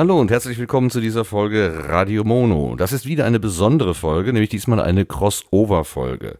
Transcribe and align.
Hallo 0.00 0.18
und 0.18 0.30
herzlich 0.30 0.56
willkommen 0.56 0.88
zu 0.88 0.98
dieser 1.02 1.26
Folge 1.26 1.84
Radio 1.86 2.24
Mono. 2.24 2.74
Das 2.74 2.90
ist 2.90 3.04
wieder 3.04 3.26
eine 3.26 3.38
besondere 3.38 3.94
Folge, 3.94 4.32
nämlich 4.32 4.48
diesmal 4.48 4.80
eine 4.80 5.04
Crossover-Folge. 5.04 6.38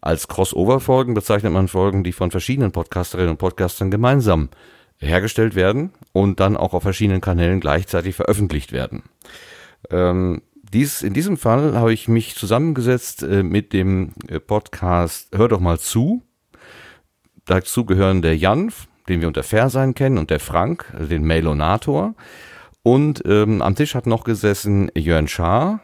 Als 0.00 0.28
Crossover-Folgen 0.28 1.12
bezeichnet 1.12 1.52
man 1.52 1.68
Folgen, 1.68 2.04
die 2.04 2.12
von 2.12 2.30
verschiedenen 2.30 2.72
Podcasterinnen 2.72 3.32
und 3.32 3.36
Podcastern 3.36 3.90
gemeinsam 3.90 4.48
hergestellt 4.96 5.54
werden 5.54 5.90
und 6.14 6.40
dann 6.40 6.56
auch 6.56 6.72
auf 6.72 6.84
verschiedenen 6.84 7.20
Kanälen 7.20 7.60
gleichzeitig 7.60 8.16
veröffentlicht 8.16 8.72
werden. 8.72 9.02
Ähm, 9.90 10.40
dies, 10.62 11.02
in 11.02 11.12
diesem 11.12 11.36
Fall 11.36 11.76
habe 11.76 11.92
ich 11.92 12.08
mich 12.08 12.34
zusammengesetzt 12.34 13.22
äh, 13.22 13.42
mit 13.42 13.74
dem 13.74 14.12
äh, 14.26 14.40
Podcast 14.40 15.36
Hör 15.36 15.48
doch 15.48 15.60
mal 15.60 15.78
zu. 15.78 16.22
Dazu 17.44 17.84
gehören 17.84 18.22
der 18.22 18.38
Jan, 18.38 18.72
den 19.06 19.20
wir 19.20 19.28
unter 19.28 19.42
Fairsein 19.42 19.94
kennen, 19.94 20.16
und 20.16 20.30
der 20.30 20.40
Frank, 20.40 20.94
also 20.94 21.10
den 21.10 21.26
Mailonator. 21.26 22.14
Und 22.86 23.24
ähm, 23.26 23.62
am 23.62 23.74
Tisch 23.74 23.96
hat 23.96 24.06
noch 24.06 24.22
gesessen 24.22 24.92
Jörn 24.96 25.26
Schaar 25.26 25.80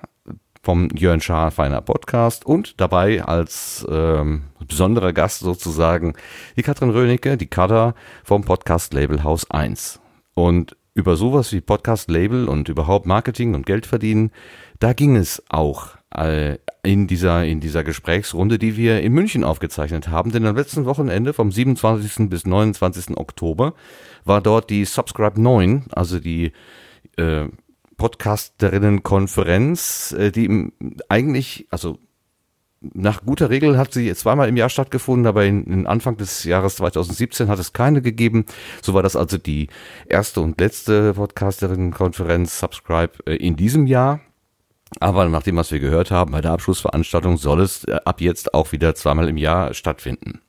vom 0.62 0.88
Jörn 0.94 1.20
Schaar 1.20 1.50
Feiner 1.50 1.80
Podcast 1.80 2.46
und 2.46 2.80
dabei 2.80 3.24
als 3.24 3.84
ähm, 3.90 4.42
besonderer 4.68 5.12
Gast 5.12 5.40
sozusagen 5.40 6.14
die 6.56 6.62
Katrin 6.62 6.90
Rönecke, 6.90 7.36
die 7.36 7.48
Kada 7.48 7.96
vom 8.22 8.44
Podcast 8.44 8.94
Label 8.94 9.24
Haus 9.24 9.50
1. 9.50 9.98
Und 10.34 10.76
über 10.94 11.16
sowas 11.16 11.50
wie 11.52 11.60
Podcast 11.60 12.08
Label 12.08 12.48
und 12.48 12.68
überhaupt 12.68 13.04
Marketing 13.04 13.56
und 13.56 13.66
Geld 13.66 13.84
verdienen, 13.84 14.30
da 14.78 14.92
ging 14.92 15.16
es 15.16 15.42
auch 15.48 15.96
äh, 16.14 16.58
in 16.84 17.08
dieser, 17.08 17.44
in 17.44 17.58
dieser 17.58 17.82
Gesprächsrunde, 17.82 18.60
die 18.60 18.76
wir 18.76 19.00
in 19.00 19.12
München 19.12 19.42
aufgezeichnet 19.42 20.06
haben. 20.06 20.30
Denn 20.30 20.46
am 20.46 20.54
letzten 20.54 20.84
Wochenende 20.84 21.32
vom 21.32 21.50
27. 21.50 22.28
bis 22.30 22.46
29. 22.46 23.16
Oktober 23.16 23.74
war 24.24 24.40
dort 24.40 24.70
die 24.70 24.84
Subscribe 24.84 25.40
9, 25.40 25.86
also 25.90 26.20
die 26.20 26.52
äh, 27.16 27.46
Podcasterinnenkonferenz, 27.96 30.14
äh, 30.18 30.30
die 30.30 30.70
eigentlich, 31.08 31.66
also 31.70 31.98
nach 32.80 33.24
guter 33.24 33.50
Regel 33.50 33.78
hat 33.78 33.92
sie 33.92 34.12
zweimal 34.14 34.48
im 34.48 34.56
Jahr 34.56 34.68
stattgefunden, 34.68 35.26
aber 35.26 35.44
in, 35.44 35.64
in, 35.64 35.86
Anfang 35.86 36.16
des 36.16 36.42
Jahres 36.44 36.74
2017 36.76 37.48
hat 37.48 37.60
es 37.60 37.72
keine 37.72 38.02
gegeben. 38.02 38.44
So 38.82 38.92
war 38.94 39.04
das 39.04 39.14
also 39.14 39.38
die 39.38 39.68
erste 40.08 40.40
und 40.40 40.60
letzte 40.60 41.14
Podcasterinnenkonferenz 41.14 42.58
Subscribe 42.58 43.12
äh, 43.26 43.36
in 43.36 43.54
diesem 43.56 43.86
Jahr. 43.86 44.20
Aber 45.00 45.26
nach 45.28 45.42
dem, 45.42 45.56
was 45.56 45.72
wir 45.72 45.80
gehört 45.80 46.10
haben, 46.10 46.32
bei 46.32 46.40
der 46.40 46.52
Abschlussveranstaltung 46.52 47.36
soll 47.36 47.60
es 47.60 47.84
äh, 47.84 47.98
ab 48.04 48.20
jetzt 48.20 48.54
auch 48.54 48.72
wieder 48.72 48.94
zweimal 48.94 49.28
im 49.28 49.36
Jahr 49.36 49.74
stattfinden. 49.74 50.40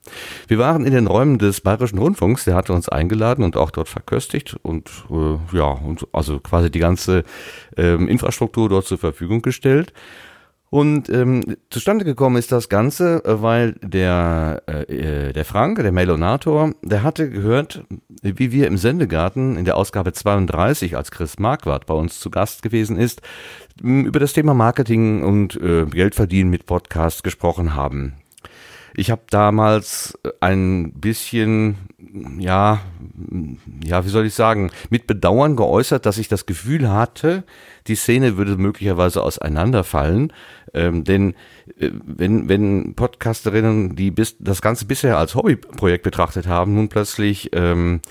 Wir 0.47 0.57
waren 0.57 0.85
in 0.85 0.93
den 0.93 1.07
Räumen 1.07 1.39
des 1.39 1.61
Bayerischen 1.61 1.97
Rundfunks, 1.97 2.45
der 2.45 2.55
hatte 2.55 2.73
uns 2.73 2.89
eingeladen 2.89 3.43
und 3.43 3.57
auch 3.57 3.71
dort 3.71 3.89
verköstigt 3.89 4.55
und 4.61 4.89
äh, 5.09 5.57
ja, 5.57 5.65
und 5.65 6.07
also 6.11 6.39
quasi 6.39 6.69
die 6.69 6.79
ganze 6.79 7.23
ähm, 7.77 8.07
Infrastruktur 8.07 8.69
dort 8.69 8.85
zur 8.85 8.97
Verfügung 8.97 9.41
gestellt. 9.41 9.93
Und 10.73 11.07
ähm, 11.09 11.43
zustande 11.69 12.03
gekommen 12.03 12.37
ist 12.37 12.51
das 12.51 12.67
Ganze, 12.67 13.23
äh, 13.25 13.43
weil 13.43 13.73
der, 13.83 14.63
äh, 14.65 15.31
der 15.31 15.45
Frank, 15.45 15.77
der 15.77 15.91
Melonator, 15.91 16.73
der 16.81 17.03
hatte 17.03 17.29
gehört, 17.29 17.83
wie 18.23 18.51
wir 18.51 18.65
im 18.65 18.77
Sendegarten 18.77 19.55
in 19.55 19.65
der 19.65 19.77
Ausgabe 19.77 20.13
32, 20.13 20.97
als 20.97 21.11
Chris 21.11 21.37
Marquardt 21.37 21.85
bei 21.85 21.93
uns 21.93 22.19
zu 22.19 22.31
Gast 22.31 22.63
gewesen 22.63 22.97
ist, 22.97 23.21
über 23.83 24.19
das 24.19 24.33
Thema 24.33 24.55
Marketing 24.55 25.21
und 25.21 25.61
äh, 25.61 25.85
Geldverdienen 25.85 26.49
mit 26.49 26.65
Podcasts 26.65 27.21
gesprochen 27.21 27.75
haben. 27.75 28.13
Ich 28.95 29.11
habe 29.11 29.21
damals 29.29 30.17
ein 30.39 30.93
bisschen, 30.93 31.77
ja, 32.37 32.81
ja, 33.83 34.05
wie 34.05 34.09
soll 34.09 34.25
ich 34.25 34.33
sagen, 34.33 34.71
mit 34.89 35.07
Bedauern 35.07 35.55
geäußert, 35.55 36.05
dass 36.05 36.17
ich 36.17 36.27
das 36.27 36.45
Gefühl 36.45 36.89
hatte, 36.89 37.43
die 37.87 37.95
Szene 37.95 38.37
würde 38.37 38.55
möglicherweise 38.55 39.23
auseinanderfallen. 39.23 40.31
Ähm, 40.73 41.03
denn 41.03 41.33
äh, 41.79 41.89
wenn, 42.05 42.49
wenn 42.49 42.93
Podcasterinnen, 42.95 43.95
die 43.95 44.11
bis, 44.11 44.37
das 44.39 44.61
Ganze 44.61 44.85
bisher 44.85 45.17
als 45.17 45.35
Hobbyprojekt 45.35 46.03
betrachtet 46.03 46.47
haben, 46.47 46.75
nun 46.75 46.89
plötzlich 46.89 47.49
ähm, 47.53 48.01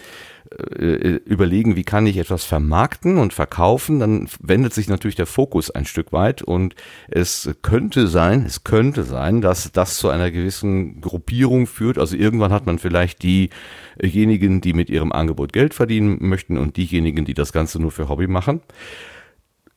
äh, 0.58 1.20
überlegen, 1.24 1.76
wie 1.76 1.84
kann 1.84 2.06
ich 2.06 2.16
etwas 2.16 2.44
vermarkten 2.44 3.18
und 3.18 3.32
verkaufen, 3.32 4.00
dann 4.00 4.28
wendet 4.40 4.74
sich 4.74 4.88
natürlich 4.88 5.16
der 5.16 5.26
Fokus 5.26 5.70
ein 5.70 5.84
Stück 5.84 6.12
weit 6.12 6.42
und 6.42 6.74
es 7.08 7.50
könnte 7.62 8.06
sein, 8.06 8.44
es 8.46 8.64
könnte 8.64 9.04
sein, 9.04 9.40
dass 9.40 9.72
das 9.72 9.96
zu 9.96 10.08
einer 10.08 10.30
gewissen 10.30 11.00
Gruppierung 11.00 11.66
führt. 11.66 11.98
Also 11.98 12.16
irgendwann 12.16 12.52
hat 12.52 12.66
man 12.66 12.78
vielleicht 12.78 13.22
diejenigen, 13.22 14.60
die 14.60 14.72
mit 14.72 14.90
ihrem 14.90 15.12
Angebot 15.12 15.52
Geld 15.52 15.74
verdienen 15.74 16.18
möchten 16.20 16.58
und 16.58 16.76
diejenigen, 16.76 17.24
die 17.24 17.34
das 17.34 17.52
Ganze 17.52 17.80
nur 17.80 17.90
für 17.90 18.08
Hobby 18.08 18.26
machen. 18.26 18.60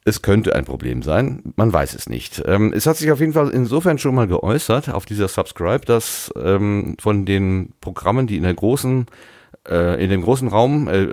Es 0.07 0.21
könnte 0.21 0.55
ein 0.55 0.65
Problem 0.65 1.01
sein, 1.01 1.41
man 1.55 1.73
weiß 1.73 1.95
es 1.95 2.07
nicht. 2.07 2.43
Ähm, 2.45 2.73
es 2.73 2.85
hat 2.85 2.97
sich 2.97 3.11
auf 3.11 3.19
jeden 3.19 3.33
Fall 3.33 3.49
insofern 3.49 3.97
schon 3.97 4.13
mal 4.13 4.27
geäußert 4.27 4.89
auf 4.89 5.07
dieser 5.07 5.27
Subscribe, 5.27 5.83
dass 5.83 6.31
ähm, 6.39 6.95
von 6.99 7.25
den 7.25 7.73
Programmen, 7.81 8.27
die 8.27 8.37
in 8.37 8.43
der 8.43 8.53
großen 8.53 9.07
äh, 9.67 10.03
in 10.03 10.09
dem 10.09 10.21
großen 10.21 10.47
Raum, 10.47 10.87
äh, 10.87 11.03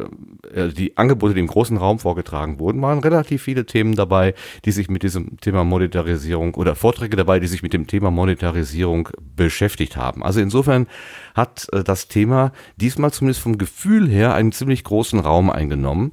äh, 0.52 0.68
die 0.68 0.96
Angebote, 0.96 1.34
die 1.34 1.40
im 1.40 1.46
großen 1.46 1.76
Raum 1.76 1.98
vorgetragen 1.98 2.58
wurden, 2.58 2.82
waren 2.82 2.98
relativ 2.98 3.42
viele 3.42 3.66
Themen 3.66 3.94
dabei, 3.94 4.34
die 4.64 4.72
sich 4.72 4.88
mit 4.88 5.02
diesem 5.02 5.38
Thema 5.40 5.64
Monetarisierung 5.64 6.54
oder 6.54 6.74
Vorträge 6.74 7.16
dabei, 7.16 7.40
die 7.40 7.46
sich 7.46 7.62
mit 7.62 7.72
dem 7.72 7.86
Thema 7.86 8.10
Monetarisierung 8.10 9.08
beschäftigt 9.36 9.96
haben. 9.96 10.22
Also 10.22 10.40
insofern 10.40 10.86
hat 11.34 11.68
äh, 11.72 11.82
das 11.82 12.08
Thema 12.08 12.52
diesmal 12.76 13.12
zumindest 13.12 13.42
vom 13.42 13.58
Gefühl 13.58 14.08
her 14.08 14.34
einen 14.34 14.52
ziemlich 14.52 14.84
großen 14.84 15.20
Raum 15.20 15.50
eingenommen. 15.50 16.12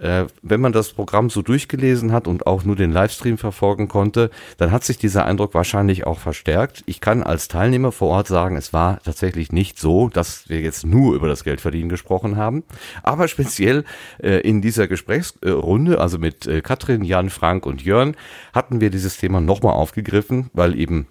Äh, 0.00 0.26
wenn 0.42 0.60
man 0.60 0.72
das 0.72 0.92
Programm 0.92 1.30
so 1.30 1.42
durchgelesen 1.42 2.12
hat 2.12 2.26
und 2.26 2.46
auch 2.46 2.64
nur 2.64 2.76
den 2.76 2.92
Livestream 2.92 3.38
verfolgen 3.38 3.88
konnte, 3.88 4.30
dann 4.58 4.72
hat 4.72 4.84
sich 4.84 4.98
dieser 4.98 5.24
Eindruck 5.24 5.54
wahrscheinlich 5.54 6.06
auch 6.06 6.18
verstärkt. 6.18 6.82
Ich 6.86 7.00
kann 7.00 7.22
als 7.22 7.48
Teilnehmer 7.48 7.92
vor 7.92 8.08
Ort 8.08 8.26
sagen, 8.26 8.56
es 8.56 8.72
war 8.72 9.00
tatsächlich 9.02 9.52
nicht 9.52 9.78
so, 9.78 10.08
dass 10.08 10.48
wir 10.48 10.60
jetzt 10.60 10.84
nur 10.84 11.14
über 11.14 11.28
das 11.28 11.44
Geldverdienen 11.44 11.88
gesprochen 11.88 12.36
haben. 12.36 12.64
Aber 13.02 13.28
speziell 13.28 13.84
äh, 14.22 14.40
in 14.40 14.62
dieser 14.62 14.88
Gesprächsrunde, 14.88 16.00
also 16.00 16.18
mit 16.18 16.46
äh, 16.46 16.60
Katrin, 16.60 17.04
Jan, 17.04 17.30
Frank 17.30 17.66
und 17.66 17.82
Jörn, 17.82 18.16
hatten 18.52 18.80
wir 18.80 18.90
dieses 18.90 19.16
Thema 19.16 19.40
nochmal 19.40 19.74
aufgegriffen, 19.74 20.50
weil 20.52 20.78
eben 20.78 21.06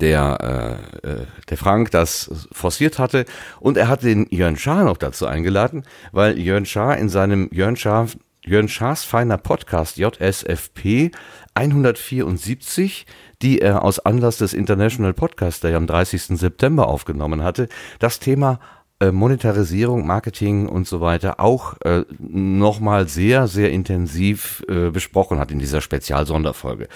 der, 0.00 0.80
äh, 1.02 1.08
äh, 1.08 1.26
der 1.48 1.56
Frank 1.56 1.90
das 1.90 2.46
forciert 2.52 2.98
hatte 2.98 3.24
und 3.60 3.76
er 3.76 3.88
hat 3.88 4.02
den 4.02 4.26
Jörn 4.30 4.56
Schaar 4.56 4.84
noch 4.84 4.96
dazu 4.96 5.26
eingeladen, 5.26 5.84
weil 6.12 6.38
Jörn 6.38 6.66
Schaar 6.66 6.98
in 6.98 7.08
seinem 7.08 7.48
Jörn 7.52 7.76
Schaar 7.76 8.08
Jörn 8.44 8.68
Schaas 8.68 9.02
feiner 9.02 9.38
Podcast 9.38 9.96
JSFP 9.98 11.10
174, 11.54 13.06
die 13.42 13.60
er 13.60 13.82
aus 13.82 13.98
Anlass 13.98 14.38
des 14.38 14.54
International 14.54 15.14
Podcast 15.14 15.64
Day 15.64 15.74
am 15.74 15.88
30. 15.88 16.38
September 16.38 16.86
aufgenommen 16.86 17.42
hatte, 17.42 17.68
das 17.98 18.20
Thema 18.20 18.60
äh, 19.00 19.10
Monetarisierung, 19.10 20.06
Marketing 20.06 20.68
und 20.68 20.86
so 20.86 21.00
weiter 21.00 21.40
auch 21.40 21.74
äh, 21.82 22.04
nochmal 22.18 23.08
sehr, 23.08 23.46
sehr 23.46 23.70
intensiv 23.70 24.64
äh, 24.68 24.90
besprochen 24.90 25.38
hat 25.38 25.50
in 25.50 25.58
dieser 25.58 25.80
Spezialsonderfolge. 25.80 26.88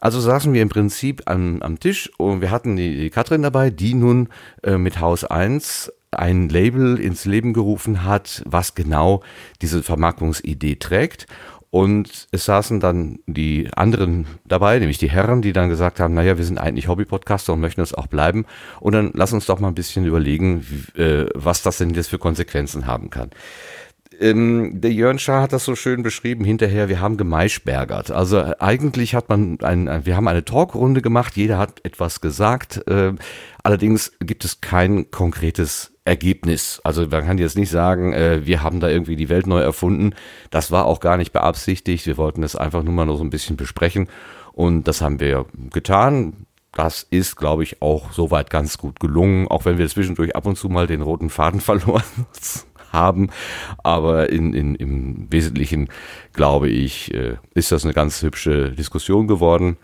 Also 0.00 0.20
saßen 0.20 0.52
wir 0.52 0.62
im 0.62 0.68
Prinzip 0.68 1.22
am, 1.26 1.62
am 1.62 1.78
Tisch 1.78 2.10
und 2.16 2.40
wir 2.40 2.50
hatten 2.50 2.76
die, 2.76 2.96
die 2.96 3.10
Katrin 3.10 3.42
dabei, 3.42 3.70
die 3.70 3.94
nun 3.94 4.28
äh, 4.62 4.78
mit 4.78 5.00
Haus 5.00 5.24
1 5.24 5.92
ein 6.10 6.48
Label 6.48 6.98
ins 6.98 7.24
Leben 7.24 7.52
gerufen 7.52 8.04
hat, 8.04 8.42
was 8.46 8.74
genau 8.74 9.22
diese 9.62 9.82
Vermarktungsidee 9.82 10.76
trägt. 10.76 11.26
Und 11.72 12.26
es 12.32 12.46
saßen 12.46 12.80
dann 12.80 13.20
die 13.26 13.68
anderen 13.76 14.26
dabei, 14.44 14.80
nämlich 14.80 14.98
die 14.98 15.10
Herren, 15.10 15.40
die 15.40 15.52
dann 15.52 15.68
gesagt 15.68 16.00
haben, 16.00 16.14
naja, 16.14 16.36
wir 16.36 16.44
sind 16.44 16.58
eigentlich 16.58 16.88
Hobby-Podcaster 16.88 17.52
und 17.52 17.60
möchten 17.60 17.80
es 17.80 17.94
auch 17.94 18.08
bleiben. 18.08 18.44
Und 18.80 18.92
dann 18.92 19.12
lass 19.14 19.32
uns 19.32 19.46
doch 19.46 19.60
mal 19.60 19.68
ein 19.68 19.74
bisschen 19.74 20.04
überlegen, 20.04 20.66
wie, 20.68 21.00
äh, 21.00 21.30
was 21.34 21.62
das 21.62 21.78
denn 21.78 21.90
jetzt 21.90 22.08
für 22.08 22.18
Konsequenzen 22.18 22.86
haben 22.86 23.10
kann 23.10 23.30
ähm, 24.20 24.80
der 24.80 24.92
Jörn 24.92 25.18
Schaar 25.18 25.42
hat 25.42 25.52
das 25.52 25.64
so 25.64 25.74
schön 25.74 26.02
beschrieben 26.02 26.44
hinterher, 26.44 26.88
wir 26.88 27.00
haben 27.00 27.16
gemeischbergert. 27.16 28.10
Also 28.10 28.38
äh, 28.38 28.54
eigentlich 28.58 29.14
hat 29.14 29.28
man 29.28 29.58
ein, 29.62 30.04
wir 30.04 30.16
haben 30.16 30.28
eine 30.28 30.44
Talkrunde 30.44 31.00
gemacht, 31.00 31.36
jeder 31.36 31.58
hat 31.58 31.84
etwas 31.84 32.20
gesagt. 32.20 32.86
Äh, 32.86 33.14
allerdings 33.62 34.12
gibt 34.20 34.44
es 34.44 34.60
kein 34.60 35.10
konkretes 35.10 35.94
Ergebnis. 36.04 36.80
Also 36.84 37.06
man 37.06 37.24
kann 37.24 37.38
jetzt 37.38 37.56
nicht 37.56 37.70
sagen, 37.70 38.12
äh, 38.12 38.44
wir 38.44 38.62
haben 38.62 38.80
da 38.80 38.88
irgendwie 38.88 39.16
die 39.16 39.30
Welt 39.30 39.46
neu 39.46 39.60
erfunden. 39.60 40.14
Das 40.50 40.70
war 40.70 40.84
auch 40.84 41.00
gar 41.00 41.16
nicht 41.16 41.32
beabsichtigt. 41.32 42.06
Wir 42.06 42.18
wollten 42.18 42.42
es 42.42 42.56
einfach 42.56 42.82
nur 42.82 42.92
mal 42.92 43.06
noch 43.06 43.16
so 43.16 43.24
ein 43.24 43.30
bisschen 43.30 43.56
besprechen. 43.56 44.08
Und 44.52 44.86
das 44.86 45.00
haben 45.00 45.20
wir 45.20 45.46
getan. 45.72 46.46
Das 46.72 47.06
ist, 47.08 47.36
glaube 47.36 47.62
ich, 47.62 47.82
auch 47.82 48.12
soweit 48.12 48.50
ganz 48.50 48.78
gut 48.78 49.00
gelungen, 49.00 49.48
auch 49.48 49.64
wenn 49.64 49.78
wir 49.78 49.88
zwischendurch 49.88 50.36
ab 50.36 50.46
und 50.46 50.56
zu 50.56 50.68
mal 50.68 50.86
den 50.86 51.00
roten 51.02 51.30
Faden 51.30 51.60
verloren 51.60 52.04
haben. 52.92 53.30
Aber 53.82 54.30
in, 54.30 54.52
in, 54.52 54.74
im 54.74 55.26
Wesentlichen, 55.30 55.88
glaube 56.32 56.68
ich, 56.68 57.14
äh, 57.14 57.36
ist 57.54 57.72
das 57.72 57.84
eine 57.84 57.94
ganz 57.94 58.22
hübsche 58.22 58.72
Diskussion 58.72 59.26
geworden, 59.26 59.76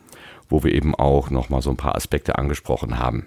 wo 0.48 0.62
wir 0.62 0.72
eben 0.72 0.94
auch 0.94 1.30
nochmal 1.30 1.62
so 1.62 1.70
ein 1.70 1.76
paar 1.76 1.96
Aspekte 1.96 2.38
angesprochen 2.38 2.98
haben. 2.98 3.26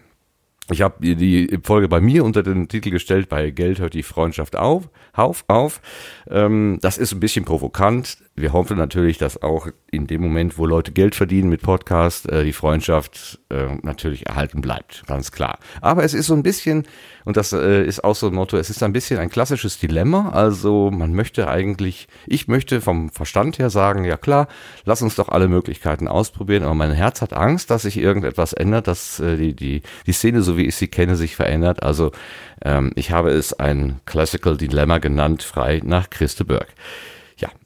Ich 0.72 0.82
habe 0.82 1.16
die 1.16 1.60
Folge 1.64 1.88
bei 1.88 2.00
mir 2.00 2.24
unter 2.24 2.44
den 2.44 2.68
Titel 2.68 2.92
gestellt, 2.92 3.28
bei 3.28 3.50
Geld 3.50 3.80
hört 3.80 3.96
die 3.96 4.04
Freundschaft 4.04 4.56
auf, 4.56 4.90
auf, 5.14 5.44
auf. 5.48 5.82
Ähm, 6.30 6.78
das 6.82 6.98
ist 6.98 7.12
ein 7.12 7.20
bisschen 7.20 7.44
provokant. 7.44 8.18
Wir 8.40 8.54
hoffen 8.54 8.78
natürlich, 8.78 9.18
dass 9.18 9.44
auch 9.44 9.68
in 9.92 10.08
dem 10.08 10.22
Moment, 10.22 10.58
wo 10.58 10.66
Leute 10.66 10.94
Geld 10.94 11.14
verdienen 11.14 11.50
mit 11.50 11.62
Podcast, 11.62 12.30
äh, 12.30 12.46
die 12.46 12.54
Freundschaft 12.54 13.38
äh, 13.50 13.76
natürlich 13.82 14.28
erhalten 14.28 14.62
bleibt, 14.62 15.04
ganz 15.08 15.34
klar. 15.34 15.60
Aber 15.82 16.06
es 16.06 16.14
ist 16.14 16.28
so 16.28 16.36
ein 16.36 16.44
bisschen, 16.44 16.88
und 17.26 17.36
das 17.36 17.52
äh, 17.52 17.84
ist 17.84 18.02
auch 18.02 18.16
so 18.16 18.28
ein 18.28 18.34
Motto, 18.34 18.56
es 18.56 18.70
ist 18.70 18.82
ein 18.82 18.94
bisschen 18.94 19.20
ein 19.20 19.30
klassisches 19.30 19.78
Dilemma. 19.78 20.30
Also 20.30 20.90
man 20.90 21.14
möchte 21.14 21.50
eigentlich, 21.50 22.08
ich 22.28 22.48
möchte 22.48 22.80
vom 22.80 23.10
Verstand 23.10 23.60
her 23.60 23.70
sagen, 23.70 24.06
ja 24.06 24.16
klar, 24.16 24.48
lass 24.86 25.02
uns 25.02 25.16
doch 25.16 25.28
alle 25.28 25.50
Möglichkeiten 25.50 26.08
ausprobieren, 26.08 26.64
aber 26.64 26.76
mein 26.76 26.94
Herz 26.94 27.22
hat 27.22 27.34
Angst, 27.34 27.70
dass 27.70 27.82
sich 27.82 27.98
irgendetwas 27.98 28.54
ändert, 28.54 28.88
dass 28.88 29.20
äh, 29.20 29.36
die, 29.36 29.54
die, 29.54 29.82
die 30.08 30.14
Szene, 30.14 30.44
so 30.44 30.56
wie 30.56 30.66
ich 30.66 30.78
sie 30.78 30.88
kenne, 30.88 31.18
sich 31.18 31.36
verändert. 31.36 31.84
Also 31.84 32.14
ähm, 32.64 32.94
ich 32.96 33.12
habe 33.12 33.32
es 33.32 33.52
ein 33.52 34.00
Classical 34.06 34.56
Dilemma 34.56 35.00
genannt, 35.00 35.44
frei 35.44 35.82
nach 35.84 36.10
Christe 36.10 36.46
Berg. 36.46 36.68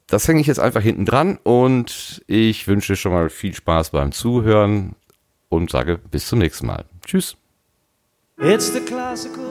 Das 0.06 0.28
hänge 0.28 0.40
ich 0.40 0.46
jetzt 0.46 0.60
einfach 0.60 0.82
hinten 0.82 1.06
dran 1.06 1.38
und 1.42 2.22
ich 2.26 2.68
wünsche 2.68 2.96
schon 2.96 3.12
mal 3.12 3.30
viel 3.30 3.54
Spaß 3.54 3.90
beim 3.90 4.12
Zuhören 4.12 4.96
und 5.48 5.70
sage 5.70 5.98
bis 5.98 6.26
zum 6.28 6.40
nächsten 6.40 6.66
Mal. 6.66 6.84
Tschüss. 7.06 7.36
It's 8.38 8.72
the 8.72 8.80
classical 8.80 9.43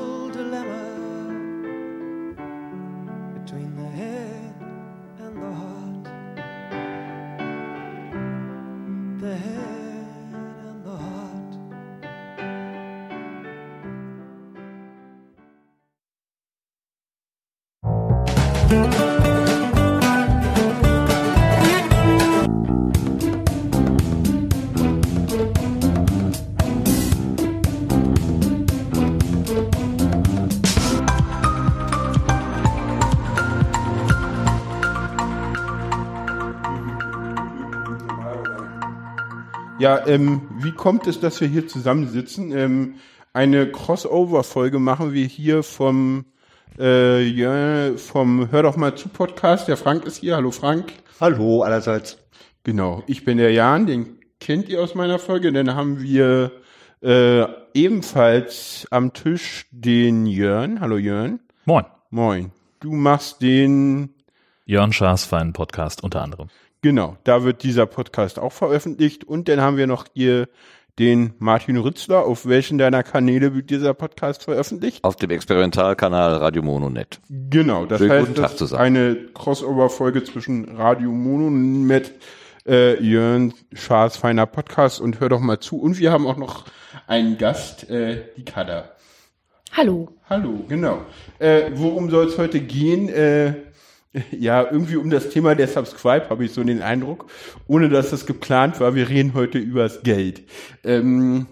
Ja, 39.84 40.08
ähm, 40.08 40.44
wie 40.60 40.72
kommt 40.72 41.08
es, 41.08 41.20
dass 41.20 41.42
wir 41.42 41.50
hier 41.50 41.68
zusammensitzen? 41.68 42.54
Ähm, 42.54 42.96
eine 43.34 43.70
Crossover-Folge 43.70 44.80
machen 44.80 45.12
wir 45.12 45.26
hier 45.26 45.62
vom, 45.62 46.24
äh, 46.80 47.22
ja, 47.22 47.92
vom 47.98 48.50
Hör 48.50 48.64
doch 48.64 48.78
mal 48.78 48.96
zu 48.96 49.10
Podcast. 49.10 49.68
Der 49.68 49.76
Frank 49.76 50.06
ist 50.06 50.16
hier. 50.16 50.38
Hallo 50.38 50.52
Frank. 50.52 50.94
Hallo 51.20 51.64
allerseits. 51.64 52.18
Genau, 52.64 53.04
ich 53.08 53.26
bin 53.26 53.38
der 53.38 53.52
Jan, 53.52 53.86
den 53.86 54.20
kennt 54.40 54.70
ihr 54.70 54.82
aus 54.82 54.96
meiner 54.96 55.20
Folge. 55.20 55.52
Dann 55.52 55.76
haben 55.76 56.02
wir 56.02 56.54
äh, 57.02 57.44
ebenfalls 57.74 58.88
am 58.90 59.12
Tisch 59.12 59.66
den 59.72 60.28
Jörn. 60.28 60.80
Hallo 60.80 60.96
Jörn. 60.96 61.42
Moin. 61.66 61.84
Moin. 62.10 62.54
Du 62.80 62.94
machst 62.94 63.42
den 63.42 64.14
Jörn 64.66 64.94
Schaas 64.94 65.26
Fein 65.26 65.52
Podcast 65.52 66.06
unter 66.06 66.22
anderem. 66.22 66.48
Genau, 66.84 67.16
da 67.24 67.46
wird 67.46 67.64
dieser 67.64 67.86
Podcast 67.86 68.38
auch 68.38 68.52
veröffentlicht. 68.52 69.24
Und 69.24 69.48
dann 69.48 69.62
haben 69.62 69.78
wir 69.78 69.88
noch 69.88 70.06
hier 70.14 70.50
den 71.00 71.34
Martin 71.40 71.78
Rützler. 71.78 72.26
Auf 72.26 72.46
welchen 72.46 72.78
deiner 72.78 73.04
Kanäle 73.04 73.56
wird 73.56 73.70
dieser 73.70 73.94
Podcast 73.94 74.44
veröffentlicht? 74.44 75.02
Auf 75.02 75.16
dem 75.16 75.30
Experimentalkanal 75.30 76.36
Radio 76.36 76.62
Mononet. 76.62 77.22
Genau, 77.30 77.86
das 77.86 78.00
Schönen 78.00 78.28
heißt, 78.28 78.38
das 78.38 78.62
ist 78.62 78.74
eine 78.74 79.16
Crossover-Folge 79.34 80.26
zwischen 80.26 80.76
Radio 80.76 81.10
Mononet, 81.12 82.12
äh, 82.68 83.02
Jörn 83.02 83.54
Schaas 83.72 84.18
feiner 84.18 84.46
Podcast 84.46 85.00
und 85.00 85.22
hör 85.22 85.30
doch 85.30 85.40
mal 85.40 85.62
zu. 85.62 85.80
Und 85.80 86.00
wir 86.00 86.12
haben 86.12 86.28
auch 86.28 86.38
noch 86.38 86.66
einen 87.08 87.38
Gast, 87.38 87.90
äh, 87.90 88.26
die 88.36 88.44
Kada. 88.44 88.90
Hallo. 89.72 90.10
Hallo, 90.30 90.66
genau. 90.68 91.06
Äh, 91.40 91.72
worum 91.76 92.10
soll 92.10 92.28
es 92.28 92.38
heute 92.38 92.60
gehen? 92.60 93.08
Äh, 93.08 93.54
ja, 94.32 94.70
irgendwie 94.70 94.98
um 94.98 95.10
das 95.10 95.30
Thema 95.30 95.56
der 95.56 95.68
Subscribe 95.68 96.30
habe 96.30 96.46
ich 96.46 96.52
so 96.52 96.64
den 96.64 96.82
Eindruck, 96.82 97.26
ohne 97.68 97.90
dass 97.90 98.12
das 98.12 98.26
geplant 98.26 98.80
war. 98.80 98.96
Wir 98.96 99.10
reden 99.10 99.34
heute 99.34 99.58
übers 99.58 100.04
Geld. 100.04 100.44
Ähm, 100.84 101.48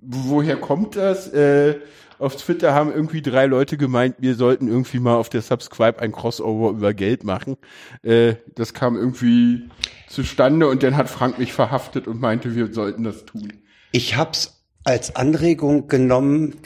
woher 0.00 0.56
kommt 0.56 0.96
das? 0.96 1.28
Äh, 1.28 1.76
auf 2.18 2.36
Twitter 2.36 2.74
haben 2.74 2.92
irgendwie 2.92 3.22
drei 3.22 3.46
Leute 3.46 3.78
gemeint, 3.78 4.16
wir 4.18 4.34
sollten 4.34 4.68
irgendwie 4.68 4.98
mal 4.98 5.14
auf 5.14 5.30
der 5.30 5.40
Subscribe 5.40 6.00
ein 6.00 6.12
Crossover 6.12 6.70
über 6.70 6.92
Geld 6.92 7.24
machen. 7.24 7.56
Äh, 8.02 8.34
das 8.54 8.74
kam 8.74 8.96
irgendwie 8.96 9.70
zustande 10.06 10.68
und 10.68 10.82
dann 10.82 10.96
hat 10.96 11.08
Frank 11.08 11.38
mich 11.38 11.54
verhaftet 11.54 12.06
und 12.06 12.20
meinte, 12.20 12.54
wir 12.54 12.74
sollten 12.74 13.04
das 13.04 13.24
tun. 13.24 13.54
Ich 13.92 14.16
hab's 14.16 14.60
als 14.84 15.16
Anregung 15.16 15.88
genommen 15.88 16.56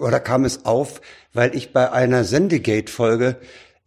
oder 0.00 0.20
kam 0.20 0.44
es 0.44 0.64
auf, 0.64 1.00
weil 1.32 1.54
ich 1.56 1.72
bei 1.72 1.90
einer 1.90 2.22
Sendegate-Folge 2.22 3.36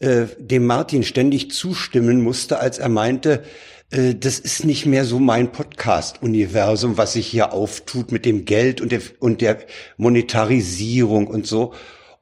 äh, 0.05 0.27
dem 0.37 0.65
Martin 0.65 1.03
ständig 1.03 1.51
zustimmen 1.51 2.21
musste, 2.21 2.59
als 2.59 2.77
er 2.77 2.89
meinte, 2.89 3.43
äh, 3.91 4.15
das 4.15 4.39
ist 4.39 4.65
nicht 4.65 4.85
mehr 4.85 5.05
so 5.05 5.19
mein 5.19 5.51
Podcast-Universum, 5.51 6.97
was 6.97 7.13
sich 7.13 7.27
hier 7.27 7.53
auftut 7.53 8.11
mit 8.11 8.25
dem 8.25 8.45
Geld 8.45 8.81
und 8.81 8.91
der, 8.91 9.01
und 9.19 9.41
der 9.41 9.59
Monetarisierung 9.97 11.27
und 11.27 11.47
so. 11.47 11.73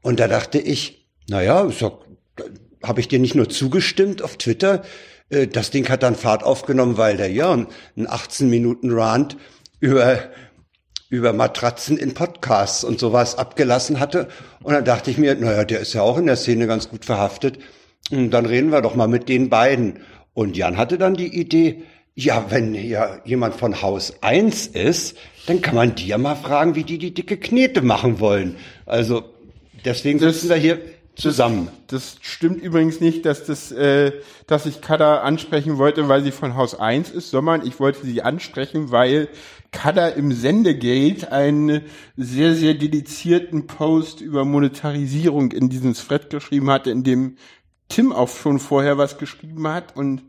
Und 0.01 0.19
da 0.19 0.27
dachte 0.27 0.59
ich, 0.59 1.07
naja, 1.29 1.69
so, 1.69 2.01
habe 2.83 2.99
ich 2.99 3.07
dir 3.07 3.19
nicht 3.19 3.35
nur 3.35 3.49
zugestimmt 3.49 4.21
auf 4.21 4.37
Twitter, 4.37 4.83
äh, 5.29 5.47
das 5.47 5.71
Ding 5.71 5.89
hat 5.89 6.03
dann 6.03 6.15
Fahrt 6.15 6.43
aufgenommen, 6.43 6.97
weil 6.97 7.17
der 7.17 7.31
Jörn 7.31 7.67
einen 7.95 8.07
18 8.07 8.49
Minuten 8.49 8.91
Rant 8.91 9.37
über 9.79 10.19
über 11.13 11.31
Matratzen 11.31 11.95
in 11.95 12.15
Podcasts 12.15 12.83
und 12.83 12.99
sowas 12.99 13.37
abgelassen 13.37 13.99
hatte. 13.99 14.29
Und 14.63 14.73
dann 14.73 14.83
dachte 14.83 15.11
ich 15.11 15.19
mir, 15.19 15.35
naja, 15.35 15.63
der 15.63 15.79
ist 15.79 15.93
ja 15.93 16.01
auch 16.01 16.17
in 16.17 16.25
der 16.25 16.37
Szene 16.37 16.65
ganz 16.65 16.89
gut 16.89 17.05
verhaftet. 17.05 17.59
Und 18.09 18.31
dann 18.31 18.47
reden 18.47 18.71
wir 18.71 18.81
doch 18.81 18.95
mal 18.95 19.07
mit 19.07 19.29
den 19.29 19.47
beiden. 19.47 19.99
Und 20.33 20.57
Jan 20.57 20.75
hatte 20.75 20.97
dann 20.97 21.13
die 21.13 21.39
Idee, 21.39 21.83
ja, 22.15 22.47
wenn 22.49 22.73
ja 22.73 23.19
jemand 23.25 23.53
von 23.53 23.83
Haus 23.83 24.15
eins 24.21 24.65
ist, 24.65 25.15
dann 25.45 25.61
kann 25.61 25.75
man 25.75 25.93
die 25.93 26.07
ja 26.07 26.17
mal 26.17 26.33
fragen, 26.33 26.73
wie 26.73 26.83
die 26.83 26.97
die 26.97 27.13
dicke 27.13 27.37
Knete 27.37 27.83
machen 27.83 28.19
wollen. 28.19 28.55
Also 28.87 29.23
deswegen 29.85 30.17
das, 30.17 30.33
sitzen 30.33 30.49
wir 30.49 30.55
hier 30.55 30.81
zusammen. 31.15 31.69
Das, 31.87 32.17
stimmt 32.21 32.61
übrigens 32.61 32.99
nicht, 32.99 33.25
dass 33.25 33.45
das, 33.45 33.71
äh, 33.71 34.13
dass 34.47 34.65
ich 34.65 34.81
Kada 34.81 35.21
ansprechen 35.21 35.77
wollte, 35.77 36.09
weil 36.09 36.23
sie 36.23 36.31
von 36.31 36.55
Haus 36.55 36.79
eins 36.79 37.09
ist, 37.11 37.29
sondern 37.29 37.65
ich 37.65 37.79
wollte 37.79 38.05
sie 38.05 38.21
ansprechen, 38.21 38.91
weil 38.91 39.29
Kader 39.71 40.15
im 40.15 40.31
Sendegate 40.31 41.31
einen 41.31 41.81
sehr, 42.15 42.55
sehr 42.55 42.73
dedizierten 42.73 43.67
Post 43.67 44.21
über 44.21 44.45
Monetarisierung 44.45 45.51
in 45.51 45.69
diesem 45.69 45.93
Thread 45.93 46.29
geschrieben 46.29 46.69
hatte, 46.69 46.91
in 46.91 47.03
dem 47.03 47.37
Tim 47.89 48.11
auch 48.11 48.29
schon 48.29 48.59
vorher 48.59 48.97
was 48.97 49.17
geschrieben 49.17 49.67
hat 49.67 49.95
und 49.95 50.23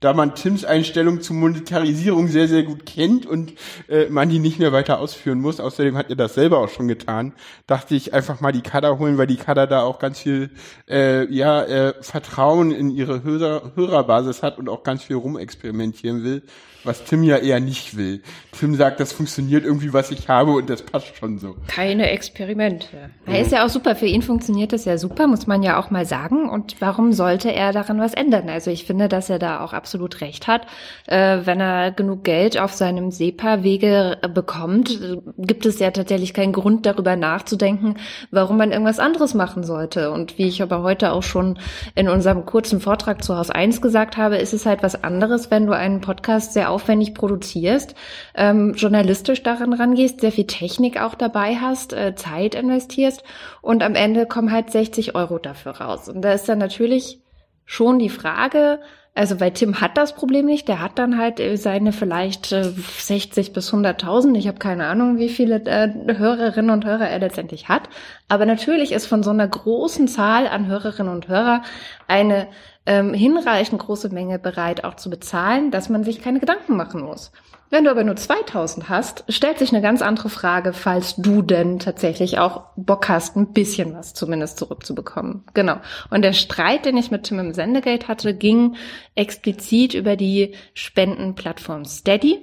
da 0.00 0.12
man 0.12 0.34
Tims 0.34 0.64
Einstellung 0.64 1.20
zur 1.20 1.36
Monetarisierung 1.36 2.28
sehr, 2.28 2.48
sehr 2.48 2.62
gut 2.62 2.86
kennt 2.86 3.26
und 3.26 3.54
äh, 3.88 4.06
man 4.08 4.28
die 4.28 4.38
nicht 4.38 4.58
mehr 4.58 4.72
weiter 4.72 4.98
ausführen 4.98 5.40
muss, 5.40 5.60
außerdem 5.60 5.96
hat 5.96 6.10
er 6.10 6.16
das 6.16 6.34
selber 6.34 6.58
auch 6.58 6.68
schon 6.68 6.88
getan, 6.88 7.32
dachte 7.66 7.94
ich 7.94 8.14
einfach 8.14 8.40
mal 8.40 8.52
die 8.52 8.62
Kader 8.62 8.98
holen, 8.98 9.18
weil 9.18 9.26
die 9.26 9.36
Kader 9.36 9.66
da 9.66 9.82
auch 9.82 9.98
ganz 9.98 10.20
viel 10.20 10.50
äh, 10.88 11.32
ja, 11.32 11.62
äh, 11.62 11.94
Vertrauen 12.00 12.72
in 12.72 12.90
ihre 12.90 13.22
Hörer, 13.22 13.72
Hörerbasis 13.74 14.42
hat 14.42 14.58
und 14.58 14.68
auch 14.68 14.82
ganz 14.82 15.02
viel 15.02 15.16
rumexperimentieren 15.16 16.22
will 16.22 16.42
was 16.86 17.04
Tim 17.04 17.22
ja 17.22 17.36
eher 17.36 17.60
nicht 17.60 17.96
will. 17.96 18.22
Tim 18.58 18.74
sagt, 18.74 19.00
das 19.00 19.12
funktioniert 19.12 19.64
irgendwie, 19.64 19.92
was 19.92 20.10
ich 20.10 20.28
habe 20.28 20.52
und 20.52 20.70
das 20.70 20.82
passt 20.82 21.16
schon 21.16 21.38
so. 21.38 21.56
Keine 21.68 22.10
Experimente. 22.10 22.86
Er 23.26 23.40
ist 23.40 23.52
ja 23.52 23.64
auch 23.64 23.68
super. 23.68 23.96
Für 23.96 24.06
ihn 24.06 24.22
funktioniert 24.22 24.72
das 24.72 24.84
ja 24.84 24.96
super, 24.96 25.26
muss 25.26 25.46
man 25.46 25.62
ja 25.62 25.78
auch 25.78 25.90
mal 25.90 26.06
sagen. 26.06 26.48
Und 26.48 26.76
warum 26.80 27.12
sollte 27.12 27.52
er 27.52 27.72
daran 27.72 28.00
was 28.00 28.14
ändern? 28.14 28.48
Also 28.48 28.70
ich 28.70 28.84
finde, 28.84 29.08
dass 29.08 29.28
er 29.28 29.38
da 29.38 29.60
auch 29.60 29.72
absolut 29.72 30.20
recht 30.20 30.46
hat. 30.46 30.66
Äh, 31.06 31.40
wenn 31.44 31.60
er 31.60 31.90
genug 31.90 32.24
Geld 32.24 32.58
auf 32.58 32.72
seinem 32.72 33.10
SEPA-Wege 33.10 34.18
bekommt, 34.32 34.98
gibt 35.38 35.66
es 35.66 35.78
ja 35.78 35.90
tatsächlich 35.90 36.32
keinen 36.32 36.52
Grund 36.52 36.86
darüber 36.86 37.16
nachzudenken, 37.16 37.96
warum 38.30 38.56
man 38.56 38.72
irgendwas 38.72 38.98
anderes 38.98 39.34
machen 39.34 39.64
sollte. 39.64 40.10
Und 40.10 40.38
wie 40.38 40.46
ich 40.46 40.62
aber 40.62 40.82
heute 40.82 41.12
auch 41.12 41.22
schon 41.22 41.58
in 41.94 42.08
unserem 42.08 42.46
kurzen 42.46 42.80
Vortrag 42.80 43.22
zu 43.22 43.36
Haus 43.36 43.50
1 43.50 43.80
gesagt 43.82 44.16
habe, 44.16 44.36
ist 44.36 44.54
es 44.54 44.66
halt 44.66 44.82
was 44.82 45.02
anderes, 45.02 45.50
wenn 45.50 45.66
du 45.66 45.72
einen 45.72 46.00
Podcast 46.00 46.52
sehr 46.52 46.70
aufwendig 46.76 47.14
produzierst, 47.14 47.94
ähm, 48.34 48.74
journalistisch 48.76 49.42
daran 49.42 49.72
rangehst, 49.72 50.20
sehr 50.20 50.32
viel 50.32 50.46
Technik 50.46 51.00
auch 51.00 51.14
dabei 51.16 51.56
hast, 51.56 51.92
äh, 51.92 52.14
Zeit 52.14 52.54
investierst 52.54 53.24
und 53.62 53.82
am 53.82 53.94
Ende 53.94 54.26
kommen 54.26 54.52
halt 54.52 54.70
60 54.70 55.14
Euro 55.14 55.38
dafür 55.38 55.72
raus. 55.80 56.08
Und 56.08 56.22
da 56.22 56.32
ist 56.32 56.48
dann 56.48 56.58
natürlich 56.58 57.20
schon 57.64 57.98
die 57.98 58.10
Frage, 58.10 58.78
Also 59.18 59.40
weil 59.40 59.52
Tim 59.52 59.80
hat 59.80 59.96
das 59.96 60.12
Problem 60.12 60.44
nicht, 60.44 60.68
der 60.68 60.82
hat 60.82 60.98
dann 60.98 61.16
halt 61.16 61.40
äh, 61.40 61.56
seine 61.56 61.92
vielleicht 61.92 62.52
äh, 62.52 62.64
60 62.64 63.54
bis 63.54 63.72
100.000, 63.72 64.36
ich 64.36 64.46
habe 64.46 64.58
keine 64.58 64.86
Ahnung, 64.88 65.16
wie 65.16 65.30
viele 65.30 65.56
äh, 65.64 65.88
Hörerinnen 66.18 66.70
und 66.70 66.84
Hörer 66.84 67.08
er 67.08 67.18
letztendlich 67.18 67.70
hat, 67.70 67.88
aber 68.28 68.44
natürlich 68.44 68.92
ist 68.92 69.06
von 69.06 69.22
so 69.22 69.30
einer 69.30 69.48
großen 69.48 70.06
Zahl 70.06 70.46
an 70.46 70.66
Hörerinnen 70.66 71.10
und 71.10 71.28
Hörer 71.28 71.62
eine 72.06 72.46
ähm, 72.86 73.12
hinreichend 73.12 73.80
große 73.80 74.08
Menge 74.10 74.38
bereit 74.38 74.84
auch 74.84 74.94
zu 74.94 75.10
bezahlen, 75.10 75.70
dass 75.70 75.88
man 75.88 76.04
sich 76.04 76.22
keine 76.22 76.40
Gedanken 76.40 76.76
machen 76.76 77.02
muss. 77.02 77.32
Wenn 77.68 77.82
du 77.82 77.90
aber 77.90 78.04
nur 78.04 78.14
2000 78.14 78.88
hast, 78.88 79.24
stellt 79.28 79.58
sich 79.58 79.72
eine 79.72 79.82
ganz 79.82 80.00
andere 80.00 80.28
Frage, 80.28 80.72
falls 80.72 81.16
du 81.16 81.42
denn 81.42 81.80
tatsächlich 81.80 82.38
auch 82.38 82.62
Bock 82.76 83.08
hast, 83.08 83.36
ein 83.36 83.52
bisschen 83.52 83.92
was 83.92 84.14
zumindest 84.14 84.58
zurückzubekommen. 84.58 85.42
Genau. 85.52 85.78
Und 86.10 86.22
der 86.22 86.32
Streit, 86.32 86.84
den 86.84 86.96
ich 86.96 87.10
mit 87.10 87.24
Tim 87.24 87.40
im 87.40 87.54
Sendegate 87.54 88.06
hatte, 88.06 88.34
ging 88.34 88.76
explizit 89.16 89.94
über 89.94 90.14
die 90.14 90.54
Spendenplattform 90.74 91.84
Steady. 91.84 92.38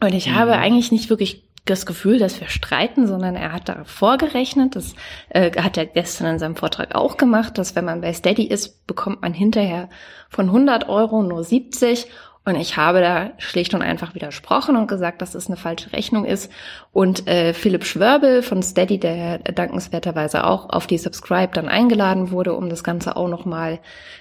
Und 0.00 0.12
ich 0.12 0.28
mhm. 0.28 0.34
habe 0.34 0.52
eigentlich 0.52 0.92
nicht 0.92 1.08
wirklich 1.08 1.43
das 1.64 1.86
Gefühl, 1.86 2.18
dass 2.18 2.40
wir 2.40 2.48
streiten, 2.48 3.06
sondern 3.06 3.36
er 3.36 3.52
hat 3.52 3.68
da 3.68 3.84
vorgerechnet, 3.84 4.76
das 4.76 4.94
äh, 5.30 5.50
hat 5.60 5.76
er 5.78 5.86
gestern 5.86 6.26
in 6.34 6.38
seinem 6.38 6.56
Vortrag 6.56 6.94
auch 6.94 7.16
gemacht, 7.16 7.56
dass 7.56 7.74
wenn 7.74 7.86
man 7.86 8.02
bei 8.02 8.12
Steady 8.12 8.44
ist, 8.44 8.86
bekommt 8.86 9.22
man 9.22 9.32
hinterher 9.32 9.88
von 10.28 10.46
100 10.46 10.88
Euro 10.88 11.22
nur 11.22 11.42
70 11.42 12.06
und 12.46 12.56
ich 12.56 12.76
habe 12.76 13.00
da 13.00 13.30
schlicht 13.38 13.72
und 13.72 13.80
einfach 13.80 14.14
widersprochen 14.14 14.76
und 14.76 14.86
gesagt, 14.86 15.22
dass 15.22 15.34
es 15.34 15.46
eine 15.46 15.56
falsche 15.56 15.94
Rechnung 15.94 16.26
ist. 16.26 16.52
Und 16.92 17.26
äh, 17.26 17.54
Philipp 17.54 17.86
Schwörbel 17.86 18.42
von 18.42 18.62
Steady, 18.62 18.98
der 18.98 19.38
dankenswerterweise 19.38 20.44
auch 20.44 20.68
auf 20.68 20.86
die 20.86 20.98
Subscribe 20.98 21.52
dann 21.54 21.70
eingeladen 21.70 22.30
wurde, 22.30 22.52
um 22.52 22.68
das 22.68 22.84
Ganze 22.84 23.16
auch 23.16 23.28
nochmal 23.28 23.78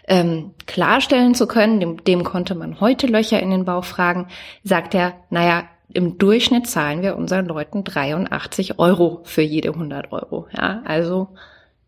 ähm, 0.07 0.51
klarstellen 0.67 1.35
zu 1.35 1.47
können, 1.47 1.81
dem, 1.81 2.01
dem 2.05 2.23
konnte 2.23 2.55
man 2.55 2.79
heute 2.79 3.07
Löcher 3.07 3.41
in 3.41 3.51
den 3.51 3.65
Bauch 3.65 3.83
fragen, 3.83 4.27
sagt 4.63 4.95
er, 4.95 5.15
naja, 5.29 5.65
im 5.93 6.17
Durchschnitt 6.17 6.67
zahlen 6.67 7.01
wir 7.01 7.15
unseren 7.15 7.45
Leuten 7.45 7.83
83 7.83 8.79
Euro 8.79 9.21
für 9.23 9.41
jede 9.41 9.69
100 9.69 10.11
Euro. 10.11 10.47
Ja, 10.55 10.81
also 10.85 11.29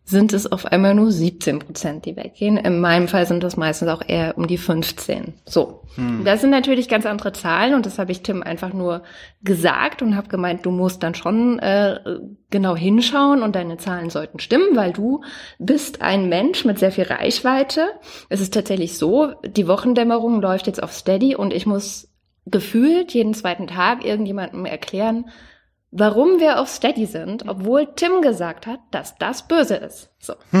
sind 0.08 0.32
es 0.32 0.50
auf 0.50 0.66
einmal 0.66 0.94
nur 0.94 1.10
17 1.10 1.58
Prozent, 1.58 2.04
die 2.04 2.14
weggehen. 2.14 2.56
In 2.58 2.80
meinem 2.80 3.08
Fall 3.08 3.26
sind 3.26 3.42
das 3.42 3.56
meistens 3.56 3.88
auch 3.88 4.02
eher 4.06 4.38
um 4.38 4.46
die 4.46 4.56
15. 4.56 5.34
So. 5.44 5.82
Hm. 5.96 6.24
Das 6.24 6.40
sind 6.40 6.50
natürlich 6.50 6.88
ganz 6.88 7.06
andere 7.06 7.32
Zahlen 7.32 7.74
und 7.74 7.86
das 7.86 7.98
habe 7.98 8.12
ich 8.12 8.22
Tim 8.22 8.44
einfach 8.44 8.72
nur 8.72 9.02
gesagt 9.42 10.02
und 10.02 10.14
habe 10.14 10.28
gemeint, 10.28 10.64
du 10.64 10.70
musst 10.70 11.02
dann 11.02 11.16
schon 11.16 11.58
äh, 11.58 11.98
genau 12.50 12.76
hinschauen 12.76 13.42
und 13.42 13.56
deine 13.56 13.78
Zahlen 13.78 14.08
sollten 14.08 14.38
stimmen, 14.38 14.76
weil 14.76 14.92
du 14.92 15.22
bist 15.58 16.02
ein 16.02 16.28
Mensch 16.28 16.64
mit 16.64 16.78
sehr 16.78 16.92
viel 16.92 17.04
Reichweite. 17.04 17.88
Es 18.28 18.40
ist 18.40 18.54
tatsächlich 18.54 18.96
so, 18.98 19.32
die 19.44 19.66
Wochendämmerung 19.66 20.40
läuft 20.40 20.68
jetzt 20.68 20.80
auf 20.80 20.92
Steady 20.92 21.34
und 21.34 21.52
ich 21.52 21.66
muss 21.66 22.08
gefühlt 22.46 23.12
jeden 23.12 23.34
zweiten 23.34 23.66
Tag 23.66 24.04
irgendjemandem 24.04 24.64
erklären, 24.64 25.28
warum 25.90 26.40
wir 26.40 26.60
auf 26.60 26.68
Steady 26.68 27.06
sind, 27.06 27.48
obwohl 27.48 27.86
Tim 27.94 28.22
gesagt 28.22 28.66
hat, 28.66 28.80
dass 28.90 29.16
das 29.18 29.46
böse 29.46 29.76
ist. 29.76 30.15
So. 30.18 30.34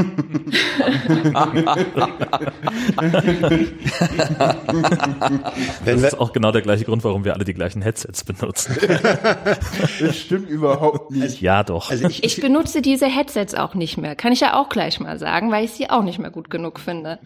das 5.84 6.02
ist 6.02 6.18
auch 6.20 6.32
genau 6.32 6.52
der 6.52 6.62
gleiche 6.62 6.84
Grund, 6.84 7.02
warum 7.02 7.24
wir 7.24 7.34
alle 7.34 7.44
die 7.44 7.54
gleichen 7.54 7.82
Headsets 7.82 8.22
benutzen. 8.22 8.76
das 10.00 10.16
stimmt 10.16 10.48
überhaupt 10.50 11.10
nicht. 11.10 11.40
Ja, 11.40 11.64
doch. 11.64 11.90
Also 11.90 12.06
ich, 12.06 12.22
ich 12.22 12.40
benutze 12.40 12.82
diese 12.82 13.06
Headsets 13.06 13.54
auch 13.54 13.74
nicht 13.74 13.96
mehr. 13.96 14.14
Kann 14.14 14.32
ich 14.32 14.40
ja 14.40 14.60
auch 14.60 14.68
gleich 14.68 15.00
mal 15.00 15.18
sagen, 15.18 15.50
weil 15.50 15.64
ich 15.64 15.72
sie 15.72 15.90
auch 15.90 16.02
nicht 16.02 16.18
mehr 16.18 16.30
gut 16.30 16.50
genug 16.50 16.78
finde. 16.78 17.18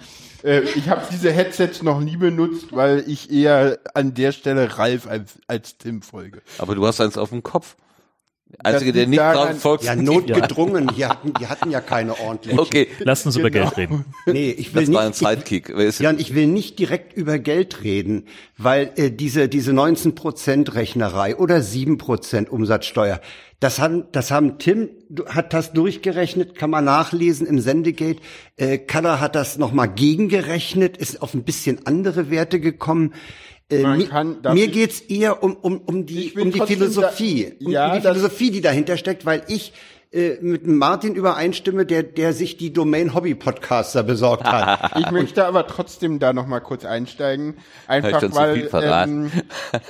Äh, 0.43 0.61
ich 0.61 0.89
habe 0.89 1.03
diese 1.11 1.33
Headsets 1.33 1.83
noch 1.83 2.01
nie 2.01 2.17
benutzt, 2.17 2.69
weil 2.71 3.05
ich 3.07 3.31
eher 3.31 3.79
an 3.93 4.15
der 4.15 4.33
Stelle 4.33 4.79
Ralf 4.79 5.07
als, 5.07 5.39
als 5.47 5.77
Tim 5.77 6.01
folge. 6.01 6.41
Aber 6.59 6.75
du 6.75 6.87
hast 6.87 7.01
eins 7.01 7.19
auf 7.19 7.31
dem 7.31 7.43
Kopf. 7.43 7.77
Einzige, 8.59 8.93
der 8.93 9.07
nicht 9.07 9.19
daran, 9.19 9.57
folgt. 9.57 9.85
Ja, 9.85 9.95
notgedrungen. 9.95 10.91
Die 10.97 11.07
hatten, 11.07 11.33
die 11.35 11.47
hatten 11.47 11.71
ja 11.71 11.81
keine 11.81 12.19
ordentlichen. 12.19 12.59
Okay. 12.59 12.89
Lass 12.99 13.25
uns 13.25 13.37
genau. 13.37 13.49
über 13.49 13.59
Geld 13.59 13.77
reden. 13.77 14.05
Nee, 14.27 14.51
ich 14.51 14.75
will 14.75 14.83
das 14.83 14.89
nicht. 14.89 14.99
war 14.99 15.07
ein 15.07 15.13
Sidekick. 15.13 15.71
Ich, 15.71 15.99
ja, 16.01 16.11
und 16.11 16.21
ich 16.21 16.35
will 16.35 16.47
nicht 16.47 16.79
direkt 16.79 17.17
über 17.17 17.39
Geld 17.39 17.83
reden, 17.85 18.27
weil 18.59 18.93
äh, 18.97 19.11
diese, 19.11 19.49
diese 19.49 19.73
19 19.73 20.15
Prozent 20.15 20.75
Rechnerei 20.75 21.37
oder 21.37 21.63
7 21.63 21.97
Prozent 21.97 22.51
Umsatzsteuer, 22.51 23.21
das 23.61 23.79
haben, 23.79 24.05
das 24.13 24.31
haben 24.31 24.59
Tim 24.59 24.89
hat 25.27 25.53
das 25.53 25.73
durchgerechnet, 25.73 26.55
kann 26.55 26.71
man 26.71 26.85
nachlesen 26.87 27.47
im 27.47 27.61
Sendegate. 27.61 28.21
Äh, 28.57 28.79
Kader 28.79 29.21
hat 29.21 29.35
das 29.35 29.59
nochmal 29.59 29.89
gegengerechnet, 29.89 30.97
ist 30.97 31.21
auf 31.21 31.35
ein 31.35 31.45
bisschen 31.45 31.87
andere 31.87 32.31
Werte 32.31 32.59
gekommen. 32.59 33.13
Äh, 33.71 33.97
mir, 33.97 34.09
kann, 34.09 34.39
mir 34.53 34.69
geht's 34.69 35.01
eher 35.01 35.43
um, 35.43 35.57
um, 35.57 35.79
um 35.79 36.07
die, 36.07 36.33
um 36.33 36.51
die 36.51 36.61
Philosophie, 36.61 37.55
da, 37.61 37.71
ja, 37.71 37.87
um 37.89 37.95
die 37.95 38.01
Philosophie, 38.01 38.51
die 38.51 38.61
dahinter 38.61 38.97
steckt, 38.97 39.25
weil 39.25 39.43
ich 39.49 39.73
äh, 40.13 40.39
mit 40.41 40.67
Martin 40.67 41.15
übereinstimme, 41.15 41.87
der, 41.87 42.03
der 42.03 42.33
sich 42.33 42.57
die 42.57 42.73
Domain 42.73 43.15
Hobby 43.15 43.37
Podcaster 43.37 44.03
besorgt 44.03 44.45
hat. 44.45 44.97
ich 44.99 45.11
möchte 45.13 45.47
aber 45.47 45.69
trotzdem 45.69 46.19
da 46.19 46.33
noch 46.33 46.49
mal 46.49 46.59
kurz 46.59 46.85
einsteigen, 46.85 47.59
einfach 47.87 48.21
weil, 48.35 48.69
ähm, 48.73 49.31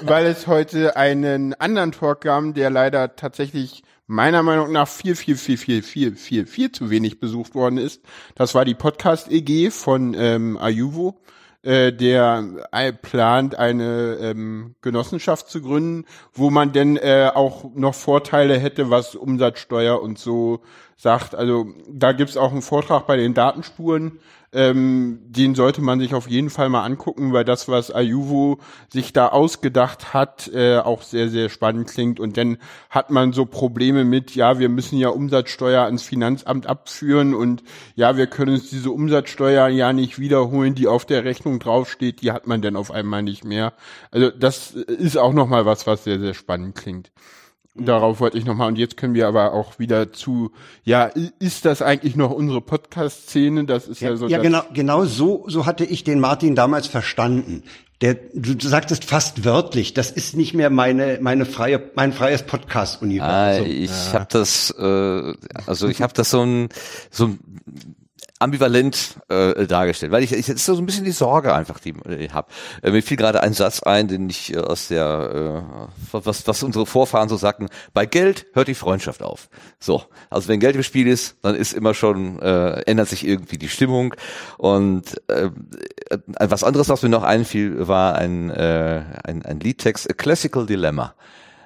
weil 0.02 0.26
es 0.26 0.46
heute 0.46 0.96
einen 0.96 1.54
anderen 1.54 1.92
Talk 1.92 2.20
gab, 2.20 2.54
der 2.54 2.68
leider 2.68 3.16
tatsächlich 3.16 3.82
meiner 4.06 4.42
Meinung 4.42 4.72
nach 4.72 4.88
viel, 4.88 5.16
viel, 5.16 5.36
viel, 5.36 5.56
viel, 5.56 5.82
viel, 5.82 6.16
viel, 6.16 6.46
viel 6.46 6.70
zu 6.70 6.90
wenig 6.90 7.18
besucht 7.18 7.54
worden 7.54 7.78
ist. 7.78 8.02
Das 8.34 8.54
war 8.54 8.66
die 8.66 8.74
Podcast 8.74 9.30
EG 9.30 9.70
von 9.70 10.14
ähm, 10.18 10.58
Ayuvo 10.58 11.18
äh, 11.62 11.92
der 11.92 12.68
äh, 12.72 12.92
plant, 12.92 13.54
eine 13.54 14.16
ähm, 14.20 14.74
Genossenschaft 14.80 15.48
zu 15.48 15.60
gründen, 15.60 16.06
wo 16.32 16.50
man 16.50 16.72
denn 16.72 16.96
äh, 16.96 17.30
auch 17.34 17.64
noch 17.74 17.94
Vorteile 17.94 18.58
hätte, 18.58 18.90
was 18.90 19.14
Umsatzsteuer 19.14 20.00
und 20.00 20.18
so 20.18 20.62
sagt. 21.00 21.34
Also 21.34 21.66
da 21.88 22.12
gibt's 22.12 22.36
auch 22.36 22.52
einen 22.52 22.62
Vortrag 22.62 23.06
bei 23.06 23.16
den 23.16 23.34
Datenspuren 23.34 24.20
ähm, 24.52 25.20
den 25.26 25.54
sollte 25.54 25.80
man 25.80 26.00
sich 26.00 26.12
auf 26.12 26.28
jeden 26.28 26.50
Fall 26.50 26.68
mal 26.70 26.82
angucken, 26.84 27.32
weil 27.32 27.44
das, 27.44 27.68
was 27.68 27.92
Ayuvo 27.92 28.58
sich 28.88 29.12
da 29.12 29.28
ausgedacht 29.28 30.12
hat, 30.12 30.50
äh, 30.52 30.78
auch 30.78 31.02
sehr, 31.02 31.28
sehr 31.28 31.48
spannend 31.50 31.88
klingt. 31.88 32.18
Und 32.18 32.36
dann 32.36 32.58
hat 32.88 33.10
man 33.10 33.32
so 33.32 33.46
Probleme 33.46 34.04
mit, 34.04 34.34
ja, 34.34 34.58
wir 34.58 34.68
müssen 34.68 34.98
ja 34.98 35.10
Umsatzsteuer 35.10 35.84
ans 35.84 36.02
Finanzamt 36.02 36.66
abführen 36.66 37.34
und 37.34 37.62
ja, 37.94 38.16
wir 38.16 38.26
können 38.26 38.54
uns 38.54 38.70
diese 38.70 38.90
Umsatzsteuer 38.90 39.68
ja 39.68 39.92
nicht 39.92 40.18
wiederholen, 40.18 40.74
die 40.74 40.88
auf 40.88 41.04
der 41.04 41.24
Rechnung 41.24 41.60
draufsteht, 41.60 42.20
die 42.20 42.32
hat 42.32 42.48
man 42.48 42.60
dann 42.60 42.74
auf 42.74 42.90
einmal 42.90 43.22
nicht 43.22 43.44
mehr. 43.44 43.72
Also 44.10 44.30
das 44.30 44.72
ist 44.72 45.16
auch 45.16 45.32
nochmal 45.32 45.64
was, 45.64 45.86
was 45.86 46.02
sehr, 46.02 46.18
sehr 46.18 46.34
spannend 46.34 46.74
klingt. 46.74 47.12
Darauf 47.76 48.18
wollte 48.18 48.36
ich 48.36 48.44
nochmal, 48.44 48.68
und 48.68 48.78
jetzt 48.78 48.96
können 48.96 49.14
wir 49.14 49.28
aber 49.28 49.52
auch 49.52 49.78
wieder 49.78 50.12
zu, 50.12 50.50
ja, 50.82 51.04
ist 51.38 51.64
das 51.64 51.82
eigentlich 51.82 52.16
noch 52.16 52.32
unsere 52.32 52.60
Podcast-Szene? 52.60 53.64
Das 53.64 53.86
ist 53.86 54.00
ja, 54.00 54.10
ja 54.10 54.16
so. 54.16 54.26
Ja, 54.26 54.38
genau, 54.38 54.62
genau 54.74 55.04
so, 55.04 55.44
so 55.46 55.66
hatte 55.66 55.84
ich 55.84 56.02
den 56.02 56.18
Martin 56.18 56.56
damals 56.56 56.88
verstanden. 56.88 57.62
Der, 58.00 58.14
du, 58.14 58.54
du 58.54 58.66
sagtest 58.66 59.04
fast 59.04 59.44
wörtlich, 59.44 59.94
das 59.94 60.10
ist 60.10 60.34
nicht 60.34 60.54
mehr 60.54 60.70
meine, 60.70 61.18
meine 61.20 61.44
freie, 61.46 61.80
mein 61.94 62.12
freies 62.12 62.42
Podcast-Universum. 62.42 63.64
Ah, 63.64 63.68
ich 63.68 63.90
ja. 63.90 64.14
habe 64.14 64.26
das, 64.30 64.74
äh, 64.76 65.34
also 65.66 65.86
ich 65.86 66.02
habe 66.02 66.12
das 66.12 66.30
so 66.30 66.42
ein, 66.42 66.70
so 67.10 67.26
ein 67.26 67.38
ambivalent 68.40 69.20
äh, 69.28 69.66
dargestellt, 69.66 70.12
weil 70.12 70.24
ich, 70.24 70.32
ich 70.32 70.48
ist 70.48 70.64
so 70.64 70.76
ein 70.76 70.86
bisschen 70.86 71.04
die 71.04 71.12
Sorge 71.12 71.54
einfach, 71.54 71.78
die 71.78 71.94
ich 72.18 72.32
habe. 72.32 72.48
Äh, 72.82 72.90
mir 72.90 73.02
fiel 73.02 73.18
gerade 73.18 73.42
ein 73.42 73.52
Satz 73.52 73.82
ein, 73.82 74.08
den 74.08 74.30
ich 74.30 74.54
äh, 74.54 74.58
aus 74.58 74.88
der 74.88 75.66
äh, 75.70 75.88
was 76.12 76.48
was 76.48 76.62
unsere 76.62 76.86
Vorfahren 76.86 77.28
so 77.28 77.36
sagten: 77.36 77.68
Bei 77.92 78.06
Geld 78.06 78.46
hört 78.54 78.68
die 78.68 78.74
Freundschaft 78.74 79.22
auf. 79.22 79.50
So, 79.78 80.04
also 80.30 80.48
wenn 80.48 80.58
Geld 80.58 80.74
im 80.74 80.82
Spiel 80.82 81.06
ist, 81.06 81.36
dann 81.42 81.54
ist 81.54 81.74
immer 81.74 81.92
schon 81.92 82.40
äh, 82.40 82.80
ändert 82.86 83.08
sich 83.08 83.26
irgendwie 83.26 83.58
die 83.58 83.68
Stimmung 83.68 84.14
und 84.56 85.20
äh, 85.28 85.50
was 86.40 86.64
anderes, 86.64 86.88
was 86.88 87.02
mir 87.02 87.10
noch 87.10 87.22
einfiel, 87.22 87.86
war 87.88 88.14
ein 88.14 88.48
äh, 88.48 89.02
ein, 89.22 89.44
ein 89.44 89.60
Liedtext, 89.60 90.08
A 90.08 90.14
Classical 90.14 90.64
Dilemma. 90.64 91.14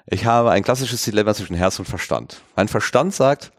Ich 0.07 0.27
habe 0.27 0.51
ein 0.51 0.65
klassisches 0.65 1.05
Dilemma 1.05 1.35
zwischen 1.35 1.55
Herz 1.55 1.79
und 1.79 1.87
Verstand. 1.87 2.41
Mein 2.57 2.67
Verstand 2.69 3.15
sagt, 3.15 3.53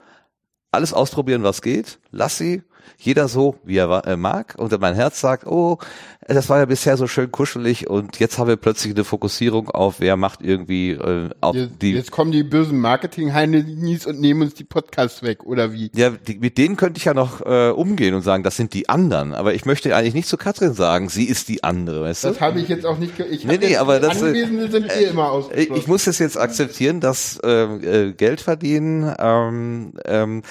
alles 0.72 0.94
ausprobieren, 0.94 1.44
was 1.44 1.62
geht, 1.62 2.00
lass 2.12 2.38
sie, 2.38 2.62
jeder 2.98 3.28
so, 3.28 3.56
wie 3.64 3.78
er 3.78 4.06
äh, 4.08 4.18
mag. 4.18 4.56
Und 4.58 4.80
mein 4.80 4.96
Herz 4.96 5.20
sagt, 5.22 5.46
oh, 5.48 5.80
das 6.28 6.50
war 6.50 6.58
ja 6.58 6.66
bisher 6.66 6.98
so 6.98 7.08
schön 7.08 7.32
kuschelig 7.32 7.88
und 7.88 8.20
jetzt 8.20 8.40
haben 8.40 8.48
wir 8.48 8.56
plötzlich 8.56 8.96
eine 8.96 9.04
Fokussierung 9.04 9.70
auf, 9.70 10.00
wer 10.00 10.18
macht 10.18 10.42
irgendwie 10.42 10.92
äh, 10.92 11.30
auf 11.40 11.56
jetzt, 11.56 11.82
die. 11.82 11.94
Jetzt 11.94 12.12
kommen 12.12 12.32
die 12.32 12.44
bösen 12.44 12.80
Marketing-Heinis 12.80 14.08
und 14.08 14.20
nehmen 14.20 14.42
uns 14.42 14.56
die 14.56 14.64
Podcasts 14.64 15.22
weg, 15.22 15.44
oder 15.44 15.72
wie? 15.72 15.92
Ja, 15.94 16.10
die, 16.10 16.40
mit 16.40 16.58
denen 16.58 16.78
könnte 16.78 16.98
ich 16.98 17.06
ja 17.06 17.14
noch 17.14 17.42
äh, 17.42 17.70
umgehen 17.70 18.16
und 18.16 18.24
sagen, 18.24 18.42
das 18.42 18.58
sind 18.58 18.74
die 18.74 18.90
anderen. 18.90 19.36
Aber 19.36 19.54
ich 19.54 19.66
möchte 19.66 19.96
eigentlich 19.96 20.16
nicht 20.16 20.28
zu 20.28 20.38
Katrin 20.38 20.74
sagen, 20.74 21.10
sie 21.10 21.26
ist 21.26 21.48
die 21.48 21.64
andere, 21.64 22.02
weißt 22.02 22.24
das 22.24 22.34
du? 22.34 22.40
Das 22.40 22.42
habe 22.42 22.60
ich 22.60 22.70
jetzt 22.70 22.88
auch 22.88 22.98
nicht. 22.98 23.20
Ich 23.20 23.46
nee, 23.46 23.58
nee, 23.58 23.78
aber 23.78 24.00
das, 24.00 24.22
äh, 24.22 24.30
Anwesende 24.30 24.72
sind 24.72 24.92
eh 24.92 25.06
immer 25.06 25.30
ausgeschlossen. 25.30 25.76
Ich 25.76 25.88
muss 25.88 26.08
es 26.08 26.18
jetzt 26.18 26.40
akzeptieren, 26.40 27.02
dass 27.02 27.40
äh, 27.44 27.50
äh, 27.50 28.14
Geld 28.14 28.42
verdienen 28.42 29.14
ähm, 29.20 29.94
ähm, 30.06 30.42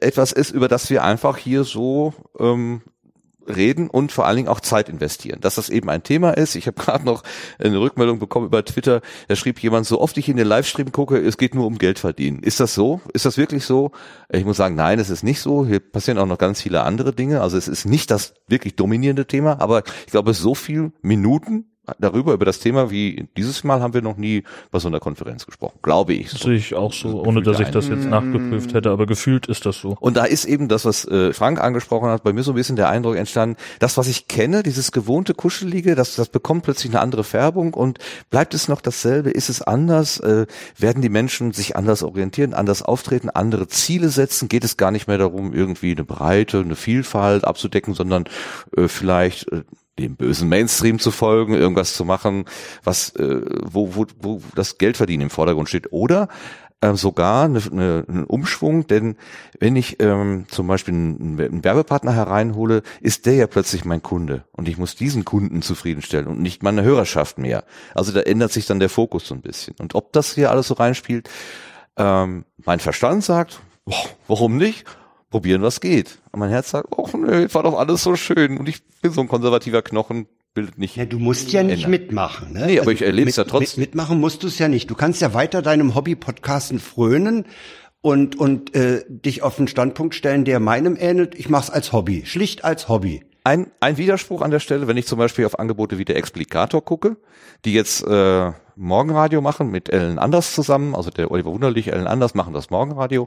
etwas 0.00 0.32
ist, 0.32 0.50
über 0.50 0.68
das 0.68 0.90
wir 0.90 1.04
einfach 1.04 1.36
hier 1.36 1.64
so 1.64 2.14
ähm, 2.38 2.82
reden 3.48 3.88
und 3.88 4.12
vor 4.12 4.26
allen 4.26 4.36
Dingen 4.36 4.48
auch 4.48 4.60
Zeit 4.60 4.88
investieren. 4.88 5.40
Dass 5.40 5.56
das 5.56 5.68
eben 5.68 5.88
ein 5.88 6.02
Thema 6.02 6.32
ist. 6.32 6.54
Ich 6.54 6.66
habe 6.66 6.80
gerade 6.82 7.04
noch 7.04 7.22
eine 7.58 7.80
Rückmeldung 7.80 8.18
bekommen 8.18 8.46
über 8.46 8.64
Twitter. 8.64 9.00
Da 9.28 9.36
schrieb 9.36 9.62
jemand, 9.62 9.86
so 9.86 10.00
oft 10.00 10.16
ich 10.18 10.28
in 10.28 10.36
den 10.36 10.46
Livestream 10.46 10.92
gucke, 10.92 11.18
es 11.18 11.38
geht 11.38 11.54
nur 11.54 11.66
um 11.66 11.78
Geld 11.78 11.98
verdienen. 11.98 12.42
Ist 12.42 12.60
das 12.60 12.74
so? 12.74 13.00
Ist 13.12 13.24
das 13.24 13.36
wirklich 13.36 13.64
so? 13.64 13.92
Ich 14.28 14.44
muss 14.44 14.56
sagen, 14.56 14.74
nein, 14.74 14.98
es 14.98 15.10
ist 15.10 15.22
nicht 15.22 15.40
so. 15.40 15.66
Hier 15.66 15.80
passieren 15.80 16.18
auch 16.18 16.26
noch 16.26 16.38
ganz 16.38 16.62
viele 16.62 16.82
andere 16.82 17.12
Dinge. 17.12 17.40
Also 17.40 17.56
es 17.56 17.68
ist 17.68 17.84
nicht 17.84 18.10
das 18.10 18.34
wirklich 18.46 18.76
dominierende 18.76 19.26
Thema, 19.26 19.60
aber 19.60 19.82
ich 20.06 20.12
glaube, 20.12 20.34
so 20.34 20.54
viel 20.54 20.92
Minuten 21.02 21.66
darüber, 21.98 22.32
über 22.32 22.44
das 22.44 22.58
Thema, 22.58 22.90
wie 22.90 23.28
dieses 23.36 23.64
Mal 23.64 23.80
haben 23.80 23.94
wir 23.94 24.02
noch 24.02 24.16
nie 24.16 24.44
bei 24.70 24.78
so 24.78 24.88
einer 24.88 25.00
Konferenz 25.00 25.46
gesprochen, 25.46 25.78
glaube 25.82 26.14
ich. 26.14 26.30
Das 26.30 26.40
sehe 26.40 26.56
ich 26.56 26.74
auch 26.74 26.92
so, 26.92 27.22
ohne 27.22 27.42
dass 27.42 27.60
ich 27.60 27.68
das 27.68 27.88
jetzt 27.88 28.06
nachgeprüft 28.06 28.74
hätte, 28.74 28.90
aber 28.90 29.06
gefühlt 29.06 29.46
ist 29.46 29.66
das 29.66 29.78
so. 29.78 29.96
Und 30.00 30.16
da 30.16 30.24
ist 30.24 30.44
eben 30.44 30.68
das, 30.68 30.84
was 30.84 31.06
äh, 31.06 31.32
Frank 31.32 31.60
angesprochen 31.60 32.08
hat, 32.08 32.22
bei 32.22 32.32
mir 32.32 32.42
so 32.42 32.52
ein 32.52 32.54
bisschen 32.54 32.76
der 32.76 32.88
Eindruck 32.88 33.16
entstanden, 33.16 33.56
das, 33.78 33.96
was 33.96 34.08
ich 34.08 34.28
kenne, 34.28 34.62
dieses 34.62 34.92
gewohnte 34.92 35.34
Kuschelige, 35.34 35.94
das, 35.94 36.16
das 36.16 36.28
bekommt 36.28 36.64
plötzlich 36.64 36.92
eine 36.92 37.00
andere 37.00 37.24
Färbung 37.24 37.74
und 37.74 37.98
bleibt 38.30 38.54
es 38.54 38.68
noch 38.68 38.80
dasselbe? 38.80 39.30
Ist 39.30 39.48
es 39.48 39.62
anders? 39.62 40.20
Äh, 40.20 40.46
werden 40.76 41.02
die 41.02 41.08
Menschen 41.08 41.52
sich 41.52 41.76
anders 41.76 42.02
orientieren, 42.02 42.54
anders 42.54 42.82
auftreten, 42.82 43.30
andere 43.30 43.68
Ziele 43.68 44.08
setzen? 44.08 44.48
Geht 44.48 44.64
es 44.64 44.76
gar 44.76 44.90
nicht 44.90 45.08
mehr 45.08 45.18
darum, 45.18 45.54
irgendwie 45.54 45.92
eine 45.92 46.04
Breite, 46.04 46.60
eine 46.60 46.76
Vielfalt 46.76 47.44
abzudecken, 47.44 47.94
sondern 47.94 48.24
äh, 48.76 48.88
vielleicht 48.88 49.50
äh, 49.52 49.62
dem 49.98 50.16
bösen 50.16 50.48
Mainstream 50.48 50.98
zu 50.98 51.10
folgen, 51.10 51.54
irgendwas 51.54 51.94
zu 51.94 52.04
machen, 52.04 52.44
was 52.84 53.10
äh, 53.16 53.40
wo, 53.64 53.94
wo, 53.94 54.06
wo 54.20 54.42
das 54.54 54.78
Geldverdienen 54.78 55.24
im 55.24 55.30
Vordergrund 55.30 55.68
steht. 55.68 55.92
Oder 55.92 56.28
äh, 56.80 56.94
sogar 56.94 57.44
eine, 57.44 57.60
eine, 57.60 58.04
einen 58.08 58.24
Umschwung, 58.24 58.86
denn 58.86 59.16
wenn 59.58 59.74
ich 59.74 60.00
ähm, 60.00 60.46
zum 60.48 60.68
Beispiel 60.68 60.94
einen, 60.94 61.40
einen 61.40 61.64
Werbepartner 61.64 62.12
hereinhole, 62.12 62.82
ist 63.00 63.26
der 63.26 63.34
ja 63.34 63.46
plötzlich 63.48 63.84
mein 63.84 64.02
Kunde 64.02 64.44
und 64.52 64.68
ich 64.68 64.78
muss 64.78 64.94
diesen 64.94 65.24
Kunden 65.24 65.62
zufriedenstellen 65.62 66.28
und 66.28 66.40
nicht 66.40 66.62
meine 66.62 66.84
Hörerschaft 66.84 67.38
mehr. 67.38 67.64
Also 67.94 68.12
da 68.12 68.20
ändert 68.20 68.52
sich 68.52 68.66
dann 68.66 68.78
der 68.78 68.90
Fokus 68.90 69.26
so 69.26 69.34
ein 69.34 69.42
bisschen. 69.42 69.74
Und 69.80 69.96
ob 69.96 70.12
das 70.12 70.34
hier 70.34 70.50
alles 70.50 70.68
so 70.68 70.74
reinspielt, 70.74 71.28
ähm, 71.96 72.44
mein 72.64 72.78
Verstand 72.78 73.24
sagt, 73.24 73.60
boah, 73.84 74.04
warum 74.28 74.56
nicht? 74.56 74.84
Probieren, 75.30 75.62
was 75.62 75.80
geht. 75.80 76.18
Und 76.32 76.40
mein 76.40 76.50
Herz 76.50 76.70
sagt, 76.70 76.88
oh 76.96 77.08
nö, 77.16 77.46
war 77.52 77.62
doch 77.62 77.78
alles 77.78 78.02
so 78.02 78.16
schön. 78.16 78.58
Und 78.58 78.68
ich 78.68 78.82
bin 79.02 79.12
so 79.12 79.20
ein 79.20 79.28
konservativer 79.28 79.82
Knochen, 79.82 80.26
bildet 80.54 80.78
nicht. 80.78 80.96
Ja, 80.96 81.04
du 81.04 81.18
musst 81.18 81.52
ja 81.52 81.62
nicht 81.62 81.84
ändern. 81.84 81.90
mitmachen. 81.90 82.52
Ne? 82.52 82.66
Nee, 82.66 82.80
aber 82.80 82.92
ich 82.92 83.02
erlebe 83.02 83.30
es 83.30 83.36
ja 83.36 83.44
trotzdem. 83.44 83.80
Mit, 83.80 83.90
mitmachen 83.90 84.18
musst 84.20 84.42
du 84.42 84.46
es 84.46 84.58
ja 84.58 84.68
nicht. 84.68 84.90
Du 84.90 84.94
kannst 84.94 85.20
ja 85.20 85.34
weiter 85.34 85.62
deinem 85.62 85.94
Hobby-Podcasten 85.94 86.78
frönen 86.80 87.44
und, 88.00 88.38
und 88.38 88.74
äh, 88.74 89.04
dich 89.08 89.42
auf 89.42 89.58
einen 89.58 89.68
Standpunkt 89.68 90.14
stellen, 90.14 90.44
der 90.44 90.60
meinem 90.60 90.96
ähnelt. 90.98 91.34
Ich 91.34 91.48
mach's 91.48 91.70
als 91.70 91.92
Hobby, 91.92 92.24
schlicht 92.24 92.64
als 92.64 92.88
Hobby. 92.88 93.22
Ein, 93.48 93.70
ein 93.80 93.96
Widerspruch 93.96 94.42
an 94.42 94.50
der 94.50 94.60
Stelle, 94.60 94.88
wenn 94.88 94.98
ich 94.98 95.06
zum 95.06 95.18
Beispiel 95.18 95.46
auf 95.46 95.58
Angebote 95.58 95.96
wie 95.96 96.04
der 96.04 96.16
Explikator 96.16 96.84
gucke, 96.84 97.16
die 97.64 97.72
jetzt 97.72 98.06
äh, 98.06 98.52
Morgenradio 98.76 99.40
machen 99.40 99.70
mit 99.70 99.88
Ellen 99.88 100.18
Anders 100.18 100.54
zusammen, 100.54 100.94
also 100.94 101.08
der 101.08 101.30
Oliver 101.30 101.50
Wunderlich, 101.52 101.90
Ellen 101.90 102.06
Anders 102.06 102.34
machen 102.34 102.52
das 102.52 102.68
Morgenradio. 102.68 103.26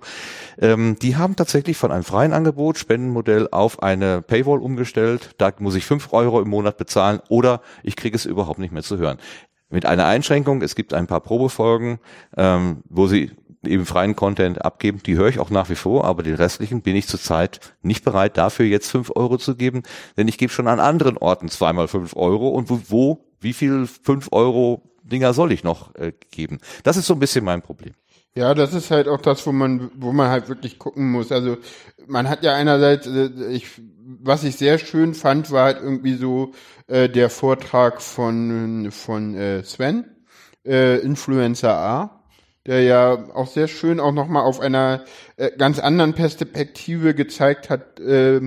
Ähm, 0.60 0.96
die 1.01 1.16
haben 1.16 1.36
tatsächlich 1.36 1.75
von 1.75 1.92
einem 1.92 2.04
freien 2.04 2.34
Angebot, 2.34 2.78
Spendenmodell, 2.78 3.48
auf 3.50 3.82
eine 3.82 4.22
Paywall 4.22 4.60
umgestellt. 4.60 5.32
Da 5.40 5.54
muss 5.58 5.74
ich 5.74 5.86
fünf 5.86 6.13
Euro 6.13 6.40
im 6.40 6.50
Monat 6.50 6.78
bezahlen 6.78 7.20
oder 7.30 7.62
ich 7.82 7.96
kriege 7.96 8.16
es 8.16 8.28
überhaupt 8.28 8.60
nicht 8.60 8.72
mehr 8.72 8.84
zu 8.84 9.00
hören. 9.00 9.18
Mit 9.72 9.88
einer 9.88 10.06
Einschränkung, 10.06 10.62
es 10.62 10.75
gibt 10.75 10.94
ein 10.94 11.08
paar 11.08 11.22
Probefolgen, 11.22 11.98
ähm, 12.38 12.84
wo 12.88 13.08
sie 13.08 13.32
eben 13.63 13.86
freien 13.86 14.15
Content 14.15 14.63
abgeben, 14.63 15.01
die 15.06 15.15
höre 15.15 15.27
ich 15.27 15.39
auch 15.39 15.50
nach 15.50 15.70
wie 15.70 15.75
vor, 15.75 16.06
aber 16.06 16.24
den 16.24 16.36
restlichen 16.36 16.82
bin 16.82 16.96
ich 16.96 17.08
zurzeit 17.08 17.75
nicht 17.82 18.03
bereit, 18.03 18.38
dafür 18.38 18.65
jetzt 18.65 18.89
fünf 18.89 19.12
Euro 19.15 19.38
zu 19.38 19.56
geben, 19.56 19.84
denn 20.18 20.27
ich 20.27 20.38
gebe 20.38 20.51
schon 20.51 20.68
an 20.68 20.80
anderen 20.80 21.18
Orten 21.18 21.50
zweimal 21.50 21.88
fünf 21.88 22.15
Euro 22.15 22.50
und 22.50 22.70
wo, 22.70 22.82
wo 22.88 23.25
wie 23.39 23.53
viel 23.53 23.88
fünf 23.88 24.30
Euro 24.32 24.84
Dinger 25.03 25.34
soll 25.34 25.51
ich 25.51 25.63
noch 25.63 25.96
äh, 25.96 26.13
geben? 26.32 26.60
Das 26.84 26.98
ist 26.98 27.08
so 27.08 27.13
ein 27.13 27.20
bisschen 27.20 27.44
mein 27.44 27.62
Problem. 27.62 27.94
Ja, 28.34 28.53
das 28.53 28.74
ist 28.74 28.91
halt 28.91 29.10
auch 29.10 29.20
das, 29.20 29.46
wo 29.46 29.51
man, 29.51 29.91
wo 29.96 30.13
man 30.13 30.30
halt 30.30 30.48
wirklich 30.48 30.80
gucken 30.80 31.12
muss. 31.12 31.32
Also 31.32 31.58
man 32.08 32.30
hat 32.30 32.44
ja 32.44 32.53
einerseits, 32.56 33.06
äh, 33.08 33.30
ich, 33.50 33.68
was 34.22 34.44
ich 34.44 34.55
sehr 34.55 34.77
schön 34.77 35.14
fand, 35.14 35.51
war 35.51 35.66
halt 35.66 35.79
irgendwie 35.81 36.16
so 36.16 36.53
äh, 36.88 37.09
der 37.09 37.29
Vortrag 37.29 38.01
von 38.01 38.90
von 38.92 39.36
äh, 39.36 39.64
Sven, 39.64 40.05
äh, 40.66 41.00
Influencer 41.00 41.74
A, 41.74 42.21
der 42.66 42.84
ja 42.84 43.30
auch 43.34 43.48
sehr 43.48 43.68
schön 43.68 44.00
auch 44.00 44.12
nochmal 44.12 44.44
auf 44.44 44.60
einer 44.60 45.04
äh, 45.38 45.52
ganz 45.58 45.80
anderen 45.80 46.14
Perspektive 46.14 47.16
gezeigt 47.16 47.70
hat, 47.70 48.00
äh, 48.00 48.42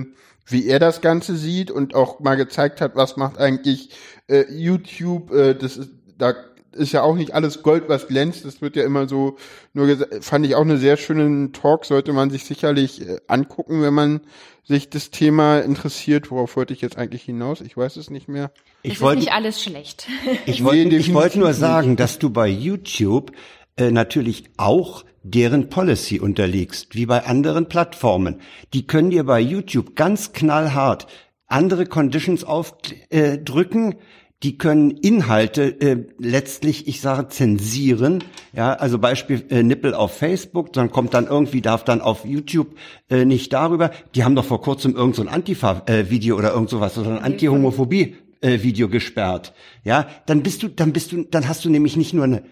wie 0.47 0.67
er 0.67 0.79
das 0.79 1.01
Ganze 1.01 1.35
sieht 1.35 1.71
und 1.71 1.95
auch 1.95 2.19
mal 2.19 2.35
gezeigt 2.35 2.81
hat, 2.81 2.95
was 2.95 3.17
macht 3.17 3.37
eigentlich 3.37 3.89
äh, 4.27 4.45
YouTube. 4.49 5.31
Äh, 5.31 5.55
das 5.55 5.77
ist, 5.77 5.91
da 6.17 6.33
ist 6.71 6.91
ja 6.91 7.01
auch 7.01 7.15
nicht 7.15 7.33
alles 7.33 7.63
Gold, 7.63 7.85
was 7.87 8.07
glänzt. 8.07 8.45
Das 8.45 8.61
wird 8.61 8.75
ja 8.75 8.83
immer 8.83 9.07
so 9.07 9.37
nur 9.73 9.97
fand 10.21 10.45
ich 10.45 10.55
auch 10.55 10.61
eine 10.61 10.77
sehr 10.77 10.97
schönen 10.97 11.53
Talk, 11.53 11.85
sollte 11.85 12.13
man 12.13 12.29
sich 12.29 12.45
sicherlich 12.45 13.01
äh, 13.01 13.17
angucken, 13.27 13.81
wenn 13.81 13.93
man 13.93 14.21
sich 14.63 14.89
das 14.89 15.09
Thema 15.09 15.59
interessiert. 15.59 16.31
Worauf 16.31 16.55
wollte 16.55 16.73
ich 16.73 16.81
jetzt 16.81 16.97
eigentlich 16.97 17.23
hinaus? 17.23 17.61
Ich 17.61 17.75
weiß 17.75 17.97
es 17.97 18.09
nicht 18.09 18.27
mehr. 18.27 18.51
Ich 18.83 19.01
wollte 19.01 19.19
nicht 19.19 19.31
alles 19.31 19.63
schlecht. 19.63 20.07
Ich 20.45 20.63
wollte 20.63 20.85
nee, 20.85 20.97
ich 20.97 21.13
wollte 21.13 21.39
nur 21.39 21.53
sagen, 21.53 21.95
dass 21.95 22.19
du 22.19 22.29
bei 22.29 22.47
YouTube 22.47 23.31
äh, 23.77 23.91
natürlich 23.91 24.45
auch 24.57 25.03
deren 25.23 25.69
Policy 25.69 26.19
unterliegst, 26.19 26.95
wie 26.95 27.05
bei 27.05 27.25
anderen 27.25 27.67
Plattformen. 27.67 28.41
Die 28.73 28.85
können 28.85 29.09
dir 29.09 29.23
bei 29.23 29.39
YouTube 29.39 29.95
ganz 29.95 30.33
knallhart 30.33 31.07
andere 31.47 31.85
Conditions 31.85 32.43
aufdrücken, 32.43 33.91
äh, 33.91 33.95
die 34.43 34.57
können 34.57 34.91
Inhalte 34.91 35.81
äh, 35.81 36.05
letztlich, 36.19 36.87
ich 36.87 37.01
sage, 37.01 37.29
zensieren. 37.29 38.23
Ja, 38.53 38.73
also 38.73 38.99
Beispiel 38.99 39.43
äh, 39.49 39.63
Nippel 39.63 39.93
auf 39.93 40.15
Facebook, 40.15 40.73
dann 40.73 40.91
kommt 40.91 41.13
dann 41.13 41.25
irgendwie, 41.25 41.61
darf 41.61 41.83
dann 41.83 42.01
auf 42.01 42.25
YouTube 42.25 42.75
äh, 43.09 43.25
nicht 43.25 43.53
darüber. 43.53 43.91
Die 44.13 44.23
haben 44.23 44.35
doch 44.35 44.45
vor 44.45 44.61
kurzem 44.61 44.95
irgend 44.95 45.15
so 45.15 45.21
ein 45.21 45.29
Antifa-Video 45.29 46.37
oder 46.37 46.53
irgend 46.53 46.69
sowas 46.69 46.97
oder 46.97 47.11
ein 47.11 47.23
Anti-Homophobie. 47.23 48.15
Video 48.41 48.89
gesperrt, 48.89 49.53
ja, 49.83 50.07
dann 50.27 50.43
bist 50.43 50.61
du, 50.61 50.67
dann 50.67 50.93
bist 50.93 51.11
du, 51.11 51.23
dann 51.23 51.47
hast 51.47 51.65
du 51.65 51.69
nämlich 51.71 51.97
nicht 51.97 52.13
nur 52.13 52.25
eine 52.25 52.43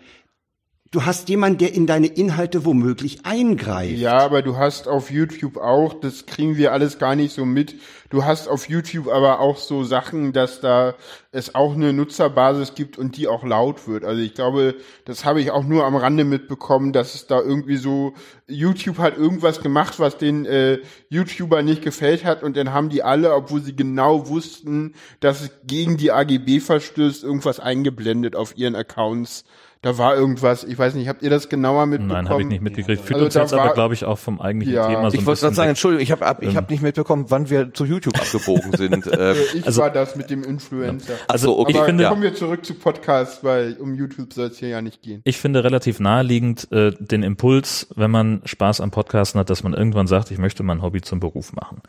Du 0.93 1.05
hast 1.05 1.27
jemanden, 1.27 1.57
der 1.57 1.73
in 1.73 1.87
deine 1.87 2.05
Inhalte 2.05 2.65
womöglich 2.65 3.25
eingreift. 3.25 3.97
Ja, 3.97 4.19
aber 4.19 4.43
du 4.43 4.57
hast 4.57 4.87
auf 4.87 5.09
YouTube 5.09 5.57
auch, 5.57 5.95
das 5.95 6.27
kriegen 6.27 6.55
wir 6.55 6.71
alles 6.71 6.99
gar 6.99 7.15
nicht 7.15 7.33
so 7.33 7.45
mit. 7.45 7.73
Du 8.11 8.25
hast 8.25 8.47
auf 8.47 8.69
YouTube 8.69 9.07
aber 9.07 9.39
auch 9.39 9.57
so 9.57 9.83
Sachen, 9.83 10.33
dass 10.33 10.61
da 10.61 10.93
es 11.31 11.55
auch 11.55 11.73
eine 11.73 11.93
Nutzerbasis 11.93 12.75
gibt 12.75 12.99
und 12.99 13.17
die 13.17 13.27
auch 13.27 13.43
laut 13.43 13.87
wird. 13.87 14.05
Also 14.05 14.21
ich 14.21 14.35
glaube, 14.35 14.75
das 15.05 15.25
habe 15.25 15.41
ich 15.41 15.49
auch 15.49 15.63
nur 15.63 15.83
am 15.83 15.95
Rande 15.95 16.25
mitbekommen, 16.25 16.93
dass 16.93 17.15
es 17.15 17.25
da 17.25 17.41
irgendwie 17.41 17.77
so 17.77 18.13
YouTube 18.47 18.99
hat 18.99 19.17
irgendwas 19.17 19.63
gemacht, 19.63 19.99
was 19.99 20.19
den 20.19 20.45
äh, 20.45 20.77
YouTuber 21.09 21.63
nicht 21.63 21.81
gefällt 21.81 22.23
hat 22.23 22.43
und 22.43 22.55
dann 22.55 22.71
haben 22.71 22.89
die 22.89 23.01
alle, 23.01 23.33
obwohl 23.33 23.63
sie 23.63 23.75
genau 23.75 24.29
wussten, 24.29 24.93
dass 25.21 25.41
es 25.41 25.49
gegen 25.65 25.97
die 25.97 26.11
AGB 26.11 26.59
verstößt, 26.59 27.23
irgendwas 27.23 27.59
eingeblendet 27.59 28.35
auf 28.35 28.55
ihren 28.55 28.75
Accounts 28.75 29.43
da 29.83 29.97
war 29.97 30.15
irgendwas, 30.15 30.63
ich 30.63 30.79
weiß 30.79 30.95
nicht, 30.95 31.09
habt 31.09 31.23
ihr 31.23 31.29
das 31.29 31.49
genauer 31.49 31.85
mitbekommen? 31.85 32.23
Nein, 32.23 32.29
habe 32.29 32.41
ich 32.41 32.47
nicht 32.47 32.61
mitgekriegt. 32.61 33.01
Fühlt 33.01 33.15
also 33.15 33.25
uns 33.25 33.35
jetzt 33.35 33.53
aber, 33.53 33.73
glaube 33.73 33.93
ich, 33.93 34.05
auch 34.05 34.17
vom 34.17 34.39
eigentlichen 34.39 34.75
ja. 34.75 34.87
Thema 34.87 35.11
so 35.11 35.17
Ich 35.17 35.25
wollte 35.25 35.41
gerade 35.41 35.55
sagen, 35.55 35.69
Entschuldigung, 35.69 36.01
ich 36.01 36.11
habe 36.13 36.37
ich 36.45 36.55
hab 36.55 36.69
nicht 36.69 36.81
mitbekommen, 36.81 37.25
wann 37.27 37.49
wir 37.49 37.73
zu 37.73 37.83
YouTube 37.83 38.17
abgebogen 38.17 38.71
sind. 38.77 39.05
Äh, 39.07 39.33
ich 39.53 39.65
also, 39.65 39.81
war 39.81 39.89
das 39.89 40.15
mit 40.15 40.29
dem 40.29 40.45
Influencer. 40.45 41.15
Also, 41.27 41.59
okay. 41.59 41.75
Aber 41.75 41.85
finde, 41.85 42.07
kommen 42.07 42.21
wir 42.21 42.33
zurück 42.33 42.65
zu 42.65 42.75
Podcast, 42.75 43.43
weil 43.43 43.73
um 43.73 43.93
YouTube 43.93 44.31
soll 44.31 44.47
es 44.47 44.57
hier 44.57 44.69
ja 44.69 44.81
nicht 44.81 45.01
gehen. 45.01 45.19
Ich 45.25 45.37
finde 45.37 45.65
relativ 45.65 45.99
naheliegend 45.99 46.71
äh, 46.71 46.93
den 46.97 47.21
Impuls, 47.21 47.87
wenn 47.93 48.09
man 48.09 48.41
Spaß 48.45 48.79
am 48.79 48.89
Podcasten 48.89 49.37
hat, 49.37 49.49
dass 49.49 49.63
man 49.63 49.73
irgendwann 49.73 50.07
sagt, 50.07 50.31
ich 50.31 50.37
möchte 50.37 50.63
mein 50.63 50.81
Hobby 50.81 51.01
zum 51.01 51.19
Beruf 51.19 51.51
machen. 51.51 51.81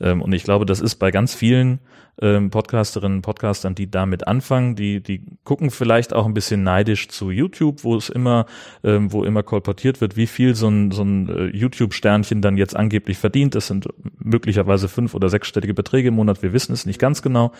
Ähm, 0.00 0.20
und 0.20 0.34
ich 0.34 0.44
glaube, 0.44 0.66
das 0.66 0.82
ist 0.82 0.96
bei 0.96 1.10
ganz 1.10 1.34
vielen 1.34 1.80
ähm, 2.20 2.50
Podcasterinnen, 2.50 3.22
Podcastern, 3.22 3.74
die 3.74 3.90
damit 3.90 4.26
anfangen, 4.26 4.74
die, 4.76 5.02
die 5.02 5.24
gucken 5.44 5.70
vielleicht 5.70 6.12
auch 6.12 6.26
ein 6.26 6.34
bisschen 6.34 6.62
neidisch 6.62 7.08
zu 7.08 7.30
YouTube, 7.38 7.84
wo 7.84 7.96
es 7.96 8.08
immer, 8.08 8.46
ähm, 8.84 9.12
wo 9.12 9.24
immer 9.24 9.42
kolportiert 9.42 10.00
wird, 10.00 10.16
wie 10.16 10.26
viel 10.26 10.54
so 10.54 10.68
ein, 10.68 10.90
so 10.90 11.02
ein 11.02 11.28
äh, 11.28 11.56
YouTube-Sternchen 11.56 12.42
dann 12.42 12.56
jetzt 12.56 12.76
angeblich 12.76 13.18
verdient. 13.18 13.54
Das 13.54 13.66
sind 13.66 13.88
möglicherweise 14.18 14.88
fünf- 14.88 15.14
oder 15.14 15.28
sechsstellige 15.28 15.74
Beträge 15.74 16.08
im 16.08 16.14
Monat, 16.14 16.42
wir 16.42 16.52
wissen 16.52 16.72
es 16.72 16.84
nicht 16.84 16.98
ganz 16.98 17.22
genau. 17.22 17.52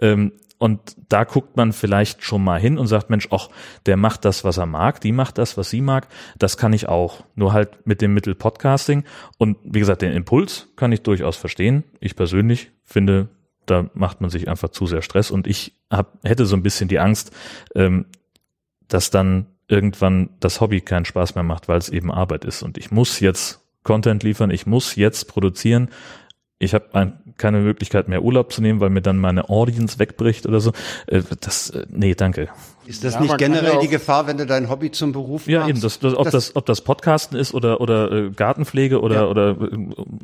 Ähm, 0.00 0.32
und 0.58 0.96
da 1.08 1.24
guckt 1.24 1.56
man 1.56 1.72
vielleicht 1.72 2.24
schon 2.24 2.42
mal 2.42 2.58
hin 2.58 2.78
und 2.78 2.86
sagt, 2.86 3.10
Mensch, 3.10 3.28
ach, 3.30 3.48
der 3.84 3.96
macht 3.96 4.24
das, 4.24 4.42
was 4.42 4.56
er 4.56 4.66
mag, 4.66 5.00
die 5.00 5.12
macht 5.12 5.36
das, 5.36 5.58
was 5.58 5.68
sie 5.68 5.82
mag, 5.82 6.08
das 6.38 6.56
kann 6.56 6.72
ich 6.72 6.88
auch. 6.88 7.24
Nur 7.34 7.52
halt 7.52 7.86
mit 7.86 8.00
dem 8.00 8.14
Mittel 8.14 8.34
Podcasting. 8.34 9.04
Und 9.36 9.58
wie 9.64 9.80
gesagt, 9.80 10.00
den 10.00 10.12
Impuls 10.12 10.68
kann 10.76 10.92
ich 10.92 11.02
durchaus 11.02 11.36
verstehen. 11.36 11.84
Ich 12.00 12.16
persönlich 12.16 12.70
finde, 12.84 13.28
da 13.66 13.90
macht 13.92 14.20
man 14.20 14.30
sich 14.30 14.48
einfach 14.48 14.70
zu 14.70 14.86
sehr 14.86 15.02
Stress 15.02 15.30
und 15.30 15.46
ich 15.46 15.74
hab, 15.90 16.18
hätte 16.24 16.46
so 16.46 16.56
ein 16.56 16.62
bisschen 16.62 16.88
die 16.88 17.00
Angst, 17.00 17.32
ähm, 17.74 18.06
dass 18.88 19.10
dann 19.10 19.46
irgendwann 19.68 20.30
das 20.40 20.60
Hobby 20.60 20.80
keinen 20.80 21.04
Spaß 21.04 21.34
mehr 21.34 21.44
macht, 21.44 21.68
weil 21.68 21.78
es 21.78 21.88
eben 21.88 22.12
Arbeit 22.12 22.44
ist 22.44 22.62
und 22.62 22.78
ich 22.78 22.90
muss 22.90 23.20
jetzt 23.20 23.60
Content 23.82 24.22
liefern, 24.22 24.50
ich 24.50 24.66
muss 24.66 24.96
jetzt 24.96 25.28
produzieren 25.28 25.90
ich 26.58 26.72
habe 26.72 27.12
keine 27.36 27.58
Möglichkeit 27.58 28.08
mehr 28.08 28.22
Urlaub 28.22 28.50
zu 28.50 28.62
nehmen, 28.62 28.80
weil 28.80 28.88
mir 28.88 29.02
dann 29.02 29.18
meine 29.18 29.50
Audience 29.50 29.98
wegbricht 29.98 30.46
oder 30.46 30.60
so. 30.60 30.72
Äh, 31.06 31.22
das, 31.40 31.70
äh, 31.70 31.84
nee, 31.90 32.14
danke. 32.14 32.48
Ist 32.86 33.04
das 33.04 33.14
ja, 33.14 33.20
nicht 33.20 33.36
generell 33.36 33.78
die 33.80 33.88
Gefahr, 33.88 34.26
wenn 34.26 34.38
du 34.38 34.46
dein 34.46 34.70
Hobby 34.70 34.90
zum 34.90 35.12
Beruf 35.12 35.46
ja, 35.46 35.60
machst? 35.60 35.68
Ja, 35.68 35.70
eben. 35.70 35.80
Das, 35.82 35.98
das, 35.98 36.14
ob, 36.14 36.24
das, 36.24 36.32
das, 36.32 36.56
ob 36.56 36.64
das 36.64 36.80
Podcasten 36.80 37.38
ist 37.38 37.52
oder, 37.52 37.80
oder 37.82 38.10
äh, 38.10 38.30
Gartenpflege 38.30 39.02
oder, 39.02 39.14
ja. 39.16 39.26
oder 39.26 39.56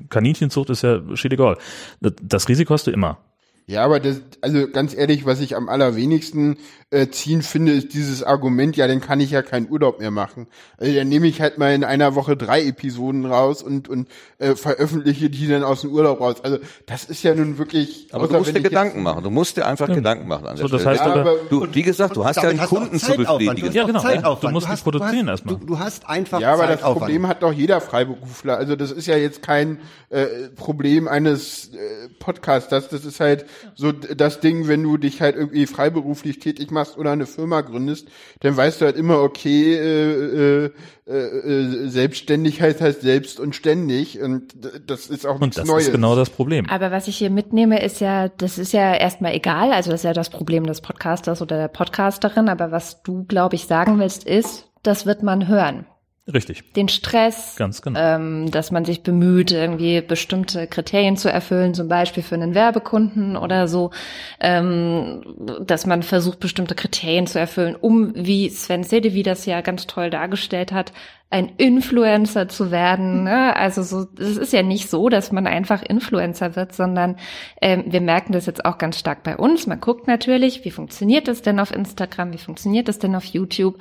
Kaninchenzucht 0.09 0.71
ist 0.71 0.83
ja 0.83 1.03
shit 1.15 1.33
egal. 1.33 1.59
Das 2.01 2.49
Risiko 2.49 2.73
hast 2.73 2.87
du 2.87 2.93
immer. 2.93 3.19
Ja, 3.67 3.85
aber 3.85 4.01
das, 4.01 4.23
also 4.41 4.69
ganz 4.69 4.95
ehrlich, 4.95 5.27
was 5.27 5.41
ich 5.41 5.55
am 5.55 5.69
allerwenigsten 5.69 6.57
äh, 6.93 7.09
ziehen 7.09 7.41
finde, 7.41 7.73
ist 7.73 7.95
dieses 7.95 8.23
Argument, 8.23 8.77
ja, 8.77 8.87
dann 8.87 9.01
kann 9.01 9.19
ich 9.19 9.31
ja 9.31 9.41
keinen 9.41 9.71
Urlaub 9.71 9.99
mehr 9.99 10.11
machen. 10.11 10.47
Also 10.77 10.95
dann 10.95 11.09
nehme 11.09 11.27
ich 11.27 11.41
halt 11.41 11.57
mal 11.57 11.73
in 11.73 11.85
einer 11.85 12.15
Woche 12.15 12.37
drei 12.37 12.63
Episoden 12.67 13.25
raus 13.25 13.63
und, 13.63 13.89
und 13.89 14.09
äh, 14.39 14.55
veröffentliche 14.57 15.31
die 15.31 15.49
dann 15.49 15.65
aus 15.65 15.81
dem 15.81 15.91
Urlaub 15.91 16.21
raus. 16.21 16.37
Also 16.43 16.59
das 16.85 17.07
ist 17.07 17.23
ja 17.23 17.35
nun 17.35 17.57
wirklich. 17.57 18.09
Aber 18.13 18.29
du 18.29 18.37
musst 18.37 18.55
dir 18.55 18.61
Gedanken 18.61 19.03
machen. 19.03 19.25
Du 19.25 19.31
musst 19.31 19.57
dir 19.57 19.67
einfach 19.67 19.89
ja. 19.89 19.95
Gedanken 19.95 20.29
machen 20.29 20.47
an 20.47 20.57
der 20.57 20.69
so, 20.69 20.69
das 20.69 20.83
Stelle. 20.83 20.99
Heißt 20.99 21.07
ja, 21.07 21.15
aber, 21.15 21.37
du, 21.49 21.67
wie 21.73 21.83
gesagt, 21.83 22.15
du 22.15 22.27
hast 22.27 22.37
ja 22.37 22.51
einen 22.51 22.61
Kunden 22.61 22.99
zu 22.99 23.15
befriedigen. 23.15 23.73
Ja, 23.73 23.87
genau. 23.87 24.35
Du 24.35 24.51
musst 24.51 24.69
du 24.69 24.75
die 24.75 24.83
produzieren 24.83 25.27
du, 25.27 25.33
erstmal. 25.33 25.57
Du, 25.57 25.67
du 25.67 25.79
hast 25.79 26.07
einfach 26.07 26.41
Ja, 26.41 26.53
aber 26.53 26.67
Zeitaufwand. 26.67 26.83
das 26.83 26.99
Problem 26.99 27.27
hat 27.27 27.43
doch 27.43 27.53
jeder 27.53 27.81
Freiberufler. 27.81 28.59
Also 28.59 28.77
das 28.77 28.93
ist 28.93 29.07
ja 29.07 29.17
jetzt 29.17 29.43
kein 29.43 29.79
äh, 30.11 30.27
Problem 30.57 31.09
eines 31.09 31.73
äh, 31.73 32.09
Podcasters. 32.19 32.91
Das 32.91 33.07
ist 33.07 33.19
halt 33.19 33.47
so 33.75 33.93
das 33.93 34.41
Ding, 34.41 34.69
wenn 34.69 34.83
du 34.83 34.99
dich 34.99 35.23
halt 35.23 35.37
irgendwie 35.37 35.65
freiberuflich 35.65 36.39
tätig 36.39 36.71
machst 36.71 36.82
oder 36.97 37.13
eine 37.13 37.27
Firma 37.27 37.61
gründest, 37.61 38.09
dann 38.41 38.57
weißt 38.57 38.81
du 38.81 38.85
halt 38.85 38.97
immer, 38.97 39.21
okay, 39.21 39.75
äh, 39.75 40.65
äh, 40.65 41.13
äh, 41.13 41.89
Selbstständigkeit 41.89 42.81
heißt 42.81 43.03
selbst 43.03 43.41
und 43.41 43.57
ständig 43.57 44.21
und 44.21 44.55
das 44.87 45.07
ist 45.09 45.27
auch 45.27 45.41
nichts 45.41 45.59
und 45.59 45.63
das 45.63 45.69
Neues. 45.69 45.87
ist 45.87 45.93
genau 45.93 46.15
das 46.15 46.31
Problem. 46.31 46.69
Aber 46.69 46.91
was 46.91 47.09
ich 47.09 47.17
hier 47.17 47.31
mitnehme, 47.31 47.83
ist 47.83 48.01
ja, 48.01 48.29
das 48.29 48.59
ist 48.59 48.73
ja 48.73 48.95
erstmal 48.95 49.35
egal, 49.35 49.73
also 49.73 49.91
das 49.91 50.01
ist 50.01 50.05
ja 50.05 50.13
das 50.13 50.31
Problem 50.31 50.65
des 50.65 50.81
Podcasters 50.81 51.43
oder 51.43 51.57
der 51.57 51.69
Podcasterin, 51.69 52.49
aber 52.49 52.71
was 52.71 53.03
du, 53.03 53.25
glaube 53.25 53.57
ich, 53.57 53.67
sagen 53.67 53.99
willst, 53.99 54.25
ist, 54.25 54.69
das 54.83 55.07
wird 55.07 55.23
man 55.23 55.49
hören. 55.49 55.87
Richtig. 56.33 56.73
Den 56.75 56.89
Stress, 56.89 57.57
Ganz 57.57 57.83
genau. 57.83 57.99
ähm, 57.99 58.49
dass 58.53 58.71
man 58.71 58.85
sich 58.85 59.03
bemüht, 59.03 59.51
irgendwie 59.51 60.01
bestimmte 60.03 60.69
Kriterien 60.69 61.17
zu 61.17 61.29
erfüllen, 61.29 61.75
zum 61.75 61.89
Beispiel 61.89 62.23
für 62.23 62.37
einen 62.37 62.55
Werbekunden 62.55 63.37
oder 63.37 63.67
so, 63.67 63.91
ähm, 64.39 65.23
dass 65.67 65.85
man 65.85 66.05
versucht, 66.05 66.39
bestimmte 66.39 66.77
Kriterien 66.77 67.27
zu 67.27 67.41
erfüllen, 67.41 67.75
um, 67.75 68.13
wie 68.15 68.49
Sven 68.51 68.85
Sedevi 68.85 69.25
das 69.25 69.47
ja 69.47 69.63
ganz 69.63 69.89
toll 69.89 70.11
dargestellt 70.11 70.71
hat, 70.71 70.93
ein 71.33 71.51
Influencer 71.57 72.47
zu 72.47 72.71
werden. 72.71 73.25
Ne? 73.25 73.57
Also 73.57 73.83
so, 73.83 74.07
es 74.19 74.37
ist 74.37 74.53
ja 74.53 74.63
nicht 74.63 74.91
so, 74.91 75.09
dass 75.09 75.33
man 75.33 75.47
einfach 75.47 75.83
Influencer 75.83 76.55
wird, 76.57 76.75
sondern 76.75 77.17
ähm, 77.61 77.85
wir 77.87 78.03
merken 78.03 78.33
das 78.33 78.47
jetzt 78.47 78.65
auch 78.67 78.77
ganz 78.77 78.99
stark 78.99 79.23
bei 79.23 79.37
uns. 79.37 79.67
Man 79.67 79.81
guckt 79.81 80.07
natürlich, 80.07 80.65
wie 80.65 80.71
funktioniert 80.71 81.27
das 81.27 81.41
denn 81.41 81.59
auf 81.59 81.75
Instagram, 81.75 82.35
wie 82.35 82.39
funktioniert 82.39 82.87
das 82.87 82.99
denn 82.99 83.17
auf 83.17 83.25
YouTube 83.25 83.79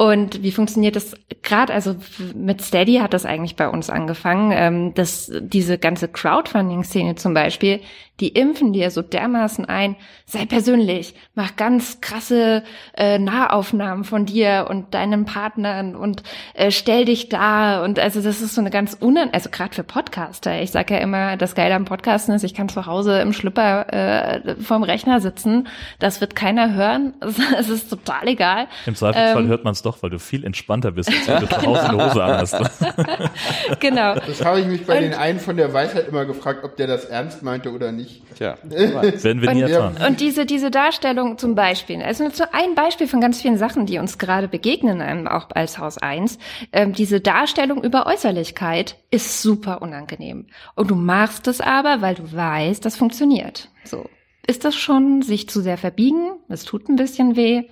und 0.00 0.44
wie 0.44 0.52
funktioniert 0.52 0.94
das 0.94 1.16
gerade, 1.42 1.74
also 1.74 1.96
mit 2.32 2.62
Steady 2.62 2.98
hat 2.98 3.12
das 3.12 3.26
eigentlich 3.26 3.56
bei 3.56 3.68
uns 3.68 3.90
angefangen, 3.90 4.52
ähm, 4.54 4.94
dass 4.94 5.32
diese 5.40 5.76
ganze 5.76 6.06
Crowdfunding-Szene 6.06 7.16
zum 7.16 7.34
Beispiel, 7.34 7.80
die 8.20 8.28
impfen 8.28 8.72
dir 8.72 8.90
so 8.90 9.02
dermaßen 9.02 9.64
ein, 9.64 9.96
sei 10.26 10.44
persönlich, 10.44 11.14
mach 11.34 11.56
ganz 11.56 12.00
krasse 12.00 12.62
äh, 12.94 13.18
Nahaufnahmen 13.18 14.04
von 14.04 14.26
dir 14.26 14.66
und 14.68 14.92
deinen 14.94 15.24
Partnern 15.24 15.94
und 15.94 16.22
äh, 16.54 16.70
stell 16.70 17.04
dich 17.04 17.28
da 17.28 17.84
und 17.84 17.98
also 17.98 18.20
das 18.20 18.42
ist 18.42 18.54
so 18.54 18.60
eine 18.60 18.70
ganz 18.70 18.96
unan 18.98 19.30
also 19.32 19.50
gerade 19.50 19.74
für 19.74 19.84
Podcaster. 19.84 20.60
Ich 20.60 20.70
sage 20.72 20.94
ja 20.94 21.00
immer, 21.00 21.36
das 21.36 21.54
Geile 21.54 21.74
am 21.74 21.84
Podcasten 21.84 22.34
ist, 22.34 22.42
ich 22.42 22.54
kann 22.54 22.68
zu 22.68 22.86
Hause 22.86 23.20
im 23.20 23.32
Schlüpper 23.32 23.92
äh, 23.92 24.56
vorm 24.60 24.82
Rechner 24.82 25.20
sitzen, 25.20 25.68
das 25.98 26.20
wird 26.20 26.34
keiner 26.34 26.74
hören, 26.74 27.14
es 27.58 27.68
ist 27.68 27.88
total 27.88 28.26
egal. 28.28 28.66
Im 28.86 28.94
Zweifelsfall 28.94 29.42
ähm, 29.44 29.48
hört 29.48 29.64
man 29.64 29.72
es 29.72 29.82
doch, 29.82 30.02
weil 30.02 30.10
du 30.10 30.18
viel 30.18 30.44
entspannter 30.44 30.90
bist, 30.90 31.08
als 31.08 31.28
wenn 31.28 31.40
du 31.40 31.48
zu 31.48 31.62
Hause 31.62 31.88
eine 31.88 32.04
Hose 32.04 32.24
anhast. 32.24 32.56
genau. 33.80 34.14
Das 34.14 34.44
habe 34.44 34.60
ich 34.60 34.66
mich 34.66 34.86
bei 34.86 34.96
und, 34.96 35.02
den 35.02 35.14
einen 35.14 35.38
von 35.38 35.56
der 35.56 35.72
Weisheit 35.72 36.08
immer 36.08 36.24
gefragt, 36.24 36.64
ob 36.64 36.76
der 36.76 36.86
das 36.86 37.04
ernst 37.04 37.42
meinte 37.42 37.72
oder 37.72 37.92
nicht 37.92 38.07
nicht. 38.08 38.36
Tja, 38.36 38.56
werden 38.62 39.42
wir 39.42 39.54
nie 39.54 39.62
erfahren. 39.62 39.96
Und 40.06 40.20
diese, 40.20 40.46
diese 40.46 40.70
Darstellung 40.70 41.38
zum 41.38 41.54
Beispiel, 41.54 42.02
also 42.02 42.28
so 42.30 42.44
ein 42.52 42.74
Beispiel 42.74 43.08
von 43.08 43.20
ganz 43.20 43.40
vielen 43.40 43.58
Sachen, 43.58 43.86
die 43.86 43.98
uns 43.98 44.18
gerade 44.18 44.48
begegnen, 44.48 45.00
ähm, 45.00 45.26
auch 45.26 45.48
als 45.54 45.78
Haus 45.78 45.98
1, 45.98 46.38
ähm, 46.72 46.92
diese 46.92 47.20
Darstellung 47.20 47.82
über 47.82 48.06
Äußerlichkeit 48.06 48.96
ist 49.10 49.42
super 49.42 49.82
unangenehm. 49.82 50.46
Und 50.74 50.90
du 50.90 50.94
machst 50.94 51.48
es 51.48 51.60
aber, 51.60 52.00
weil 52.00 52.14
du 52.14 52.32
weißt, 52.32 52.84
das 52.84 52.96
funktioniert. 52.96 53.70
So. 53.84 54.08
Ist 54.46 54.64
das 54.64 54.76
schon 54.76 55.22
sich 55.22 55.48
zu 55.48 55.60
sehr 55.60 55.76
verbiegen? 55.76 56.30
Es 56.48 56.64
tut 56.64 56.88
ein 56.88 56.96
bisschen 56.96 57.36
weh. 57.36 57.64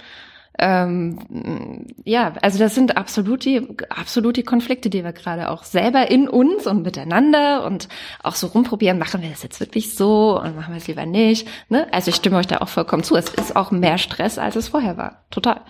Ähm, 0.58 1.86
ja, 2.04 2.32
also 2.40 2.58
das 2.58 2.74
sind 2.74 2.96
absolut 2.96 3.44
die, 3.44 3.66
absolut 3.90 4.36
die 4.36 4.42
Konflikte, 4.42 4.88
die 4.88 5.04
wir 5.04 5.12
gerade 5.12 5.50
auch 5.50 5.64
selber 5.64 6.10
in 6.10 6.28
uns 6.28 6.66
und 6.66 6.82
miteinander 6.82 7.64
und 7.64 7.88
auch 8.22 8.34
so 8.34 8.46
rumprobieren, 8.46 8.98
machen 8.98 9.22
wir 9.22 9.30
das 9.30 9.42
jetzt 9.42 9.60
wirklich 9.60 9.94
so 9.94 10.40
und 10.40 10.56
machen 10.56 10.72
wir 10.72 10.78
es 10.78 10.86
lieber 10.86 11.04
nicht. 11.04 11.46
Ne? 11.68 11.86
Also 11.92 12.08
ich 12.08 12.16
stimme 12.16 12.36
euch 12.36 12.46
da 12.46 12.58
auch 12.58 12.68
vollkommen 12.68 13.02
zu. 13.02 13.16
Es 13.16 13.28
ist 13.28 13.54
auch 13.54 13.70
mehr 13.70 13.98
Stress, 13.98 14.38
als 14.38 14.56
es 14.56 14.68
vorher 14.68 14.96
war. 14.96 15.24
Total. 15.30 15.60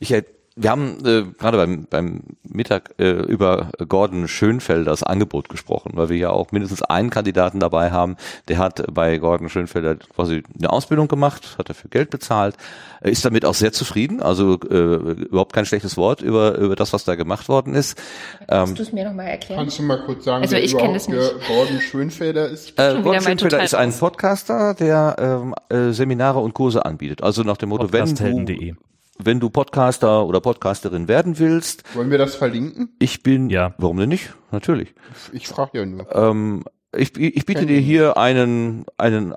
Ich 0.00 0.10
hätte 0.10 0.35
wir 0.58 0.70
haben 0.70 0.98
äh, 1.04 1.24
gerade 1.38 1.58
beim, 1.58 1.86
beim 1.88 2.22
Mittag 2.42 2.94
äh, 2.98 3.10
über 3.10 3.70
Gordon 3.86 4.26
Schönfelders 4.26 5.02
Angebot 5.02 5.50
gesprochen, 5.50 5.92
weil 5.94 6.08
wir 6.08 6.16
ja 6.16 6.30
auch 6.30 6.50
mindestens 6.50 6.80
einen 6.82 7.10
Kandidaten 7.10 7.60
dabei 7.60 7.90
haben, 7.90 8.16
der 8.48 8.56
hat 8.56 8.82
bei 8.92 9.18
Gordon 9.18 9.50
Schönfelder 9.50 9.96
quasi 9.96 10.42
eine 10.58 10.70
Ausbildung 10.70 11.08
gemacht, 11.08 11.56
hat 11.58 11.68
dafür 11.68 11.90
Geld 11.90 12.08
bezahlt, 12.08 12.56
ist 13.02 13.22
damit 13.26 13.44
auch 13.44 13.52
sehr 13.52 13.72
zufrieden, 13.72 14.22
also 14.22 14.54
äh, 14.54 14.74
überhaupt 14.74 15.52
kein 15.52 15.66
schlechtes 15.66 15.98
Wort 15.98 16.22
über, 16.22 16.56
über 16.56 16.74
das, 16.74 16.94
was 16.94 17.04
da 17.04 17.16
gemacht 17.16 17.50
worden 17.50 17.74
ist. 17.74 18.00
Kannst 18.48 18.70
ähm, 18.70 18.76
du 18.76 18.82
es 18.82 18.92
mir 18.92 19.04
nochmal 19.04 19.26
erklären? 19.26 19.60
Kannst 19.60 19.78
du 19.78 19.82
mal 19.82 20.02
kurz 20.06 20.24
sagen, 20.24 20.42
also 20.42 20.56
ich 20.56 20.74
kenne 20.74 20.96
es 20.96 21.06
nicht. 21.06 21.34
Gordon 21.46 21.80
Schönfelder 21.82 22.48
ist? 22.48 22.78
Äh, 22.78 23.02
Gordon 23.02 23.20
Schönfelder 23.20 23.62
ist 23.62 23.74
ein 23.74 23.92
Podcaster, 23.92 24.72
der 24.72 25.16
ähm, 25.18 25.54
äh, 25.68 25.92
Seminare 25.92 26.38
und 26.38 26.54
Kurse 26.54 26.86
anbietet. 26.86 27.22
Also 27.22 27.42
nach 27.42 27.58
dem 27.58 27.68
Motto, 27.68 27.92
wenn 27.92 28.14
du 28.14 28.76
wenn 29.18 29.40
du 29.40 29.50
Podcaster 29.50 30.26
oder 30.26 30.40
Podcasterin 30.40 31.08
werden 31.08 31.38
willst. 31.38 31.82
Wollen 31.94 32.10
wir 32.10 32.18
das 32.18 32.34
verlinken? 32.34 32.94
Ich 32.98 33.22
bin, 33.22 33.50
ja, 33.50 33.74
warum 33.78 33.98
denn 33.98 34.08
nicht? 34.08 34.34
Natürlich. 34.52 34.94
Ich 35.32 35.48
frage 35.48 35.78
ja 35.78 35.86
nur. 35.86 36.14
Ähm, 36.14 36.64
ich, 36.96 37.16
ich 37.18 37.44
biete 37.44 37.66
dir 37.66 37.78
hier 37.78 38.16
einen, 38.16 38.84
einen 38.96 39.32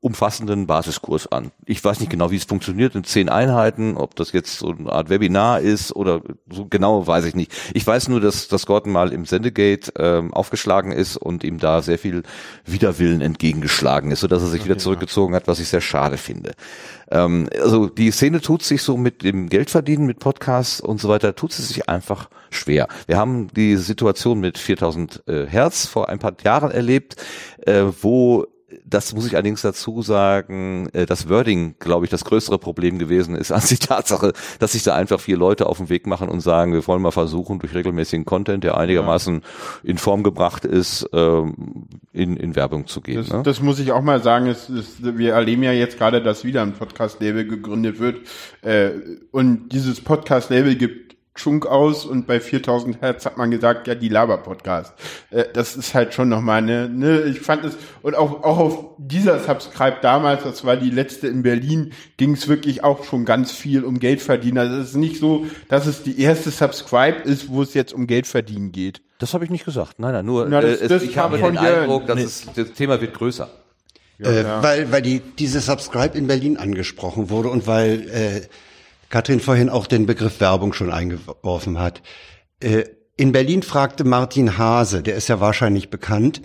allumfassenden 0.00 0.66
Basiskurs 0.66 1.26
an. 1.26 1.50
Ich 1.66 1.82
weiß 1.84 2.00
nicht 2.00 2.10
genau, 2.10 2.30
wie 2.30 2.36
es 2.36 2.44
funktioniert 2.44 2.94
in 2.94 3.04
zehn 3.04 3.28
Einheiten, 3.28 3.96
ob 3.96 4.14
das 4.14 4.32
jetzt 4.32 4.58
so 4.58 4.70
eine 4.70 4.92
Art 4.92 5.10
Webinar 5.10 5.60
ist 5.60 5.94
oder 5.94 6.22
so 6.50 6.66
genau 6.66 7.06
weiß 7.06 7.24
ich 7.24 7.34
nicht. 7.34 7.52
Ich 7.74 7.86
weiß 7.86 8.08
nur, 8.08 8.20
dass, 8.20 8.48
dass 8.48 8.66
Gordon 8.66 8.92
mal 8.92 9.12
im 9.12 9.24
Sendegate 9.24 9.92
ähm, 9.98 10.32
aufgeschlagen 10.32 10.92
ist 10.92 11.16
und 11.16 11.42
ihm 11.42 11.58
da 11.58 11.82
sehr 11.82 11.98
viel 11.98 12.22
Widerwillen 12.64 13.20
entgegengeschlagen 13.20 14.10
ist, 14.12 14.20
sodass 14.20 14.42
er 14.42 14.48
sich 14.48 14.60
okay, 14.60 14.70
wieder 14.70 14.78
zurückgezogen 14.78 15.34
hat, 15.34 15.48
was 15.48 15.58
ich 15.58 15.68
sehr 15.68 15.80
schade 15.80 16.16
finde. 16.16 16.52
Ähm, 17.10 17.48
also 17.60 17.88
die 17.88 18.12
Szene 18.12 18.40
tut 18.40 18.62
sich 18.62 18.82
so 18.82 18.96
mit 18.96 19.22
dem 19.22 19.48
Geldverdienen, 19.48 20.06
mit 20.06 20.20
Podcasts 20.20 20.80
und 20.80 21.00
so 21.00 21.08
weiter, 21.08 21.34
tut 21.34 21.52
sie 21.52 21.62
sich 21.62 21.88
einfach 21.88 22.30
schwer. 22.50 22.86
Wir 23.06 23.16
haben 23.16 23.48
die 23.48 23.76
Situation 23.76 24.38
mit 24.38 24.58
4000 24.58 25.24
äh, 25.26 25.46
Hertz 25.46 25.86
vor 25.86 26.08
ein 26.08 26.20
paar 26.20 26.34
Jahren 26.44 26.70
erlebt, 26.70 27.16
äh, 27.66 27.84
wo 28.00 28.46
das 28.84 29.14
muss 29.14 29.26
ich 29.26 29.34
allerdings 29.34 29.62
dazu 29.62 30.02
sagen, 30.02 30.88
äh, 30.92 31.06
das 31.06 31.28
Wording, 31.28 31.76
glaube 31.78 32.04
ich, 32.04 32.10
das 32.10 32.24
größere 32.24 32.58
Problem 32.58 32.98
gewesen 32.98 33.34
ist 33.34 33.50
als 33.50 33.68
die 33.68 33.78
Tatsache, 33.78 34.32
dass 34.58 34.72
sich 34.72 34.82
da 34.82 34.94
einfach 34.94 35.20
vier 35.20 35.36
Leute 35.38 35.66
auf 35.66 35.78
den 35.78 35.88
Weg 35.88 36.06
machen 36.06 36.28
und 36.28 36.40
sagen, 36.40 36.72
wir 36.72 36.86
wollen 36.86 37.00
mal 37.00 37.10
versuchen, 37.10 37.58
durch 37.58 37.74
regelmäßigen 37.74 38.26
Content, 38.26 38.64
der 38.64 38.76
einigermaßen 38.76 39.42
in 39.82 39.98
Form 39.98 40.22
gebracht 40.22 40.64
ist, 40.64 41.08
ähm, 41.12 41.86
in, 42.12 42.36
in 42.36 42.56
Werbung 42.56 42.86
zu 42.86 43.00
gehen. 43.00 43.16
Das, 43.16 43.30
ne? 43.30 43.42
das 43.42 43.62
muss 43.62 43.78
ich 43.78 43.92
auch 43.92 44.02
mal 44.02 44.22
sagen. 44.22 44.46
Es, 44.46 44.68
es, 44.68 45.02
wir 45.02 45.32
erleben 45.32 45.62
ja 45.62 45.72
jetzt 45.72 45.96
gerade, 45.98 46.22
dass 46.22 46.44
wieder 46.44 46.62
ein 46.62 46.74
Podcast-Label 46.74 47.46
gegründet 47.46 48.00
wird. 48.00 48.20
Äh, 48.62 48.90
und 49.30 49.70
dieses 49.70 50.00
Podcast-Label 50.00 50.76
gibt 50.76 51.17
Schunk 51.38 51.66
aus 51.66 52.04
und 52.04 52.26
bei 52.26 52.40
4000 52.40 53.00
Hertz 53.00 53.26
hat 53.26 53.36
man 53.36 53.50
gesagt, 53.50 53.86
ja, 53.86 53.94
die 53.94 54.08
Laber-Podcast. 54.08 54.94
Äh, 55.30 55.44
das 55.52 55.76
ist 55.76 55.94
halt 55.94 56.14
schon 56.14 56.28
nochmal 56.28 56.58
eine, 56.58 56.88
ne, 56.88 57.22
ich 57.22 57.40
fand 57.40 57.64
es, 57.64 57.76
und 58.02 58.14
auch, 58.14 58.42
auch 58.44 58.58
auf 58.58 58.84
dieser 58.98 59.38
Subscribe 59.40 59.98
damals, 60.02 60.42
das 60.42 60.64
war 60.64 60.76
die 60.76 60.90
letzte 60.90 61.28
in 61.28 61.42
Berlin, 61.42 61.92
ging 62.16 62.32
es 62.32 62.48
wirklich 62.48 62.84
auch 62.84 63.04
schon 63.04 63.24
ganz 63.24 63.52
viel 63.52 63.84
um 63.84 63.98
Geld 63.98 64.20
verdienen. 64.20 64.58
Also 64.58 64.76
es 64.76 64.90
ist 64.90 64.96
nicht 64.96 65.18
so, 65.18 65.46
dass 65.68 65.86
es 65.86 66.02
die 66.02 66.20
erste 66.20 66.50
Subscribe 66.50 67.18
ist, 67.22 67.48
wo 67.48 67.62
es 67.62 67.74
jetzt 67.74 67.92
um 67.92 68.06
Geld 68.06 68.26
verdienen 68.26 68.72
geht. 68.72 69.02
Das 69.18 69.34
habe 69.34 69.44
ich 69.44 69.50
nicht 69.50 69.64
gesagt. 69.64 69.98
Nein, 69.98 70.12
nein, 70.12 70.24
nur 70.24 70.46
Na, 70.48 70.60
das, 70.60 70.80
äh, 70.80 70.88
das 70.88 71.02
ich 71.02 71.18
habe 71.18 71.38
den 71.38 71.58
Eindruck, 71.58 72.06
dass 72.06 72.16
nee. 72.16 72.22
es, 72.22 72.46
das 72.54 72.72
Thema 72.72 73.00
wird 73.00 73.14
größer. 73.14 73.48
Ja, 74.18 74.30
äh, 74.30 74.42
ja. 74.42 74.62
Weil, 74.62 74.92
weil 74.92 75.02
die, 75.02 75.20
diese 75.20 75.60
Subscribe 75.60 76.16
in 76.16 76.26
Berlin 76.26 76.56
angesprochen 76.56 77.30
wurde 77.30 77.48
und 77.48 77.66
weil 77.66 78.08
äh, 78.10 78.40
Katrin 79.10 79.40
vorhin 79.40 79.68
auch 79.68 79.86
den 79.86 80.06
Begriff 80.06 80.40
Werbung 80.40 80.72
schon 80.72 80.90
eingeworfen 80.90 81.78
hat. 81.78 82.02
Äh, 82.60 82.84
in 83.16 83.32
Berlin 83.32 83.62
fragte 83.62 84.04
Martin 84.04 84.58
Hase, 84.58 85.02
der 85.02 85.16
ist 85.16 85.28
ja 85.28 85.40
wahrscheinlich 85.40 85.90
bekannt, 85.90 86.40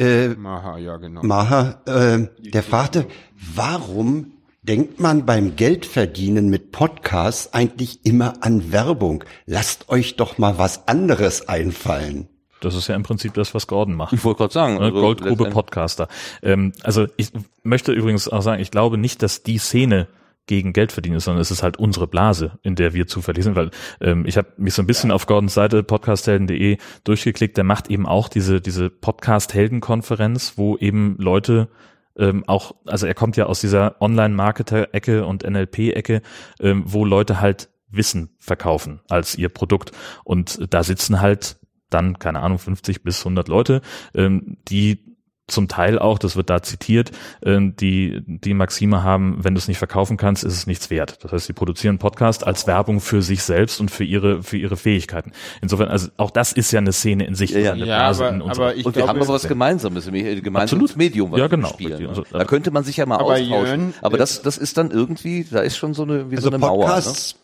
äh, 0.00 0.28
Maha, 0.28 0.78
ja, 0.78 0.96
genau. 0.96 1.22
Maha, 1.22 1.82
äh, 1.84 2.26
der 2.38 2.62
fragte, 2.62 3.06
warum 3.54 4.32
denkt 4.62 4.98
man 4.98 5.26
beim 5.26 5.56
Geldverdienen 5.56 6.48
mit 6.48 6.72
Podcasts 6.72 7.52
eigentlich 7.52 8.06
immer 8.06 8.34
an 8.40 8.72
Werbung? 8.72 9.24
Lasst 9.44 9.90
euch 9.90 10.16
doch 10.16 10.38
mal 10.38 10.56
was 10.56 10.88
anderes 10.88 11.48
einfallen. 11.48 12.28
Das 12.62 12.74
ist 12.74 12.88
ja 12.88 12.94
im 12.94 13.02
Prinzip 13.02 13.34
das, 13.34 13.54
was 13.54 13.66
Gordon 13.66 13.94
macht. 13.94 14.14
Ich 14.14 14.24
wollte 14.24 14.38
gerade 14.38 14.52
sagen. 14.54 14.74
Ne, 14.74 14.84
also 14.84 15.00
Goldgrube 15.00 15.50
Podcaster. 15.50 16.08
Ähm, 16.42 16.72
also 16.82 17.06
ich 17.18 17.32
möchte 17.62 17.92
übrigens 17.92 18.26
auch 18.26 18.42
sagen, 18.42 18.62
ich 18.62 18.70
glaube 18.70 18.96
nicht, 18.96 19.22
dass 19.22 19.42
die 19.42 19.58
Szene 19.58 20.08
gegen 20.46 20.72
Geld 20.72 20.92
verdienen 20.92 21.16
ist, 21.16 21.24
sondern 21.24 21.42
es 21.42 21.50
ist 21.50 21.62
halt 21.62 21.76
unsere 21.76 22.06
Blase, 22.06 22.58
in 22.62 22.74
der 22.74 22.92
wir 22.92 23.06
zuverlässig 23.06 23.44
sind, 23.44 23.56
weil 23.56 23.70
ähm, 24.00 24.24
ich 24.26 24.36
habe 24.36 24.48
mich 24.56 24.74
so 24.74 24.82
ein 24.82 24.86
bisschen 24.86 25.10
auf 25.10 25.26
Gordons 25.26 25.54
Seite 25.54 25.82
podcasthelden.de 25.82 26.78
durchgeklickt, 27.04 27.56
der 27.56 27.64
macht 27.64 27.88
eben 27.90 28.06
auch 28.06 28.28
diese 28.28 28.60
diese 28.60 28.90
Podcast-Helden-Konferenz, 28.90 30.54
wo 30.56 30.76
eben 30.76 31.16
Leute 31.18 31.68
ähm, 32.16 32.44
auch, 32.46 32.74
also 32.86 33.06
er 33.06 33.14
kommt 33.14 33.36
ja 33.36 33.46
aus 33.46 33.60
dieser 33.60 34.00
Online-Marketer-Ecke 34.00 35.24
und 35.24 35.48
NLP-Ecke, 35.48 36.22
ähm, 36.60 36.82
wo 36.86 37.04
Leute 37.04 37.40
halt 37.40 37.70
Wissen 37.88 38.30
verkaufen 38.38 39.00
als 39.08 39.36
ihr 39.36 39.48
Produkt. 39.48 39.92
Und 40.24 40.72
da 40.72 40.82
sitzen 40.82 41.20
halt 41.20 41.58
dann, 41.88 42.18
keine 42.18 42.40
Ahnung, 42.40 42.58
50 42.58 43.02
bis 43.02 43.20
100 43.20 43.48
Leute, 43.48 43.80
ähm, 44.14 44.58
die 44.68 45.09
zum 45.50 45.68
Teil 45.68 45.98
auch, 45.98 46.18
das 46.18 46.36
wird 46.36 46.50
da 46.50 46.62
zitiert, 46.62 47.10
ähm, 47.44 47.74
die 47.76 48.22
die 48.26 48.54
Maxime 48.54 49.02
haben, 49.02 49.38
wenn 49.42 49.54
du 49.54 49.58
es 49.58 49.68
nicht 49.68 49.78
verkaufen 49.78 50.16
kannst, 50.16 50.44
ist 50.44 50.54
es 50.54 50.66
nichts 50.66 50.90
wert. 50.90 51.18
Das 51.22 51.32
heißt, 51.32 51.46
sie 51.46 51.52
produzieren 51.52 51.98
Podcast 51.98 52.46
als 52.46 52.66
Werbung 52.66 53.00
für 53.00 53.22
sich 53.22 53.42
selbst 53.42 53.80
und 53.80 53.90
für 53.90 54.04
ihre 54.04 54.42
für 54.42 54.56
ihre 54.56 54.76
Fähigkeiten. 54.76 55.32
Insofern, 55.60 55.88
also 55.88 56.08
auch 56.16 56.30
das 56.30 56.52
ist 56.52 56.72
ja 56.72 56.78
eine 56.78 56.92
Szene 56.92 57.26
in 57.26 57.34
sich, 57.34 57.50
Ja, 57.50 57.58
ja. 57.58 57.72
eine 57.72 57.86
Ja, 57.86 58.08
aber- 58.10 58.28
in 58.30 58.42
aber 58.42 58.74
ich 58.74 58.84
und 58.86 58.94
wir 58.94 59.02
glaube- 59.02 59.08
haben 59.08 59.20
aber 59.22 59.28
was 59.34 59.46
Gemeinsames, 59.48 60.06
gemeinsames 60.06 60.56
Absolut. 60.56 60.96
Medium, 60.96 61.32
was 61.32 61.38
Ja, 61.38 61.44
wir 61.44 61.48
genau. 61.50 61.68
spielen. 61.68 62.06
Also, 62.06 62.24
da 62.30 62.44
könnte 62.44 62.70
man 62.70 62.84
sich 62.84 62.96
ja 62.96 63.06
mal 63.06 63.16
Aber 63.16 63.32
austauschen. 63.34 63.50
Jörn, 63.50 63.94
aber 64.02 64.14
äh, 64.14 64.18
das, 64.18 64.42
das 64.42 64.58
ist 64.58 64.76
dann 64.78 64.90
irgendwie, 64.90 65.46
da 65.50 65.60
ist 65.60 65.76
schon 65.76 65.94
so 65.94 66.02
eine, 66.04 66.30
wie 66.30 66.36
Also 66.36 66.48
so 66.48 66.54
eine 66.54 66.58
Mauer. 66.58 66.86
Ne? 66.88 66.94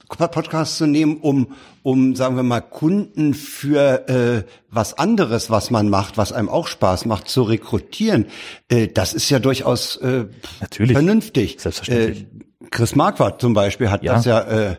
Podcasts, 0.09 0.35
Podcasts 0.35 0.77
zu 0.79 0.87
nehmen, 0.87 1.19
um, 1.19 1.55
um, 1.83 2.15
sagen 2.15 2.37
wir 2.37 2.43
mal, 2.43 2.61
Kunden 2.61 3.35
für 3.35 4.09
äh, 4.09 4.43
was 4.71 4.97
anderes, 4.99 5.51
was 5.51 5.71
man 5.71 5.89
macht, 5.89 6.17
was 6.17 6.33
einem 6.33 6.49
auch 6.49 6.67
Spaß 6.69 7.07
macht, 7.07 7.29
zu 7.29 7.43
rekrutieren, 7.43 8.27
äh, 8.69 8.89
das 8.89 9.15
ist 9.15 9.29
ja 9.31 9.39
durchaus 9.39 9.97
äh, 9.97 10.27
Natürlich. 10.61 10.93
vernünftig. 10.93 11.57
Selbstverständlich. 11.59 12.23
Äh, 12.23 12.67
Chris 12.71 12.95
Marquardt 12.97 13.41
zum 13.41 13.55
Beispiel 13.55 13.91
hat 13.91 14.03
Ja. 14.03 14.15
das 14.15 14.25
ja 14.25 14.41
äh, 14.41 14.77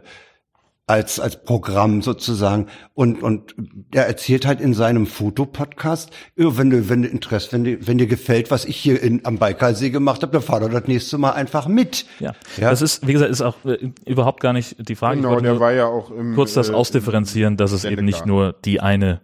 als 0.88 1.20
als 1.20 1.44
Programm 1.44 2.02
sozusagen 2.02 2.68
und 2.94 3.22
und 3.22 3.56
er 3.94 4.08
erzählt 4.08 4.46
halt 4.46 4.62
in 4.62 4.74
seinem 4.74 5.06
Fotopodcast, 5.06 6.12
wenn 6.36 6.70
du 6.70 6.90
wenn 6.90 7.02
du 7.02 7.10
Interesse, 7.10 7.52
wenn 7.52 7.66
dir 7.66 7.86
wenn 7.86 7.98
dir 7.98 8.08
gefällt, 8.08 8.52
was 8.52 8.64
ich 8.64 8.78
hier 8.78 9.02
in, 9.02 9.26
am 9.26 9.38
Baikalsee 9.38 9.90
gemacht 9.90 10.22
habe, 10.22 10.32
dann 10.32 10.42
fahr 10.42 10.62
doch 10.62 10.70
das 10.70 10.88
nächste 10.88 11.18
Mal 11.18 11.32
einfach 11.32 11.68
mit. 11.68 12.06
ja. 12.20 12.34
Ja. 12.56 12.70
das 12.70 12.82
ist, 12.82 13.06
wie 13.06 13.14
gesagt, 13.14 13.30
ist 13.32 13.42
auch 13.42 13.66
äh, 13.66 13.92
überhaupt 14.06 14.40
gar 14.40 14.54
nicht 14.54 14.88
die 14.88 14.96
Frage. 14.96 15.18
Genau, 15.18 15.40
der 15.42 15.60
war 15.60 15.74
ja 15.74 15.88
auch 15.88 16.10
im, 16.10 16.36
kurz 16.36 16.54
das 16.54 16.70
äh, 16.70 16.74
ausdifferenzieren, 16.74 17.58
dass 17.58 17.74
es 17.74 17.84
eben 17.84 18.06
nicht 18.06 18.26
nur 18.26 18.54
die 18.54 18.80
eine 18.80 19.22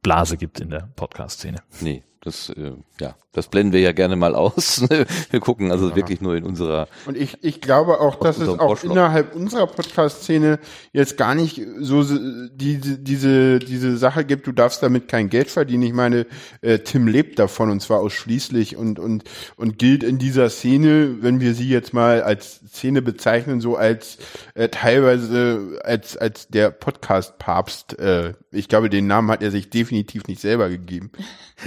Blase 0.00 0.36
gibt 0.36 0.60
in 0.60 0.70
der 0.70 0.88
Podcast-Szene. 0.94 1.58
Nee, 1.80 2.04
das, 2.20 2.50
äh, 2.50 2.72
ja, 3.00 3.16
das 3.32 3.48
blenden 3.48 3.72
wir 3.72 3.80
ja 3.80 3.92
gerne 3.92 4.14
mal 4.16 4.34
aus. 4.34 4.84
wir 5.30 5.40
gucken 5.40 5.70
also 5.70 5.96
wirklich 5.96 6.20
nur 6.20 6.36
in 6.36 6.44
unserer, 6.44 6.86
Und 7.06 7.16
ich, 7.16 7.38
ich 7.40 7.62
glaube 7.62 8.00
auch, 8.00 8.16
dass 8.16 8.38
es 8.38 8.48
auch 8.48 8.58
Vorschlag. 8.58 8.90
innerhalb 8.90 9.34
unserer 9.34 9.66
Podcast-Szene 9.66 10.58
jetzt 10.92 11.16
gar 11.16 11.34
nicht 11.34 11.62
so 11.80 12.02
diese, 12.02 12.98
diese, 12.98 13.58
diese 13.58 13.96
Sache 13.96 14.26
gibt, 14.26 14.46
du 14.46 14.52
darfst 14.52 14.82
damit 14.82 15.08
kein 15.08 15.30
Geld 15.30 15.50
verdienen. 15.50 15.82
Ich 15.84 15.94
meine, 15.94 16.26
äh, 16.60 16.80
Tim 16.80 17.06
lebt 17.06 17.38
davon 17.38 17.70
und 17.70 17.80
zwar 17.80 18.00
ausschließlich 18.00 18.76
und, 18.76 18.98
und, 18.98 19.24
und 19.56 19.78
gilt 19.78 20.02
in 20.02 20.18
dieser 20.18 20.50
Szene, 20.50 21.22
wenn 21.22 21.40
wir 21.40 21.54
sie 21.54 21.70
jetzt 21.70 21.94
mal 21.94 22.22
als 22.22 22.60
Szene 22.68 23.00
bezeichnen, 23.00 23.62
so 23.62 23.76
als 23.76 24.18
äh, 24.54 24.68
teilweise 24.68 25.80
als, 25.84 26.18
als 26.18 26.48
der 26.48 26.70
Podcast-Papst. 26.70 27.98
Äh, 27.98 28.34
ich 28.50 28.68
glaube, 28.68 28.90
den 28.90 29.06
Namen 29.06 29.30
hat 29.30 29.42
er 29.42 29.50
sich 29.50 29.70
definitiv 29.70 30.26
nicht 30.26 30.40
selber 30.42 30.68
gegeben. 30.68 31.10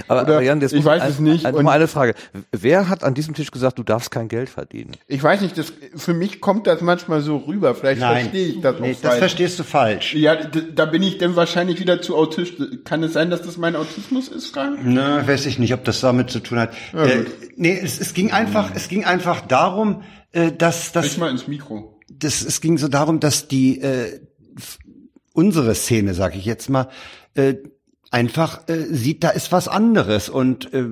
aber, 0.06 0.22
Oder 0.22 0.34
aber 0.34 0.42
Jan, 0.42 0.62
ich 0.62 0.84
weiß 0.84 1.02
es 1.08 1.18
nicht 1.18 1.44
Ein, 1.46 1.55
und- 1.58 1.64
mal 1.64 1.72
eine 1.72 1.88
Frage. 1.88 2.14
Wer 2.52 2.88
hat 2.88 3.04
an 3.04 3.14
diesem 3.14 3.34
Tisch 3.34 3.50
gesagt, 3.50 3.78
du 3.78 3.82
darfst 3.82 4.10
kein 4.10 4.28
Geld 4.28 4.48
verdienen? 4.48 4.92
Ich 5.06 5.22
weiß 5.22 5.40
nicht, 5.40 5.56
das, 5.58 5.72
für 5.94 6.14
mich 6.14 6.40
kommt 6.40 6.66
das 6.66 6.80
manchmal 6.80 7.20
so 7.20 7.36
rüber. 7.38 7.74
Vielleicht 7.74 8.00
verstehe 8.00 8.46
ich 8.48 8.60
das 8.60 8.80
nee, 8.80 8.92
auch 8.92 8.92
das 8.92 9.00
falsch. 9.00 9.18
verstehst 9.18 9.58
du 9.58 9.64
falsch. 9.64 10.14
Ja, 10.14 10.36
da 10.36 10.86
bin 10.86 11.02
ich 11.02 11.18
dann 11.18 11.36
wahrscheinlich 11.36 11.80
wieder 11.80 12.00
zu 12.02 12.16
autistisch. 12.16 12.68
Kann 12.84 13.02
es 13.02 13.12
sein, 13.12 13.30
dass 13.30 13.42
das 13.42 13.56
mein 13.56 13.76
Autismus 13.76 14.28
ist, 14.28 14.48
Frank? 14.48 14.78
Na, 14.82 15.26
weiß 15.26 15.46
ich 15.46 15.58
nicht, 15.58 15.74
ob 15.74 15.84
das 15.84 16.00
damit 16.00 16.30
zu 16.30 16.40
tun 16.40 16.58
hat. 16.58 16.74
äh, 16.94 17.24
nee, 17.56 17.78
es, 17.82 18.00
es 18.00 18.14
ging 18.14 18.30
einfach, 18.32 18.70
es 18.74 18.88
ging 18.88 19.04
einfach 19.04 19.40
darum, 19.42 20.02
äh, 20.32 20.52
dass 20.52 20.86
Sprich 20.86 21.04
das, 21.04 21.16
mal 21.18 21.30
ins 21.30 21.48
Mikro. 21.48 21.98
das, 22.08 22.42
es 22.42 22.60
ging 22.60 22.78
so 22.78 22.88
darum, 22.88 23.20
dass 23.20 23.48
die 23.48 23.80
äh, 23.80 24.20
unsere 25.32 25.74
Szene, 25.74 26.14
sag 26.14 26.34
ich 26.36 26.44
jetzt 26.44 26.70
mal, 26.70 26.88
äh, 27.34 27.54
einfach 28.10 28.68
äh, 28.68 28.84
sieht, 28.84 29.24
da 29.24 29.30
ist 29.30 29.52
was 29.52 29.68
anderes 29.68 30.28
und 30.28 30.72
äh, 30.72 30.86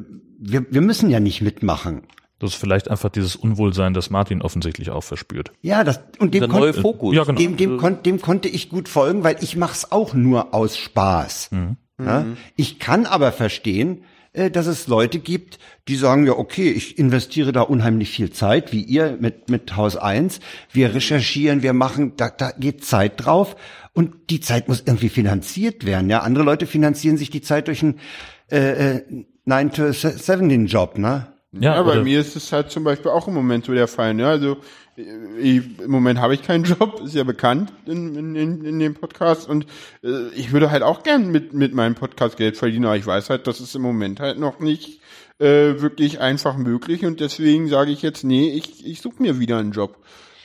wir, 0.45 0.67
wir 0.71 0.81
müssen 0.81 1.11
ja 1.11 1.21
nicht 1.21 1.41
mitmachen. 1.43 2.03
Das 2.39 2.51
ist 2.51 2.57
vielleicht 2.57 2.91
einfach 2.91 3.11
dieses 3.11 3.37
Unwohlsein, 3.37 3.95
das 3.95 4.11
Martin 4.11 4.43
offensichtlich 4.43 4.91
auch 4.91 5.05
verspürt. 5.05 5.53
Ja, 5.63 5.85
das 5.85 6.01
und 6.19 6.35
dem, 6.35 6.41
Der 6.41 6.49
neue 6.49 6.75
Fokus. 6.75 7.15
Ja, 7.15 7.25
genau. 7.25 7.39
dem, 7.39 7.57
dem, 7.57 7.79
kon 7.79 8.03
dem 8.03 8.21
konnte 8.21 8.49
ich 8.49 8.69
gut 8.69 8.89
folgen, 8.89 9.25
weil 9.25 9.37
ich 9.41 9.57
mach's 9.57 9.91
auch 9.93 10.15
nur 10.15 10.53
aus 10.53 10.77
Spaß. 10.77 11.51
Ja? 11.99 12.27
Ich 12.57 12.79
kann 12.81 13.07
aber 13.07 13.33
verstehen, 13.33 14.03
äh, 14.33 14.51
dass 14.51 14.67
es 14.67 14.89
Leute 14.89 15.21
gibt, 15.21 15.59
die 15.87 15.95
sagen, 15.95 16.27
ja, 16.27 16.33
okay, 16.33 16.71
ich 16.71 16.99
investiere 16.99 17.53
da 17.53 17.63
unheimlich 17.63 18.11
viel 18.11 18.31
Zeit, 18.31 18.73
wie 18.73 18.83
ihr 18.83 19.17
mit, 19.21 19.49
mit 19.49 19.77
Haus 19.77 19.97
1. 19.97 20.41
Wir 20.73 20.93
recherchieren, 20.93 21.63
wir 21.63 21.73
machen, 21.73 22.15
da, 22.17 22.31
da 22.31 22.51
geht 22.51 22.85
Zeit 22.85 23.25
drauf. 23.25 23.57
Und 23.93 24.31
die 24.31 24.41
Zeit 24.41 24.67
muss 24.67 24.83
irgendwie 24.85 25.09
finanziert 25.09 25.87
werden. 25.87 26.11
Ja, 26.11 26.21
andere 26.21 26.45
Leute 26.45 26.67
finanzieren 26.67 27.17
sich 27.17 27.31
die 27.31 27.43
Zeit 27.43 27.69
durch 27.69 27.83
einen 27.83 28.01
äh, 28.49 29.03
äh, 29.47 29.51
9 29.51 29.73
to 29.73 29.93
17 29.93 30.67
Job, 30.67 30.99
ne? 30.99 31.35
Ja, 31.53 31.77
Ja, 31.77 31.83
bei 31.83 32.03
mir 32.03 32.21
ist 32.21 32.35
es 32.35 32.53
halt 32.53 32.71
zum 32.71 32.85
Beispiel 32.85 33.11
auch 33.11 33.29
im 33.29 33.35
Moment 33.35 33.65
so 33.65 33.73
der 33.73 33.87
Fall. 33.87 34.15
Ne? 34.15 34.27
Also 34.27 34.57
äh, 34.97 35.03
ich, 35.39 35.79
im 35.81 35.91
Moment 35.91 36.21
habe 36.21 36.35
ich 36.35 36.43
keinen 36.43 36.65
Job, 36.65 37.01
ist 37.05 37.15
ja 37.15 37.25
bekannt 37.25 37.73
in, 37.87 38.17
in, 38.17 38.35
in, 38.35 38.65
in 38.65 38.79
dem 38.79 38.95
Podcast. 38.95 39.49
Und 39.49 39.67
äh, 40.03 40.29
ich 40.35 40.53
würde 40.53 40.71
halt 40.71 40.83
auch 40.83 41.03
gern 41.03 41.31
mit, 41.31 41.55
mit 41.55 41.75
meinem 41.75 41.95
Podcast 41.95 42.37
Geld 42.37 42.57
verdienen, 42.57 42.87
aber 42.87 42.97
ich 42.97 43.07
weiß 43.07 43.31
halt, 43.31 43.47
das 43.47 43.61
ist 43.61 43.75
im 43.77 43.83
Moment 43.83 44.21
halt 44.21 44.39
noch 44.39 44.59
nicht 44.59 45.01
äh, 45.39 45.81
wirklich 45.81 46.21
einfach 46.21 46.57
möglich. 46.57 47.05
Und 47.05 47.21
deswegen 47.21 47.69
sage 47.69 47.93
ich 47.93 48.03
jetzt, 48.03 48.25
nee, 48.25 48.51
ich, 48.51 48.85
ich 48.85 49.01
suche 49.01 49.23
mir 49.23 49.39
wieder 49.39 49.59
einen 49.59 49.73
Job. 49.73 49.99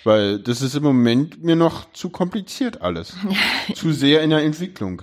Weil 0.04 0.40
das 0.40 0.62
ist 0.62 0.76
im 0.76 0.84
Moment 0.84 1.44
mir 1.44 1.56
noch 1.56 1.92
zu 1.92 2.10
kompliziert 2.10 2.82
alles. 2.82 3.16
zu 3.76 3.92
sehr 3.92 4.22
in 4.22 4.30
der 4.30 4.44
Entwicklung. 4.44 5.02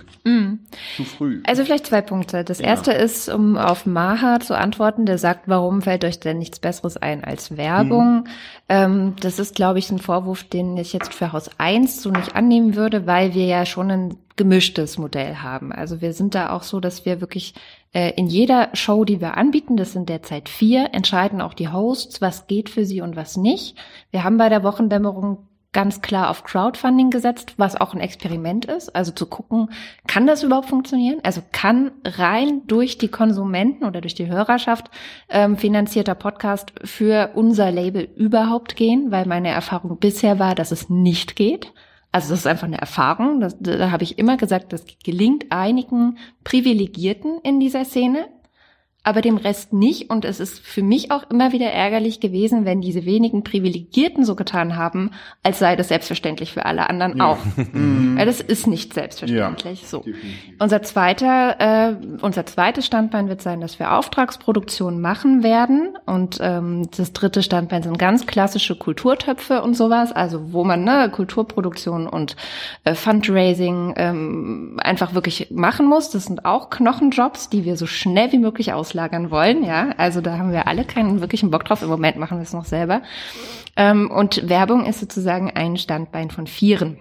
Zu 0.95 1.03
früh. 1.03 1.41
Also 1.45 1.63
vielleicht 1.63 1.87
zwei 1.87 2.01
Punkte. 2.01 2.43
Das 2.43 2.59
erste 2.59 2.91
ist, 2.91 3.29
um 3.29 3.57
auf 3.57 3.85
Maha 3.85 4.39
zu 4.39 4.57
antworten, 4.57 5.05
der 5.05 5.17
sagt, 5.17 5.47
warum 5.47 5.81
fällt 5.81 6.03
euch 6.03 6.19
denn 6.19 6.39
nichts 6.39 6.59
Besseres 6.59 6.97
ein 6.97 7.23
als 7.23 7.57
Werbung? 7.57 8.27
Ähm, 8.69 9.15
das 9.19 9.39
ist, 9.39 9.55
glaube 9.55 9.79
ich, 9.79 9.89
ein 9.91 9.99
Vorwurf, 9.99 10.43
den 10.43 10.77
ich 10.77 10.93
jetzt 10.93 11.13
für 11.13 11.31
Haus 11.31 11.49
1 11.57 12.01
so 12.01 12.09
nicht 12.09 12.35
annehmen 12.35 12.75
würde, 12.75 13.05
weil 13.05 13.33
wir 13.33 13.45
ja 13.45 13.65
schon 13.65 13.91
ein 13.91 14.17
gemischtes 14.35 14.97
Modell 14.97 15.37
haben. 15.37 15.71
Also 15.71 16.01
wir 16.01 16.13
sind 16.13 16.35
da 16.35 16.51
auch 16.51 16.63
so, 16.63 16.79
dass 16.79 17.05
wir 17.05 17.21
wirklich 17.21 17.55
in 17.97 18.27
jeder 18.27 18.69
Show, 18.73 19.05
die 19.05 19.21
wir 19.21 19.37
anbieten, 19.37 19.77
das 19.77 19.93
sind 19.93 20.09
derzeit 20.09 20.49
vier, 20.49 20.89
entscheiden 20.93 21.41
auch 21.41 21.53
die 21.53 21.69
Hosts, 21.69 22.21
was 22.21 22.47
geht 22.47 22.69
für 22.69 22.85
sie 22.85 23.01
und 23.01 23.15
was 23.15 23.37
nicht. 23.37 23.77
Wir 24.11 24.23
haben 24.23 24.37
bei 24.37 24.49
der 24.49 24.63
Wochendämmerung 24.63 25.47
ganz 25.73 26.01
klar 26.01 26.29
auf 26.29 26.43
Crowdfunding 26.43 27.11
gesetzt, 27.11 27.53
was 27.57 27.79
auch 27.79 27.93
ein 27.93 27.99
Experiment 27.99 28.65
ist. 28.65 28.95
Also 28.95 29.11
zu 29.11 29.25
gucken, 29.27 29.69
kann 30.07 30.25
das 30.25 30.43
überhaupt 30.43 30.69
funktionieren? 30.69 31.19
Also 31.23 31.41
kann 31.51 31.91
rein 32.03 32.61
durch 32.67 32.97
die 32.97 33.09
Konsumenten 33.09 33.85
oder 33.85 34.01
durch 34.01 34.15
die 34.15 34.27
Hörerschaft 34.27 34.89
ähm, 35.29 35.57
finanzierter 35.57 36.15
Podcast 36.15 36.73
für 36.83 37.31
unser 37.35 37.71
Label 37.71 38.09
überhaupt 38.15 38.75
gehen? 38.75 39.11
Weil 39.11 39.27
meine 39.27 39.49
Erfahrung 39.49 39.99
bisher 39.99 40.39
war, 40.39 40.55
dass 40.55 40.71
es 40.71 40.89
nicht 40.89 41.35
geht. 41.35 41.71
Also 42.17 42.31
das 42.31 42.39
ist 42.39 42.47
einfach 42.47 42.65
eine 42.65 42.79
Erfahrung. 42.79 43.41
Das, 43.41 43.55
da 43.59 43.91
habe 43.91 44.03
ich 44.03 44.17
immer 44.17 44.37
gesagt, 44.37 44.73
das 44.73 44.85
gelingt 45.03 45.51
einigen 45.51 46.17
Privilegierten 46.43 47.39
in 47.43 47.59
dieser 47.59 47.85
Szene. 47.85 48.27
Aber 49.07 49.21
dem 49.21 49.37
Rest 49.37 49.71
nicht. 49.71 50.09
Und 50.09 50.25
es 50.25 50.41
ist 50.41 50.59
für 50.59 50.83
mich 50.83 51.11
auch 51.11 51.23
immer 51.29 51.53
wieder 51.53 51.71
ärgerlich 51.71 52.19
gewesen, 52.19 52.65
wenn 52.65 52.81
diese 52.81 53.05
wenigen 53.05 53.41
Privilegierten 53.41 54.25
so 54.25 54.35
getan 54.35 54.75
haben, 54.75 55.11
als 55.43 55.59
sei 55.59 55.77
das 55.77 55.87
selbstverständlich 55.87 56.51
für 56.51 56.65
alle 56.65 56.89
anderen 56.89 57.21
auch. 57.21 57.37
Weil 57.55 58.25
das 58.25 58.41
ist 58.41 58.67
nicht 58.67 58.93
selbstverständlich. 58.93 59.81
Ja, 59.83 59.87
so. 59.87 59.99
definitiv. 59.99 60.55
Unser 60.59 60.81
zweiter, 60.81 61.55
äh, 61.57 61.95
unser 62.21 62.45
zweites 62.45 62.85
Standbein 62.85 63.29
wird 63.29 63.41
sein, 63.41 63.61
dass 63.61 63.79
wir 63.79 63.93
Auftragsproduktion 63.93 64.99
machen 64.99 65.41
werden. 65.41 65.97
Und 66.05 66.39
ähm, 66.41 66.89
das 66.97 67.13
dritte 67.13 67.43
Standbein 67.43 67.83
sind 67.83 67.97
ganz 67.97 68.27
klassische 68.27 68.75
Kulturtöpfe 68.75 69.61
und 69.61 69.73
sowas, 69.77 70.11
also 70.11 70.51
wo 70.51 70.65
man 70.65 70.83
ne, 70.83 71.09
Kulturproduktion 71.09 72.07
und 72.07 72.35
äh, 72.83 72.93
Fundraising 72.93 73.93
ähm, 73.95 74.81
einfach 74.83 75.13
wirklich 75.13 75.49
machen 75.49 75.85
muss. 75.85 76.09
Das 76.09 76.25
sind 76.25 76.43
auch 76.43 76.69
Knochenjobs, 76.69 77.47
die 77.47 77.63
wir 77.63 77.77
so 77.77 77.87
schnell 77.87 78.33
wie 78.33 78.39
möglich 78.39 78.73
auslagern 78.97 79.29
wollen. 79.31 79.63
Ja, 79.63 79.91
also 79.97 80.21
da 80.21 80.37
haben 80.37 80.51
wir 80.51 80.67
alle 80.67 80.83
keinen 80.83 81.21
wirklichen 81.21 81.51
Bock 81.51 81.65
drauf. 81.65 81.81
Im 81.81 81.89
Moment 81.89 82.17
machen 82.17 82.37
wir 82.37 82.43
es 82.43 82.53
noch 82.53 82.65
selber. 82.65 83.01
Ähm, 83.75 84.09
und 84.09 84.49
Werbung 84.49 84.85
ist 84.85 84.99
sozusagen 84.99 85.51
ein 85.51 85.77
Standbein 85.77 86.31
von 86.31 86.47
vieren. 86.47 86.97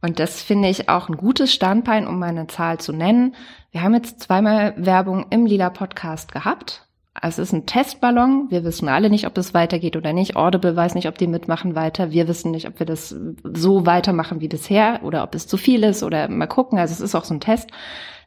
Und 0.00 0.18
das 0.18 0.42
finde 0.42 0.68
ich 0.68 0.88
auch 0.88 1.08
ein 1.08 1.16
gutes 1.16 1.52
Standbein, 1.52 2.06
um 2.06 2.18
mal 2.18 2.28
eine 2.28 2.46
Zahl 2.46 2.78
zu 2.78 2.92
nennen. 2.92 3.34
Wir 3.70 3.82
haben 3.82 3.94
jetzt 3.94 4.20
zweimal 4.20 4.74
Werbung 4.76 5.26
im 5.30 5.46
Lila 5.46 5.70
Podcast 5.70 6.32
gehabt. 6.32 6.86
Also 7.14 7.42
es 7.42 7.48
ist 7.48 7.52
ein 7.52 7.66
Testballon. 7.66 8.46
Wir 8.50 8.64
wissen 8.64 8.88
alle 8.88 9.10
nicht, 9.10 9.26
ob 9.26 9.34
das 9.34 9.52
weitergeht 9.52 9.96
oder 9.96 10.12
nicht. 10.12 10.34
Audible 10.34 10.74
weiß 10.74 10.94
nicht, 10.94 11.08
ob 11.08 11.18
die 11.18 11.26
mitmachen 11.26 11.74
weiter. 11.74 12.10
Wir 12.10 12.26
wissen 12.26 12.50
nicht, 12.52 12.66
ob 12.66 12.78
wir 12.78 12.86
das 12.86 13.14
so 13.44 13.84
weitermachen 13.84 14.40
wie 14.40 14.48
bisher 14.48 15.00
oder 15.04 15.22
ob 15.22 15.34
es 15.34 15.46
zu 15.46 15.56
viel 15.56 15.84
ist 15.84 16.02
oder 16.02 16.28
mal 16.28 16.46
gucken. 16.46 16.78
Also 16.78 16.92
es 16.92 17.00
ist 17.00 17.14
auch 17.14 17.24
so 17.24 17.34
ein 17.34 17.40
Test. 17.40 17.70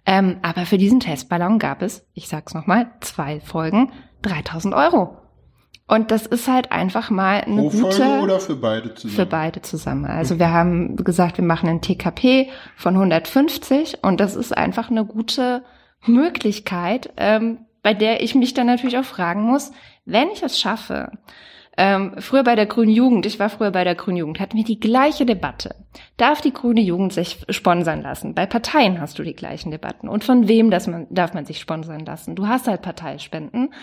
Ähm, 0.06 0.38
aber 0.42 0.66
für 0.66 0.78
diesen 0.78 1.00
Testballon 1.00 1.60
gab 1.60 1.82
es, 1.82 2.06
ich 2.14 2.28
sag's 2.28 2.54
nochmal, 2.54 2.92
zwei 3.02 3.40
Folgen, 3.40 3.92
3000 4.22 4.74
Euro. 4.74 5.18
Und 5.88 6.10
das 6.10 6.26
ist 6.26 6.48
halt 6.48 6.72
einfach 6.72 7.12
mal 7.12 7.42
eine 7.42 7.62
Pro 7.62 7.70
gute 7.70 7.92
Folge 7.92 8.24
oder 8.24 8.40
für 8.40 8.56
beide 8.56 8.96
zusammen? 8.96 9.16
für 9.16 9.26
beide 9.26 9.62
zusammen. 9.62 10.06
Also 10.06 10.40
wir 10.40 10.52
haben 10.52 10.96
gesagt, 10.96 11.38
wir 11.38 11.46
machen 11.46 11.70
ein 11.70 11.82
TKP 11.82 12.50
von 12.76 12.96
150 12.96 14.04
und 14.04 14.20
das 14.20 14.36
ist 14.36 14.56
einfach 14.56 14.90
eine 14.90 15.06
gute 15.06 15.64
Möglichkeit, 16.06 17.12
ähm, 17.18 17.60
bei 17.84 17.94
der 17.94 18.24
ich 18.24 18.34
mich 18.34 18.56
dann 18.56 18.66
natürlich 18.66 18.98
auch 18.98 19.06
fragen 19.06 19.44
muss, 19.44 19.72
wenn 20.06 20.30
ich 20.30 20.42
es 20.42 20.60
schaffe, 20.60 21.12
ähm, 21.78 22.14
früher 22.20 22.44
bei 22.44 22.56
der 22.56 22.66
Grünen 22.66 22.92
Jugend, 22.92 23.26
ich 23.26 23.40
war 23.40 23.50
früher 23.50 23.72
bei 23.72 23.84
der 23.84 23.96
Grünen 23.96 24.18
Jugend, 24.18 24.40
hatten 24.40 24.58
wir 24.58 24.64
die 24.64 24.80
gleiche 24.80 25.26
Debatte. 25.26 25.76
Darf 26.18 26.42
die 26.42 26.54
Grüne 26.54 26.82
Jugend 26.82 27.14
sich 27.14 27.40
sponsern 27.50 28.02
lassen? 28.02 28.34
Bei 28.34 28.46
Parteien 28.46 29.02
hast 29.02 29.20
du 29.20 29.24
die 29.24 29.36
gleichen 29.36 29.72
Debatten. 29.72 30.08
Und 30.08 30.24
von 30.24 30.48
wem 30.48 30.72
das 30.72 30.88
man, 30.88 31.08
darf 31.10 31.34
man 31.34 31.46
sich 31.46 31.60
sponsern 31.60 32.06
lassen? 32.06 32.36
Du 32.36 32.48
hast 32.48 32.68
halt 32.68 32.82
Parteispenden. 32.82 33.74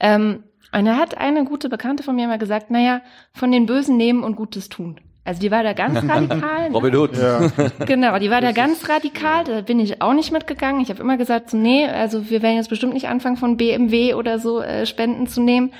Ähm, 0.00 0.44
und 0.72 0.84
da 0.84 0.96
hat 0.96 1.16
eine 1.16 1.44
gute 1.44 1.68
Bekannte 1.68 2.02
von 2.02 2.16
mir 2.16 2.26
mal 2.26 2.38
gesagt, 2.38 2.70
naja, 2.70 3.00
von 3.32 3.52
den 3.52 3.66
Bösen 3.66 3.96
nehmen 3.96 4.24
und 4.24 4.36
Gutes 4.36 4.68
tun. 4.68 5.00
Also 5.24 5.40
die 5.40 5.50
war 5.50 5.62
da 5.62 5.72
ganz 5.72 5.96
radikal. 6.08 6.70
ne? 6.70 6.74
Robin 6.74 6.96
Hood. 6.96 7.16
Ja. 7.16 7.50
Genau, 7.84 8.18
die 8.18 8.30
war 8.30 8.40
da 8.40 8.52
ganz 8.52 8.88
radikal, 8.88 9.44
da 9.44 9.60
bin 9.60 9.80
ich 9.80 10.00
auch 10.00 10.12
nicht 10.14 10.32
mitgegangen. 10.32 10.80
Ich 10.80 10.88
habe 10.88 11.02
immer 11.02 11.16
gesagt, 11.16 11.50
so, 11.50 11.56
nee, 11.56 11.86
also 11.86 12.30
wir 12.30 12.42
werden 12.42 12.56
jetzt 12.56 12.70
bestimmt 12.70 12.94
nicht 12.94 13.08
anfangen, 13.08 13.36
von 13.36 13.56
BMW 13.56 14.14
oder 14.14 14.38
so 14.38 14.60
äh, 14.60 14.86
Spenden 14.86 15.26
zu 15.26 15.42
nehmen. 15.42 15.72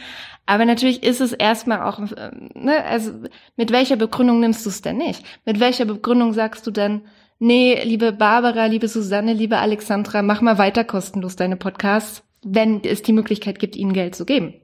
Aber 0.47 0.65
natürlich 0.65 1.03
ist 1.03 1.21
es 1.21 1.33
erstmal 1.33 1.83
auch, 1.83 1.99
ähm, 1.99 2.51
ne, 2.55 2.85
also 2.85 3.13
mit 3.57 3.73
welcher 3.73 3.97
Begründung 3.97 4.41
nimmst 4.41 4.65
du 4.65 4.71
es 4.71 4.81
denn 4.81 4.97
nicht? 4.97 5.25
Mit 5.45 5.61
welcher 5.61 5.85
Begründung 5.85 6.33
sagst 6.33 6.67
du 6.67 6.71
dann, 6.71 7.03
nee, 7.39 7.83
liebe 7.83 8.13
Barbara, 8.13 8.67
liebe 8.67 8.89
Susanne, 8.89 9.33
liebe 9.33 9.59
Alexandra, 9.59 10.23
mach 10.23 10.41
mal 10.41 10.59
weiter 10.59 10.85
kostenlos 10.85 11.37
deine 11.37 11.57
Podcasts, 11.57 12.23
wenn 12.43 12.83
es 12.85 13.03
die 13.03 13.13
Möglichkeit 13.13 13.59
gibt, 13.59 13.75
ihnen 13.75 13.93
Geld 13.93 14.15
zu 14.15 14.25
geben. 14.25 14.55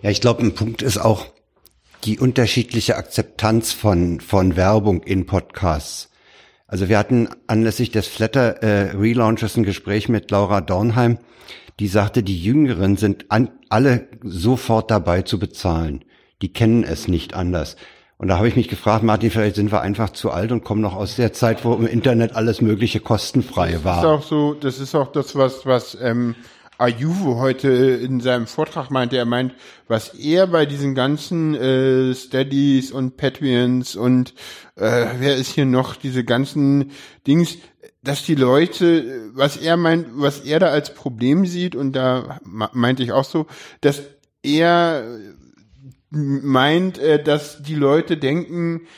Ja, 0.00 0.10
ich 0.10 0.20
glaube, 0.20 0.42
ein 0.42 0.54
Punkt 0.54 0.82
ist 0.82 0.98
auch 0.98 1.26
die 2.04 2.18
unterschiedliche 2.18 2.96
Akzeptanz 2.96 3.72
von, 3.72 4.20
von 4.20 4.56
Werbung 4.56 5.02
in 5.02 5.26
Podcasts. 5.26 6.10
Also 6.66 6.88
wir 6.88 6.98
hatten 6.98 7.28
anlässlich 7.46 7.90
des 7.90 8.08
Flatter 8.08 8.62
äh, 8.62 8.96
Relaunches 8.96 9.56
ein 9.56 9.62
Gespräch 9.62 10.08
mit 10.08 10.30
Laura 10.30 10.60
Dornheim, 10.62 11.18
die 11.82 11.88
sagte, 11.88 12.22
die 12.22 12.40
Jüngeren 12.40 12.96
sind 12.96 13.24
an, 13.32 13.50
alle 13.68 14.06
sofort 14.22 14.88
dabei 14.92 15.22
zu 15.22 15.40
bezahlen. 15.40 16.04
Die 16.40 16.52
kennen 16.52 16.84
es 16.84 17.08
nicht 17.08 17.34
anders. 17.34 17.74
Und 18.18 18.28
da 18.28 18.36
habe 18.36 18.46
ich 18.46 18.54
mich 18.54 18.68
gefragt, 18.68 19.02
Martin, 19.02 19.32
vielleicht 19.32 19.56
sind 19.56 19.72
wir 19.72 19.80
einfach 19.80 20.10
zu 20.10 20.30
alt 20.30 20.52
und 20.52 20.62
kommen 20.62 20.80
noch 20.80 20.94
aus 20.94 21.16
der 21.16 21.32
Zeit, 21.32 21.64
wo 21.64 21.74
im 21.74 21.88
Internet 21.88 22.36
alles 22.36 22.60
Mögliche 22.60 23.00
kostenfrei 23.00 23.72
Das 23.72 23.78
ist 23.80 23.84
war. 23.84 24.06
auch 24.06 24.22
so, 24.22 24.54
das 24.54 24.78
ist 24.78 24.94
auch 24.94 25.10
das, 25.10 25.34
was, 25.34 25.66
was 25.66 25.98
ähm, 26.00 26.36
Ayuvo 26.82 27.36
heute 27.38 27.68
in 27.68 28.20
seinem 28.20 28.48
Vortrag 28.48 28.90
meinte. 28.90 29.16
Er 29.16 29.24
meint, 29.24 29.54
was 29.86 30.14
er 30.14 30.48
bei 30.48 30.66
diesen 30.66 30.96
ganzen 30.96 31.54
äh, 31.54 32.12
Steadies 32.12 32.90
und 32.90 33.16
Patreons 33.16 33.94
und 33.94 34.34
äh, 34.74 35.06
wer 35.18 35.36
ist 35.36 35.52
hier 35.52 35.64
noch, 35.64 35.94
diese 35.94 36.24
ganzen 36.24 36.90
Dings, 37.24 37.58
dass 38.02 38.24
die 38.24 38.34
Leute, 38.34 39.30
was 39.32 39.56
er 39.56 39.76
meint, 39.76 40.08
was 40.14 40.40
er 40.40 40.58
da 40.58 40.70
als 40.70 40.92
Problem 40.92 41.46
sieht, 41.46 41.76
und 41.76 41.92
da 41.92 42.40
meinte 42.42 43.04
ich 43.04 43.12
auch 43.12 43.24
so, 43.24 43.46
dass 43.80 44.02
er 44.42 45.06
meint, 46.10 46.98
äh, 46.98 47.22
dass 47.22 47.62
die 47.62 47.76
Leute 47.76 48.16
denken, 48.16 48.88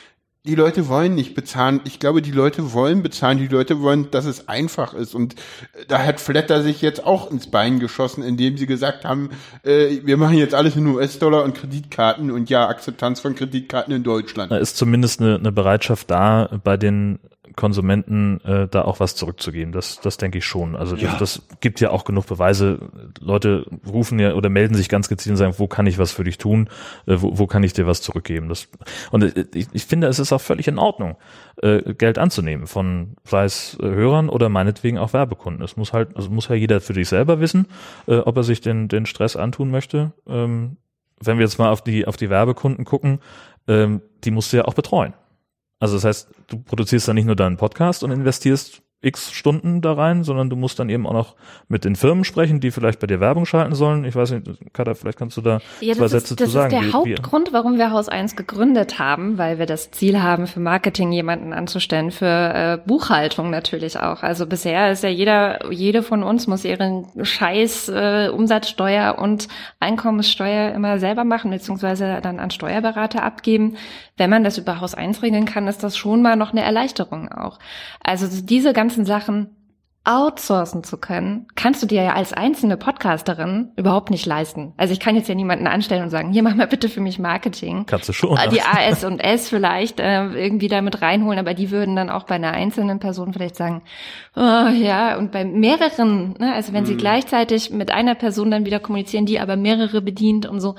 die 0.45 0.55
Leute 0.55 0.87
wollen 0.87 1.15
nicht 1.15 1.33
bezahlen. 1.33 1.81
Ich 1.85 1.99
glaube, 1.99 2.21
die 2.21 2.31
Leute 2.31 2.73
wollen 2.73 3.01
bezahlen. 3.01 3.37
Die 3.37 3.47
Leute 3.47 3.81
wollen, 3.81 4.11
dass 4.11 4.25
es 4.25 4.47
einfach 4.47 4.93
ist. 4.93 5.15
Und 5.15 5.33
äh, 5.33 5.85
da 5.87 6.03
hat 6.03 6.19
Flatter 6.19 6.61
sich 6.61 6.81
jetzt 6.81 7.03
auch 7.03 7.31
ins 7.31 7.47
Bein 7.47 7.79
geschossen, 7.79 8.23
indem 8.23 8.57
sie 8.57 8.67
gesagt 8.67 9.05
haben, 9.05 9.29
äh, 9.63 10.01
wir 10.03 10.17
machen 10.17 10.37
jetzt 10.37 10.53
alles 10.53 10.75
in 10.75 10.85
US-Dollar 10.87 11.43
und 11.43 11.55
Kreditkarten 11.55 12.31
und 12.31 12.49
ja, 12.49 12.67
Akzeptanz 12.67 13.19
von 13.19 13.35
Kreditkarten 13.35 13.93
in 13.93 14.03
Deutschland. 14.03 14.51
Da 14.51 14.57
ist 14.57 14.77
zumindest 14.77 15.19
eine, 15.19 15.35
eine 15.35 15.51
Bereitschaft 15.51 16.11
da, 16.11 16.59
bei 16.63 16.77
den 16.77 17.19
Konsumenten 17.55 18.41
äh, 18.41 18.67
da 18.67 18.83
auch 18.83 18.99
was 18.99 19.15
zurückzugeben. 19.15 19.71
Das, 19.71 19.99
das 19.99 20.17
denke 20.17 20.39
ich 20.39 20.45
schon. 20.45 20.75
Also 20.75 20.95
das, 20.95 21.17
das 21.17 21.41
gibt 21.59 21.79
ja 21.79 21.91
auch 21.91 22.05
genug 22.05 22.27
Beweise. 22.27 22.79
Leute 23.19 23.65
rufen 23.87 24.19
ja 24.19 24.33
oder 24.33 24.49
melden 24.49 24.75
sich 24.75 24.89
ganz 24.89 25.09
gezielt 25.09 25.31
und 25.31 25.37
sagen, 25.37 25.55
wo 25.57 25.67
kann 25.67 25.87
ich 25.87 25.97
was 25.97 26.11
für 26.11 26.23
dich 26.23 26.37
tun? 26.37 26.69
Äh, 27.05 27.17
wo, 27.19 27.37
wo 27.37 27.47
kann 27.47 27.63
ich 27.63 27.73
dir 27.73 27.87
was 27.87 28.01
zurückgeben? 28.01 28.49
Das, 28.49 28.67
und 29.11 29.23
äh, 29.23 29.45
ich, 29.53 29.67
ich 29.71 29.85
finde, 29.85 30.07
es 30.07 30.19
ist 30.19 30.33
auch 30.33 30.41
völlig 30.41 30.67
in 30.67 30.79
Ordnung, 30.79 31.15
äh, 31.61 31.93
Geld 31.93 32.17
anzunehmen 32.17 32.67
von 32.67 33.15
sei 33.23 33.45
es 33.45 33.77
äh, 33.81 33.85
Hörern 33.85 34.29
oder 34.29 34.49
meinetwegen 34.49 34.97
auch 34.97 35.13
Werbekunden. 35.13 35.63
Es 35.63 35.77
muss 35.77 35.93
halt, 35.93 36.15
also 36.15 36.29
muss 36.29 36.47
ja 36.47 36.55
jeder 36.55 36.81
für 36.81 36.93
sich 36.93 37.09
selber 37.09 37.39
wissen, 37.39 37.67
äh, 38.07 38.17
ob 38.17 38.37
er 38.37 38.43
sich 38.43 38.61
den, 38.61 38.87
den 38.87 39.05
Stress 39.05 39.35
antun 39.35 39.71
möchte. 39.71 40.11
Ähm, 40.27 40.77
wenn 41.23 41.37
wir 41.37 41.45
jetzt 41.45 41.59
mal 41.59 41.69
auf 41.69 41.81
die, 41.81 42.07
auf 42.07 42.17
die 42.17 42.29
Werbekunden 42.29 42.85
gucken, 42.85 43.19
ähm, 43.67 44.01
die 44.23 44.31
musst 44.31 44.53
du 44.53 44.57
ja 44.57 44.65
auch 44.65 44.73
betreuen. 44.73 45.13
Also 45.79 45.95
das 45.95 46.05
heißt, 46.05 46.29
du 46.47 46.57
produzierst 46.59 47.07
dann 47.07 47.15
nicht 47.15 47.25
nur 47.25 47.35
deinen 47.35 47.57
Podcast 47.57 48.03
und 48.03 48.11
investierst 48.11 48.81
x 49.01 49.31
Stunden 49.31 49.81
da 49.81 49.93
rein, 49.93 50.23
sondern 50.23 50.49
du 50.49 50.55
musst 50.55 50.79
dann 50.79 50.89
eben 50.89 51.05
auch 51.05 51.13
noch 51.13 51.35
mit 51.67 51.85
den 51.85 51.95
Firmen 51.95 52.23
sprechen, 52.23 52.59
die 52.59 52.71
vielleicht 52.71 52.99
bei 52.99 53.05
dir 53.05 53.19
Werbung 53.19 53.45
schalten 53.45 53.75
sollen. 53.75 54.03
Ich 54.03 54.15
weiß 54.15 54.31
nicht, 54.31 54.73
Katha, 54.73 54.95
vielleicht 54.95 55.19
kannst 55.19 55.37
du 55.37 55.41
da 55.41 55.59
Ja, 55.79 55.93
zwei 55.93 56.03
das 56.03 56.11
Sätze 56.11 56.33
ist, 56.33 56.41
das 56.41 56.47
zu 56.47 56.53
sagen. 56.53 56.73
ist 56.73 56.81
der 56.81 56.87
wie- 56.89 56.93
Hauptgrund, 56.93 57.53
warum 57.53 57.77
wir 57.77 57.91
Haus 57.91 58.09
1 58.09 58.35
gegründet 58.35 58.97
haben, 58.97 59.37
weil 59.37 59.59
wir 59.59 59.67
das 59.67 59.91
Ziel 59.91 60.23
haben, 60.23 60.47
für 60.47 60.59
Marketing 60.59 61.11
jemanden 61.11 61.53
anzustellen, 61.53 62.09
für 62.09 62.25
äh, 62.25 62.79
Buchhaltung 62.87 63.51
natürlich 63.51 63.99
auch. 63.99 64.23
Also 64.23 64.47
bisher 64.47 64.91
ist 64.91 65.03
ja 65.03 65.09
jeder, 65.09 65.71
jede 65.71 66.01
von 66.01 66.23
uns 66.23 66.47
muss 66.47 66.65
ihren 66.65 67.05
Scheiß 67.23 67.89
äh, 67.89 68.29
Umsatzsteuer 68.33 69.19
und 69.19 69.49
Einkommenssteuer 69.79 70.73
immer 70.73 70.97
selber 70.99 71.25
machen, 71.25 71.51
beziehungsweise 71.51 72.21
dann 72.23 72.39
an 72.39 72.49
Steuerberater 72.49 73.21
abgeben. 73.21 73.77
Wenn 74.17 74.29
man 74.29 74.43
das 74.43 74.57
über 74.57 74.79
Haus 74.79 74.95
1 74.95 75.21
regeln 75.23 75.45
kann, 75.45 75.67
ist 75.67 75.83
das 75.83 75.97
schon 75.97 76.21
mal 76.21 76.35
noch 76.35 76.51
eine 76.51 76.63
Erleichterung 76.63 77.29
auch. 77.31 77.59
Also 78.01 78.27
diese 78.41 78.71
ganzen 78.71 79.05
Sachen 79.05 79.49
outsourcen 80.05 80.83
zu 80.83 80.97
können, 80.97 81.47
kannst 81.55 81.81
du 81.81 81.87
dir 81.87 82.03
ja 82.03 82.13
als 82.13 82.31
einzelne 82.31 82.77
Podcasterin 82.77 83.71
überhaupt 83.75 84.11
nicht 84.11 84.25
leisten. 84.25 84.73
Also 84.77 84.93
ich 84.93 84.99
kann 84.99 85.15
jetzt 85.15 85.27
ja 85.27 85.35
niemanden 85.35 85.67
anstellen 85.67 86.03
und 86.03 86.11
sagen, 86.11 86.31
hier 86.31 86.43
mach 86.43 86.55
mal 86.55 86.67
bitte 86.67 86.89
für 86.89 87.01
mich 87.01 87.19
Marketing. 87.19 87.85
Kannst 87.87 88.07
du 88.09 88.13
schon. 88.13 88.37
Äh, 88.37 88.49
Die 88.49 88.61
AS 88.61 89.03
und 89.03 89.19
S 89.19 89.49
vielleicht 89.49 89.99
äh, 89.99 90.25
irgendwie 90.27 90.67
damit 90.67 91.01
reinholen, 91.01 91.39
aber 91.39 91.53
die 91.53 91.71
würden 91.71 91.95
dann 91.95 92.09
auch 92.09 92.23
bei 92.23 92.35
einer 92.35 92.51
einzelnen 92.51 92.99
Person 92.99 93.33
vielleicht 93.33 93.55
sagen, 93.55 93.81
oh, 94.35 94.39
ja, 94.41 95.17
und 95.17 95.31
bei 95.31 95.43
mehreren, 95.43 96.35
ne, 96.39 96.53
also 96.53 96.71
wenn 96.73 96.85
sie 96.85 96.95
gleichzeitig 96.95 97.71
mit 97.71 97.91
einer 97.91 98.15
Person 98.15 98.51
dann 98.51 98.65
wieder 98.65 98.79
kommunizieren, 98.79 99.25
die 99.25 99.39
aber 99.39 99.55
mehrere 99.55 100.01
bedient 100.01 100.45
und 100.45 100.59
so, 100.59 100.75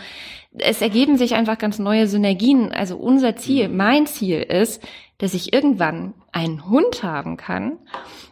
es 0.58 0.80
ergeben 0.80 1.16
sich 1.16 1.34
einfach 1.34 1.58
ganz 1.58 1.78
neue 1.78 2.06
Synergien. 2.06 2.72
Also 2.72 2.96
unser 2.96 3.36
Ziel, 3.36 3.68
mein 3.68 4.06
Ziel 4.06 4.40
ist, 4.40 4.82
dass 5.18 5.34
ich 5.34 5.52
irgendwann 5.52 6.14
einen 6.32 6.68
Hund 6.68 7.02
haben 7.02 7.36
kann, 7.36 7.78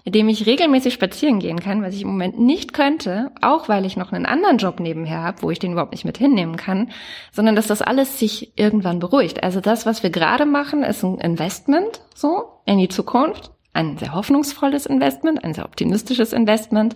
mit 0.05 0.15
dem 0.15 0.29
ich 0.29 0.45
regelmäßig 0.45 0.93
spazieren 0.93 1.39
gehen 1.39 1.59
kann, 1.59 1.83
was 1.83 1.95
ich 1.95 2.03
im 2.03 2.09
Moment 2.09 2.39
nicht 2.39 2.75
könnte, 2.75 3.31
auch 3.41 3.69
weil 3.69 3.87
ich 3.87 3.97
noch 3.97 4.13
einen 4.13 4.27
anderen 4.27 4.59
Job 4.59 4.81
nebenher 4.81 5.23
habe, 5.23 5.43
wo 5.43 5.51
ich 5.51 5.59
den 5.59 5.73
überhaupt 5.73 5.93
nicht 5.93 6.05
mit 6.05 6.19
hinnehmen 6.19 6.57
kann, 6.57 6.91
sondern 7.33 7.57
dass 7.57 7.69
das 7.69 7.81
alles 7.81 8.19
sich 8.19 8.53
irgendwann 8.59 8.99
beruhigt. 8.99 9.43
Also 9.43 9.61
das, 9.61 9.87
was 9.87 10.03
wir 10.03 10.11
gerade 10.11 10.45
machen, 10.45 10.83
ist 10.83 11.03
ein 11.03 11.19
Investment 11.19 12.03
so 12.15 12.61
in 12.67 12.79
die 12.79 12.89
Zukunft. 12.89 13.51
ein 13.73 13.99
sehr 13.99 14.15
hoffnungsvolles 14.15 14.87
Investment, 14.87 15.43
ein 15.43 15.53
sehr 15.53 15.65
optimistisches 15.65 16.33
Investment, 16.33 16.95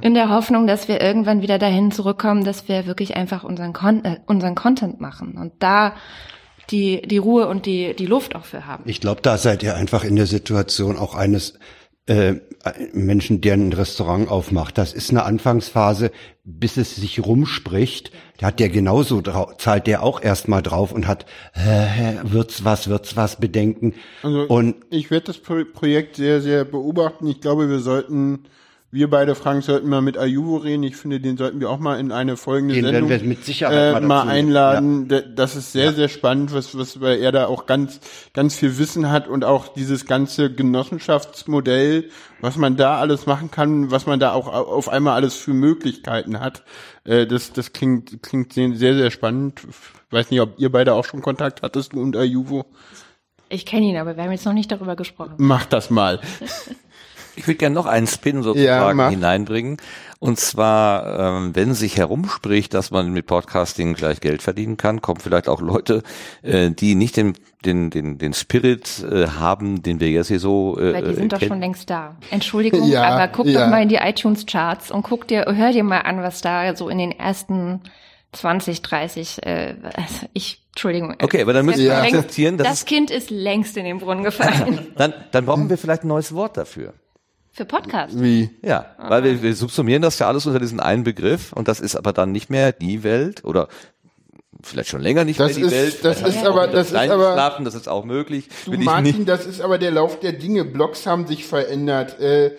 in 0.00 0.14
der 0.14 0.28
Hoffnung, 0.30 0.68
dass 0.68 0.86
wir 0.86 1.00
irgendwann 1.00 1.42
wieder 1.42 1.58
dahin 1.58 1.90
zurückkommen, 1.90 2.44
dass 2.44 2.68
wir 2.68 2.86
wirklich 2.86 3.16
einfach 3.16 3.42
unseren, 3.42 3.72
Con 3.72 4.04
äh, 4.04 4.20
unseren 4.26 4.54
Content 4.54 5.00
machen 5.00 5.36
und 5.36 5.54
da 5.58 5.94
die, 6.70 7.02
die 7.02 7.18
Ruhe 7.18 7.46
und 7.48 7.66
die, 7.66 7.94
die 7.94 8.06
Luft 8.06 8.34
auch 8.34 8.44
für 8.44 8.66
haben. 8.66 8.84
Ich 8.86 9.00
glaube, 9.00 9.22
da 9.22 9.38
seid 9.38 9.62
ihr 9.62 9.76
einfach 9.76 10.04
in 10.04 10.16
der 10.16 10.26
Situation 10.26 10.96
auch 10.96 11.14
eines 11.14 11.58
äh, 12.06 12.34
Menschen, 12.92 13.40
der 13.40 13.54
ein 13.54 13.72
Restaurant 13.72 14.28
aufmacht. 14.28 14.78
Das 14.78 14.92
ist 14.92 15.10
eine 15.10 15.24
Anfangsphase, 15.24 16.10
bis 16.44 16.76
es 16.76 16.96
sich 16.96 17.24
rumspricht. 17.24 18.12
Da 18.38 18.48
hat 18.48 18.60
der 18.60 18.68
genauso 18.68 19.20
drauf, 19.20 19.56
zahlt 19.58 19.86
der 19.86 20.02
auch 20.02 20.22
erstmal 20.22 20.62
drauf 20.62 20.92
und 20.92 21.06
hat, 21.06 21.26
äh, 21.54 22.16
wird's 22.22 22.64
was, 22.64 22.88
wird's 22.88 23.16
was 23.16 23.36
Bedenken. 23.36 23.94
Also 24.22 24.42
und 24.42 24.76
ich 24.90 25.10
werde 25.10 25.26
das 25.26 25.38
Pro 25.38 25.64
Projekt 25.64 26.16
sehr, 26.16 26.40
sehr 26.40 26.64
beobachten. 26.64 27.26
Ich 27.26 27.40
glaube, 27.40 27.70
wir 27.70 27.80
sollten, 27.80 28.44
wir 28.94 29.10
beide, 29.10 29.34
Frank, 29.34 29.64
sollten 29.64 29.88
mal 29.88 30.00
mit 30.00 30.16
Ayuvo 30.16 30.56
reden. 30.56 30.82
Ich 30.84 30.96
finde, 30.96 31.20
den 31.20 31.36
sollten 31.36 31.60
wir 31.60 31.68
auch 31.68 31.78
mal 31.78 31.98
in 32.00 32.12
eine 32.12 32.36
folgende 32.36 32.74
Den 32.74 32.84
Sendung 32.84 33.08
werden 33.10 33.22
wir 33.22 33.28
mit 33.28 33.44
Sicherheit 33.44 33.96
äh, 33.96 34.00
mal 34.00 34.24
mal, 34.24 34.28
einladen. 34.28 35.08
Da- 35.08 35.20
Das 35.20 35.56
ist 35.56 35.72
sehr, 35.72 35.92
sehr 35.92 36.08
spannend, 36.08 36.54
was, 36.54 36.78
was, 36.78 37.00
weil 37.00 37.18
er 37.18 37.32
da 37.32 37.46
auch 37.46 37.66
ganz, 37.66 38.00
ganz 38.32 38.54
viel 38.56 38.78
Wissen 38.78 39.10
hat 39.10 39.28
und 39.28 39.44
auch 39.44 39.68
dieses 39.68 40.06
ganze 40.06 40.50
Genossenschaftsmodell, 40.52 42.08
was 42.40 42.56
man 42.56 42.76
da 42.76 42.98
alles 42.98 43.26
machen 43.26 43.50
kann, 43.50 43.90
was 43.90 44.06
man 44.06 44.20
da 44.20 44.32
auch 44.32 44.48
au- 44.48 44.66
auf 44.72 44.88
einmal 44.88 45.14
alles 45.14 45.34
für 45.34 45.52
Möglichkeiten 45.54 46.40
hat. 46.40 46.62
Äh, 47.04 47.26
das, 47.26 47.52
das 47.52 47.72
klingt, 47.72 48.22
klingt 48.22 48.52
sehr, 48.52 48.94
sehr 48.94 49.10
spannend. 49.10 49.60
Weiß 50.10 50.30
nicht, 50.30 50.40
ob 50.40 50.58
ihr 50.58 50.70
beide 50.70 50.94
auch 50.94 51.04
schon 51.04 51.20
Kontakt 51.22 51.62
hattest, 51.62 51.92
du 51.94 52.00
und 52.00 52.16
Ayuvo. 52.16 52.66
Ich 53.48 53.66
kenne 53.66 53.86
ihn, 53.86 53.96
aber 53.96 54.16
wir 54.16 54.24
haben 54.24 54.32
jetzt 54.32 54.46
noch 54.46 54.52
nicht 54.52 54.70
darüber 54.72 54.96
gesprochen. 54.96 55.34
Mach 55.38 55.66
das 55.66 55.90
mal. 55.90 56.20
Ich 57.36 57.46
würde 57.46 57.58
gerne 57.58 57.74
noch 57.74 57.86
einen 57.86 58.06
Spin 58.06 58.36
Ja, 58.38 58.42
sozusagen 58.42 58.96
mach. 58.96 59.10
hineinbringen. 59.10 59.76
Und 60.20 60.38
zwar, 60.40 61.18
ähm, 61.36 61.54
wenn 61.54 61.74
sich 61.74 61.98
herumspricht, 61.98 62.72
dass 62.72 62.90
man 62.90 63.12
mit 63.12 63.26
Podcasting 63.26 63.94
gleich 63.94 64.20
Geld 64.20 64.40
verdienen 64.42 64.76
kann, 64.78 65.02
kommen 65.02 65.20
vielleicht 65.20 65.48
auch 65.48 65.60
Leute, 65.60 66.02
äh, 66.42 66.70
die 66.70 66.94
nicht 66.94 67.16
den, 67.18 67.34
den, 67.64 67.90
den, 67.90 68.16
den 68.16 68.32
Spirit 68.32 69.04
äh, 69.10 69.26
haben, 69.26 69.82
den 69.82 70.00
wir 70.00 70.08
jetzt 70.10 70.28
hier 70.28 70.40
so 70.40 70.78
äh, 70.78 70.94
Weil 70.94 71.02
die 71.08 71.14
sind 71.14 71.32
doch 71.32 71.38
kennen. 71.40 71.50
schon 71.50 71.60
längst 71.60 71.90
da. 71.90 72.16
Entschuldigung, 72.30 72.84
Ja, 72.88 73.02
aber 73.04 73.28
guck 73.28 73.46
ja. 73.46 73.64
doch 73.64 73.70
mal 73.70 73.82
in 73.82 73.88
die 73.90 73.96
iTunes-Charts 73.96 74.90
und 74.90 75.02
guck 75.02 75.28
dir, 75.28 75.44
hör 75.46 75.72
dir 75.72 75.84
mal 75.84 76.00
an, 76.00 76.22
was 76.22 76.40
da 76.40 76.74
so 76.74 76.88
in 76.88 76.96
den 76.98 77.12
ersten 77.12 77.82
20, 78.32 78.80
30, 78.82 79.46
äh, 79.46 79.74
also 79.82 80.26
ich, 80.32 80.62
Entschuldigung. 80.72 81.14
Okay, 81.22 81.42
aber 81.42 81.52
dann 81.52 81.66
müssen 81.66 81.82
wir 81.84 81.96
akzeptieren, 81.98 82.56
dass 82.56 82.66
Das 82.66 82.84
Kind 82.86 83.10
ist 83.10 83.30
längst 83.30 83.76
in 83.76 83.84
den 83.84 83.98
Brunnen 83.98 84.24
gefallen. 84.24 84.86
dann, 84.96 85.12
dann 85.32 85.44
brauchen 85.44 85.68
wir 85.68 85.76
vielleicht 85.76 86.04
ein 86.04 86.08
neues 86.08 86.34
Wort 86.34 86.56
dafür. 86.56 86.94
Für 87.56 87.64
Podcast. 87.64 88.20
Wie? 88.20 88.50
Ja, 88.62 88.86
weil 88.98 89.22
wir, 89.22 89.42
wir 89.42 89.54
subsumieren 89.54 90.02
das 90.02 90.18
ja 90.18 90.26
alles 90.26 90.44
unter 90.46 90.58
diesen 90.58 90.80
einen 90.80 91.04
Begriff 91.04 91.52
und 91.52 91.68
das 91.68 91.78
ist 91.80 91.94
aber 91.94 92.12
dann 92.12 92.32
nicht 92.32 92.50
mehr 92.50 92.72
die 92.72 93.04
Welt 93.04 93.44
oder 93.44 93.68
vielleicht 94.62 94.88
schon 94.88 95.00
länger 95.02 95.24
nicht 95.24 95.38
Das 95.38 95.48
mehr 95.56 95.56
die 95.56 95.62
ist- 95.62 95.70
Welt. 95.72 96.04
das 96.04 96.22
ist 96.22 96.44
aber- 96.44 96.66
das 96.66 96.88
ist 96.88 96.96
aber- 96.96 97.32
Schlafen, 97.34 97.64
das 97.64 97.74
ist 97.74 97.88
auch 97.88 98.04
möglich. 98.04 98.48
Du 98.64 98.72
Martin, 98.72 99.18
nicht- 99.18 99.28
das 99.28 99.46
ist 99.46 99.60
aber 99.60 99.78
der 99.78 99.92
Lauf 99.92 100.18
der 100.18 100.32
Dinge. 100.32 100.64
Blogs 100.64 101.06
haben 101.06 101.26
sich 101.28 101.46
verändert. 101.46 102.18
Äh, 102.18 102.52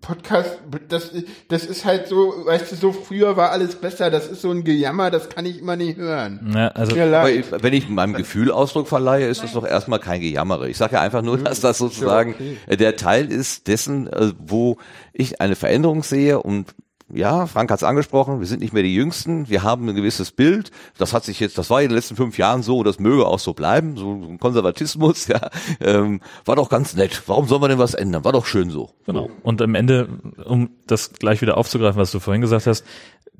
Podcast, 0.00 0.58
das, 0.88 1.10
das 1.48 1.64
ist 1.64 1.84
halt 1.84 2.08
so, 2.08 2.46
weißt 2.46 2.72
du, 2.72 2.76
so 2.76 2.92
früher 2.92 3.36
war 3.36 3.50
alles 3.50 3.76
besser. 3.76 4.10
Das 4.10 4.26
ist 4.26 4.42
so 4.42 4.50
ein 4.50 4.64
Gejammer, 4.64 5.10
das 5.10 5.28
kann 5.28 5.46
ich 5.46 5.58
immer 5.58 5.76
nicht 5.76 5.96
hören. 5.96 6.52
Ja, 6.54 6.68
also 6.68 6.92
Aber 6.94 7.28
wenn 7.62 7.72
ich 7.72 7.88
meinem 7.88 8.14
Gefühl 8.14 8.50
Ausdruck 8.50 8.88
verleihe, 8.88 9.26
ist 9.26 9.42
das 9.42 9.52
doch 9.52 9.66
erstmal 9.66 9.98
kein 9.98 10.20
Gejammere. 10.20 10.68
Ich 10.68 10.76
sage 10.76 10.94
ja 10.94 11.00
einfach 11.00 11.22
nur, 11.22 11.38
dass 11.38 11.60
das 11.60 11.78
sozusagen 11.78 12.34
äh, 12.66 12.76
der 12.76 12.96
Teil 12.96 13.30
ist 13.30 13.68
dessen, 13.68 14.06
äh, 14.06 14.32
wo 14.38 14.78
ich 15.12 15.40
eine 15.40 15.56
Veränderung 15.56 16.02
sehe 16.02 16.40
und 16.40 16.74
ja, 17.12 17.46
Frank 17.46 17.70
hat 17.70 17.78
es 17.78 17.84
angesprochen, 17.84 18.40
wir 18.40 18.46
sind 18.46 18.60
nicht 18.60 18.72
mehr 18.72 18.82
die 18.82 18.94
Jüngsten, 18.94 19.48
wir 19.48 19.62
haben 19.62 19.88
ein 19.88 19.94
gewisses 19.94 20.32
Bild, 20.32 20.72
das 20.98 21.12
hat 21.12 21.24
sich 21.24 21.38
jetzt, 21.38 21.56
das 21.56 21.70
war 21.70 21.80
in 21.80 21.88
den 21.88 21.94
letzten 21.94 22.16
fünf 22.16 22.36
Jahren 22.36 22.62
so, 22.62 22.82
das 22.82 22.98
möge 22.98 23.26
auch 23.26 23.38
so 23.38 23.54
bleiben, 23.54 23.96
so 23.96 24.10
ein 24.10 24.38
Konservatismus, 24.38 25.26
ja, 25.28 25.50
ähm, 25.80 26.20
war 26.44 26.56
doch 26.56 26.68
ganz 26.68 26.96
nett, 26.96 27.22
warum 27.26 27.46
soll 27.46 27.60
man 27.60 27.70
denn 27.70 27.78
was 27.78 27.94
ändern, 27.94 28.24
war 28.24 28.32
doch 28.32 28.46
schön 28.46 28.70
so. 28.70 28.90
Genau. 29.06 29.30
Und 29.42 29.62
am 29.62 29.74
Ende, 29.76 30.08
um 30.44 30.70
das 30.86 31.12
gleich 31.12 31.42
wieder 31.42 31.56
aufzugreifen, 31.56 32.00
was 32.00 32.10
du 32.10 32.18
vorhin 32.18 32.40
gesagt 32.40 32.66
hast, 32.66 32.84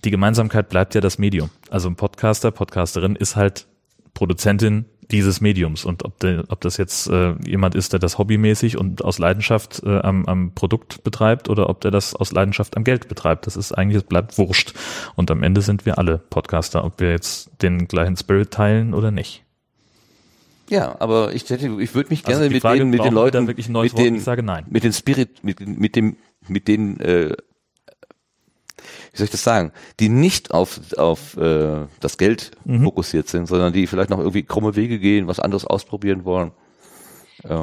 die 0.04 0.10
Gemeinsamkeit 0.10 0.68
bleibt 0.68 0.94
ja 0.94 1.00
das 1.00 1.18
Medium. 1.18 1.50
Also 1.70 1.88
ein 1.88 1.96
Podcaster, 1.96 2.52
Podcasterin 2.52 3.16
ist 3.16 3.34
halt 3.34 3.66
Produzentin 4.14 4.86
dieses 5.10 5.40
Mediums. 5.40 5.84
Und 5.84 6.04
ob, 6.04 6.18
der, 6.20 6.44
ob 6.48 6.60
das 6.60 6.76
jetzt 6.76 7.08
äh, 7.08 7.34
jemand 7.46 7.74
ist, 7.74 7.92
der 7.92 8.00
das 8.00 8.18
hobbymäßig 8.18 8.76
und 8.76 9.04
aus 9.04 9.18
Leidenschaft 9.18 9.82
äh, 9.84 9.98
am, 9.98 10.26
am 10.26 10.52
Produkt 10.54 11.04
betreibt 11.04 11.48
oder 11.48 11.68
ob 11.68 11.80
der 11.80 11.90
das 11.90 12.14
aus 12.14 12.32
Leidenschaft 12.32 12.76
am 12.76 12.84
Geld 12.84 13.08
betreibt, 13.08 13.46
das 13.46 13.56
ist 13.56 13.72
eigentlich, 13.72 13.98
es 13.98 14.02
bleibt 14.04 14.38
wurscht. 14.38 14.74
Und 15.14 15.30
am 15.30 15.42
Ende 15.42 15.62
sind 15.62 15.86
wir 15.86 15.98
alle 15.98 16.18
Podcaster, 16.18 16.84
ob 16.84 17.00
wir 17.00 17.10
jetzt 17.10 17.50
den 17.62 17.88
gleichen 17.88 18.16
Spirit 18.16 18.50
teilen 18.50 18.94
oder 18.94 19.10
nicht. 19.10 19.44
Ja, 20.68 20.96
aber 20.98 21.32
ich 21.32 21.48
hätte, 21.48 21.66
ich 21.80 21.94
würde 21.94 22.10
mich 22.10 22.26
Also 22.26 22.40
gerne 22.40 22.52
mit 22.52 22.62
Frage, 22.62 22.80
den, 22.80 22.90
mit 22.90 23.04
den 23.04 23.14
Leuten, 23.14 23.44
mit 23.44 23.72
Wort? 23.72 23.98
den, 23.98 24.16
Ich 24.16 24.24
sage 24.24 24.42
nein. 24.42 24.64
mit 24.68 24.82
den 24.82 24.92
Spirit, 24.92 25.44
mit, 25.44 25.60
mit 25.60 25.94
dem, 25.94 26.16
mit 26.48 26.66
den, 26.66 26.98
äh, 27.00 27.36
wie 29.16 29.20
soll 29.20 29.24
ich 29.24 29.30
das 29.30 29.44
sagen, 29.44 29.72
die 29.98 30.10
nicht 30.10 30.52
auf, 30.52 30.78
auf 30.98 31.36
äh, 31.38 31.86
das 32.00 32.18
Geld 32.18 32.50
Mhm. 32.66 32.84
fokussiert 32.84 33.28
sind, 33.28 33.46
sondern 33.46 33.72
die 33.72 33.86
vielleicht 33.86 34.10
noch 34.10 34.18
irgendwie 34.18 34.42
krumme 34.42 34.76
Wege 34.76 34.98
gehen, 34.98 35.26
was 35.26 35.40
anderes 35.40 35.64
ausprobieren 35.64 36.24
wollen. 36.26 36.52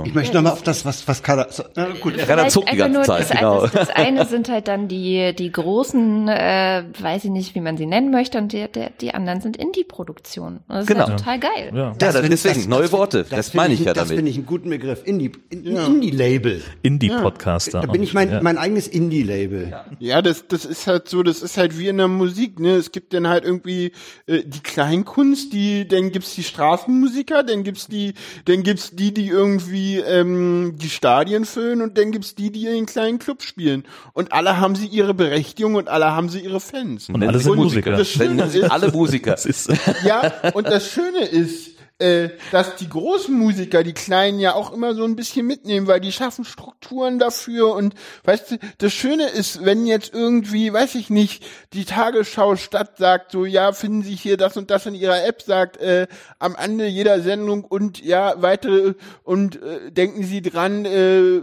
Ich 0.06 0.14
möchte 0.14 0.36
nochmal 0.36 0.54
auf 0.54 0.62
das, 0.64 0.86
was, 0.86 1.08
was 1.08 1.24
Kader, 1.24 1.48
so, 1.50 1.64
na 1.76 1.88
gut, 2.00 2.14
Rainer 2.28 2.48
zuckt 2.50 2.72
die 2.72 2.78
ganze 2.78 2.98
nur 2.98 3.04
Zeit, 3.04 3.22
das, 3.22 3.30
genau. 3.32 3.62
das, 3.62 3.72
das 3.72 3.90
eine 3.96 4.26
sind 4.26 4.50
halt 4.50 4.68
dann 4.68 4.88
die, 4.88 5.34
die 5.38 5.52
großen, 5.52 6.28
äh, 6.28 6.84
weiß 7.00 7.26
ich 7.26 7.30
nicht, 7.32 7.56
wie 7.56 7.62
man 7.62 7.78
sie 7.78 7.86
nennen 7.86 8.12
möchte, 8.12 8.38
und 8.38 8.52
die, 8.54 8.68
der, 8.68 8.90
die 9.02 9.14
anderen 9.14 9.42
sind 9.42 9.58
Indie-Produktionen. 9.58 10.62
Das 10.68 10.82
ist 10.82 10.88
Genau. 10.88 11.08
ja 11.08 11.16
total 11.16 11.40
geil. 11.40 11.72
Ja. 11.74 11.78
Ja, 11.84 11.94
das, 11.98 12.14
finde- 12.16 12.30
deswegen, 12.30 12.70
neue 12.70 12.92
Worte, 12.92 13.26
das, 13.30 13.54
meine 13.54 13.74
ich 13.74 13.82
ja 13.82 13.94
Das 13.94 14.04
damit. 14.08 14.16
finde 14.18 14.32
ich 14.32 14.38
einen 14.38 14.46
guten 14.46 14.70
Begriff. 14.70 15.02
Indie, 15.06 15.32
in, 15.50 15.66
Indie-Label. 15.66 16.62
Indie-Podcaster. 16.82 17.82
Da 17.82 17.88
bin 17.88 18.04
ich 18.04 18.14
mein, 18.14 18.30
Ja. 18.30 18.42
mein 18.42 18.58
eigenes 18.58 18.88
Indie-Label. 18.88 19.74
Ja, 20.00 20.22
das, 20.22 20.48
das 20.48 20.66
ist 20.66 20.88
halt 20.88 21.08
so, 21.10 21.24
das 21.24 21.42
ist 21.42 21.58
halt 21.58 21.78
wie 21.78 21.88
in 21.88 21.98
der 21.98 22.08
Musik, 22.08 22.60
ne? 22.60 22.76
Es 22.76 22.92
gibt 22.92 23.14
dann 23.14 23.28
halt 23.28 23.44
irgendwie 23.44 23.92
äh, 24.28 24.44
die 24.46 24.60
Kleinkunst, 24.62 25.54
die, 25.54 25.88
dann 25.88 26.12
gibt's 26.12 26.36
die 26.36 26.44
Straßenmusiker, 26.44 27.44
dann 27.44 27.64
gibt's 27.64 27.88
die, 27.88 28.14
dann 28.46 28.64
gibt's 28.64 28.92
die, 28.96 29.14
die 29.14 29.28
irgendwie 29.28 29.73
ähm, 29.98 30.76
die 30.76 30.90
Stadien 30.90 31.46
füllen 31.46 31.82
und 31.82 31.98
dann 31.98 32.12
gibt's 32.12 32.36
die, 32.36 32.52
die 32.52 32.66
in 32.68 32.74
den 32.74 32.86
kleinen 32.86 33.20
Clubs 33.20 33.46
spielen. 33.46 33.84
Und 34.14 34.32
alle 34.32 34.60
haben 34.60 34.76
sie 34.76 34.88
ihre 34.88 35.14
Berechtigung 35.14 35.76
und 35.76 35.88
alle 35.88 36.12
haben 36.12 36.30
sie 36.30 36.40
ihre 36.40 36.60
Fans. 36.60 37.10
Und 37.10 37.24
alle 37.24 37.40
sind 37.40 37.56
Musiker. 37.56 37.92
Das 37.92 38.10
Schöne 38.10 38.44
ist, 38.44 38.64
alle 38.72 38.92
Musiker. 38.92 39.36
Ja, 40.06 40.32
und 40.54 40.68
das 40.68 40.90
Schöne 40.90 41.26
ist, 41.26 41.73
äh, 42.04 42.32
dass 42.52 42.76
die 42.76 42.90
großen 42.90 43.34
Musiker 43.34 43.82
die 43.82 43.94
kleinen 43.94 44.38
ja 44.40 44.56
auch 44.56 44.74
immer 44.74 44.94
so 44.94 45.06
ein 45.06 45.16
bisschen 45.16 45.48
mitnehmen, 45.48 45.88
weil 45.88 46.02
die 46.02 46.12
schaffen 46.12 46.44
Strukturen 46.44 47.18
dafür 47.18 47.74
und 47.74 47.96
weißt 48.26 48.52
du, 48.52 48.58
das 48.80 48.92
Schöne 48.92 49.30
ist, 49.30 49.64
wenn 49.64 49.86
jetzt 49.86 50.14
irgendwie, 50.14 50.74
weiß 50.74 50.96
ich 50.96 51.10
nicht, 51.10 51.46
die 51.72 51.86
Tagesschau 51.86 52.58
Stadt 52.58 52.98
sagt 52.98 53.32
so, 53.32 53.46
ja, 53.46 53.72
finden 53.72 54.04
Sie 54.04 54.16
hier 54.16 54.36
das 54.36 54.58
und 54.58 54.70
das 54.70 54.86
in 54.86 54.96
Ihrer 54.96 55.26
App, 55.26 55.42
sagt 55.42 55.78
äh, 55.78 56.08
am 56.40 56.56
Ende 56.56 56.88
jeder 56.88 57.22
Sendung 57.22 57.64
und 57.64 58.04
ja, 58.04 58.34
weitere 58.42 58.96
und 59.24 59.62
äh, 59.64 59.90
denken 59.92 60.26
Sie 60.26 60.42
dran, 60.42 60.84
äh, 60.84 61.42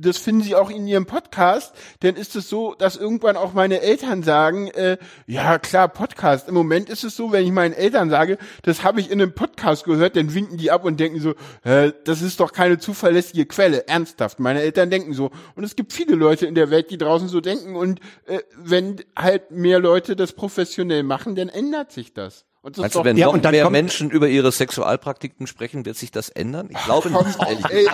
das 0.00 0.18
finden 0.18 0.42
sie 0.42 0.54
auch 0.54 0.70
in 0.70 0.86
ihrem 0.86 1.06
Podcast, 1.06 1.74
dann 2.00 2.16
ist 2.16 2.36
es 2.36 2.48
so, 2.48 2.74
dass 2.74 2.96
irgendwann 2.96 3.36
auch 3.36 3.52
meine 3.52 3.80
Eltern 3.80 4.22
sagen, 4.22 4.68
äh, 4.68 4.98
ja 5.26 5.58
klar, 5.58 5.88
Podcast. 5.88 6.48
Im 6.48 6.54
Moment 6.54 6.88
ist 6.88 7.04
es 7.04 7.16
so, 7.16 7.32
wenn 7.32 7.44
ich 7.44 7.52
meinen 7.52 7.74
Eltern 7.74 8.10
sage, 8.10 8.38
das 8.62 8.82
habe 8.82 9.00
ich 9.00 9.10
in 9.10 9.20
einem 9.20 9.34
Podcast 9.34 9.84
gehört, 9.84 10.16
dann 10.16 10.34
winken 10.34 10.56
die 10.56 10.70
ab 10.70 10.84
und 10.84 10.98
denken 10.98 11.20
so, 11.20 11.34
äh, 11.64 11.92
das 12.04 12.22
ist 12.22 12.40
doch 12.40 12.52
keine 12.52 12.78
zuverlässige 12.78 13.46
Quelle, 13.46 13.86
ernsthaft. 13.88 14.40
Meine 14.40 14.62
Eltern 14.62 14.90
denken 14.90 15.14
so. 15.14 15.30
Und 15.54 15.64
es 15.64 15.76
gibt 15.76 15.92
viele 15.92 16.14
Leute 16.14 16.46
in 16.46 16.54
der 16.54 16.70
Welt, 16.70 16.90
die 16.90 16.98
draußen 16.98 17.28
so 17.28 17.40
denken 17.40 17.76
und 17.76 18.00
äh, 18.26 18.40
wenn 18.56 19.02
halt 19.16 19.50
mehr 19.50 19.80
Leute 19.80 20.16
das 20.16 20.32
professionell 20.32 21.02
machen, 21.02 21.34
dann 21.34 21.48
ändert 21.48 21.92
sich 21.92 22.14
das. 22.14 22.46
Und 22.62 22.76
Meinst 22.76 22.94
du, 22.94 22.98
doch 22.98 23.04
wenn 23.06 23.16
Ja, 23.16 23.26
noch 23.26 23.32
und 23.32 23.44
dann 23.44 23.52
mehr 23.52 23.70
Menschen 23.70 24.10
über 24.10 24.28
ihre 24.28 24.52
Sexualpraktiken 24.52 25.46
sprechen, 25.46 25.86
wird 25.86 25.96
sich 25.96 26.10
das 26.10 26.28
ändern? 26.28 26.68
Ich 26.70 26.84
glaube 26.84 27.08
nicht, 27.10 27.38
ey, 27.70 27.88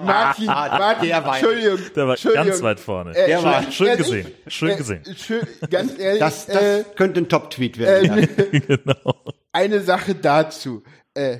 Martin, 0.00 0.46
Martin, 0.46 1.08
der 1.08 1.24
war- 1.24 1.36
Entschuldigung, 1.36 1.78
der 1.96 2.04
war 2.06 2.12
Entschuldigung. 2.14 2.46
ganz 2.46 2.62
weit 2.62 2.78
vorne. 2.80 3.16
Äh, 3.16 3.26
Der 3.26 3.42
war- 3.42 3.62
schön- 3.64 3.72
schön 3.72 3.86
ehrlich, 3.88 4.06
gesehen, 4.06 4.32
schön 4.46 4.70
äh, 4.70 4.76
gesehen. 4.76 5.02
Schön, 5.16 5.46
ganz 5.70 5.98
ehrlich, 5.98 6.20
Das, 6.20 6.46
das 6.46 6.56
äh, 6.62 6.84
könnte 6.94 7.20
ein 7.20 7.28
Top-Tweet 7.28 7.78
werden. 7.78 8.06
ja. 8.06 8.16
äh, 8.16 8.60
genau. 8.60 9.14
eine 9.52 9.80
Sache 9.80 10.14
dazu. 10.14 10.84
Äh, 11.14 11.38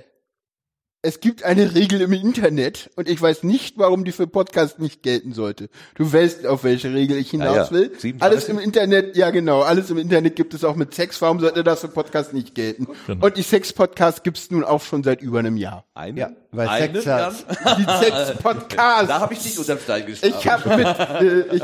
es 1.07 1.21
gibt 1.21 1.45
eine 1.45 1.75
Regel 1.75 2.01
im 2.01 2.13
Internet 2.13 2.91
und 2.97 3.09
ich 3.09 3.23
weiß 3.23 3.45
nicht, 3.45 3.79
warum 3.79 4.05
die 4.05 4.11
für 4.13 4.27
Podcast 4.27 4.81
nicht 4.81 5.03
gelten 5.05 5.33
sollte. 5.33 5.69
Du 5.95 6.13
weißt, 6.13 6.47
auf 6.47 6.65
welche 6.65 6.93
Regel 6.93 7.17
ich 7.17 7.31
hinaus 7.31 7.49
Ah 7.49 7.55
ja, 7.57 7.71
will. 7.71 7.93
37. 7.97 8.23
Alles 8.23 8.49
im 8.49 8.59
Internet, 8.59 9.17
ja 9.17 9.31
genau, 9.31 9.63
alles 9.63 9.89
im 9.91 9.99
Internet 9.99 10.35
gibt 10.35 10.53
es 10.53 10.65
auch 10.65 10.75
mit 10.75 10.95
Sex. 10.95 11.23
Warum 11.23 11.39
sollte 11.39 11.63
das 11.63 11.81
für 11.81 11.89
Podcast 11.89 12.33
nicht 12.33 12.55
gelten? 12.57 12.89
Genau. 13.07 13.25
Und 13.27 13.37
die 13.37 13.43
Sex-Podcast 13.43 14.25
gibt 14.25 14.37
es 14.39 14.51
nun 14.51 14.65
auch 14.65 14.83
schon 14.83 15.05
seit 15.05 15.23
über 15.23 15.39
einem 15.39 15.57
Jahr. 15.57 15.85
Eine? 15.95 16.19
Ja, 16.21 16.31
weil 16.51 16.69
Eine, 16.69 17.01
Sex 17.01 17.07
hat- 17.07 17.45
Jan? 17.65 17.77
Die 18.01 18.05
Sex-Podcast. 18.05 19.09
Da 19.11 19.21
habe 19.21 19.35
ich 19.35 19.45
nicht 19.45 19.59
unterm 19.59 19.79
Stein 19.79 20.07
gestanden. 20.07 20.39
ich 20.41 20.49
habe 20.49 20.77
mit, 20.77 20.87
äh, 20.87 21.57
ich, 21.57 21.63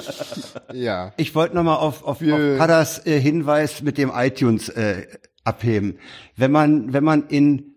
ja. 0.80 1.12
Ich 1.16 1.34
wollte 1.34 1.56
nochmal 1.56 1.78
auf, 1.78 2.04
auf, 2.04 2.22
auf 2.22 2.58
Kadas 2.58 3.04
äh, 3.06 3.18
Hinweis 3.20 3.82
mit 3.82 3.98
dem 3.98 4.12
iTunes 4.14 4.68
äh, 4.68 5.06
abheben. 5.44 5.98
Wenn 6.36 6.52
man, 6.52 6.92
wenn 6.92 7.02
man 7.02 7.26
in 7.26 7.74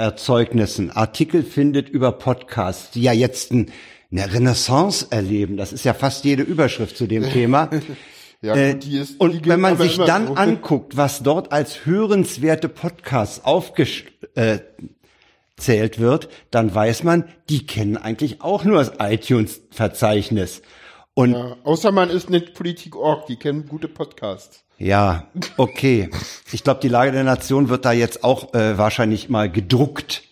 Presseerzeugnissen 0.00 0.90
Artikel 0.90 1.42
findet 1.42 1.88
über 1.88 2.12
Podcasts, 2.12 2.90
die 2.92 3.02
ja 3.02 3.12
jetzt 3.12 3.52
ein, 3.52 3.70
eine 4.10 4.32
Renaissance 4.32 5.06
erleben, 5.10 5.56
das 5.56 5.72
ist 5.72 5.84
ja 5.84 5.92
fast 5.92 6.24
jede 6.24 6.42
Überschrift 6.42 6.96
zu 6.96 7.06
dem 7.06 7.22
Thema. 7.32 7.68
Ja, 8.40 8.54
Äh, 8.54 8.72
gut, 8.72 8.86
ist, 8.86 9.20
und 9.20 9.46
wenn 9.46 9.60
man 9.60 9.76
sich 9.76 9.98
dann 9.98 10.28
so. 10.28 10.34
anguckt, 10.36 10.96
was 10.96 11.22
dort 11.22 11.52
als 11.52 11.84
hörenswerte 11.84 12.70
Podcasts 12.70 13.44
aufgezählt 13.44 14.12
äh, 14.34 14.60
zählt 15.56 15.98
wird, 15.98 16.30
dann 16.50 16.74
weiß 16.74 17.02
man, 17.02 17.24
die 17.50 17.66
kennen 17.66 17.98
eigentlich 17.98 18.40
auch 18.40 18.64
nur 18.64 18.78
das 18.78 18.92
iTunes-Verzeichnis. 18.98 20.62
Und 21.12 21.32
Ja, 21.32 21.58
außer 21.64 21.92
man 21.92 22.08
ist 22.08 22.30
nicht 22.30 22.54
Politik.org, 22.54 23.26
die 23.26 23.36
kennen 23.36 23.68
gute 23.68 23.88
Podcasts. 23.88 24.64
Ja, 24.80 25.24
okay. 25.58 26.08
Ich 26.52 26.64
glaube, 26.64 26.80
die 26.80 26.88
Lage 26.88 27.12
der 27.12 27.22
Nation 27.22 27.68
wird 27.68 27.84
da 27.84 27.92
jetzt 27.92 28.24
auch 28.24 28.54
äh, 28.54 28.78
wahrscheinlich 28.78 29.28
mal 29.28 29.50
gedruckt 29.50 30.22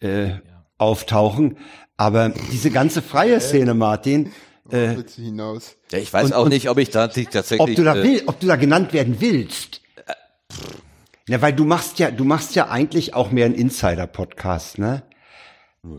äh, 0.00 0.32
auftauchen. 0.76 1.56
Aber 1.96 2.28
diese 2.52 2.70
ganze 2.70 3.00
freie 3.00 3.40
Szene, 3.40 3.72
Martin, 3.72 4.32
äh, 4.70 4.96
hinaus? 5.16 5.76
Ja, 5.90 5.98
ich 5.98 6.12
weiß 6.12 6.26
Und- 6.26 6.32
auch 6.34 6.44
und- 6.44 6.50
nicht, 6.50 6.68
ob 6.68 6.76
ich 6.78 6.90
da 6.90 7.08
tatsächlich. 7.08 7.60
ob 7.60 7.74
du 7.74 7.82
da 7.82 7.96
äh, 7.96 8.02
will, 8.02 8.22
ob 8.26 8.38
du 8.40 8.46
da 8.46 8.56
genannt 8.56 8.92
werden 8.92 9.16
willst. 9.20 9.80
Ja, 11.26 11.40
weil 11.40 11.54
du 11.54 11.64
machst 11.64 11.98
ja, 11.98 12.10
du 12.10 12.24
machst 12.24 12.54
ja 12.54 12.68
eigentlich 12.68 13.14
auch 13.14 13.30
mehr 13.30 13.46
einen 13.46 13.54
Insider-Podcast, 13.54 14.78
ne? 14.78 15.02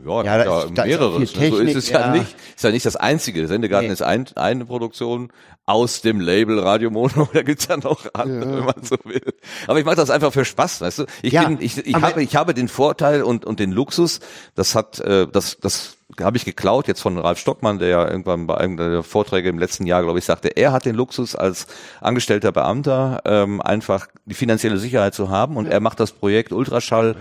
Ja, 0.06 0.24
Ja, 0.24 0.38
ja, 0.38 0.44
da 0.44 0.64
ist- 0.64 0.72
da 0.78 0.84
ist 0.84 0.88
mehrere. 0.90 1.10
auch 1.14 1.18
viel 1.18 1.28
so 1.28 1.40
Technik, 1.40 1.68
ist 1.70 1.76
es 1.76 1.90
ja, 1.90 2.00
ja. 2.02 2.12
nicht. 2.14 2.36
Ist 2.56 2.64
ja 2.64 2.72
nicht 2.72 2.86
das 2.86 2.96
einzige. 2.96 3.48
Sendegarten 3.48 3.88
Nee. 3.88 3.94
ist 3.94 4.02
ein, 4.02 4.26
eine 4.36 4.66
Produktion 4.66 5.32
aus 5.68 6.02
dem 6.02 6.20
Label 6.20 6.60
Radio 6.60 6.90
Mono. 6.92 7.28
Da 7.34 7.42
gibt's 7.44 7.68
ja 7.68 7.78
noch 7.78 8.06
andere, 8.14 8.58
wenn 8.58 8.66
man 8.66 8.84
so 8.84 8.98
will. 9.04 9.34
Aber 9.68 9.78
ich 9.80 9.86
mache 9.86 9.96
das 9.96 10.10
einfach 10.10 10.34
für 10.34 10.46
Spaß, 10.46 10.82
weißt 10.82 11.00
du? 11.00 11.06
Ich 11.22 11.34
Ja, 11.34 11.44
bin, 11.48 11.58
ich, 11.62 11.78
ich 11.86 11.96
habe, 11.96 12.24
ich 12.24 12.36
habe 12.36 12.54
den 12.54 12.68
Vorteil 12.68 13.22
und 13.24 13.46
und 13.46 13.60
den 13.60 13.72
Luxus. 13.72 14.20
Das 14.56 14.74
hat, 14.76 15.00
äh, 15.02 15.28
das, 15.32 15.58
das 15.60 15.95
habe 16.22 16.38
ich 16.38 16.46
geklaut 16.46 16.88
jetzt 16.88 17.02
von 17.02 17.18
Ralf 17.18 17.40
Stockmann, 17.40 17.80
der 17.80 17.88
ja 17.90 18.08
irgendwann 18.08 18.48
bei 18.48 18.58
einem 18.58 18.78
der 18.78 19.04
Vorträge 19.04 19.50
im 19.50 19.60
letzten 19.60 19.86
Jahr, 19.86 20.04
glaube 20.04 20.20
ich, 20.20 20.26
sagte, 20.26 20.50
er 20.50 20.72
hat 20.72 20.86
den 20.86 20.96
Luxus 20.96 21.36
als 21.36 21.68
angestellter 22.02 22.52
Beamter 22.52 23.22
ähm, 23.26 23.62
einfach 23.62 24.08
die 24.26 24.34
finanzielle 24.34 24.78
Sicherheit 24.78 25.14
zu 25.14 25.30
haben 25.30 25.58
und 25.58 25.68
er 25.68 25.80
macht 25.80 26.00
das 26.00 26.12
Projekt 26.12 26.52
Ultraschall 26.52 27.16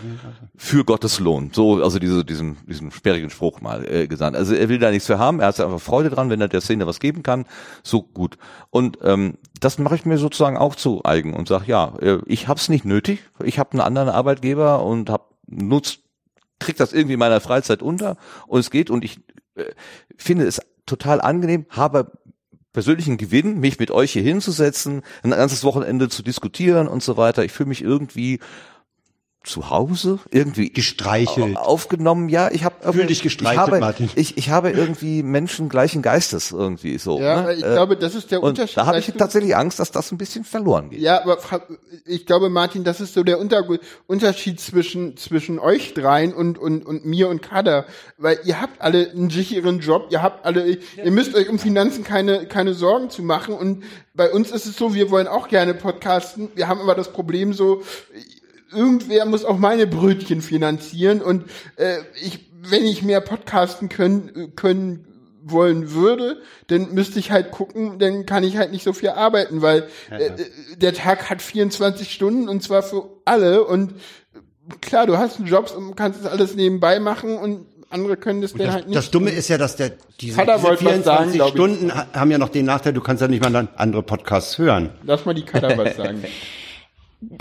für 0.57 0.84
Gottes 0.84 1.18
Lohn. 1.18 1.51
So, 1.53 1.82
also 1.82 1.99
diese, 1.99 2.24
diesen, 2.24 2.57
diesen 2.66 2.90
sperrigen 2.90 3.30
Spruch 3.30 3.61
mal 3.61 3.84
äh, 3.84 4.07
gesagt. 4.07 4.36
Also 4.36 4.55
er 4.55 4.68
will 4.68 4.78
da 4.78 4.90
nichts 4.90 5.07
für 5.07 5.18
haben, 5.18 5.40
er 5.40 5.49
hat 5.49 5.61
einfach 5.61 5.80
Freude 5.80 6.11
dran, 6.11 6.30
wenn 6.30 6.40
er 6.40 6.49
der 6.49 6.61
Szene 6.61 6.86
was 6.86 7.01
geben 7.01 7.22
kann, 7.22 7.47
so 7.82 8.03
gut. 8.03 8.38
Und 8.70 8.99
ähm, 9.03 9.34
das 9.61 9.78
mache 9.78 9.97
ich 9.97 10.05
mir 10.05 10.18
sozusagen 10.18 10.57
auch 10.57 10.74
zu 10.74 11.05
eigen 11.05 11.34
und 11.34 11.49
sage, 11.49 11.64
ja, 11.66 11.95
äh, 12.01 12.18
ich 12.26 12.49
hab's 12.49 12.68
nicht 12.68 12.84
nötig, 12.84 13.20
ich 13.42 13.59
habe 13.59 13.72
einen 13.72 13.80
anderen 13.80 14.09
Arbeitgeber 14.09 14.82
und 14.84 15.11
hab 15.11 15.34
nutzt 15.47 16.03
krieg 16.65 16.77
das 16.77 16.93
irgendwie 16.93 17.15
in 17.15 17.19
meiner 17.19 17.41
Freizeit 17.41 17.83
unter 17.83 18.17
und 18.47 18.61
es 18.61 18.71
geht 18.71 18.91
und 18.91 19.05
ich 19.05 19.21
äh, 19.55 19.65
finde 20.17 20.47
es 20.47 20.61
total 20.87 21.21
angenehm, 21.21 21.67
habe 21.71 22.12
persönlichen 22.73 23.17
Gewinn, 23.17 23.61
mich 23.61 23.79
mit 23.79 23.91
euch 23.91 24.12
hier 24.12 24.23
hinzusetzen, 24.23 25.03
ein 25.23 25.31
ganzes 25.31 25.65
Wochenende 25.65 26.09
zu 26.09 26.23
diskutieren 26.23 26.89
und 26.89 27.03
so 27.03 27.17
weiter. 27.17 27.45
Ich 27.45 27.53
fühle 27.53 27.69
mich 27.69 27.83
irgendwie 27.83 28.41
zu 29.45 29.68
Hause, 29.70 30.18
irgendwie 30.30 30.70
Gestreichelt. 30.72 31.57
aufgenommen. 31.57 32.28
Ja, 32.30 32.51
ich 32.51 32.64
habe 32.64 32.92
Fühl 32.92 33.07
dich 33.07 33.22
gestreichelt, 33.22 33.55
ich 33.66 33.72
habe, 33.72 33.80
Martin. 33.80 34.11
Ich, 34.14 34.38
ich 34.38 34.49
habe 34.51 34.70
irgendwie 34.70 35.22
Menschen 35.22 35.68
gleichen 35.68 36.01
Geistes 36.03 36.51
irgendwie 36.51 36.97
so. 36.99 37.20
Ja, 37.20 37.42
ne? 37.42 37.53
ich 37.55 37.62
Äh, 37.62 37.72
glaube, 37.74 37.97
das 37.97 38.14
ist 38.14 38.30
der 38.30 38.42
Unterschied. 38.42 38.78
da 38.78 38.86
habe 38.86 38.99
ich 38.99 39.07
tatsächlich 39.12 39.55
Angst, 39.55 39.78
dass 39.78 39.90
das 39.90 40.11
ein 40.12 40.18
bisschen 40.18 40.45
verloren 40.45 40.88
geht. 40.90 41.01
Ja, 41.01 41.22
aber 41.22 41.38
ich 42.07 42.24
glaube, 42.24 42.49
Martin, 42.49 42.84
das 42.84 43.01
ist 43.03 43.12
so 43.14 43.22
der 43.22 43.38
Unter 43.38 43.64
Unterschied 44.07 44.61
zwischen, 44.61 45.16
zwischen 45.18 45.59
euch 45.59 45.92
dreien 45.95 46.32
und, 46.32 46.59
und, 46.59 46.84
und 46.84 47.05
mir 47.05 47.28
und 47.28 47.42
Kader. 47.42 47.84
Weil 48.16 48.38
ihr 48.45 48.61
habt 48.61 48.80
alle 48.80 49.11
einen 49.11 49.28
sicheren 49.28 49.80
Job, 49.80 50.07
ihr 50.11 50.22
habt 50.22 50.47
alle, 50.47 50.66
ihr 50.66 51.11
müsst 51.11 51.34
euch 51.34 51.51
um 51.51 51.59
Finanzen 51.59 52.03
keine, 52.03 52.47
keine 52.47 52.72
Sorgen 52.72 53.11
zu 53.11 53.22
machen. 53.22 53.55
Und 53.55 53.84
bei 54.14 54.30
uns 54.32 54.51
ist 54.51 54.64
es 54.64 54.76
so, 54.76 54.95
wir 54.95 55.11
wollen 55.11 55.26
auch 55.28 55.49
gerne 55.49 55.74
podcasten. 55.74 56.49
Wir 56.55 56.66
haben 56.68 56.80
aber 56.80 56.95
das 56.95 57.12
Problem 57.12 57.53
so, 57.53 57.82
irgendwer 58.75 59.25
muss 59.27 59.45
auch 59.45 59.59
meine 59.59 59.87
Brötchen 59.87 60.41
finanzieren. 60.43 61.20
Und 61.22 61.45
äh, 61.77 61.99
ich, 62.22 62.51
wenn 62.62 62.85
ich 62.85 63.03
mehr 63.03 63.20
podcasten 63.20 63.89
können, 63.89 64.53
können 64.57 65.07
wollen 65.47 65.93
würde, 65.93 66.39
dann 66.68 66.95
müsste 66.95 67.18
ich 67.18 67.31
halt 67.31 67.51
gucken, 67.51 67.99
dann 67.99 68.25
kann 68.25 68.45
ich 68.45 68.57
halt 68.57 68.72
nicht 68.72 68.83
so 68.83 68.95
viel 68.95 69.11
arbeiten, 69.11 69.61
weil 69.61 69.89
äh, 70.11 70.31
der 70.79 70.95
Tag 70.95 71.29
hat 71.29 71.43
24 71.43 72.11
Stunden 72.11 72.49
und 72.49 72.62
zwar 72.62 72.83
für 72.83 73.11
alle 73.27 73.62
und 73.64 73.93
klar, 74.81 75.07
du 75.07 75.18
hast 75.18 75.37
einen 75.39 75.47
Job 75.47 75.70
und 75.77 75.97
kannst 75.97 76.25
das 76.25 76.33
alles 76.33 76.55
nebenbei 76.55 76.99
machen 76.99 77.37
und 77.37 77.66
andere 77.91 78.16
können 78.16 78.41
das 78.41 78.55
Das, 78.55 78.68
halt 78.72 78.87
nicht. 78.89 78.97
das 78.97 79.11
Dumme 79.11 79.31
ist 79.33 79.49
ja, 79.49 79.59
dass 79.59 79.77
der 79.77 79.91
diese, 80.18 80.41
diese 80.41 80.62
wollte 80.62 80.85
was 80.87 81.05
sagen, 81.05 81.31
24 81.31 81.35
glaub 81.35 81.49
ich. 81.49 81.53
Stunden 81.55 81.95
ha- 81.95 82.07
haben 82.14 82.31
ja 82.31 82.39
noch 82.39 82.49
den 82.49 82.64
Nachteil, 82.64 82.95
du 82.95 83.03
kannst 83.03 83.20
ja 83.20 83.29
nicht 83.29 83.43
mal 83.45 83.53
dann 83.53 83.68
andere 83.77 84.03
Podcasts 84.03 84.57
hören. 84.57 84.91
Lass 85.05 85.27
mal 85.27 85.35
die 85.35 85.45
Kader 85.45 85.77
was 85.77 85.95
sagen. 85.97 86.25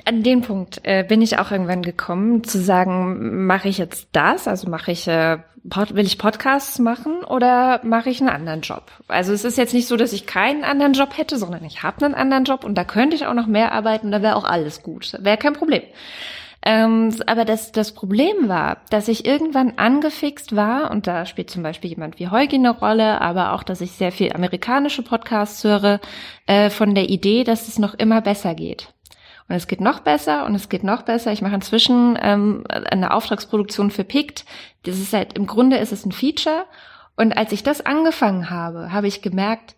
An 0.06 0.24
den 0.24 0.42
Punkt 0.42 0.82
äh, 0.84 1.04
bin 1.04 1.22
ich 1.22 1.40
auch 1.40 1.52
irgendwann 1.52 1.82
gekommen, 1.82 2.44
zu 2.44 2.60
sagen, 2.60 3.46
mache 3.46 3.70
ich 3.70 3.78
jetzt 3.78 4.10
das, 4.12 4.48
also 4.48 4.70
mache 4.70 4.92
ich, 4.92 5.08
äh, 5.08 5.40
will 5.64 6.06
ich 6.06 6.18
Podcasts 6.18 6.80
machen 6.80 7.24
oder 7.24 7.82
mache 7.84 8.10
ich 8.10 8.20
einen 8.20 8.30
anderen 8.30 8.62
Job? 8.62 8.92
Also 9.08 9.34
es 9.34 9.44
ist 9.44 9.58
jetzt 9.58 9.74
nicht 9.74 9.88
so, 9.88 9.98
dass 9.98 10.14
ich 10.14 10.26
keinen 10.26 10.64
anderen 10.64 10.94
Job 10.94 11.18
hätte, 11.18 11.38
sondern 11.38 11.64
ich 11.64 11.84
habe 11.84 12.06
einen 12.06 12.16
anderen 12.16 12.44
Job 12.44 12.64
und 12.64 12.76
da 12.76 12.84
könnte 12.84 13.16
ich 13.16 13.26
auch 13.26 13.34
noch 13.34 13.48
mehr 13.48 13.72
arbeiten, 13.72 14.12
da 14.12 14.22
wäre 14.22 14.36
auch 14.36 14.46
alles 14.46 14.84
gut, 14.84 15.18
wäre 15.20 15.38
kein 15.38 15.54
Problem. 15.54 15.84
Ähm, 16.66 17.14
aber 17.28 17.44
das, 17.44 17.74
das 17.74 17.92
Problem 17.92 18.48
war, 18.48 18.78
dass 18.90 19.10
ich 19.10 19.26
irgendwann 19.26 19.74
angefixt 19.78 20.56
war, 20.56 20.92
und 20.92 21.08
da 21.08 21.26
spielt 21.26 21.50
zum 21.50 21.62
Beispiel 21.62 21.90
jemand 21.90 22.20
wie 22.20 22.30
Heugi 22.30 22.56
eine 22.56 22.70
Rolle, 22.70 23.20
aber 23.20 23.52
auch, 23.52 23.64
dass 23.64 23.82
ich 23.82 23.92
sehr 23.92 24.14
viel 24.14 24.32
amerikanische 24.32 25.04
Podcasts 25.04 25.64
höre, 25.64 26.00
äh, 26.46 26.70
von 26.70 26.96
der 26.96 27.10
Idee, 27.10 27.44
dass 27.44 27.68
es 27.68 27.80
noch 27.80 27.94
immer 27.94 28.22
besser 28.22 28.56
geht. 28.56 28.94
Und 29.50 29.56
es 29.56 29.68
geht 29.68 29.82
noch 29.82 30.00
besser 30.00 30.46
und 30.46 30.56
es 30.56 30.70
geht 30.70 30.84
noch 30.84 31.02
besser. 31.02 31.32
Ich 31.32 31.42
mache 31.42 31.56
inzwischen 31.56 32.18
ähm, 32.22 32.64
eine 32.70 33.14
Auftragsproduktion 33.14 33.92
für 33.92 34.04
PICT. 34.04 34.46
Das 34.84 34.98
ist 35.00 35.14
halt, 35.14 35.34
im 35.38 35.48
Grunde 35.48 35.78
ist 35.78 35.92
es 35.92 36.06
ein 36.06 36.12
Feature. 36.12 36.66
Und 37.16 37.38
als 37.38 37.52
ich 37.52 37.64
das 37.64 37.86
angefangen 37.86 38.50
habe, 38.50 38.92
habe 38.92 39.08
ich 39.08 39.22
gemerkt, 39.22 39.76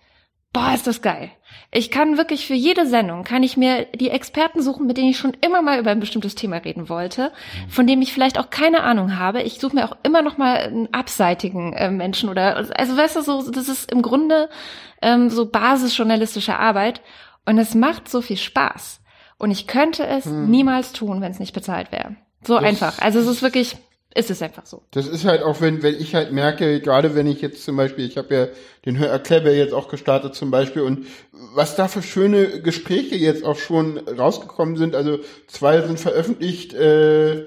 boah, 0.55 0.73
ist 0.73 0.87
das 0.87 1.01
geil. 1.01 1.31
Ich 1.71 1.91
kann 1.91 2.17
wirklich 2.17 2.47
für 2.47 2.53
jede 2.53 2.87
Sendung, 2.87 3.25
kann 3.25 3.43
ich 3.43 3.57
mir 3.57 3.87
die 3.93 4.09
Experten 4.09 4.61
suchen, 4.61 4.87
mit 4.87 4.95
denen 4.95 5.09
ich 5.09 5.17
schon 5.17 5.35
immer 5.41 5.61
mal 5.61 5.79
über 5.79 5.91
ein 5.91 5.99
bestimmtes 5.99 6.35
Thema 6.35 6.57
reden 6.57 6.87
wollte, 6.87 7.33
von 7.67 7.85
dem 7.85 8.01
ich 8.01 8.13
vielleicht 8.13 8.39
auch 8.39 8.49
keine 8.49 8.83
Ahnung 8.83 9.19
habe. 9.19 9.41
Ich 9.41 9.59
suche 9.59 9.75
mir 9.75 9.85
auch 9.85 9.97
immer 10.03 10.21
noch 10.21 10.37
mal 10.37 10.55
einen 10.55 10.93
abseitigen 10.93 11.73
äh, 11.73 11.91
Menschen 11.91 12.29
oder, 12.29 12.55
also 12.55 12.95
weißt 12.95 13.17
du, 13.17 13.21
so, 13.21 13.51
das 13.51 13.67
ist 13.67 13.91
im 13.91 14.01
Grunde 14.01 14.49
ähm, 15.01 15.29
so 15.29 15.45
basisjournalistische 15.45 16.57
Arbeit 16.57 17.01
und 17.45 17.57
es 17.57 17.75
macht 17.75 18.07
so 18.07 18.21
viel 18.21 18.37
Spaß. 18.37 19.01
Und 19.37 19.51
ich 19.51 19.67
könnte 19.67 20.05
es 20.05 20.25
niemals 20.25 20.93
tun, 20.93 21.21
wenn 21.21 21.31
es 21.31 21.39
nicht 21.39 21.53
bezahlt 21.53 21.91
wäre. 21.91 22.15
So 22.45 22.55
einfach. 22.55 22.99
Also 22.99 23.19
es 23.19 23.27
ist 23.27 23.41
wirklich, 23.41 23.75
ist 24.13 24.31
es 24.31 24.41
einfach 24.41 24.65
so. 24.65 24.83
Das 24.91 25.07
ist 25.07 25.25
halt 25.25 25.43
auch, 25.43 25.59
wenn, 25.59 25.83
wenn 25.83 25.95
ich 25.95 26.15
halt 26.15 26.31
merke, 26.31 26.79
gerade 26.79 27.15
wenn 27.15 27.27
ich 27.27 27.41
jetzt 27.41 27.63
zum 27.63 27.75
Beispiel, 27.75 28.05
ich 28.05 28.17
habe 28.17 28.33
ja 28.33 28.47
den 28.85 28.97
Hör 28.97 29.19
Clever 29.19 29.51
jetzt 29.51 29.73
auch 29.73 29.89
gestartet 29.89 30.35
zum 30.35 30.51
Beispiel 30.51 30.83
und 30.83 31.07
was 31.53 31.75
da 31.75 31.87
für 31.89 32.01
schöne 32.01 32.61
Gespräche 32.61 33.15
jetzt 33.15 33.43
auch 33.43 33.57
schon 33.57 33.97
rausgekommen 33.97 34.77
sind, 34.77 34.95
also 34.95 35.19
zwei 35.47 35.81
sind 35.81 35.99
veröffentlicht, 35.99 36.73
äh, 36.73 37.39
äh, 37.39 37.45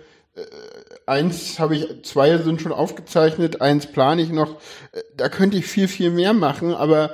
eins 1.07 1.59
habe 1.59 1.75
ich, 1.77 1.87
zwei 2.03 2.37
sind 2.37 2.61
schon 2.61 2.73
aufgezeichnet, 2.73 3.63
eins 3.63 3.87
plane 3.87 4.21
ich 4.21 4.31
noch, 4.31 4.57
Äh, 4.93 5.01
da 5.17 5.29
könnte 5.29 5.57
ich 5.57 5.67
viel, 5.67 5.89
viel 5.89 6.11
mehr 6.11 6.35
machen, 6.35 6.75
aber 6.75 7.13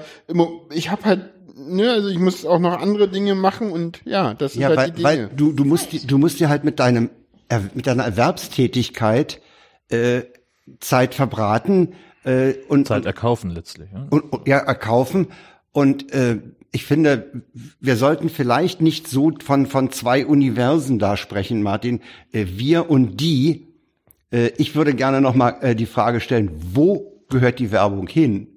ich 0.72 0.90
habe 0.90 1.04
halt, 1.04 1.30
ne, 1.66 1.90
also 1.90 2.08
ich 2.08 2.18
muss 2.18 2.44
auch 2.44 2.58
noch 2.58 2.80
andere 2.80 3.08
Dinge 3.08 3.34
machen 3.34 3.70
und 3.70 4.00
ja, 4.04 4.34
das 4.34 4.52
sind 4.54 4.62
Ja, 4.62 4.68
halt 4.68 4.78
weil, 4.78 4.86
die 4.90 4.96
Dinge. 4.96 5.04
weil 5.08 5.28
du, 5.36 5.52
du 5.52 5.64
musst, 5.64 5.92
die- 5.92 6.06
du 6.06 6.18
musst 6.18 6.40
dir 6.40 6.48
halt 6.48 6.64
mit 6.64 6.78
deinem, 6.80 7.10
mit 7.74 7.86
deiner 7.86 8.04
Erwerbstätigkeit 8.04 9.40
äh, 9.90 10.22
Zeit 10.80 11.14
verbraten 11.14 11.94
äh, 12.24 12.54
und, 12.68 12.88
Zeit 12.88 13.06
erkaufen 13.06 13.50
letztlich. 13.50 13.90
Ja? 13.92 14.06
und, 14.10 14.32
und 14.32 14.48
ja 14.48 14.58
erkaufen 14.58 15.28
und 15.72 16.12
äh, 16.12 16.38
ich 16.72 16.84
finde, 16.84 17.42
wir 17.80 17.94
sollten 17.96 18.28
vielleicht 18.28 18.80
nicht 18.80 19.06
so 19.06 19.30
von 19.44 19.66
von 19.66 19.92
zwei 19.92 20.26
Universen 20.26 20.98
da 20.98 21.16
sprechen, 21.16 21.62
Martin. 21.62 22.00
Äh, 22.32 22.46
wir 22.56 22.90
und 22.90 23.20
die. 23.20 23.68
Äh, 24.32 24.50
ich 24.56 24.74
würde 24.74 24.92
gerne 24.94 25.20
nochmal 25.20 25.58
äh, 25.60 25.76
die 25.76 25.86
Frage 25.86 26.20
stellen, 26.20 26.50
wo 26.72 27.22
gehört 27.28 27.60
die 27.60 27.70
Werbung 27.70 28.08
hin? 28.08 28.48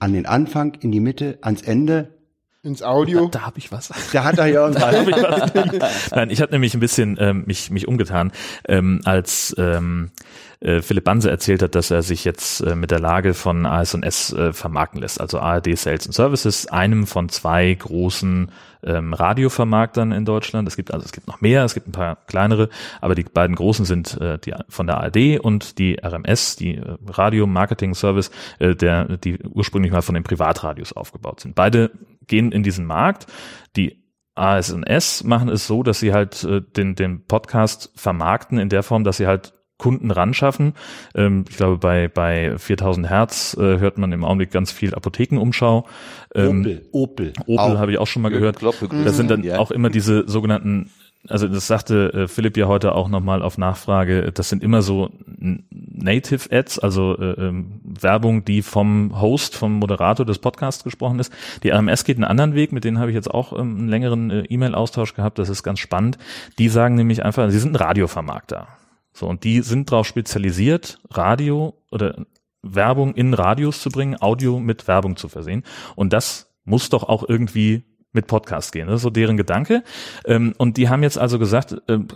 An 0.00 0.12
den 0.14 0.26
Anfang, 0.26 0.74
in 0.80 0.90
die 0.90 0.98
Mitte, 0.98 1.38
ans 1.42 1.62
Ende? 1.62 2.13
Ins 2.64 2.82
Audio. 2.82 3.28
Da 3.28 3.42
habe 3.42 3.58
ich 3.58 3.70
was. 3.70 3.90
Da 4.12 4.24
hat 4.24 4.38
er 4.38 4.46
ja 4.46 4.66
irgendwas. 4.68 6.10
Nein, 6.10 6.30
ich 6.30 6.40
habe 6.40 6.50
nämlich 6.50 6.72
ein 6.74 6.80
bisschen 6.80 7.18
ähm, 7.20 7.44
mich, 7.46 7.70
mich 7.70 7.86
umgetan, 7.86 8.32
ähm, 8.66 9.02
als 9.04 9.54
ähm, 9.58 10.10
äh, 10.60 10.80
Philipp 10.80 11.04
Banse 11.04 11.30
erzählt 11.30 11.62
hat, 11.62 11.74
dass 11.74 11.90
er 11.90 12.02
sich 12.02 12.24
jetzt 12.24 12.60
äh, 12.60 12.74
mit 12.74 12.90
der 12.90 13.00
Lage 13.00 13.34
von 13.34 13.66
AS&S 13.66 14.32
äh, 14.32 14.52
vermarkten 14.54 15.02
lässt, 15.02 15.20
also 15.20 15.40
ARD 15.40 15.76
Sales 15.76 16.06
and 16.06 16.14
Services, 16.14 16.66
einem 16.66 17.06
von 17.06 17.28
zwei 17.28 17.74
großen 17.74 18.50
ähm, 18.82 19.12
Radiovermarktern 19.12 20.12
in 20.12 20.24
Deutschland. 20.24 20.66
Es 20.66 20.76
gibt 20.76 20.92
also 20.92 21.04
es 21.04 21.12
gibt 21.12 21.26
noch 21.26 21.42
mehr, 21.42 21.64
es 21.64 21.74
gibt 21.74 21.88
ein 21.88 21.92
paar 21.92 22.16
kleinere, 22.26 22.70
aber 23.02 23.14
die 23.14 23.24
beiden 23.24 23.56
großen 23.56 23.84
sind 23.84 24.18
äh, 24.20 24.38
die 24.38 24.54
von 24.70 24.86
der 24.86 24.98
ARD 24.98 25.38
und 25.40 25.78
die 25.78 25.98
RMS, 26.02 26.56
die 26.56 26.76
äh, 26.76 26.96
Radio 27.08 27.46
Marketing 27.46 27.94
Service, 27.94 28.30
äh, 28.58 28.74
der 28.74 29.18
die 29.18 29.38
ursprünglich 29.40 29.92
mal 29.92 30.02
von 30.02 30.14
den 30.14 30.24
Privatradios 30.24 30.94
aufgebaut 30.94 31.40
sind. 31.40 31.54
Beide 31.54 31.90
gehen 32.26 32.52
in 32.52 32.62
diesen 32.62 32.86
Markt. 32.86 33.26
Die 33.76 34.04
ASNS 34.34 35.24
machen 35.24 35.48
es 35.48 35.66
so, 35.66 35.82
dass 35.82 36.00
sie 36.00 36.12
halt 36.12 36.44
äh, 36.44 36.60
den, 36.60 36.94
den 36.94 37.24
Podcast 37.26 37.92
vermarkten 37.94 38.58
in 38.58 38.68
der 38.68 38.82
Form, 38.82 39.04
dass 39.04 39.18
sie 39.18 39.26
halt 39.26 39.54
Kunden 39.76 40.10
ran 40.10 40.34
schaffen. 40.34 40.74
Ähm, 41.14 41.44
ich 41.48 41.56
glaube, 41.56 41.78
bei, 41.78 42.08
bei 42.08 42.56
4000 42.58 43.08
Hertz 43.08 43.56
äh, 43.58 43.78
hört 43.78 43.98
man 43.98 44.12
im 44.12 44.24
Augenblick 44.24 44.50
ganz 44.50 44.70
viel 44.70 44.94
Apothekenumschau. 44.94 45.86
Ähm, 46.34 46.60
Opel, 46.60 46.82
Opel. 46.92 47.32
Opel 47.46 47.78
habe 47.78 47.92
ich 47.92 47.98
auch 47.98 48.06
schon 48.06 48.22
mal 48.22 48.30
gehört. 48.30 48.58
Kloppe, 48.58 48.88
Da 48.88 49.12
sind 49.12 49.30
dann 49.30 49.42
ja. 49.42 49.58
auch 49.58 49.70
immer 49.70 49.90
diese 49.90 50.28
sogenannten, 50.28 50.90
also 51.28 51.48
das 51.48 51.66
sagte 51.66 52.12
äh, 52.12 52.28
Philipp 52.28 52.56
ja 52.56 52.66
heute 52.66 52.94
auch 52.94 53.08
nochmal 53.08 53.42
auf 53.42 53.56
Nachfrage, 53.56 54.30
das 54.32 54.48
sind 54.48 54.62
immer 54.62 54.82
so 54.82 55.10
Native 55.26 56.50
Ads, 56.50 56.78
also 56.78 57.16
äh, 57.18 57.32
ähm, 57.32 57.80
Werbung, 57.82 58.44
die 58.44 58.62
vom 58.62 59.20
Host, 59.20 59.56
vom 59.56 59.74
Moderator 59.74 60.26
des 60.26 60.38
Podcasts 60.38 60.84
gesprochen 60.84 61.18
ist. 61.18 61.32
Die 61.62 61.70
RMS 61.70 62.04
geht 62.04 62.16
einen 62.16 62.24
anderen 62.24 62.54
Weg, 62.54 62.72
mit 62.72 62.84
denen 62.84 62.98
habe 62.98 63.10
ich 63.10 63.14
jetzt 63.14 63.30
auch 63.30 63.52
ähm, 63.52 63.76
einen 63.78 63.88
längeren 63.88 64.30
äh, 64.30 64.40
E-Mail-Austausch 64.42 65.14
gehabt, 65.14 65.38
das 65.38 65.48
ist 65.48 65.62
ganz 65.62 65.78
spannend. 65.78 66.18
Die 66.58 66.68
sagen 66.68 66.94
nämlich 66.94 67.24
einfach, 67.24 67.50
sie 67.50 67.58
sind 67.58 67.72
ein 67.72 67.76
Radiovermarkter. 67.76 68.68
So, 69.12 69.26
und 69.28 69.44
die 69.44 69.60
sind 69.60 69.90
darauf 69.92 70.06
spezialisiert, 70.06 70.98
Radio 71.10 71.74
oder 71.90 72.16
Werbung 72.62 73.14
in 73.14 73.32
Radios 73.32 73.80
zu 73.80 73.90
bringen, 73.90 74.20
Audio 74.20 74.58
mit 74.58 74.88
Werbung 74.88 75.16
zu 75.16 75.28
versehen. 75.28 75.62
Und 75.94 76.12
das 76.12 76.52
muss 76.64 76.88
doch 76.88 77.04
auch 77.04 77.24
irgendwie 77.28 77.84
mit 78.14 78.26
Podcast 78.26 78.72
gehen. 78.72 78.86
Das 78.86 78.96
ist 78.96 79.02
so 79.02 79.10
deren 79.10 79.36
Gedanke. 79.36 79.82
Ähm, 80.24 80.54
und 80.58 80.76
die 80.76 80.88
haben 80.88 81.02
jetzt 81.02 81.18
also 81.18 81.38
gesagt, 81.38 81.76
ähm, 81.88 82.08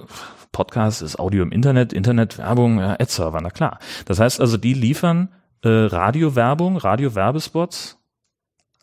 Podcast 0.52 1.02
ist 1.02 1.18
Audio 1.18 1.42
im 1.42 1.52
Internet, 1.52 1.92
Internet, 1.92 2.38
Werbung, 2.38 2.78
ja, 2.78 2.92
Ad-Server, 2.92 3.40
na 3.40 3.50
klar. 3.50 3.78
Das 4.06 4.18
heißt 4.18 4.40
also, 4.40 4.56
die 4.56 4.74
liefern 4.74 5.28
äh, 5.62 5.68
Radiowerbung, 5.68 6.76
Radio-Werbespots 6.76 7.98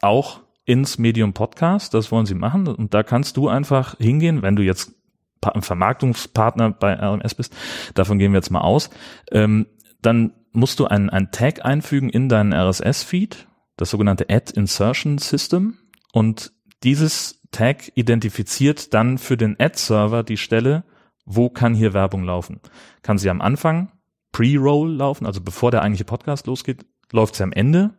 auch 0.02 0.42
ins 0.66 0.98
Medium 0.98 1.34
Podcast. 1.34 1.94
Das 1.94 2.12
wollen 2.12 2.26
sie 2.26 2.36
machen. 2.36 2.68
Und 2.68 2.94
da 2.94 3.04
kannst 3.04 3.38
du 3.38 3.48
einfach 3.48 3.98
hingehen, 3.98 4.42
wenn 4.42 4.56
du 4.56 4.64
jetzt 4.64 4.94
ein 5.42 5.62
Vermarktungspartner 5.62 6.72
bei 6.72 6.94
RMS 6.94 7.36
bist, 7.36 7.56
davon 7.94 8.18
gehen 8.18 8.32
wir 8.32 8.40
jetzt 8.40 8.50
mal 8.50 8.62
aus, 8.62 8.90
ähm, 9.32 9.68
dann 10.02 10.34
musst 10.54 10.80
du 10.80 10.86
einen, 10.86 11.10
einen 11.10 11.32
Tag 11.32 11.66
einfügen 11.66 12.10
in 12.10 12.30
deinen 12.30 12.54
RSS-Feed, 12.54 13.48
das 13.78 13.90
sogenannte 13.90 14.28
Ad 14.30 14.54
Insertion 14.56 15.18
System. 15.18 15.78
Und 16.14 16.54
dieses 16.84 17.42
Tag 17.52 17.92
identifiziert 17.96 18.94
dann 18.94 19.18
für 19.18 19.38
den 19.38 19.56
Ad-Server 19.60 20.24
die 20.24 20.38
Stelle, 20.38 20.84
wo 21.26 21.50
kann 21.50 21.74
hier 21.74 21.94
Werbung 21.94 22.24
laufen. 22.24 22.60
Kann 23.02 23.18
sie 23.18 23.30
am 23.30 23.42
Anfang 23.42 23.92
Pre-Roll 24.32 24.94
laufen, 24.94 25.26
also 25.26 25.42
bevor 25.42 25.72
der 25.72 25.82
eigentliche 25.82 26.04
Podcast 26.06 26.48
losgeht, 26.48 26.86
läuft 27.12 27.36
sie 27.36 27.44
am 27.44 27.54
Ende 27.54 27.94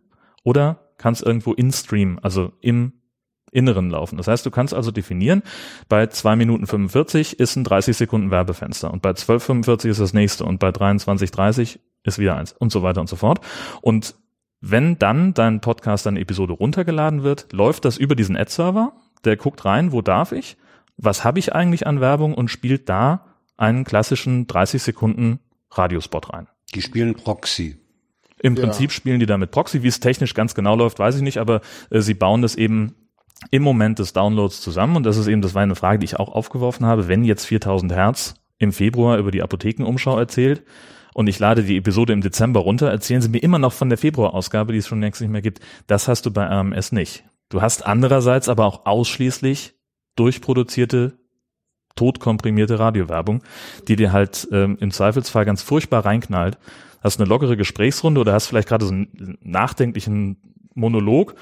oder 0.44 0.92
kann 0.98 1.14
es 1.14 1.22
irgendwo 1.22 1.52
in-Stream, 1.54 2.18
also 2.22 2.52
im 2.60 2.92
Inneren 3.52 3.90
laufen. 3.90 4.18
Das 4.18 4.28
heißt, 4.28 4.44
du 4.44 4.50
kannst 4.50 4.74
also 4.74 4.90
definieren, 4.90 5.42
bei 5.88 6.06
2 6.08 6.36
Minuten 6.36 6.66
45 6.66 7.40
ist 7.40 7.56
ein 7.56 7.64
30 7.64 7.96
Sekunden 7.96 8.30
Werbefenster 8.30 8.92
und 8.92 9.00
bei 9.00 9.10
12.45 9.10 9.88
ist 9.88 10.00
das 10.00 10.12
nächste 10.12 10.44
und 10.44 10.58
bei 10.58 10.68
23.30 10.68 11.78
ist 12.02 12.18
wieder 12.18 12.36
eins 12.36 12.52
und 12.52 12.70
so 12.70 12.82
weiter 12.82 13.00
und 13.00 13.08
so 13.08 13.16
fort. 13.16 13.40
Und 13.80 14.14
wenn 14.60 14.98
dann 14.98 15.34
dein 15.34 15.60
Podcast, 15.60 16.06
deine 16.06 16.20
Episode 16.20 16.54
runtergeladen 16.54 17.22
wird, 17.22 17.52
läuft 17.52 17.84
das 17.84 17.98
über 17.98 18.14
diesen 18.14 18.36
Ad-Server, 18.36 18.92
der 19.24 19.36
guckt 19.36 19.64
rein, 19.64 19.92
wo 19.92 20.02
darf 20.02 20.32
ich, 20.32 20.56
was 20.96 21.24
habe 21.24 21.38
ich 21.38 21.54
eigentlich 21.54 21.86
an 21.86 22.00
Werbung 22.00 22.34
und 22.34 22.48
spielt 22.50 22.88
da 22.88 23.26
einen 23.56 23.84
klassischen 23.84 24.46
30 24.46 24.82
Sekunden 24.82 25.40
Radiospot 25.70 26.32
rein. 26.32 26.46
Die 26.74 26.82
spielen 26.82 27.14
Proxy. 27.14 27.76
Im 28.40 28.54
Ja. 28.54 28.62
Prinzip 28.62 28.92
spielen 28.92 29.20
die 29.20 29.26
da 29.26 29.38
mit 29.38 29.50
Proxy. 29.50 29.82
Wie 29.82 29.88
es 29.88 30.00
technisch 30.00 30.34
ganz 30.34 30.54
genau 30.54 30.76
läuft, 30.76 30.98
weiß 30.98 31.16
ich 31.16 31.22
nicht, 31.22 31.38
aber 31.38 31.60
äh, 31.90 32.00
sie 32.00 32.14
bauen 32.14 32.42
das 32.42 32.54
eben 32.54 32.94
im 33.50 33.62
Moment 33.62 33.98
des 33.98 34.12
Downloads 34.12 34.60
zusammen. 34.60 34.96
Und 34.96 35.04
das 35.04 35.16
ist 35.16 35.26
eben, 35.26 35.42
das 35.42 35.54
war 35.54 35.62
eine 35.62 35.74
Frage, 35.74 35.98
die 35.98 36.04
ich 36.04 36.18
auch 36.18 36.32
aufgeworfen 36.34 36.86
habe. 36.86 37.08
Wenn 37.08 37.24
jetzt 37.24 37.44
4000 37.46 37.92
Hertz 37.92 38.34
im 38.58 38.72
Februar 38.72 39.18
über 39.18 39.30
die 39.30 39.42
Apothekenumschau 39.42 40.18
erzählt 40.18 40.62
und 41.16 41.28
ich 41.28 41.38
lade 41.38 41.62
die 41.64 41.78
Episode 41.78 42.12
im 42.12 42.20
Dezember 42.20 42.60
runter, 42.60 42.90
erzählen 42.90 43.22
sie 43.22 43.30
mir 43.30 43.42
immer 43.42 43.58
noch 43.58 43.72
von 43.72 43.88
der 43.88 43.96
Februarausgabe, 43.96 44.74
die 44.74 44.80
es 44.80 44.86
schon 44.86 45.00
längst 45.00 45.22
nicht 45.22 45.30
mehr 45.30 45.40
gibt. 45.40 45.60
Das 45.86 46.08
hast 46.08 46.26
du 46.26 46.30
bei 46.30 46.44
RMS 46.44 46.92
nicht. 46.92 47.24
Du 47.48 47.62
hast 47.62 47.86
andererseits 47.86 48.50
aber 48.50 48.66
auch 48.66 48.84
ausschließlich 48.84 49.72
durchproduzierte 50.14 51.18
totkomprimierte 51.94 52.78
Radiowerbung, 52.78 53.42
die 53.88 53.96
dir 53.96 54.12
halt 54.12 54.46
ähm, 54.52 54.76
im 54.78 54.90
Zweifelsfall 54.90 55.46
ganz 55.46 55.62
furchtbar 55.62 56.04
reinknallt. 56.04 56.58
Hast 57.00 57.18
eine 57.18 57.26
lockere 57.26 57.56
Gesprächsrunde 57.56 58.20
oder 58.20 58.34
hast 58.34 58.48
vielleicht 58.48 58.68
gerade 58.68 58.84
so 58.84 58.92
einen 58.92 59.38
nachdenklichen 59.40 60.36
Monolog 60.74 61.34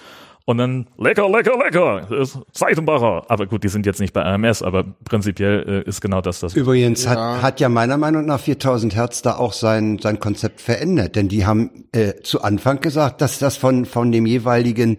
und 0.46 0.58
dann 0.58 0.86
lecker, 0.98 1.28
lecker, 1.28 1.56
lecker, 1.58 2.10
ist 2.20 2.38
Seitenbacher. 2.52 3.24
Aber 3.28 3.46
gut, 3.46 3.64
die 3.64 3.68
sind 3.68 3.86
jetzt 3.86 4.00
nicht 4.00 4.12
bei 4.12 4.20
RMS, 4.22 4.62
aber 4.62 4.84
prinzipiell 5.04 5.82
äh, 5.86 5.88
ist 5.88 6.00
genau 6.00 6.20
das 6.20 6.40
das. 6.40 6.54
Übrigens 6.54 7.04
Ja. 7.04 7.10
hat, 7.36 7.42
hat 7.42 7.60
ja 7.60 7.68
meiner 7.68 7.96
Meinung 7.96 8.26
nach 8.26 8.40
4000 8.40 8.94
Hertz 8.94 9.22
da 9.22 9.36
auch 9.36 9.52
sein, 9.54 9.98
sein 9.98 10.20
Konzept 10.20 10.60
verändert, 10.60 11.16
denn 11.16 11.28
die 11.28 11.46
haben 11.46 11.86
äh, 11.92 12.14
zu 12.22 12.42
Anfang 12.42 12.80
gesagt, 12.80 13.20
dass 13.20 13.38
das 13.38 13.56
von, 13.56 13.86
von 13.86 14.12
dem 14.12 14.26
jeweiligen 14.26 14.98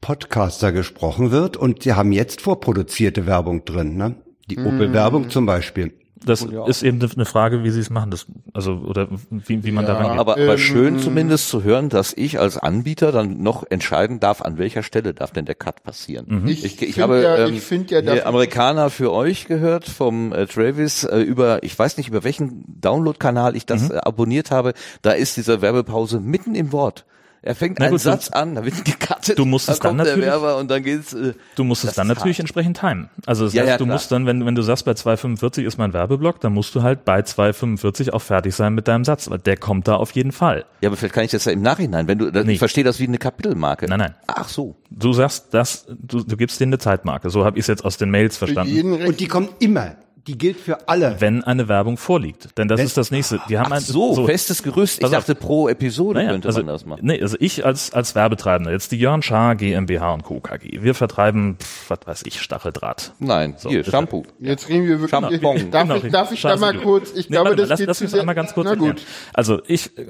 Podcaster 0.00 0.72
gesprochen 0.72 1.30
wird 1.32 1.56
und 1.56 1.84
die 1.84 1.94
haben 1.94 2.12
jetzt 2.12 2.40
vorproduzierte 2.40 3.26
Werbung 3.26 3.64
drin, 3.64 3.96
ne? 3.96 4.16
Die 4.48 4.58
Opel-Werbung 4.58 5.28
zum 5.30 5.44
Beispiel. 5.44 5.92
Das 6.24 6.42
ist 6.42 6.82
eben 6.82 7.00
eine 7.02 7.24
Frage, 7.26 7.62
wie 7.62 7.70
sie 7.70 7.80
es 7.80 7.90
machen, 7.90 8.10
das, 8.10 8.26
also 8.54 8.72
oder 8.72 9.08
wie, 9.30 9.62
wie 9.64 9.70
man 9.70 9.84
Ja. 9.84 9.92
da 9.94 9.98
rangeht. 9.98 10.18
Aber, 10.18 10.32
aber 10.32 10.52
Ähm, 10.52 10.58
schön 10.58 10.98
zumindest 10.98 11.48
zu 11.48 11.62
hören, 11.62 11.88
dass 11.88 12.14
ich 12.14 12.40
als 12.40 12.56
Anbieter 12.56 13.12
dann 13.12 13.42
noch 13.42 13.64
entscheiden 13.68 14.18
darf, 14.18 14.40
an 14.40 14.56
welcher 14.56 14.82
Stelle 14.82 15.12
darf 15.12 15.30
denn 15.32 15.44
der 15.44 15.54
Cut 15.54 15.82
passieren. 15.82 16.44
Ich, 16.46 16.64
Ich, 16.64 16.80
ich 16.80 16.94
find 16.94 16.98
habe 17.02 17.22
ja, 17.22 17.46
ähm, 17.46 17.54
ich 17.54 17.60
finde 17.60 17.94
ja, 17.94 18.00
hier 18.00 18.14
dass 18.16 18.24
Amerikaner 18.24 18.88
für 18.90 19.12
euch 19.12 19.46
gehört 19.46 19.84
vom 19.86 20.32
äh, 20.32 20.46
Travis 20.46 21.04
äh, 21.04 21.20
über, 21.20 21.62
ich 21.62 21.78
weiß 21.78 21.96
nicht 21.98 22.08
über 22.08 22.24
welchen 22.24 22.64
Download-Kanal 22.80 23.54
ich 23.54 23.66
das 23.66 23.90
äh, 23.90 23.96
abonniert 23.98 24.50
habe. 24.50 24.72
Da 25.02 25.12
ist 25.12 25.36
diese 25.36 25.60
Werbepause 25.60 26.20
mitten 26.20 26.54
im 26.54 26.72
Wort. 26.72 27.04
Er 27.42 27.54
fängt 27.54 27.78
Na 27.78 27.84
einen 27.86 27.92
gut, 27.92 28.00
Satz 28.00 28.28
an, 28.30 28.54
da 28.56 28.64
wird 28.64 28.84
gecuttet. 28.84 29.38
Du 29.38 29.44
musst 29.44 29.68
es 29.68 29.78
dann 29.78 29.90
kommt 29.96 30.00
der 30.00 30.06
natürlich- 30.16 30.26
Werber 30.30 30.56
und 30.56 30.70
dann 30.70 30.82
geht's. 30.82 31.12
Äh, 31.12 31.34
Du 31.54 31.62
musst 31.64 31.84
es 31.84 31.94
dann 31.94 32.08
natürlich 32.08 32.38
hart. 32.38 32.40
entsprechend 32.40 32.78
timen. 32.80 33.08
Also 33.24 33.44
das 33.44 33.54
Ja, 33.54 33.62
heißt, 33.62 33.70
ja, 33.70 33.78
du 33.78 33.84
klar. 33.84 33.94
musst 33.94 34.10
dann, 34.10 34.26
wenn, 34.26 34.44
wenn 34.44 34.54
du 34.56 34.62
sagst, 34.62 34.84
bei 34.84 34.92
2,45 34.92 35.62
ist 35.64 35.78
mein 35.78 35.92
Werbeblock, 35.92 36.40
dann 36.40 36.52
musst 36.54 36.74
du 36.74 36.82
halt 36.82 37.04
bei 37.04 37.20
2,45 37.20 38.10
auch 38.12 38.22
fertig 38.22 38.54
sein 38.54 38.74
mit 38.74 38.88
deinem 38.88 39.04
Satz, 39.04 39.30
weil 39.30 39.38
der 39.38 39.56
kommt 39.56 39.86
da 39.86 39.96
auf 39.96 40.10
jeden 40.12 40.32
Fall. 40.32 40.64
Ja, 40.80 40.88
aber 40.88 40.96
vielleicht 40.96 41.14
kann 41.14 41.24
ich 41.24 41.30
das 41.30 41.44
ja 41.44 41.52
im 41.52 41.62
Nachhinein, 41.62 42.08
wenn 42.08 42.18
du, 42.18 42.30
Nee. 42.30 42.52
ich 42.54 42.58
verstehe 42.58 42.84
das 42.84 42.98
wie 42.98 43.06
eine 43.06 43.18
Kapitelmarke. 43.18 43.86
Nein, 43.86 43.98
nein. 44.00 44.14
Ach 44.26 44.48
so. 44.48 44.76
Du 44.90 45.12
sagst, 45.12 45.48
das, 45.52 45.86
du, 45.88 46.22
du 46.24 46.36
gibst 46.36 46.58
denen 46.60 46.70
eine 46.72 46.78
Zeitmarke. 46.78 47.30
So 47.30 47.44
habe 47.44 47.58
ich 47.58 47.62
es 47.64 47.66
jetzt 47.68 47.84
aus 47.84 47.96
den 47.96 48.10
Mails 48.10 48.36
verstanden. 48.36 48.92
Und 49.06 49.20
die 49.20 49.28
kommt 49.28 49.50
immer. 49.62 49.96
Die 50.26 50.36
gilt 50.36 50.58
für 50.58 50.88
alle. 50.88 51.16
Wenn 51.20 51.44
eine 51.44 51.68
Werbung 51.68 51.96
vorliegt. 51.96 52.58
Denn 52.58 52.66
das 52.68 52.78
Wenn- 52.78 52.86
ist 52.86 52.96
das 52.96 53.10
nächste. 53.12 53.40
Die 53.48 53.58
haben 53.58 53.72
Ach 53.72 53.76
ein, 53.76 53.80
so, 53.82 54.26
festes 54.26 54.62
Gerüst. 54.62 55.02
Ich 55.02 55.08
dachte, 55.08 55.34
pro 55.36 55.68
Episode 55.68 56.18
Naja, 56.18 56.32
könnte 56.32 56.48
also, 56.48 56.60
man 56.60 56.66
das 56.68 56.84
machen. 56.84 57.00
Nee, 57.04 57.20
also 57.22 57.36
ich 57.38 57.64
als, 57.64 57.92
als 57.92 58.14
Werbetreibender, 58.14 58.72
jetzt 58.72 58.90
die 58.92 58.98
Jörn 58.98 59.22
Schaar 59.22 59.54
GmbH 59.54 60.12
und 60.14 60.24
Co. 60.24 60.40
KG. 60.40 60.82
Wir 60.82 60.94
vertreiben, 60.94 61.56
pff, 61.60 61.90
was 61.90 61.98
weiß 62.06 62.22
ich, 62.26 62.40
Stacheldraht. 62.40 63.12
Nein, 63.20 63.54
hier, 63.60 63.78
bitte. 63.78 63.90
Shampoo. 63.92 64.24
Jetzt 64.40 64.68
reden 64.68 64.84
wir 64.88 65.00
wirklich. 65.00 65.10
Shampoo. 65.10 65.54
Darf, 65.70 65.82
Genau, 65.88 65.94
ich, 65.96 66.10
darf 66.12 66.32
ich 66.32 66.42
da 66.42 66.56
mal 66.56 66.76
kurz? 66.76 67.12
Ich 67.14 67.28
Nee, 67.30 67.34
glaube, 67.36 67.50
mal, 67.50 67.56
das 67.56 67.68
lass, 67.68 67.78
geht 67.78 67.86
lass 67.88 67.98
sehr. 67.98 68.20
einmal 68.20 68.34
ganz 68.34 68.52
kurz 68.52 68.64
Na 68.64 68.70
erklären. 68.72 68.96
gut. 68.96 69.04
Also 69.32 69.60
ich 69.66 69.96
äh, 69.96 70.06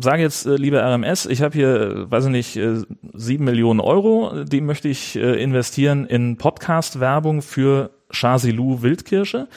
sage 0.00 0.22
jetzt, 0.22 0.46
äh, 0.46 0.56
liebe 0.56 0.78
RMS, 0.80 1.26
ich 1.26 1.42
habe 1.42 1.54
hier, 1.56 1.68
äh, 1.80 2.10
weiß 2.10 2.24
ich 2.24 2.30
nicht, 2.30 2.56
äh, 2.56 2.82
sieben 3.14 3.44
Millionen 3.44 3.80
Euro, 3.80 4.40
äh, 4.40 4.44
die 4.44 4.60
möchte 4.62 4.88
ich 4.88 5.14
äh, 5.16 5.40
investieren 5.42 6.06
in 6.06 6.36
Podcast-Werbung 6.38 7.42
für 7.42 7.90
Chasilou 8.10 8.82
Wildkirsche. 8.82 9.48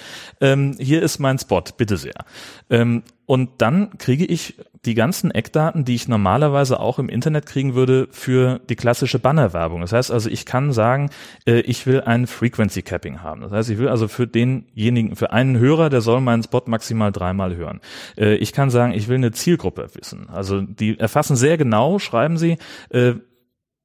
Ähm, 0.42 0.76
hier 0.80 1.02
ist 1.02 1.20
mein 1.20 1.40
Spot, 1.40 1.64
bitte 1.78 1.98
sehr. 1.98 2.26
Ähm, 2.70 3.04
und 3.26 3.50
dann 3.60 3.98
kriege 3.98 4.26
ich 4.26 4.56
die 4.86 4.96
ganzen 4.96 5.32
Eckdaten, 5.32 5.86
die 5.86 5.96
ich 5.96 6.10
normalerweise 6.10 6.80
auch 6.80 7.00
im 7.00 7.08
Internet 7.08 7.46
kriegen 7.46 7.74
würde 7.74 8.08
für 8.12 8.60
die 8.70 8.76
klassische 8.76 9.18
Bannerwerbung. 9.18 9.80
Das 9.80 9.94
heißt 9.94 10.12
also, 10.12 10.30
ich 10.30 10.46
kann 10.46 10.74
sagen, 10.74 11.10
äh, 11.46 11.62
ich 11.62 11.86
will 11.88 12.02
ein 12.02 12.28
Frequency 12.28 12.82
Capping 12.82 13.22
haben. 13.22 13.42
Das 13.42 13.52
heißt, 13.52 13.70
ich 13.70 13.78
will 13.78 13.88
also 13.88 14.10
für 14.10 14.28
denjenigen, 14.28 15.16
für 15.16 15.32
einen 15.32 15.58
Hörer, 15.58 15.90
der 15.90 16.02
soll 16.02 16.20
meinen 16.20 16.44
Spot 16.44 16.64
maximal 16.66 17.14
dreimal 17.14 17.56
hören. 17.56 17.80
Äh, 18.18 18.36
ich 18.36 18.52
kann 18.52 18.70
sagen, 18.70 18.94
ich 18.94 19.08
will 19.08 19.16
eine 19.16 19.32
Zielgruppe 19.32 19.88
wissen. 19.94 20.28
Also 20.30 20.62
die 20.62 21.00
erfassen 21.00 21.38
sehr 21.38 21.58
genau, 21.58 22.00
schreiben 22.00 22.38
sie, 22.38 22.58
äh, 22.90 23.14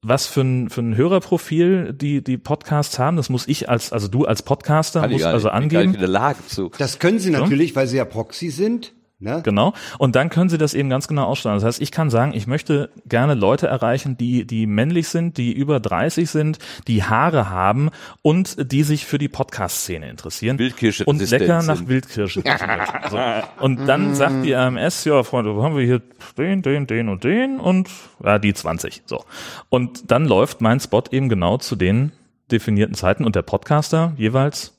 was 0.08 0.26
für 0.26 0.40
ein, 0.42 0.70
für 0.70 0.80
ein 0.80 0.96
Hörerprofil 0.96 1.92
die, 1.92 2.22
die 2.22 2.38
Podcasts 2.38 2.98
haben. 2.98 3.16
Das 3.16 3.28
muss 3.28 3.46
ich 3.48 3.68
als, 3.68 3.92
also 3.92 4.08
du 4.08 4.24
als 4.24 4.42
Podcaster 4.42 5.00
Kann 5.00 5.10
ich 5.10 5.14
musst 5.14 5.24
gar 5.24 5.32
also 5.34 5.48
nicht, 5.48 5.54
bin 5.60 5.68
gar 5.68 5.80
angeben. 5.80 5.90
nicht 5.92 5.94
in 5.96 6.00
der 6.00 6.08
Lage 6.08 6.38
zu. 6.46 6.70
Das 6.78 6.98
können 6.98 7.18
Sie 7.18 7.30
natürlich, 7.30 7.76
weil 7.76 7.86
Sie 7.86 7.96
ja 7.96 8.04
Proxy 8.04 8.50
sind. 8.50 8.92
Ne? 9.20 9.40
Genau. 9.42 9.72
Und 9.98 10.14
dann 10.14 10.30
können 10.30 10.48
Sie 10.48 10.58
das 10.58 10.74
eben 10.74 10.88
ganz 10.88 11.08
genau 11.08 11.24
aussteuern. 11.24 11.56
Das 11.56 11.64
heißt, 11.64 11.82
ich 11.82 11.90
kann 11.90 12.08
sagen, 12.08 12.32
ich 12.34 12.46
möchte 12.46 12.90
gerne 13.04 13.34
Leute 13.34 13.66
erreichen, 13.66 14.16
die, 14.16 14.46
die 14.46 14.66
männlich 14.66 15.08
sind, 15.08 15.38
die 15.38 15.52
über 15.52 15.80
30 15.80 16.30
sind, 16.30 16.58
die 16.86 17.02
Haare 17.02 17.50
haben 17.50 17.90
und 18.22 18.70
die 18.70 18.84
sich 18.84 19.06
für 19.06 19.18
die 19.18 19.28
Podcast-Szene 19.28 20.08
interessieren. 20.08 20.60
Wildkirsche 20.60 21.04
Und 21.04 21.28
lecker 21.30 21.62
nach 21.62 21.76
sind. 21.78 21.88
Wildkirsche. 21.88 22.44
so. 23.10 23.18
Und 23.58 23.86
dann 23.86 24.14
sagt 24.14 24.44
die 24.44 24.54
AMS, 24.54 25.04
ja, 25.04 25.24
Freunde, 25.24 25.56
wo 25.56 25.64
haben 25.64 25.76
wir 25.76 25.84
hier 25.84 26.00
den, 26.36 26.62
den, 26.62 26.86
den 26.86 27.08
und 27.08 27.24
den 27.24 27.58
und 27.58 27.90
ja, 28.22 28.38
die 28.38 28.54
20. 28.54 29.02
So. 29.06 29.24
Und 29.68 30.12
dann 30.12 30.26
läuft 30.26 30.60
mein 30.60 30.78
Spot 30.78 31.02
eben 31.10 31.28
genau 31.28 31.56
zu 31.56 31.74
den 31.74 32.12
definierten 32.52 32.94
Zeiten 32.94 33.24
und 33.24 33.34
der 33.34 33.42
Podcaster 33.42 34.12
jeweils 34.16 34.77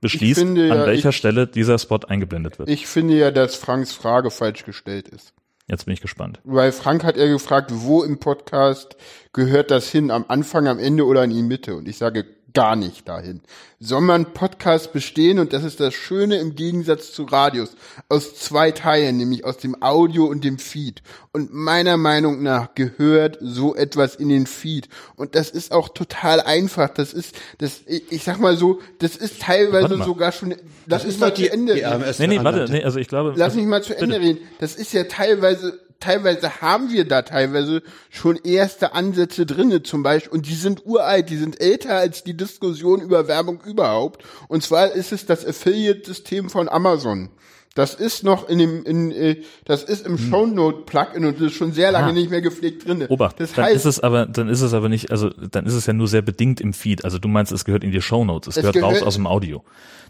beschließt, 0.00 0.40
finde 0.40 0.68
ja, 0.68 0.74
an 0.74 0.86
welcher 0.86 1.10
ich- 1.10 1.16
Stelle 1.16 1.46
dieser 1.46 1.78
Spot 1.78 2.00
eingeblendet 2.08 2.58
wird. 2.58 2.68
Ich 2.68 2.86
finde 2.86 3.14
ja, 3.14 3.30
dass 3.30 3.54
Franks 3.56 3.92
Frage 3.92 4.30
falsch 4.30 4.64
gestellt 4.64 5.08
ist. 5.08 5.32
Jetzt 5.68 5.84
bin 5.84 5.94
ich 5.94 6.00
gespannt. 6.00 6.40
Weil 6.42 6.72
Frank 6.72 7.04
hat 7.04 7.16
ja 7.16 7.26
gefragt, 7.28 7.70
wo 7.72 8.02
im 8.02 8.18
Podcast 8.18 8.96
gehört 9.32 9.70
das 9.70 9.88
hin? 9.88 10.10
Am 10.10 10.24
Anfang, 10.26 10.66
am 10.66 10.80
Ende 10.80 11.06
oder 11.06 11.22
in 11.22 11.30
die 11.30 11.42
Mitte? 11.42 11.76
Und 11.76 11.86
ich 11.86 11.96
sage 11.96 12.24
gar 12.52 12.76
nicht 12.76 13.08
dahin. 13.08 13.40
Soll 13.78 14.02
man 14.02 14.34
Podcast 14.34 14.92
bestehen, 14.92 15.38
und 15.38 15.52
das 15.52 15.64
ist 15.64 15.80
das 15.80 15.94
Schöne 15.94 16.36
im 16.36 16.54
Gegensatz 16.54 17.12
zu 17.12 17.24
Radios, 17.24 17.76
aus 18.08 18.34
zwei 18.34 18.72
Teilen, 18.72 19.16
nämlich 19.16 19.44
aus 19.44 19.56
dem 19.56 19.82
Audio 19.82 20.26
und 20.26 20.44
dem 20.44 20.58
Feed. 20.58 21.02
Und 21.32 21.52
meiner 21.52 21.96
Meinung 21.96 22.42
nach 22.42 22.74
gehört 22.74 23.38
so 23.40 23.74
etwas 23.74 24.16
in 24.16 24.28
den 24.28 24.46
Feed. 24.46 24.88
Und 25.16 25.34
das 25.34 25.50
ist 25.50 25.72
auch 25.72 25.88
total 25.88 26.40
einfach. 26.40 26.90
Das 26.90 27.12
ist, 27.12 27.34
das, 27.58 27.80
ich 27.86 28.22
sag 28.24 28.38
mal 28.38 28.56
so, 28.56 28.80
das 28.98 29.16
ist 29.16 29.40
teilweise 29.42 30.02
sogar 30.02 30.32
schon, 30.32 30.54
das, 30.86 31.04
ist 31.04 31.20
doch 31.20 31.28
mal 31.28 31.34
zu 31.34 31.50
Ende. 31.50 31.74
reden. 31.74 31.86
AMS 31.86 32.18
Nee, 32.18 32.26
nee, 32.26 32.44
warte, 32.44 32.66
nee, 32.70 32.84
also 32.84 32.98
ich 32.98 33.08
glaube. 33.08 33.32
Lass 33.36 33.54
mich 33.54 33.66
mal 33.66 33.82
zu 33.82 33.96
Ende 33.96 34.18
bitte. 34.18 34.20
reden. 34.20 34.38
Das 34.58 34.74
ist 34.74 34.92
ja 34.92 35.04
teilweise, 35.04 35.78
teilweise 36.00 36.60
haben 36.60 36.90
wir 36.90 37.06
da 37.06 37.22
teilweise 37.22 37.82
schon 38.10 38.36
erste 38.42 38.94
Ansätze 38.94 39.46
drinne 39.46 39.82
zum 39.82 40.02
Beispiel 40.02 40.32
und 40.32 40.46
die 40.48 40.54
sind 40.54 40.84
uralt, 40.86 41.30
die 41.30 41.36
sind 41.36 41.60
älter 41.60 41.96
als 41.96 42.24
die 42.24 42.36
Diskussion 42.36 43.00
über 43.00 43.28
Werbung 43.28 43.60
überhaupt. 43.64 44.24
Und 44.48 44.62
zwar 44.62 44.92
ist 44.92 45.12
es 45.12 45.26
das 45.26 45.46
Affiliate-System 45.46 46.50
von 46.50 46.68
Amazon. 46.68 47.28
Das 47.76 47.94
ist 47.94 48.24
noch 48.24 48.48
in 48.48 48.58
dem, 48.58 48.84
in, 48.84 49.12
äh, 49.12 49.42
das 49.64 49.84
ist 49.84 50.04
im 50.04 50.18
Shownote-Plugin 50.18 51.24
und 51.24 51.36
das 51.40 51.52
ist 51.52 51.54
schon 51.56 51.72
sehr 51.72 51.92
lange 51.92 52.06
Hm. 52.08 52.10
Ah. 52.16 52.18
nicht 52.18 52.30
mehr 52.30 52.40
gepflegt 52.40 52.86
drinne. 52.86 53.06
Obacht, 53.08 53.38
Das 53.38 53.52
dann 53.52 53.66
heißt, 53.66 53.76
ist 53.76 53.84
es 53.84 54.00
aber, 54.00 54.26
dann 54.26 54.48
ist 54.48 54.60
es 54.60 54.74
aber 54.74 54.88
nicht, 54.88 55.12
also 55.12 55.30
dann 55.30 55.66
ist 55.66 55.74
es 55.74 55.86
ja 55.86 55.92
nur 55.92 56.08
sehr 56.08 56.22
bedingt 56.22 56.60
im 56.60 56.72
Feed. 56.72 57.04
Also 57.04 57.18
du 57.18 57.28
meinst, 57.28 57.52
es 57.52 57.64
gehört 57.64 57.84
in 57.84 57.92
die 57.92 58.02
Shownotes, 58.02 58.48
es, 58.48 58.56
Es 58.56 58.60
gehört, 58.62 58.74
gehört- 58.74 58.96
raus 58.96 59.02
aus 59.04 59.14
dem 59.14 59.26
Audio. 59.28 59.62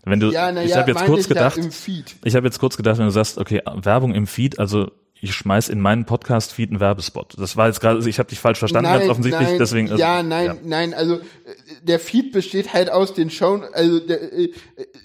Wenn 0.05 0.21
du, 0.21 0.31
ja, 0.31 0.51
na 0.51 0.63
ich 0.65 0.71
ja, 0.71 0.79
habe 0.79 0.93
jetzt 0.93 1.05
kurz 1.05 1.21
ich 1.21 1.27
ja 1.29 1.35
gedacht, 1.35 1.59
im 1.59 1.71
Feed. 1.71 2.17
ich 2.25 2.35
habe 2.35 2.47
jetzt 2.47 2.59
kurz 2.59 2.79
gedacht, 2.79 2.97
wenn 2.99 3.05
du 3.05 3.11
sagst, 3.13 3.37
okay, 3.37 3.61
Werbung 3.83 4.15
im 4.15 4.27
Feed, 4.27 4.59
also 4.59 4.91
ich 5.23 5.35
schmeiß 5.35 5.69
in 5.69 5.81
meinen 5.81 6.07
Podcast-Feed 6.07 6.71
einen 6.71 6.81
Werbespot. 6.81 7.35
Das 7.39 7.57
war 7.57 7.67
jetzt 7.67 7.81
gerade, 7.81 7.97
also 7.97 8.09
ich 8.09 8.19
habe 8.19 8.29
dich 8.29 8.41
falsch 8.41 8.59
verstanden, 8.59 8.91
ganz 8.91 9.09
offensichtlich, 9.09 9.49
nein, 9.49 9.59
deswegen. 9.59 9.91
Also, 9.91 10.01
ja, 10.01 10.23
nein, 10.23 10.59
nein, 10.65 10.95
also 10.95 11.17
äh, 11.17 11.21
der 11.83 12.01
Feed 12.01 12.33
besteht 12.33 12.73
halt 12.73 12.91
aus 12.91 13.13
den 13.13 13.31
Show, 13.31 13.63
also 13.73 14.01
der, 14.01 14.33
äh, 14.33 14.45
äh, 14.45 14.51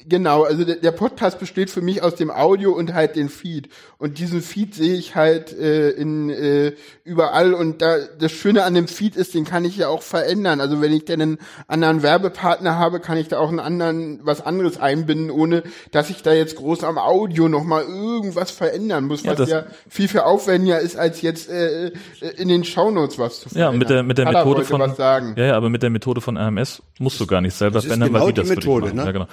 genau, 0.07 0.43
also 0.43 0.63
der, 0.63 0.77
der 0.77 0.91
Podcast 0.91 1.39
besteht 1.39 1.69
für 1.69 1.81
mich 1.81 2.01
aus 2.01 2.15
dem 2.15 2.31
Audio 2.31 2.71
und 2.71 2.93
halt 2.93 3.15
den 3.15 3.29
Feed 3.29 3.69
und 3.97 4.19
diesen 4.19 4.41
Feed 4.41 4.73
sehe 4.73 4.95
ich 4.95 5.15
halt 5.15 5.51
äh, 5.51 5.89
in 5.91 6.29
äh, 6.29 6.73
überall 7.03 7.53
und 7.53 7.81
da 7.81 7.97
das 8.19 8.31
Schöne 8.31 8.63
an 8.63 8.73
dem 8.73 8.87
Feed 8.87 9.15
ist, 9.15 9.33
den 9.33 9.45
kann 9.45 9.65
ich 9.65 9.77
ja 9.77 9.87
auch 9.89 10.01
verändern. 10.01 10.61
Also 10.61 10.81
wenn 10.81 10.93
ich 10.93 11.05
denn 11.05 11.21
einen 11.21 11.37
anderen 11.67 12.03
Werbepartner 12.03 12.77
habe, 12.77 12.99
kann 12.99 13.17
ich 13.17 13.27
da 13.27 13.39
auch 13.39 13.49
einen 13.49 13.59
anderen 13.59 14.19
was 14.23 14.41
anderes 14.41 14.79
einbinden, 14.79 15.29
ohne 15.29 15.63
dass 15.91 16.09
ich 16.09 16.23
da 16.23 16.33
jetzt 16.33 16.55
groß 16.55 16.83
am 16.83 16.97
Audio 16.97 17.47
noch 17.47 17.63
mal 17.63 17.83
irgendwas 17.83 18.51
verändern 18.51 19.05
muss, 19.05 19.23
Ja, 19.23 19.37
was 19.37 19.49
ja 19.49 19.65
viel 19.89 20.04
viel 20.07 20.21
aufwendiger 20.21 20.79
ist 20.79 20.95
als 20.95 21.21
jetzt 21.21 21.49
äh, 21.49 21.87
äh, 21.87 21.91
in 22.37 22.47
den 22.47 22.63
Shownotes 22.63 23.17
was 23.19 23.41
zu 23.41 23.49
Ja, 23.49 23.71
verändern. 23.71 23.77
mit 23.79 23.89
der, 23.89 24.03
mit 24.03 24.17
der 24.17 24.25
Methode 24.25 24.65
von, 24.65 24.79
was 24.81 24.97
sagen. 24.97 25.33
ja, 25.37 25.45
ja, 25.45 25.57
aber 25.57 25.69
mit 25.69 25.83
der 25.83 25.89
Methode 25.89 26.21
von 26.21 26.37
RMS 26.37 26.81
musst 26.99 27.19
du 27.19 27.27
gar 27.27 27.41
nicht 27.41 27.53
selber 27.55 27.79
ist 27.79 27.85
verändern, 27.85 28.13
genau 28.13 28.25
weil 28.25 28.33
die 28.33 28.41
das 28.41 28.49
Methode, 28.49 28.93
ne? 28.95 29.05
Ja, 29.05 29.11
genau. 29.11 29.27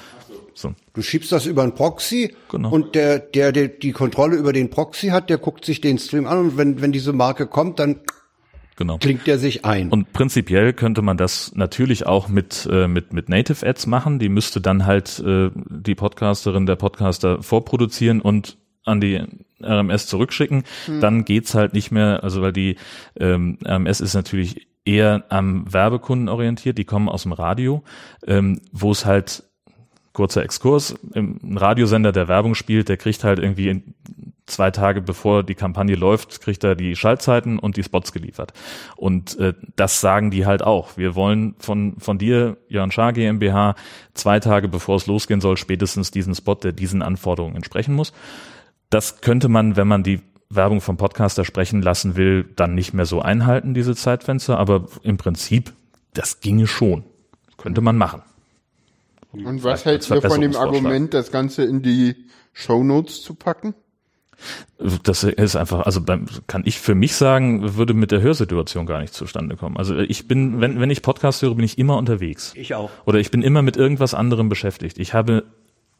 So. 0.54 0.74
Du 0.92 1.00
schiebst 1.00 1.32
das 1.32 1.46
über 1.46 1.62
einen 1.62 1.74
Proxy 1.74 2.34
Genau. 2.50 2.70
und 2.70 2.94
der, 2.94 3.18
der, 3.18 3.52
der 3.52 3.68
die 3.68 3.92
Kontrolle 3.92 4.36
über 4.36 4.52
den 4.52 4.68
Proxy 4.68 5.08
hat, 5.08 5.30
der 5.30 5.38
guckt 5.38 5.64
sich 5.64 5.80
den 5.80 5.98
Stream 5.98 6.26
an 6.26 6.38
und 6.38 6.58
wenn, 6.58 6.82
wenn 6.82 6.92
diese 6.92 7.12
Marke 7.14 7.46
kommt, 7.46 7.78
dann 7.78 8.00
Genau. 8.76 8.96
klingt 8.98 9.26
der 9.26 9.38
sich 9.38 9.64
ein. 9.64 9.90
Und 9.90 10.12
prinzipiell 10.12 10.72
könnte 10.72 11.02
man 11.02 11.16
das 11.18 11.52
natürlich 11.54 12.06
auch 12.06 12.28
mit, 12.28 12.66
äh, 12.72 12.88
mit, 12.88 13.12
mit 13.12 13.28
Native 13.28 13.66
Ads 13.66 13.86
machen. 13.86 14.18
Die 14.18 14.30
müsste 14.30 14.60
dann 14.62 14.86
halt 14.86 15.22
äh, 15.24 15.50
die 15.54 15.94
Podcasterin, 15.94 16.64
der 16.66 16.76
Podcaster 16.76 17.42
vorproduzieren 17.42 18.20
und 18.22 18.56
an 18.84 19.00
die 19.00 19.22
RMS 19.64 20.06
zurückschicken. 20.06 20.64
Dann 21.00 21.24
geht's 21.24 21.54
halt 21.54 21.72
nicht 21.72 21.90
mehr, 21.90 22.22
also 22.22 22.42
weil 22.42 22.52
die 22.52 22.76
ähm, 23.18 23.58
RMS 23.64 24.00
ist 24.00 24.14
natürlich 24.14 24.68
eher 24.84 25.24
am 25.28 25.72
Werbekunden 25.72 26.28
orientiert, 26.28 26.78
die 26.78 26.84
kommen 26.84 27.08
aus 27.08 27.22
dem 27.22 27.32
Radio, 27.32 27.82
ähm, 28.26 28.60
wo 28.72 28.90
es 28.90 29.06
halt 29.06 29.44
kurzer 30.12 30.42
Exkurs, 30.42 30.94
ein 31.14 31.56
Radiosender, 31.56 32.12
der 32.12 32.28
Werbung 32.28 32.54
spielt, 32.54 32.88
der 32.88 32.96
kriegt 32.98 33.24
halt 33.24 33.38
irgendwie 33.38 33.82
zwei 34.46 34.70
Tage 34.70 35.00
bevor 35.00 35.42
die 35.42 35.54
Kampagne 35.54 35.94
läuft, 35.94 36.40
kriegt 36.42 36.64
er 36.64 36.74
die 36.74 36.96
Schaltzeiten 36.96 37.58
und 37.58 37.76
die 37.76 37.82
Spots 37.82 38.12
geliefert. 38.12 38.52
Und 38.96 39.38
äh, 39.38 39.54
das 39.76 40.00
sagen 40.00 40.30
die 40.30 40.44
halt 40.44 40.62
auch. 40.62 40.96
Wir 40.96 41.14
wollen 41.14 41.54
von, 41.58 41.94
von 41.98 42.18
dir, 42.18 42.58
Jörn 42.68 42.90
Schaar 42.90 43.12
GmbH, 43.12 43.74
zwei 44.14 44.40
Tage 44.40 44.68
bevor 44.68 44.96
es 44.96 45.06
losgehen 45.06 45.40
soll, 45.40 45.56
spätestens 45.56 46.10
diesen 46.10 46.34
Spot, 46.34 46.54
der 46.56 46.72
diesen 46.72 47.02
Anforderungen 47.02 47.56
entsprechen 47.56 47.94
muss. 47.94 48.12
Das 48.92 49.22
könnte 49.22 49.48
man, 49.48 49.76
wenn 49.76 49.88
man 49.88 50.02
die 50.02 50.20
Werbung 50.50 50.82
vom 50.82 50.98
Podcaster 50.98 51.46
sprechen 51.46 51.80
lassen 51.80 52.14
will, 52.14 52.44
dann 52.56 52.74
nicht 52.74 52.92
mehr 52.92 53.06
so 53.06 53.22
einhalten, 53.22 53.72
diese 53.72 53.96
Zeitfenster. 53.96 54.58
Aber 54.58 54.86
im 55.02 55.16
Prinzip, 55.16 55.72
das 56.12 56.40
ginge 56.40 56.66
schon. 56.66 57.02
Könnte 57.56 57.80
man 57.80 57.96
machen. 57.96 58.20
Und 59.32 59.64
was 59.64 59.86
hältst 59.86 60.10
du 60.10 60.20
von 60.20 60.42
dem. 60.42 60.54
Argument, 60.56 61.14
das 61.14 61.32
Ganze 61.32 61.64
in 61.64 61.80
die 61.80 62.16
Shownotes 62.52 63.22
zu 63.22 63.34
packen? 63.34 63.74
Das 65.04 65.24
ist 65.24 65.56
einfach, 65.56 65.86
also 65.86 66.02
beim, 66.02 66.26
kann 66.46 66.62
ich 66.66 66.78
für 66.78 66.94
mich 66.94 67.14
sagen, 67.14 67.76
würde 67.76 67.94
mit 67.94 68.10
der 68.10 68.20
Hörsituation 68.20 68.84
gar 68.84 69.00
nicht 69.00 69.14
zustande 69.14 69.56
kommen. 69.56 69.78
Also 69.78 69.96
ich 69.96 70.28
bin, 70.28 70.60
wenn, 70.60 70.80
wenn 70.80 70.90
ich 70.90 71.00
Podcast 71.00 71.40
höre, 71.40 71.54
bin 71.54 71.64
ich 71.64 71.78
immer 71.78 71.96
unterwegs. 71.96 72.52
ich 72.56 72.74
auch. 72.74 72.90
Oder 73.06 73.20
ich 73.20 73.30
bin 73.30 73.40
immer 73.40 73.62
mit 73.62 73.78
irgendwas 73.78 74.12
anderem 74.12 74.50
beschäftigt. 74.50 74.98
Ich 74.98 75.14
habe, 75.14 75.44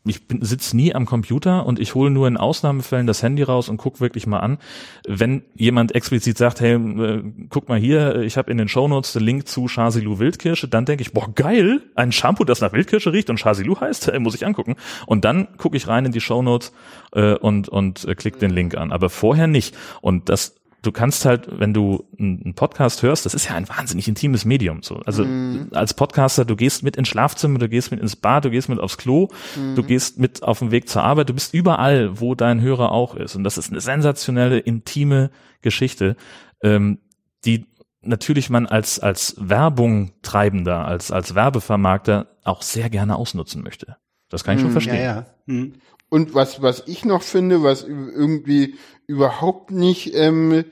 ich 0.04 0.26
bin, 0.26 0.44
sitz 0.44 0.74
nie 0.74 0.94
am 0.94 1.06
Computer 1.06 1.64
und 1.64 1.78
ich 1.78 1.94
hole 1.94 2.10
nur 2.10 2.26
in 2.26 2.36
Ausnahmefällen 2.36 3.06
das 3.06 3.22
Handy 3.22 3.42
raus 3.42 3.68
und 3.68 3.76
guck 3.76 4.00
wirklich 4.00 4.26
mal 4.26 4.40
an. 4.40 4.58
Wenn 5.06 5.42
jemand 5.54 5.94
explizit 5.94 6.38
sagt, 6.38 6.60
hey, 6.60 6.74
äh, 6.74 7.22
guck 7.50 7.68
mal 7.68 7.78
hier, 7.78 8.16
ich 8.22 8.36
habe 8.36 8.50
in 8.50 8.58
den 8.58 8.68
Shownotes 8.68 9.12
den 9.12 9.22
Link 9.22 9.46
zu 9.46 9.66
Chasilu 9.66 10.18
Wildkirsche, 10.18 10.66
dann 10.66 10.86
denke 10.86 11.02
ich, 11.02 11.12
boah, 11.12 11.32
geil, 11.32 11.82
ein 11.94 12.10
Shampoo, 12.10 12.44
das 12.44 12.60
nach 12.60 12.72
Wildkirsche 12.72 13.12
riecht 13.12 13.30
und 13.30 13.38
Chasilu 13.38 13.80
heißt, 13.80 14.08
äh, 14.08 14.18
muss 14.18 14.34
ich 14.34 14.44
angucken. 14.44 14.76
Und 15.06 15.24
dann 15.24 15.56
gucke 15.56 15.76
ich 15.76 15.86
rein 15.86 16.04
in 16.04 16.12
die 16.12 16.20
Shownotes 16.20 16.72
äh, 17.12 17.34
und, 17.34 17.68
und 17.68 18.04
äh, 18.04 18.14
klick 18.14 18.38
den 18.40 18.50
Link 18.50 18.76
an. 18.76 18.90
Aber 18.90 19.08
vorher 19.08 19.46
nicht. 19.46 19.76
Und 20.00 20.28
das 20.28 20.61
du 20.82 20.90
kannst 20.90 21.24
halt, 21.24 21.48
wenn 21.48 21.72
du 21.72 22.04
einen 22.18 22.54
Podcast 22.54 23.02
hörst, 23.02 23.24
das 23.24 23.34
ist 23.34 23.48
ja 23.48 23.54
ein 23.54 23.68
wahnsinnig 23.68 24.08
intimes 24.08 24.44
Medium. 24.44 24.82
So. 24.82 24.96
Also 25.06 25.24
als 25.72 25.94
Podcaster, 25.94 26.44
du 26.44 26.56
gehst 26.56 26.82
mit 26.82 26.96
ins 26.96 27.08
Schlafzimmer, 27.08 27.58
du 27.58 27.68
gehst 27.68 27.92
mit 27.92 28.00
ins 28.00 28.16
Bad, 28.16 28.44
du 28.44 28.50
gehst 28.50 28.68
mit 28.68 28.80
aufs 28.80 28.98
Klo, 28.98 29.28
du 29.76 29.82
gehst 29.82 30.18
mit 30.18 30.42
auf 30.42 30.58
dem 30.58 30.72
Weg 30.72 30.88
zur 30.88 31.04
Arbeit, 31.04 31.28
du 31.28 31.34
bist 31.34 31.54
überall, 31.54 32.20
wo 32.20 32.34
dein 32.34 32.60
Hörer 32.60 32.90
auch 32.90 33.14
ist. 33.14 33.36
Und 33.36 33.44
das 33.44 33.58
ist 33.58 33.70
eine 33.70 33.80
sensationelle, 33.80 34.58
intime 34.58 35.30
Geschichte, 35.60 36.16
ähm, 36.62 36.98
die 37.44 37.66
natürlich 38.02 38.50
man 38.50 38.66
als, 38.66 38.98
als 38.98 39.36
Werbung 39.38 40.12
treibender, 40.22 40.84
als, 40.84 41.12
als 41.12 41.36
Werbevermarkter 41.36 42.26
auch 42.42 42.62
sehr 42.62 42.90
gerne 42.90 43.16
ausnutzen 43.16 43.62
möchte. 43.62 43.96
Das 44.28 44.44
kann 44.44 44.56
ich 44.56 44.62
schon 44.62 44.72
verstehen. 44.72 44.96
Ja, 44.96 45.02
ja. 45.02 45.26
Hm. 45.46 45.74
Und 46.12 46.34
was, 46.34 46.60
was 46.60 46.82
ich 46.88 47.06
noch 47.06 47.22
finde, 47.22 47.62
was 47.62 47.84
irgendwie 47.84 48.74
überhaupt 49.06 49.70
nicht 49.70 50.14
ähm, 50.14 50.62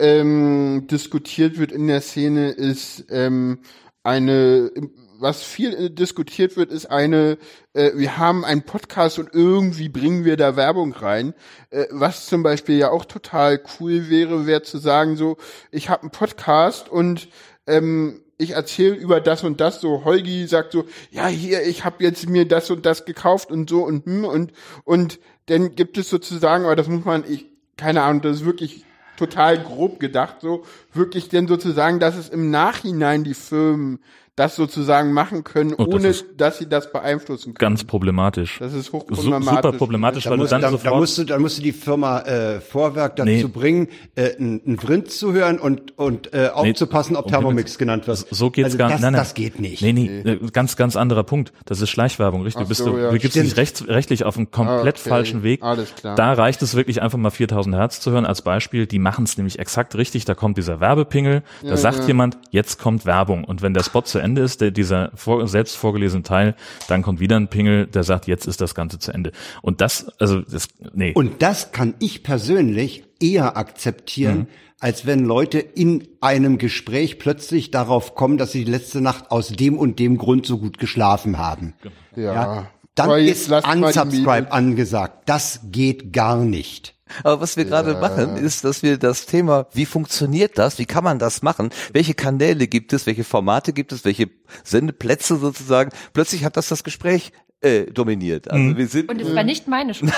ähm, 0.00 0.88
diskutiert 0.90 1.56
wird 1.56 1.70
in 1.70 1.86
der 1.86 2.00
Szene, 2.00 2.50
ist 2.50 3.06
ähm, 3.08 3.60
eine 4.02 4.72
was 5.20 5.44
viel 5.44 5.72
äh, 5.74 5.90
diskutiert 5.90 6.56
wird, 6.56 6.72
ist 6.72 6.86
eine, 6.86 7.38
äh, 7.74 7.92
wir 7.94 8.18
haben 8.18 8.44
einen 8.44 8.62
Podcast 8.62 9.20
und 9.20 9.32
irgendwie 9.32 9.88
bringen 9.88 10.24
wir 10.24 10.36
da 10.36 10.56
Werbung 10.56 10.92
rein. 10.92 11.32
Äh, 11.70 11.86
was 11.90 12.26
zum 12.26 12.42
Beispiel 12.42 12.76
ja 12.76 12.90
auch 12.90 13.04
total 13.04 13.60
cool 13.78 14.10
wäre, 14.10 14.46
wäre 14.46 14.62
zu 14.62 14.78
sagen, 14.78 15.14
so, 15.14 15.36
ich 15.70 15.90
habe 15.90 16.02
einen 16.02 16.10
Podcast 16.10 16.88
und 16.88 17.28
ähm, 17.68 18.24
ich 18.38 18.52
erzähle 18.52 18.94
über 18.94 19.20
das 19.20 19.42
und 19.44 19.60
das, 19.60 19.80
so. 19.80 20.04
Holgi 20.04 20.46
sagt 20.46 20.72
so, 20.72 20.84
ja 21.10 21.26
hier, 21.26 21.66
ich 21.66 21.84
habe 21.84 22.02
jetzt 22.04 22.28
mir 22.28 22.46
das 22.46 22.70
und 22.70 22.86
das 22.86 23.04
gekauft 23.04 23.50
und 23.50 23.68
so 23.68 23.84
und 23.84 24.06
hm 24.06 24.24
und 24.24 24.52
und 24.84 25.18
dann 25.46 25.74
gibt 25.74 25.98
es 25.98 26.08
sozusagen, 26.08 26.64
aber 26.64 26.76
das 26.76 26.88
muss 26.88 27.04
man, 27.04 27.24
ich, 27.28 27.46
keine 27.76 28.02
Ahnung, 28.02 28.22
das 28.22 28.36
ist 28.36 28.44
wirklich 28.44 28.84
total 29.16 29.58
grob 29.58 29.98
gedacht, 29.98 30.36
so 30.40 30.64
wirklich 30.92 31.28
denn 31.28 31.48
sozusagen, 31.48 31.98
dass 31.98 32.16
es 32.16 32.28
im 32.28 32.50
Nachhinein 32.50 33.24
die 33.24 33.34
Firmen 33.34 33.98
das 34.38 34.56
sozusagen 34.56 35.12
machen 35.12 35.44
können, 35.44 35.74
das 35.76 35.86
ohne 35.86 36.08
ist 36.08 36.26
dass 36.36 36.58
sie 36.58 36.68
das 36.68 36.92
beeinflussen 36.92 37.54
können. 37.54 37.70
Ganz 37.70 37.84
problematisch. 37.84 38.58
das 38.58 38.72
ist 38.72 38.92
hochproblematisch. 38.92 39.56
super 39.56 39.72
problematisch, 39.72 40.24
Da, 40.24 40.30
weil 40.30 40.36
du 40.38 40.42
musst, 40.42 40.52
dann 40.52 40.60
da, 40.60 40.66
da, 40.68 40.72
sofort 40.72 40.96
musst 40.96 41.18
du, 41.18 41.24
da 41.24 41.38
musst 41.38 41.58
du 41.58 41.62
die 41.62 41.72
Firma 41.72 42.20
äh, 42.20 42.60
Vorwerk 42.60 43.16
dazu 43.16 43.28
Nee. 43.28 43.44
bringen, 43.44 43.88
äh, 44.14 44.36
ein, 44.38 44.60
ein 44.66 44.78
Vrind 44.78 45.10
zu 45.10 45.32
hören 45.32 45.58
und, 45.58 45.98
und 45.98 46.32
äh, 46.34 46.48
aufzupassen, 46.52 47.16
ob 47.16 47.26
um 47.26 47.30
Thermomix 47.32 47.72
Himmels- 47.72 47.78
genannt 47.78 48.06
wird. 48.06 48.26
So 48.30 48.50
geht's 48.50 48.66
also 48.66 48.78
gar 48.78 48.90
das, 48.90 49.00
nein, 49.00 49.12
nein. 49.12 49.20
Das 49.20 49.34
geht 49.34 49.58
nicht. 49.60 49.82
Nee, 49.82 49.92
nee, 49.92 50.06
äh, 50.06 50.38
ganz, 50.52 50.76
ganz 50.76 50.96
anderer 50.96 51.24
Punkt. 51.24 51.52
Das 51.64 51.80
ist 51.80 51.90
Schleichwerbung, 51.90 52.42
richtig? 52.42 52.60
Ach 52.60 52.64
du 52.64 52.68
bist 52.68 52.82
so, 52.84 52.92
du, 52.92 52.98
ja, 53.02 53.10
begibst 53.10 53.36
dich 53.36 53.56
rechts, 53.56 53.86
rechtlich 53.88 54.24
auf 54.24 54.36
einen 54.36 54.50
komplett 54.50 54.96
Ah, 54.96 55.00
okay. 55.00 55.08
falschen 55.08 55.42
Weg. 55.42 55.62
Alles 55.62 55.94
klar. 55.94 56.14
Da 56.14 56.32
reicht 56.34 56.62
es 56.62 56.74
wirklich 56.76 57.02
einfach 57.02 57.18
mal 57.18 57.30
4000 57.30 57.74
Hertz 57.74 58.00
zu 58.00 58.10
hören 58.10 58.26
als 58.26 58.42
Beispiel. 58.42 58.86
Die 58.86 58.98
machen 58.98 59.24
es 59.24 59.36
nämlich 59.36 59.58
exakt 59.58 59.96
richtig. 59.96 60.24
Da 60.24 60.34
kommt 60.34 60.56
dieser 60.58 60.80
Werbepingel, 60.80 61.42
da 61.62 61.76
sagt 61.76 62.06
jemand, 62.06 62.38
jetzt 62.50 62.78
kommt 62.78 63.04
Werbung. 63.06 63.44
Und 63.44 63.62
wenn 63.62 63.74
der 63.74 63.82
Spot 63.82 64.02
zu 64.02 64.18
Ende 64.18 64.27
ist, 64.36 64.60
der, 64.60 64.70
dieser 64.70 65.10
vor, 65.14 65.48
selbst 65.48 65.76
vorgelesene 65.76 66.22
Teil, 66.22 66.54
dann 66.88 67.02
kommt 67.02 67.20
wieder 67.20 67.36
ein 67.36 67.48
Pingel, 67.48 67.86
der 67.86 68.02
sagt, 68.02 68.26
jetzt 68.26 68.46
ist 68.46 68.60
das 68.60 68.74
Ganze 68.74 68.98
zu 68.98 69.12
Ende. 69.12 69.32
Und 69.62 69.80
das, 69.80 70.08
also, 70.18 70.40
das, 70.40 70.68
nee. 70.92 71.12
Und 71.14 71.42
das 71.42 71.72
kann 71.72 71.94
ich 71.98 72.22
persönlich 72.22 73.04
eher 73.20 73.56
akzeptieren, 73.56 74.38
Mhm. 74.38 74.46
als 74.80 75.06
wenn 75.06 75.24
Leute 75.24 75.58
in 75.58 76.06
einem 76.20 76.58
Gespräch 76.58 77.18
plötzlich 77.18 77.70
darauf 77.70 78.14
kommen, 78.14 78.38
dass 78.38 78.52
sie 78.52 78.64
die 78.64 78.70
letzte 78.70 79.00
Nacht 79.00 79.30
aus 79.30 79.48
dem 79.48 79.78
und 79.78 79.98
dem 79.98 80.18
Grund 80.18 80.46
so 80.46 80.58
gut 80.58 80.78
geschlafen 80.78 81.38
haben. 81.38 81.74
ja. 82.14 82.68
Dann 82.94 83.10
Aber 83.10 83.18
jetzt 83.18 83.48
ist 83.48 83.64
Unsubscribe 83.66 84.50
angesagt. 84.50 85.28
Das 85.28 85.60
geht 85.70 86.12
gar 86.12 86.36
nicht. 86.44 86.96
Aber 87.22 87.40
was 87.40 87.56
wir 87.56 87.64
gerade 87.64 87.94
machen, 87.94 88.36
ist, 88.36 88.64
dass 88.64 88.82
wir 88.82 88.98
das 88.98 89.26
Thema, 89.26 89.66
wie 89.72 89.86
funktioniert 89.86 90.58
das, 90.58 90.78
wie 90.78 90.86
kann 90.86 91.04
man 91.04 91.18
das 91.18 91.42
machen, 91.42 91.70
welche 91.92 92.14
Kanäle 92.14 92.66
gibt 92.66 92.92
es, 92.92 93.06
welche 93.06 93.24
Formate 93.24 93.72
gibt 93.72 93.92
es, 93.92 94.04
welche 94.04 94.30
Sendeplätze 94.64 95.36
sozusagen, 95.36 95.90
plötzlich 96.12 96.44
hat 96.44 96.56
das 96.56 96.68
das 96.68 96.84
Gespräch 96.84 97.32
äh, 97.60 97.86
dominiert. 97.86 98.50
Also 98.50 98.76
wir 98.76 98.86
sind 98.86 99.10
Und 99.10 99.20
es 99.20 99.34
war 99.34 99.42
nicht 99.42 99.66
meine 99.66 99.92
Schuld. 99.94 100.12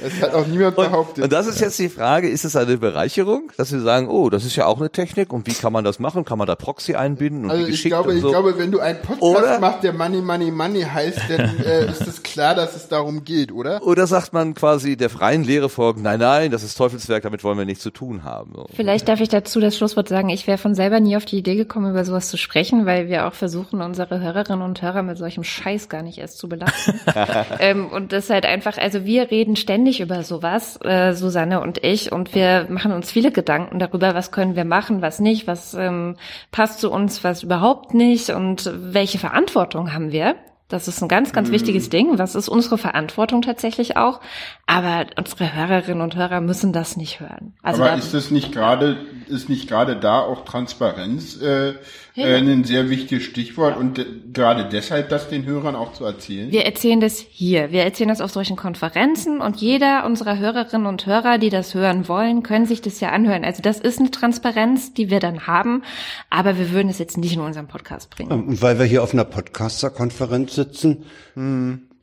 Das 0.00 0.22
hat 0.22 0.34
auch 0.34 0.46
niemand 0.46 0.76
behauptet. 0.76 1.24
Und 1.24 1.32
das 1.32 1.46
ist 1.46 1.60
jetzt 1.60 1.78
die 1.78 1.88
Frage, 1.88 2.28
ist 2.28 2.44
es 2.44 2.56
eine 2.56 2.78
Bereicherung, 2.78 3.50
dass 3.56 3.72
wir 3.72 3.80
sagen, 3.80 4.08
oh, 4.08 4.30
das 4.30 4.44
ist 4.44 4.56
ja 4.56 4.66
auch 4.66 4.78
eine 4.78 4.90
Technik 4.90 5.32
und 5.32 5.46
wie 5.46 5.52
kann 5.52 5.72
man 5.72 5.84
das 5.84 5.98
machen? 5.98 6.24
Kann 6.24 6.38
man 6.38 6.46
da 6.46 6.54
Proxy 6.54 6.94
einbinden 6.94 7.44
und 7.44 7.50
Also 7.50 7.66
ich 7.66 7.82
glaube, 7.84 8.10
und 8.10 8.16
ich 8.16 8.22
so? 8.22 8.30
glaube, 8.30 8.58
wenn 8.58 8.70
du 8.70 8.80
einen 8.80 9.00
Podcast 9.00 9.22
Oder- 9.22 9.58
machst, 9.60 9.82
der 9.82 9.92
Money, 9.92 10.20
Money, 10.22 10.50
Money 10.50 10.82
heißt, 10.82 11.20
dann 11.28 11.58
äh, 11.64 11.90
ist 11.90 12.06
es 12.06 12.22
klar, 12.22 12.54
dass 12.54 12.74
es 12.76 12.88
darum 12.88 13.24
geht, 13.24 13.52
oder? 13.52 13.82
Oder 13.86 14.06
sagt 14.06 14.32
man 14.32 14.54
quasi 14.54 14.96
der 14.96 15.10
freien 15.10 15.44
Lehre 15.44 15.68
folgen, 15.68 16.02
nein, 16.02 16.20
nein, 16.20 16.50
das 16.50 16.62
ist 16.62 16.76
Teufelswerk, 16.76 17.22
damit 17.22 17.44
wollen 17.44 17.58
wir 17.58 17.64
nichts 17.64 17.82
zu 17.82 17.90
tun 17.90 18.24
haben. 18.24 18.52
So. 18.54 18.66
Vielleicht 18.74 19.08
darf 19.08 19.20
ich 19.20 19.28
dazu 19.28 19.60
das 19.60 19.76
Schlusswort 19.76 20.08
sagen. 20.08 20.28
Ich 20.28 20.46
wäre 20.46 20.58
von 20.58 20.74
selber 20.74 21.00
nie 21.00 21.16
auf 21.16 21.24
die 21.24 21.38
Idee 21.38 21.56
gekommen, 21.56 21.90
über 21.90 22.04
sowas 22.04 22.28
zu 22.28 22.36
sprechen, 22.36 22.86
weil 22.86 23.08
wir 23.08 23.26
auch 23.26 23.34
versuchen, 23.34 23.80
unsere 23.82 24.05
Hörerinnen 24.10 24.62
und 24.62 24.80
Hörer 24.82 25.02
mit 25.02 25.18
solchem 25.18 25.44
Scheiß 25.44 25.88
gar 25.88 26.02
nicht 26.02 26.18
erst 26.18 26.38
zu 26.38 26.48
belasten. 26.48 27.00
ähm, 27.58 27.86
und 27.88 28.12
das 28.12 28.24
ist 28.24 28.30
halt 28.30 28.46
einfach, 28.46 28.78
also 28.78 29.04
wir 29.04 29.30
reden 29.30 29.56
ständig 29.56 30.00
über 30.00 30.22
sowas, 30.22 30.78
äh, 30.82 31.12
Susanne 31.12 31.60
und 31.60 31.82
ich, 31.84 32.12
und 32.12 32.34
wir 32.34 32.66
machen 32.68 32.92
uns 32.92 33.10
viele 33.10 33.32
Gedanken 33.32 33.78
darüber, 33.78 34.14
was 34.14 34.30
können 34.30 34.56
wir 34.56 34.64
machen, 34.64 35.02
was 35.02 35.20
nicht, 35.20 35.46
was 35.46 35.74
ähm, 35.74 36.16
passt 36.52 36.80
zu 36.80 36.90
uns, 36.90 37.24
was 37.24 37.42
überhaupt 37.42 37.94
nicht 37.94 38.30
und 38.30 38.70
welche 38.74 39.18
Verantwortung 39.18 39.92
haben 39.92 40.12
wir. 40.12 40.36
Das 40.68 40.88
ist 40.88 41.00
ein 41.00 41.06
ganz, 41.06 41.32
ganz 41.32 41.52
wichtiges 41.52 41.90
Ding. 41.90 42.18
Was 42.18 42.34
ist 42.34 42.48
unsere 42.48 42.76
Verantwortung 42.76 43.40
tatsächlich 43.40 43.96
auch? 43.96 44.20
Aber 44.66 45.06
unsere 45.16 45.54
Hörerinnen 45.54 46.00
und 46.00 46.16
Hörer 46.16 46.40
müssen 46.40 46.72
das 46.72 46.96
nicht 46.96 47.20
hören. 47.20 47.54
Also 47.62 47.82
Aber 47.82 47.92
da- 47.92 47.96
ist 47.98 48.12
das 48.14 48.32
nicht 48.32 48.50
gerade, 48.50 48.96
ist 49.28 49.48
nicht 49.48 49.68
gerade 49.68 49.94
da 49.94 50.18
auch 50.18 50.44
Transparenz 50.44 51.40
äh, 51.40 51.74
äh, 52.16 52.36
ein 52.36 52.64
sehr 52.64 52.88
wichtiges 52.90 53.24
Stichwort 53.24 53.76
und 53.76 54.04
gerade 54.32 54.68
deshalb 54.70 55.08
das 55.08 55.28
den 55.28 55.44
Hörern 55.44 55.76
auch 55.76 55.92
zu 55.92 56.04
erzählen? 56.04 56.50
Wir 56.50 56.64
erzählen 56.64 57.00
das 57.00 57.18
hier. 57.18 57.72
Wir 57.72 57.82
erzählen 57.82 58.08
das 58.08 58.20
auf 58.20 58.30
solchen 58.30 58.56
Konferenzen 58.56 59.40
und 59.40 59.56
jeder 59.56 60.04
unserer 60.06 60.38
Hörerinnen 60.38 60.86
und 60.86 61.06
Hörer, 61.06 61.38
die 61.38 61.50
das 61.50 61.74
hören 61.74 62.08
wollen, 62.08 62.42
können 62.42 62.66
sich 62.66 62.80
das 62.80 63.00
ja 63.00 63.10
anhören. 63.10 63.44
Also 63.44 63.62
das 63.62 63.78
ist 63.78 63.98
eine 63.98 64.10
Transparenz, 64.10 64.94
die 64.94 65.10
wir 65.10 65.20
dann 65.20 65.46
haben, 65.46 65.82
aber 66.30 66.58
wir 66.58 66.72
würden 66.72 66.88
es 66.88 66.98
jetzt 66.98 67.18
nicht 67.18 67.34
in 67.34 67.40
unseren 67.40 67.68
Podcast 67.68 68.10
bringen. 68.10 68.30
Und 68.30 68.62
weil 68.62 68.78
wir 68.78 68.86
hier 68.86 69.02
auf 69.02 69.12
einer 69.12 69.24
Podcaster-Konferenz 69.24 70.54
sitzen, 70.54 71.04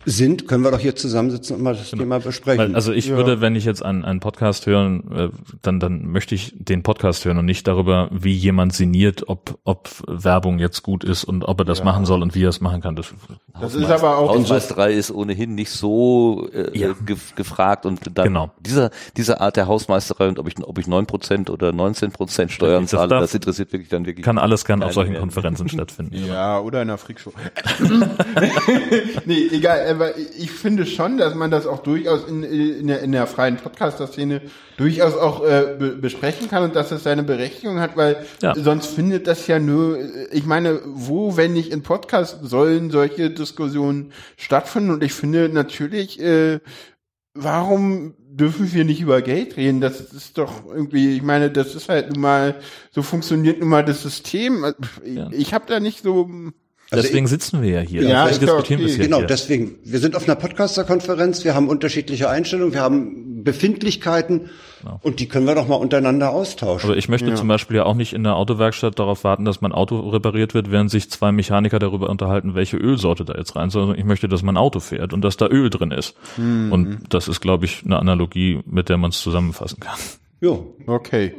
sind, 0.06 0.48
können 0.48 0.64
wir 0.64 0.72
doch 0.72 0.80
hier 0.80 0.96
zusammensitzen 0.96 1.56
und 1.56 1.62
mal 1.64 1.76
das 1.76 1.92
Thema 1.92 2.20
besprechen. 2.20 2.58
Weil, 2.60 2.76
also 2.76 2.92
ich 2.92 3.10
würde, 3.10 3.42
wenn 3.42 3.56
ich 3.56 3.66
jetzt 3.66 3.84
einen, 3.84 4.04
einen 4.04 4.20
Podcast 4.20 4.66
hören, 4.66 5.12
äh, 5.12 5.30
dann, 5.62 5.80
dann 5.80 6.08
möchte 6.08 6.36
ich 6.36 6.54
den 6.58 6.84
Podcast 6.84 7.26
hören 7.26 7.38
und 7.38 7.46
nicht 7.46 7.68
darüber, 7.68 8.10
wie 8.12 8.34
jemand 8.34 8.74
sinniert, 8.74 9.28
ob, 9.30 9.60
ob 9.64 9.90
Werbung 10.08 10.60
jetzt 10.60 10.84
gut 10.84 11.04
ist 11.04 11.24
und 11.24 11.44
ob 11.44 11.60
er 11.62 11.66
das 11.66 11.84
machen 11.84 12.06
soll 12.06 12.22
und 12.22 12.36
wie 12.36 12.44
er 12.44 12.50
es 12.50 12.62
machen 12.62 12.82
kann. 12.82 12.96
Das, 12.96 13.14
Das 13.60 13.76
ist 13.76 13.90
aber 13.90 14.18
auch 14.18 14.30
Hausmeisterei 14.30 14.94
ist 14.94 15.12
ohnehin 15.12 15.56
nicht 15.56 15.70
so 15.72 16.50
äh, 16.54 16.78
Ja. 16.78 16.94
ge 17.06 17.16
gefragt 17.36 17.86
und 17.86 18.00
dann 18.18 18.26
Genau. 18.28 18.52
dieser 18.60 18.90
diese 19.18 19.40
Art 19.42 19.56
der 19.58 19.68
Hausmeisterei 19.68 20.28
und 20.28 20.40
ob 20.40 20.48
ich 20.48 20.56
ob 20.64 20.78
ich 20.78 20.86
9% 20.88 21.50
oder 21.50 21.70
19% 21.70 22.50
Steuern 22.50 22.84
Das 22.84 22.92
zahle, 22.92 23.08
darf- 23.10 23.22
das 23.22 23.34
interessiert 23.36 23.72
wirklich 23.74 23.90
dann 23.90 24.06
wirklich 24.06 24.24
kann 24.26 24.38
alles 24.38 24.66
gern 24.66 24.84
auf 24.84 24.94
solchen 24.94 25.12
mehr. 25.12 25.20
Konferenzen 25.22 25.70
stattfinden. 25.70 26.16
Ja, 26.28 26.60
oder 26.60 26.82
in 26.82 26.90
einer 26.90 26.98
Freakshow. 26.98 27.32
nee, 29.26 29.48
egal, 29.52 29.80
aber 29.96 30.18
ich 30.18 30.52
finde 30.52 30.86
schon, 30.86 31.18
dass 31.18 31.36
man 31.36 31.52
das 31.52 31.66
auch 31.68 31.84
durchaus 31.84 32.28
in, 32.28 32.44
in, 32.44 32.88
der, 32.88 33.02
in 33.02 33.12
der 33.12 33.28
freien 33.28 33.58
Podcaster-Szene 33.58 34.42
durchaus 34.78 35.16
auch 35.16 35.44
äh, 35.46 35.76
be 35.80 35.90
besprechen 35.90 36.50
kann 36.50 36.64
und 36.64 36.76
dass 36.76 36.92
es 36.92 37.04
seine 37.04 37.24
Berechtigung 37.24 37.80
hat, 37.80 37.96
weil 37.96 38.26
Ja. 38.42 38.56
sonst 38.56 38.88
findet 38.88 39.28
das 39.28 39.48
ja 39.48 39.60
nur, 39.60 40.00
ich 40.32 40.46
meine, 40.46 40.82
wo, 40.86 41.38
wenn 41.38 41.54
nicht 41.54 41.72
in 41.72 41.84
Podcast, 41.84 42.40
sollen 42.44 42.92
solche 42.92 43.30
Diskussionen 43.30 44.12
stattfinden 44.38 44.92
und 44.92 45.04
ich 45.04 45.14
finde 45.14 45.50
natürlich, 45.50 46.20
äh, 46.20 46.60
warum 47.34 48.14
dürfen 48.20 48.72
wir 48.74 48.84
nicht 48.86 49.02
über 49.02 49.22
Geld 49.22 49.58
reden? 49.58 49.80
Das 49.82 50.00
ist 50.14 50.38
doch 50.38 50.66
irgendwie, 50.68 51.16
ich 51.16 51.22
meine, 51.22 51.52
das 51.52 51.76
ist 51.76 51.90
halt 51.90 52.10
nun 52.12 52.22
mal, 52.22 52.56
so 52.92 53.02
funktioniert 53.02 53.60
nun 53.60 53.70
mal 53.70 53.86
das 53.86 54.02
System. 54.02 54.66
Ich, 55.04 55.16
Ja. 55.16 55.30
ich 55.32 55.54
habe 55.54 55.66
da 55.68 55.80
nicht 55.80 56.04
so, 56.04 56.30
Also 56.94 57.08
Deswegen 57.08 57.28
sitzen 57.28 57.62
wir 57.62 57.70
ja 57.72 57.80
hier. 57.82 58.04
Ja, 58.04 58.28
Deswegen 58.28 58.44
ist 58.44 58.50
doch 58.50 58.56
diskutieren 58.58 58.80
wir 58.82 58.86
es 58.88 58.98
ja 58.98 59.04
Genau, 59.04 59.18
hier. 59.20 59.28
deswegen. 59.28 59.76
Wir 59.84 60.00
sind 60.00 60.16
auf 60.16 60.26
einer 60.26 60.36
Podcaster-Konferenz, 60.36 61.44
wir 61.44 61.56
haben 61.56 61.68
unterschiedliche 61.70 62.30
Einstellungen, 62.30 62.74
wir 62.74 62.82
haben 62.82 63.44
Befindlichkeiten 63.44 64.50
und 65.02 65.20
die 65.20 65.28
können 65.28 65.48
wir 65.48 65.56
doch 65.56 65.68
mal 65.68 65.76
untereinander 65.76 66.30
austauschen. 66.30 66.90
Aber 66.90 66.98
ich 66.98 67.10
möchte 67.10 67.34
zum 67.34 67.48
Beispiel 67.48 67.78
ja 67.78 67.84
auch 67.86 67.96
nicht 67.96 68.14
in 68.14 68.24
der 68.24 68.36
Autowerkstatt 68.36 69.00
darauf 69.00 69.24
warten, 69.24 69.44
dass 69.44 69.62
mein 69.62 69.72
Auto 69.72 70.00
repariert 70.10 70.54
wird, 70.54 70.72
während 70.72 70.92
sich 70.92 71.10
zwei 71.10 71.32
Mechaniker 71.32 71.80
darüber 71.80 72.10
unterhalten, 72.10 72.54
welche 72.54 72.78
Ölsorte 72.78 73.26
da 73.26 73.34
jetzt 73.34 73.56
rein 73.56 73.70
soll. 73.70 73.84
sondern 73.84 74.00
Ich 74.00 74.06
möchte, 74.06 74.28
dass 74.28 74.44
mein 74.44 74.58
Auto 74.58 74.80
fährt 74.80 75.14
und 75.14 75.22
dass 75.22 75.36
da 75.38 75.48
Öl 75.48 75.70
drin 75.70 75.92
ist. 75.92 76.16
Und 76.38 77.06
das 77.10 77.28
ist, 77.28 77.42
glaube 77.42 77.66
ich, 77.66 77.84
eine 77.86 77.98
Analogie, 77.98 78.60
mit 78.66 78.90
der 78.90 78.98
man 78.98 79.10
es 79.10 79.20
zusammenfassen 79.22 79.80
kann. 79.80 79.98
jo, 80.42 80.76
okay. 80.86 81.34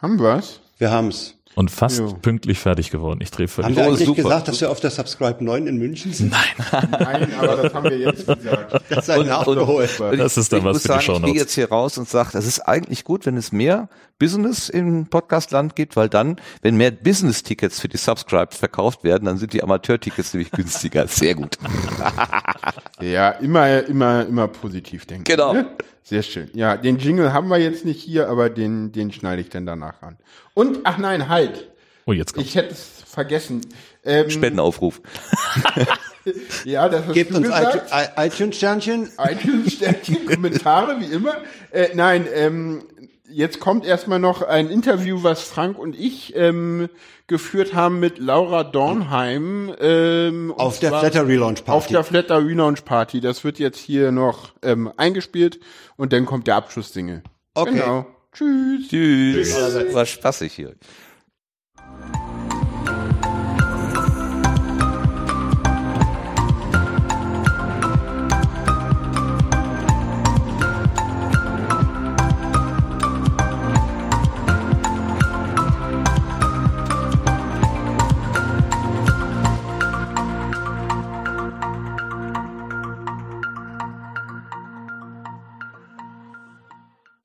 Haben 0.00 0.18
wir's? 0.20 0.60
wir 0.78 0.90
haben's. 0.90 1.36
Und 1.56 1.68
fast 1.70 1.98
Jo. 1.98 2.12
pünktlich 2.22 2.60
fertig 2.60 2.90
geworden. 2.92 3.18
Ich 3.22 3.30
drehe 3.32 3.48
völlig 3.48 3.70
Haben 3.70 3.76
wir 3.76 3.84
eigentlich 3.86 4.06
super. 4.06 4.22
gesagt, 4.22 4.48
dass 4.48 4.60
wir 4.60 4.70
auf 4.70 4.78
der 4.78 4.90
Subscribe 4.90 5.44
9 5.44 5.66
in 5.66 5.78
München 5.78 6.12
sind? 6.12 6.30
Nein, 6.30 7.32
aber 7.38 7.56
das 7.56 7.74
haben 7.74 7.90
wir 7.90 7.98
jetzt 7.98 8.24
gesagt. 8.26 8.80
Das 8.88 9.06
sei 9.06 9.18
nachgeholt. 9.24 10.00
Und 10.00 10.18
Das 10.18 10.36
ist 10.36 10.52
dann 10.52 10.60
ich 10.60 10.64
was 10.64 10.74
muss 10.74 10.82
für 10.82 10.98
die 10.98 11.04
sagen, 11.06 11.24
Ich 11.26 11.32
gehe 11.32 11.40
jetzt 11.42 11.54
hier 11.54 11.68
raus 11.68 11.98
und 11.98 12.08
sage, 12.08 12.30
das 12.32 12.46
ist 12.46 12.60
eigentlich 12.60 13.02
gut, 13.04 13.26
wenn 13.26 13.36
es 13.36 13.50
mehr 13.52 13.88
Business 14.20 14.68
im 14.68 15.06
Podcastland 15.06 15.74
gibt, 15.74 15.96
weil 15.96 16.08
dann, 16.08 16.36
wenn 16.62 16.76
mehr 16.76 16.90
Business-Tickets 16.92 17.80
für 17.80 17.88
die 17.88 17.96
Subscribes 17.96 18.56
verkauft 18.56 19.02
werden, 19.02 19.24
dann 19.24 19.38
sind 19.38 19.52
die 19.52 19.62
Amateur-Tickets 19.62 20.34
nämlich 20.34 20.50
günstiger. 20.52 21.08
Sehr 21.08 21.34
gut. 21.34 21.58
Ja, 23.00 23.30
immer, 23.30 23.82
immer, 23.84 24.26
immer 24.26 24.46
positiv 24.48 25.06
denken. 25.06 25.24
Genau. 25.24 25.54
Sehr 26.02 26.22
schön. 26.22 26.50
Ja, 26.54 26.76
den 26.76 26.98
Jingle 26.98 27.32
haben 27.32 27.48
wir 27.48 27.58
jetzt 27.58 27.84
nicht 27.84 28.02
hier, 28.02 28.28
aber 28.28 28.50
den, 28.50 28.92
den 28.92 29.12
schneide 29.12 29.42
ich 29.42 29.48
dann 29.48 29.66
danach 29.66 30.02
an. 30.02 30.16
Und, 30.54 30.80
ach 30.84 30.98
nein, 30.98 31.28
halt. 31.28 31.70
Oh, 32.06 32.12
jetzt 32.12 32.34
kommt. 32.34 32.46
Ich 32.46 32.54
hätte 32.54 32.72
es 32.72 33.04
vergessen. 33.06 33.60
Ähm, 34.04 34.30
Spendenaufruf. 34.30 35.00
ja, 36.64 36.88
das 36.88 37.06
hast 37.06 37.14
Gebt 37.14 37.32
du 37.32 37.36
uns 37.36 37.46
gesagt. 37.46 37.92
iTunes-Sternchen. 38.16 39.10
iTunes-Sternchen, 39.18 40.26
Kommentare, 40.26 41.00
wie 41.00 41.12
immer. 41.12 41.36
Äh, 41.70 41.88
nein, 41.94 42.26
ähm, 42.34 42.82
jetzt 43.30 43.60
kommt 43.60 43.84
erstmal 43.84 44.18
noch 44.18 44.42
ein 44.42 44.68
Interview, 44.68 45.22
was 45.22 45.42
Frank 45.42 45.78
und 45.78 45.98
ich 45.98 46.34
ähm, 46.36 46.88
geführt 47.26 47.74
haben 47.74 48.00
mit 48.00 48.18
Laura 48.18 48.64
Dornheim. 48.64 49.74
Ähm, 49.80 50.52
Auf 50.56 50.80
der 50.80 50.90
Flatter 50.90 51.26
Relaunch 51.26 51.64
Party. 51.64 51.76
Auf 51.78 51.86
der 51.86 52.04
Flatter 52.04 52.44
Relaunch 52.44 52.84
Party. 52.84 53.20
Das 53.20 53.44
wird 53.44 53.58
jetzt 53.58 53.78
hier 53.78 54.12
noch 54.12 54.52
ähm, 54.62 54.92
eingespielt 54.96 55.60
und 55.96 56.12
dann 56.12 56.26
kommt 56.26 56.46
der 56.46 56.56
Abschlusssingle. 56.56 57.22
Okay. 57.54 57.72
Genau. 57.72 58.06
Tschüss. 58.32 58.88
Tschüss. 58.88 59.94
War 59.94 60.06
spaßig 60.06 60.52
hier. 60.52 60.74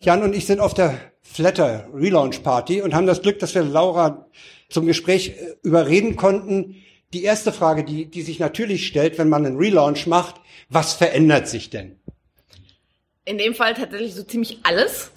Jan 0.05 0.21
und 0.21 0.35
ich 0.35 0.45
sind 0.45 0.59
auf 0.59 0.75
der 0.75 0.99
Flatter 1.23 1.87
Relaunch 1.91 2.43
Party 2.43 2.83
und 2.83 2.93
haben 2.93 3.07
das 3.07 3.23
Glück, 3.23 3.39
dass 3.39 3.55
wir 3.55 3.63
Laura 3.63 4.27
zum 4.69 4.85
Gespräch 4.85 5.29
äh, 5.29 5.55
überreden 5.63 6.15
konnten. 6.15 6.75
Die 7.11 7.23
erste 7.23 7.51
Frage, 7.51 7.83
die, 7.83 8.05
die 8.05 8.21
sich 8.21 8.37
natürlich 8.37 8.85
stellt, 8.85 9.17
wenn 9.17 9.29
man 9.29 9.47
einen 9.47 9.57
Relaunch 9.57 10.05
macht, 10.05 10.35
was 10.69 10.93
verändert 10.93 11.47
sich 11.47 11.71
denn? 11.71 11.99
In 13.25 13.39
dem 13.39 13.55
Fall 13.55 13.73
tatsächlich 13.73 14.13
so 14.13 14.21
ziemlich 14.21 14.59
alles, 14.61 15.09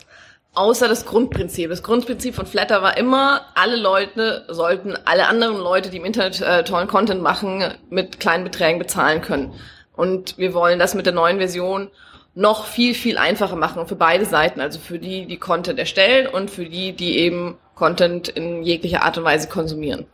außer 0.55 0.89
das 0.89 1.05
Grundprinzip. 1.05 1.69
Das 1.69 1.83
Grundprinzip 1.83 2.35
von 2.35 2.47
Flatter 2.47 2.81
war 2.81 2.97
immer, 2.97 3.43
alle 3.55 3.77
Leute 3.77 4.47
sollten 4.49 4.97
alle 5.05 5.27
anderen 5.27 5.59
Leute, 5.59 5.91
die 5.91 5.99
im 5.99 6.07
Internet 6.07 6.41
äh, 6.41 6.65
tollen 6.65 6.89
Content 6.89 7.21
machen, 7.21 7.63
mit 7.91 8.21
kleinen 8.21 8.45
Beträgen 8.45 8.79
bezahlen 8.79 9.21
können. 9.21 9.53
Und 9.95 10.39
wir 10.39 10.55
wollen 10.55 10.79
das 10.79 10.95
mit 10.95 11.05
der 11.05 11.13
neuen 11.13 11.37
Version 11.37 11.91
noch 12.35 12.67
viel, 12.67 12.95
viel 12.95 13.19
einfacher 13.19 13.57
machen 13.57 13.87
für 13.87 13.97
beide 13.97 14.25
Seiten. 14.25 14.61
Also 14.61 14.79
für 14.79 14.99
die, 14.99 15.27
die 15.27 15.39
Content 15.39 15.79
erstellen 15.79 16.27
und 16.29 16.51
für 16.51 16.67
die, 16.67 16.93
die 16.93 17.19
eben 17.19 17.59
Content 17.75 18.29
in 18.29 18.63
jeglicher 18.63 19.03
Art 19.03 19.19
und 19.19 19.25
Weise 19.25 19.49
konsumieren. 19.49 20.07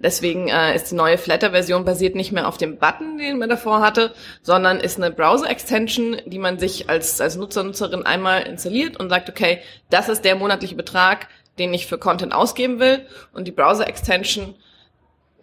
Deswegen 0.00 0.48
äh, 0.48 0.74
ist 0.74 0.90
die 0.90 0.96
neue 0.96 1.16
Flatter-Version 1.16 1.84
basiert 1.86 2.14
nicht 2.14 2.30
mehr 2.30 2.46
auf 2.46 2.58
dem 2.58 2.76
Button, 2.76 3.16
den 3.16 3.38
man 3.38 3.48
davor 3.48 3.80
hatte, 3.80 4.12
sondern 4.42 4.78
ist 4.78 4.98
eine 4.98 5.10
Browser-Extension, 5.10 6.18
die 6.26 6.38
man 6.38 6.58
sich 6.58 6.90
als, 6.90 7.22
als 7.22 7.36
Nutzer, 7.36 7.62
Nutzerin 7.62 8.04
einmal 8.04 8.42
installiert 8.42 8.98
und 8.98 9.08
sagt, 9.08 9.30
okay, 9.30 9.60
das 9.88 10.10
ist 10.10 10.22
der 10.26 10.34
monatliche 10.34 10.74
Betrag, 10.74 11.28
den 11.58 11.72
ich 11.72 11.86
für 11.86 11.96
Content 11.96 12.34
ausgeben 12.34 12.80
will. 12.80 13.06
Und 13.32 13.46
die 13.46 13.52
Browser-Extension 13.52 14.54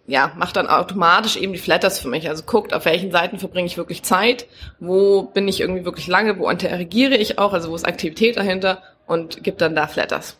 ja, 0.06 0.32
macht 0.36 0.56
dann 0.56 0.66
automatisch 0.66 1.36
eben 1.36 1.52
die 1.52 1.58
Flatters 1.58 1.98
für 1.98 2.08
mich. 2.08 2.28
Also 2.28 2.42
guckt, 2.44 2.74
auf 2.74 2.84
welchen 2.84 3.12
Seiten 3.12 3.38
verbringe 3.38 3.66
ich 3.66 3.76
wirklich 3.76 4.02
Zeit, 4.02 4.46
wo 4.80 5.22
bin 5.22 5.46
ich 5.48 5.60
irgendwie 5.60 5.84
wirklich 5.84 6.06
lange, 6.06 6.38
wo 6.38 6.50
interagiere 6.50 7.16
ich 7.16 7.38
auch, 7.38 7.52
also 7.52 7.70
wo 7.70 7.74
ist 7.76 7.86
Aktivität 7.86 8.36
dahinter 8.36 8.82
und 9.06 9.42
gibt 9.44 9.60
dann 9.60 9.76
da 9.76 9.86
Flatters. 9.86 10.36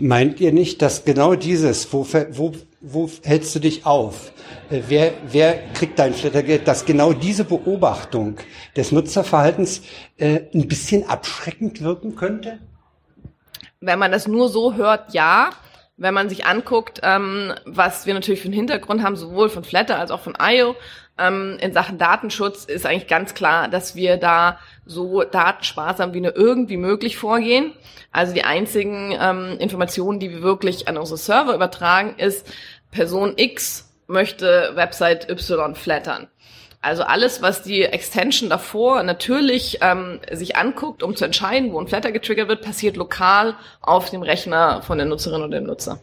Meint 0.00 0.40
ihr 0.40 0.52
nicht, 0.52 0.82
dass 0.82 1.04
genau 1.04 1.34
dieses, 1.34 1.92
wo, 1.92 2.06
wo, 2.30 2.52
wo 2.80 3.10
hältst 3.22 3.54
du 3.54 3.60
dich 3.60 3.86
auf? 3.86 4.32
Äh, 4.70 4.82
Wer, 4.88 5.12
wer 5.30 5.58
kriegt 5.72 5.98
dein 5.98 6.14
Flattergeld, 6.14 6.66
dass 6.66 6.84
genau 6.84 7.12
diese 7.12 7.44
Beobachtung 7.44 8.36
des 8.76 8.92
Nutzerverhaltens 8.92 9.82
äh, 10.16 10.40
ein 10.54 10.68
bisschen 10.68 11.08
abschreckend 11.08 11.80
wirken 11.82 12.16
könnte? 12.16 12.58
Wenn 13.80 13.98
man 13.98 14.10
das 14.10 14.26
nur 14.26 14.48
so 14.48 14.74
hört, 14.74 15.14
ja. 15.14 15.50
Wenn 15.98 16.14
man 16.14 16.28
sich 16.28 16.46
anguckt, 16.46 17.00
ähm, 17.02 17.52
was 17.66 18.06
wir 18.06 18.14
natürlich 18.14 18.40
für 18.40 18.46
einen 18.46 18.54
Hintergrund 18.54 19.02
haben, 19.02 19.16
sowohl 19.16 19.48
von 19.50 19.64
Flatter 19.64 19.98
als 19.98 20.10
auch 20.10 20.20
von 20.20 20.38
IO, 20.40 20.76
ähm, 21.18 21.58
in 21.60 21.72
Sachen 21.72 21.98
Datenschutz 21.98 22.64
ist 22.64 22.86
eigentlich 22.86 23.08
ganz 23.08 23.34
klar, 23.34 23.68
dass 23.68 23.96
wir 23.96 24.16
da 24.16 24.58
so 24.86 25.24
datensparsam 25.24 26.14
wie 26.14 26.20
nur 26.20 26.36
irgendwie 26.36 26.76
möglich 26.76 27.16
vorgehen. 27.16 27.72
Also 28.12 28.32
die 28.32 28.44
einzigen 28.44 29.14
ähm, 29.20 29.56
Informationen, 29.58 30.20
die 30.20 30.30
wir 30.30 30.42
wirklich 30.42 30.88
an 30.88 30.96
unsere 30.96 31.18
Server 31.18 31.54
übertragen, 31.54 32.14
ist 32.16 32.46
Person 32.90 33.34
X 33.36 33.92
möchte 34.06 34.72
Website 34.74 35.28
Y 35.28 35.74
flattern. 35.74 36.28
Also 36.88 37.02
alles, 37.02 37.42
was 37.42 37.62
die 37.62 37.82
Extension 37.82 38.48
davor 38.48 39.02
natürlich 39.02 39.76
ähm, 39.82 40.20
sich 40.32 40.56
anguckt, 40.56 41.02
um 41.02 41.14
zu 41.14 41.26
entscheiden, 41.26 41.70
wo 41.70 41.78
ein 41.78 41.86
Flatter 41.86 42.12
getriggert 42.12 42.48
wird, 42.48 42.62
passiert 42.62 42.96
lokal 42.96 43.56
auf 43.82 44.08
dem 44.08 44.22
Rechner 44.22 44.80
von 44.80 44.96
der 44.96 45.06
Nutzerin 45.06 45.42
oder 45.42 45.58
dem 45.58 45.66
Nutzer. 45.66 46.00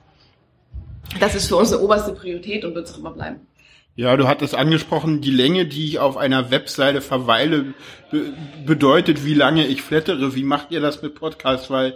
Das 1.20 1.34
ist 1.34 1.48
für 1.48 1.56
uns 1.56 1.74
eine 1.74 1.82
oberste 1.82 2.14
Priorität 2.14 2.64
und 2.66 2.76
wird 2.76 2.86
es 2.86 2.94
auch 2.94 3.00
immer 3.00 3.10
bleiben. 3.10 3.48
Ja, 3.96 4.16
du 4.16 4.28
hattest 4.28 4.54
angesprochen, 4.54 5.22
die 5.22 5.32
Länge, 5.32 5.66
die 5.66 5.86
ich 5.86 5.98
auf 5.98 6.18
einer 6.18 6.52
Webseite 6.52 7.02
verweile, 7.02 7.74
be 8.12 8.34
bedeutet, 8.68 9.26
wie 9.26 9.34
lange 9.34 9.66
ich 9.66 9.82
flattere. 9.82 10.36
Wie 10.36 10.44
macht 10.44 10.70
ihr 10.70 10.82
das 10.82 11.02
mit 11.02 11.16
Podcasts? 11.16 11.72
Weil 11.72 11.96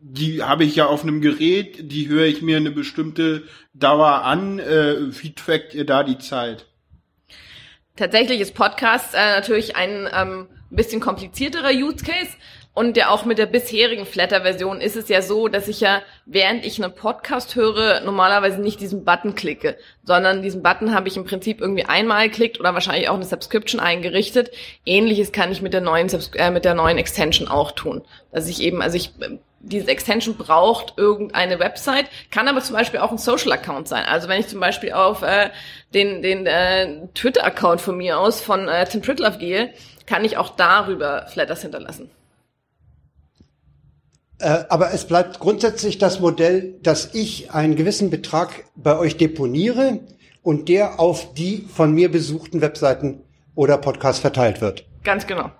die 0.00 0.42
habe 0.42 0.64
ich 0.64 0.74
ja 0.74 0.86
auf 0.86 1.04
einem 1.04 1.20
Gerät, 1.20 1.92
die 1.92 2.08
höre 2.08 2.26
ich 2.26 2.42
mir 2.42 2.56
eine 2.56 2.72
bestimmte 2.72 3.44
Dauer 3.74 4.24
an. 4.24 4.58
Äh, 4.58 4.96
wie 5.22 5.34
trackt 5.34 5.72
ihr 5.72 5.86
da 5.86 6.02
die 6.02 6.18
Zeit? 6.18 6.66
Tatsächlich 7.96 8.40
ist 8.40 8.54
Podcast 8.54 9.14
äh, 9.14 9.36
natürlich 9.36 9.76
ein 9.76 10.08
ähm, 10.12 10.48
bisschen 10.70 11.00
komplizierterer 11.00 11.70
Use 11.70 12.04
Case. 12.04 12.32
Und 12.74 12.96
ja 12.96 13.10
auch 13.10 13.24
mit 13.24 13.38
der 13.38 13.46
bisherigen 13.46 14.04
Flatter-Version 14.04 14.80
ist 14.80 14.96
es 14.96 15.08
ja 15.08 15.22
so, 15.22 15.46
dass 15.46 15.68
ich 15.68 15.80
ja, 15.80 16.02
während 16.26 16.66
ich 16.66 16.82
einen 16.82 16.92
Podcast 16.92 17.54
höre, 17.54 18.00
normalerweise 18.00 18.60
nicht 18.60 18.80
diesen 18.80 19.04
Button 19.04 19.36
klicke, 19.36 19.76
sondern 20.02 20.42
diesen 20.42 20.60
Button 20.60 20.92
habe 20.92 21.06
ich 21.06 21.16
im 21.16 21.24
Prinzip 21.24 21.60
irgendwie 21.60 21.84
einmal 21.84 22.28
geklickt 22.28 22.58
oder 22.58 22.74
wahrscheinlich 22.74 23.08
auch 23.08 23.14
eine 23.14 23.24
Subscription 23.24 23.80
eingerichtet. 23.80 24.50
Ähnliches 24.84 25.30
kann 25.30 25.52
ich 25.52 25.62
mit 25.62 25.72
der 25.72 25.82
neuen, 25.82 26.08
Subs 26.08 26.32
äh, 26.34 26.50
mit 26.50 26.64
der 26.64 26.74
neuen 26.74 26.98
Extension 26.98 27.46
auch 27.46 27.70
tun. 27.70 28.02
Dass 28.32 28.48
ich 28.48 28.60
eben, 28.60 28.82
also 28.82 28.96
ich, 28.96 29.12
diese 29.60 29.88
Extension 29.88 30.36
braucht 30.36 30.94
irgendeine 30.96 31.60
Website, 31.60 32.06
kann 32.32 32.48
aber 32.48 32.60
zum 32.60 32.74
Beispiel 32.74 32.98
auch 32.98 33.12
ein 33.12 33.18
Social-Account 33.18 33.86
sein. 33.86 34.04
Also 34.04 34.28
wenn 34.28 34.40
ich 34.40 34.48
zum 34.48 34.58
Beispiel 34.58 34.94
auf 34.94 35.22
äh, 35.22 35.50
den, 35.94 36.22
den 36.22 36.44
äh, 36.46 37.06
Twitter-Account 37.14 37.80
von 37.80 37.96
mir 37.96 38.18
aus, 38.18 38.40
von 38.40 38.66
äh, 38.66 38.84
Tim 38.84 39.00
Pritlove 39.00 39.38
gehe, 39.38 39.72
kann 40.06 40.24
ich 40.24 40.36
auch 40.38 40.56
darüber 40.56 41.28
Flatters 41.28 41.62
hinterlassen. 41.62 42.10
Äh, 44.38 44.64
aber 44.68 44.92
es 44.92 45.06
bleibt 45.06 45.38
grundsätzlich 45.38 45.98
das 45.98 46.20
Modell, 46.20 46.74
dass 46.82 47.14
ich 47.14 47.52
einen 47.52 47.76
gewissen 47.76 48.10
Betrag 48.10 48.64
bei 48.74 48.98
euch 48.98 49.16
deponiere 49.16 50.00
und 50.42 50.68
der 50.68 51.00
auf 51.00 51.34
die 51.34 51.66
von 51.72 51.92
mir 51.92 52.10
besuchten 52.10 52.60
Webseiten 52.60 53.20
oder 53.54 53.78
Podcasts 53.78 54.20
verteilt 54.20 54.60
wird. 54.60 54.84
Ganz 55.04 55.26
genau. 55.26 55.50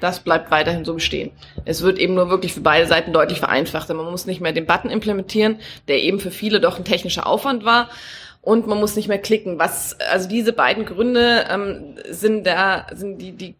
Das 0.00 0.20
bleibt 0.20 0.50
weiterhin 0.50 0.84
so 0.84 0.94
bestehen. 0.94 1.30
Es 1.64 1.82
wird 1.82 1.98
eben 1.98 2.14
nur 2.14 2.28
wirklich 2.28 2.52
für 2.52 2.60
beide 2.60 2.86
Seiten 2.86 3.12
deutlich 3.12 3.38
vereinfacht. 3.38 3.88
Man 3.88 4.10
muss 4.10 4.26
nicht 4.26 4.40
mehr 4.40 4.52
den 4.52 4.66
Button 4.66 4.90
implementieren, 4.90 5.58
der 5.88 6.02
eben 6.02 6.20
für 6.20 6.30
viele 6.30 6.60
doch 6.60 6.78
ein 6.78 6.84
technischer 6.84 7.26
Aufwand 7.26 7.64
war. 7.64 7.88
Und 8.42 8.66
man 8.66 8.78
muss 8.78 8.94
nicht 8.94 9.08
mehr 9.08 9.18
klicken. 9.18 9.58
Was, 9.58 9.96
also 10.12 10.28
diese 10.28 10.52
beiden 10.52 10.84
Gründe 10.84 11.46
ähm, 11.50 11.96
sind 12.08 12.46
da, 12.46 12.86
sind 12.92 13.18
die, 13.18 13.32
die 13.32 13.54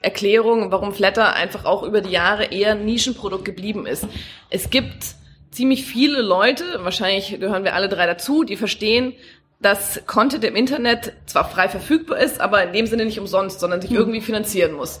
Erklärung, 0.00 0.70
warum 0.70 0.92
Flatter 0.92 1.34
einfach 1.34 1.64
auch 1.64 1.82
über 1.82 2.00
die 2.00 2.10
Jahre 2.10 2.46
eher 2.46 2.72
ein 2.72 2.84
Nischenprodukt 2.84 3.44
geblieben 3.44 3.86
ist. 3.86 4.06
Es 4.50 4.70
gibt 4.70 5.14
ziemlich 5.50 5.84
viele 5.84 6.22
Leute, 6.22 6.64
wahrscheinlich 6.82 7.38
gehören 7.40 7.64
wir 7.64 7.74
alle 7.74 7.88
drei 7.88 8.06
dazu, 8.06 8.44
die 8.44 8.56
verstehen, 8.56 9.14
dass 9.60 10.02
Content 10.06 10.44
im 10.44 10.56
Internet 10.56 11.12
zwar 11.26 11.48
frei 11.48 11.68
verfügbar 11.68 12.18
ist, 12.18 12.40
aber 12.40 12.62
in 12.62 12.72
dem 12.72 12.86
Sinne 12.86 13.04
nicht 13.04 13.20
umsonst, 13.20 13.60
sondern 13.60 13.82
sich 13.82 13.92
irgendwie 13.92 14.20
finanzieren 14.20 14.72
muss. 14.72 15.00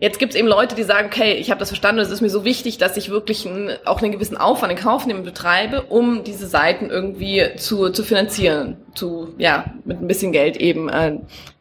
Jetzt 0.00 0.20
gibt 0.20 0.32
es 0.32 0.38
eben 0.38 0.46
Leute, 0.46 0.76
die 0.76 0.84
sagen, 0.84 1.08
okay, 1.08 1.34
ich 1.34 1.50
habe 1.50 1.58
das 1.58 1.70
verstanden, 1.70 2.00
es 2.00 2.10
ist 2.10 2.20
mir 2.20 2.30
so 2.30 2.44
wichtig, 2.44 2.78
dass 2.78 2.96
ich 2.96 3.10
wirklich 3.10 3.46
einen, 3.46 3.76
auch 3.84 4.00
einen 4.00 4.12
gewissen 4.12 4.36
Aufwand 4.36 4.70
in 4.70 4.78
Kauf 4.78 5.06
nehmen 5.06 5.24
betreibe, 5.24 5.82
um 5.82 6.22
diese 6.22 6.46
Seiten 6.46 6.88
irgendwie 6.88 7.56
zu, 7.56 7.90
zu 7.90 8.04
finanzieren, 8.04 8.76
zu 8.94 9.34
ja 9.38 9.74
mit 9.84 10.00
ein 10.00 10.06
bisschen 10.06 10.30
Geld 10.30 10.56
eben 10.56 10.88
äh, 10.88 11.18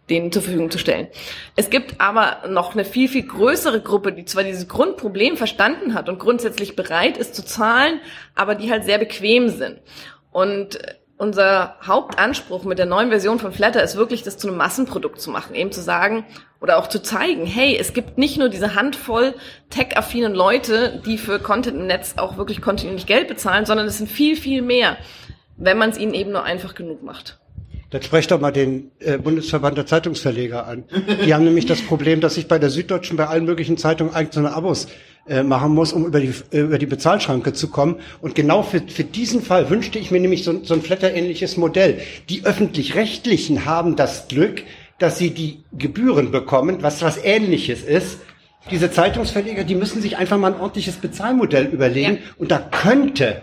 denen 0.10 0.32
zur 0.32 0.42
Verfügung 0.42 0.72
zu 0.72 0.80
stellen. 0.80 1.08
Es 1.56 1.70
gibt 1.70 2.00
aber 2.00 2.48
noch 2.48 2.74
eine 2.74 2.86
viel, 2.86 3.10
viel 3.10 3.24
größere 3.24 3.82
Gruppe, 3.82 4.14
die 4.14 4.26
zwar 4.26 4.44
dieses 4.44 4.68
Grundproblem 4.68 5.38
verstanden 5.38 5.94
hat 5.94 6.10
und 6.10 6.20
grundsätzlich 6.20 6.76
bereit 6.76 7.18
ist 7.18 7.36
zu 7.36 7.44
zahlen, 7.44 8.00
aber 8.36 8.56
die 8.56 8.72
halt 8.72 8.86
sehr 8.86 8.98
bequem 8.98 9.50
sind. 9.50 9.80
Und 10.32 10.80
unser 11.18 11.76
Hauptanspruch 11.86 12.64
mit 12.64 12.78
der 12.78 12.86
neuen 12.86 13.10
Version 13.10 13.40
von 13.40 13.52
Flatter 13.52 13.82
ist 13.82 13.98
wirklich, 13.98 14.22
das 14.22 14.38
zu 14.38 14.48
einem 14.48 14.58
Massenprodukt 14.58 15.20
zu 15.20 15.32
machen, 15.32 15.56
eben 15.56 15.72
zu 15.72 15.82
sagen 15.82 16.26
oder 16.62 16.78
auch 16.78 16.88
zu 16.88 17.02
zeigen, 17.02 17.46
hey, 17.46 17.76
es 17.76 17.94
gibt 17.94 18.18
nicht 18.18 18.38
nur 18.38 18.50
diese 18.50 18.76
Handvoll 18.76 19.34
tech-affinen 19.72 20.34
Leute, 20.34 21.02
die 21.06 21.18
für 21.18 21.40
Content 21.40 21.78
im 21.78 21.88
Netz 21.88 22.14
auch 22.18 22.38
wirklich 22.38 22.62
kontinuierlich 22.62 23.08
Geld 23.08 23.28
bezahlen, 23.28 23.66
sondern 23.66 23.88
es 23.88 23.98
sind 23.98 24.10
viel, 24.10 24.36
viel 24.36 24.62
mehr, 24.62 24.98
wenn 25.58 25.78
man 25.78 25.90
es 25.90 25.98
ihnen 25.98 26.14
eben 26.14 26.32
nur 26.32 26.44
einfach 26.44 26.76
genug 26.76 27.02
macht. 27.02 27.40
Dann 27.90 28.02
sprecht 28.02 28.32
doch 28.32 28.42
mal 28.42 28.52
den 28.52 28.92
äh, 29.00 29.18
Bundesverband 29.18 29.78
der 29.78 29.86
Zeitungsverleger 29.86 30.68
an. 30.68 30.84
Die 31.26 31.34
haben 31.34 31.46
nämlich 31.46 31.66
das 31.66 31.82
Problem, 31.82 32.20
dass 32.20 32.36
sich 32.36 32.48
bei 32.48 32.60
der 32.60 32.70
Süddeutschen 32.70 33.16
bei 33.16 33.28
allen 33.28 33.46
möglichen 33.46 33.78
Zeitungen 33.78 34.14
einzelne 34.14 34.54
Abos 34.54 34.88
äh, 35.28 35.44
machen 35.44 35.74
muss, 35.74 35.94
um 35.94 36.06
über 36.06 36.20
die, 36.20 36.34
über 36.52 36.78
die 36.80 36.86
Bezahlschranke 36.86 37.54
zu 37.54 37.70
kommen. 37.70 37.98
Und 38.22 38.36
genau 38.36 38.62
für, 38.64 38.82
für 38.82 39.06
diesen 39.06 39.42
Fall 39.42 39.70
wünschte 39.70 40.00
ich 40.00 40.12
mir 40.12 40.20
nämlich 40.20 40.44
so, 40.44 40.64
so 40.64 40.74
ein 40.74 40.82
Flatter-ähnliches 40.82 41.56
Modell. 41.56 42.00
Die 42.30 42.46
Öffentlich-Rechtlichen 42.46 43.66
haben 43.66 43.96
das 43.96 44.28
Glück, 44.28 44.64
dass 45.00 45.18
sie 45.18 45.30
die 45.30 45.64
Gebühren 45.72 46.32
bekommen, 46.32 46.78
was 46.82 47.02
was 47.02 47.24
Ähnliches 47.24 47.84
ist. 47.84 48.20
Diese 48.70 48.92
Zeitungsverleger, 48.92 49.64
die 49.64 49.76
müssen 49.76 50.02
sich 50.02 50.18
einfach 50.18 50.38
mal 50.38 50.54
ein 50.54 50.60
ordentliches 50.60 50.96
Bezahlmodell 50.96 51.68
überlegen. 51.68 52.16
Ja. 52.16 52.22
Und 52.38 52.52
da 52.52 52.60
könnte 52.60 53.42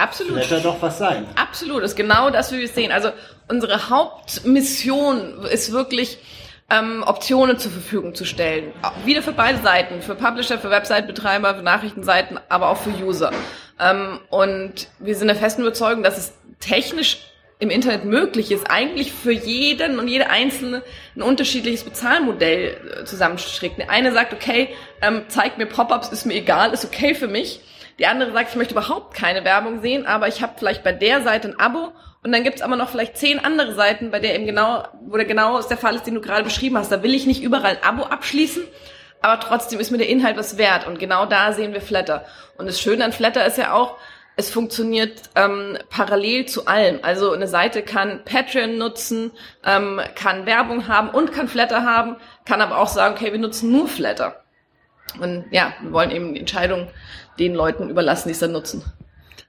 Absolut. 0.00 0.44
Flatter 0.44 0.62
doch 0.62 0.80
was 0.80 0.98
sein. 0.98 1.26
Absolut, 1.36 1.82
das 1.82 1.92
ist 1.92 1.96
genau 1.96 2.30
das, 2.30 2.52
wie 2.52 2.58
wir 2.58 2.64
es 2.64 2.74
sehen. 2.74 2.92
Also 2.92 3.10
unsere 3.48 3.90
Hauptmission 3.90 5.44
ist 5.44 5.72
wirklich, 5.72 6.18
ähm, 6.70 7.02
Optionen 7.04 7.58
zur 7.58 7.72
Verfügung 7.72 8.14
zu 8.14 8.24
stellen. 8.24 8.72
Wieder 9.04 9.22
für 9.22 9.32
beide 9.32 9.58
Seiten, 9.58 10.00
für 10.00 10.14
Publisher, 10.14 10.58
für 10.58 10.70
Website-Betreiber, 10.70 11.56
für 11.56 11.62
Nachrichtenseiten, 11.62 12.38
aber 12.48 12.68
auch 12.68 12.76
für 12.76 12.90
User. 12.90 13.32
Ähm, 13.78 14.20
und 14.30 14.88
wir 14.98 15.16
sind 15.16 15.28
der 15.28 15.36
festen 15.36 15.62
Überzeugung, 15.62 16.02
dass 16.02 16.16
es 16.16 16.32
technisch 16.60 17.18
im 17.58 17.68
Internet 17.68 18.04
möglich 18.06 18.52
ist, 18.52 18.70
eigentlich 18.70 19.12
für 19.12 19.32
jeden 19.32 19.98
und 19.98 20.08
jede 20.08 20.30
einzelne 20.30 20.82
ein 21.14 21.22
unterschiedliches 21.22 21.84
Bezahlmodell 21.84 23.00
äh, 23.02 23.04
zusammenzustricken. 23.04 23.78
Der 23.78 23.90
eine 23.90 24.12
sagt, 24.12 24.32
okay, 24.32 24.68
ähm, 25.02 25.24
zeig 25.28 25.58
mir 25.58 25.66
Pop-ups, 25.66 26.08
ist 26.08 26.24
mir 26.24 26.34
egal, 26.34 26.72
ist 26.72 26.84
okay 26.84 27.14
für 27.14 27.28
mich. 27.28 27.60
Die 28.00 28.06
andere 28.06 28.32
sagt, 28.32 28.48
ich 28.50 28.56
möchte 28.56 28.72
überhaupt 28.72 29.14
keine 29.14 29.44
Werbung 29.44 29.82
sehen, 29.82 30.06
aber 30.06 30.26
ich 30.26 30.40
habe 30.40 30.54
vielleicht 30.56 30.82
bei 30.82 30.92
der 30.92 31.20
Seite 31.20 31.48
ein 31.48 31.60
Abo 31.60 31.92
und 32.22 32.32
dann 32.32 32.42
gibt's 32.44 32.62
aber 32.62 32.76
noch 32.76 32.88
vielleicht 32.88 33.18
zehn 33.18 33.38
andere 33.38 33.74
Seiten, 33.74 34.10
bei 34.10 34.20
der 34.20 34.34
eben 34.34 34.46
genau, 34.46 34.84
wo 35.06 35.18
der 35.18 35.26
genau 35.26 35.58
ist 35.58 35.68
der 35.68 35.76
Fall 35.76 35.94
ist, 35.94 36.06
den 36.06 36.14
du 36.14 36.22
gerade 36.22 36.42
beschrieben 36.42 36.78
hast. 36.78 36.90
Da 36.90 37.02
will 37.02 37.14
ich 37.14 37.26
nicht 37.26 37.42
überall 37.42 37.76
ein 37.76 37.82
Abo 37.82 38.04
abschließen, 38.04 38.62
aber 39.20 39.38
trotzdem 39.38 39.80
ist 39.80 39.90
mir 39.90 39.98
der 39.98 40.08
Inhalt 40.08 40.38
was 40.38 40.56
wert. 40.56 40.86
Und 40.86 40.98
genau 40.98 41.26
da 41.26 41.52
sehen 41.52 41.74
wir 41.74 41.82
Flatter. 41.82 42.24
Und 42.56 42.66
das 42.66 42.80
Schöne 42.80 43.04
an 43.04 43.12
Flatter 43.12 43.44
ist 43.44 43.58
ja 43.58 43.74
auch, 43.74 43.98
es 44.36 44.50
funktioniert 44.50 45.20
ähm, 45.36 45.76
parallel 45.90 46.46
zu 46.46 46.66
allem. 46.66 47.00
Also 47.02 47.32
eine 47.32 47.48
Seite 47.48 47.82
kann 47.82 48.24
Patreon 48.24 48.78
nutzen, 48.78 49.32
ähm, 49.66 50.00
kann 50.14 50.46
Werbung 50.46 50.88
haben 50.88 51.10
und 51.10 51.32
kann 51.32 51.48
Flatter 51.48 51.84
haben, 51.84 52.16
kann 52.46 52.62
aber 52.62 52.78
auch 52.78 52.88
sagen, 52.88 53.14
okay, 53.14 53.32
wir 53.32 53.38
nutzen 53.38 53.70
nur 53.70 53.88
Flatter. 53.88 54.42
Und 55.18 55.46
ja, 55.50 55.74
wir 55.82 55.92
wollen 55.92 56.10
eben 56.10 56.34
die 56.34 56.40
Entscheidung 56.40 56.88
den 57.38 57.54
Leuten 57.54 57.88
überlassen, 57.88 58.28
die 58.28 58.32
es 58.32 58.40
dann 58.40 58.52
nutzen. 58.52 58.84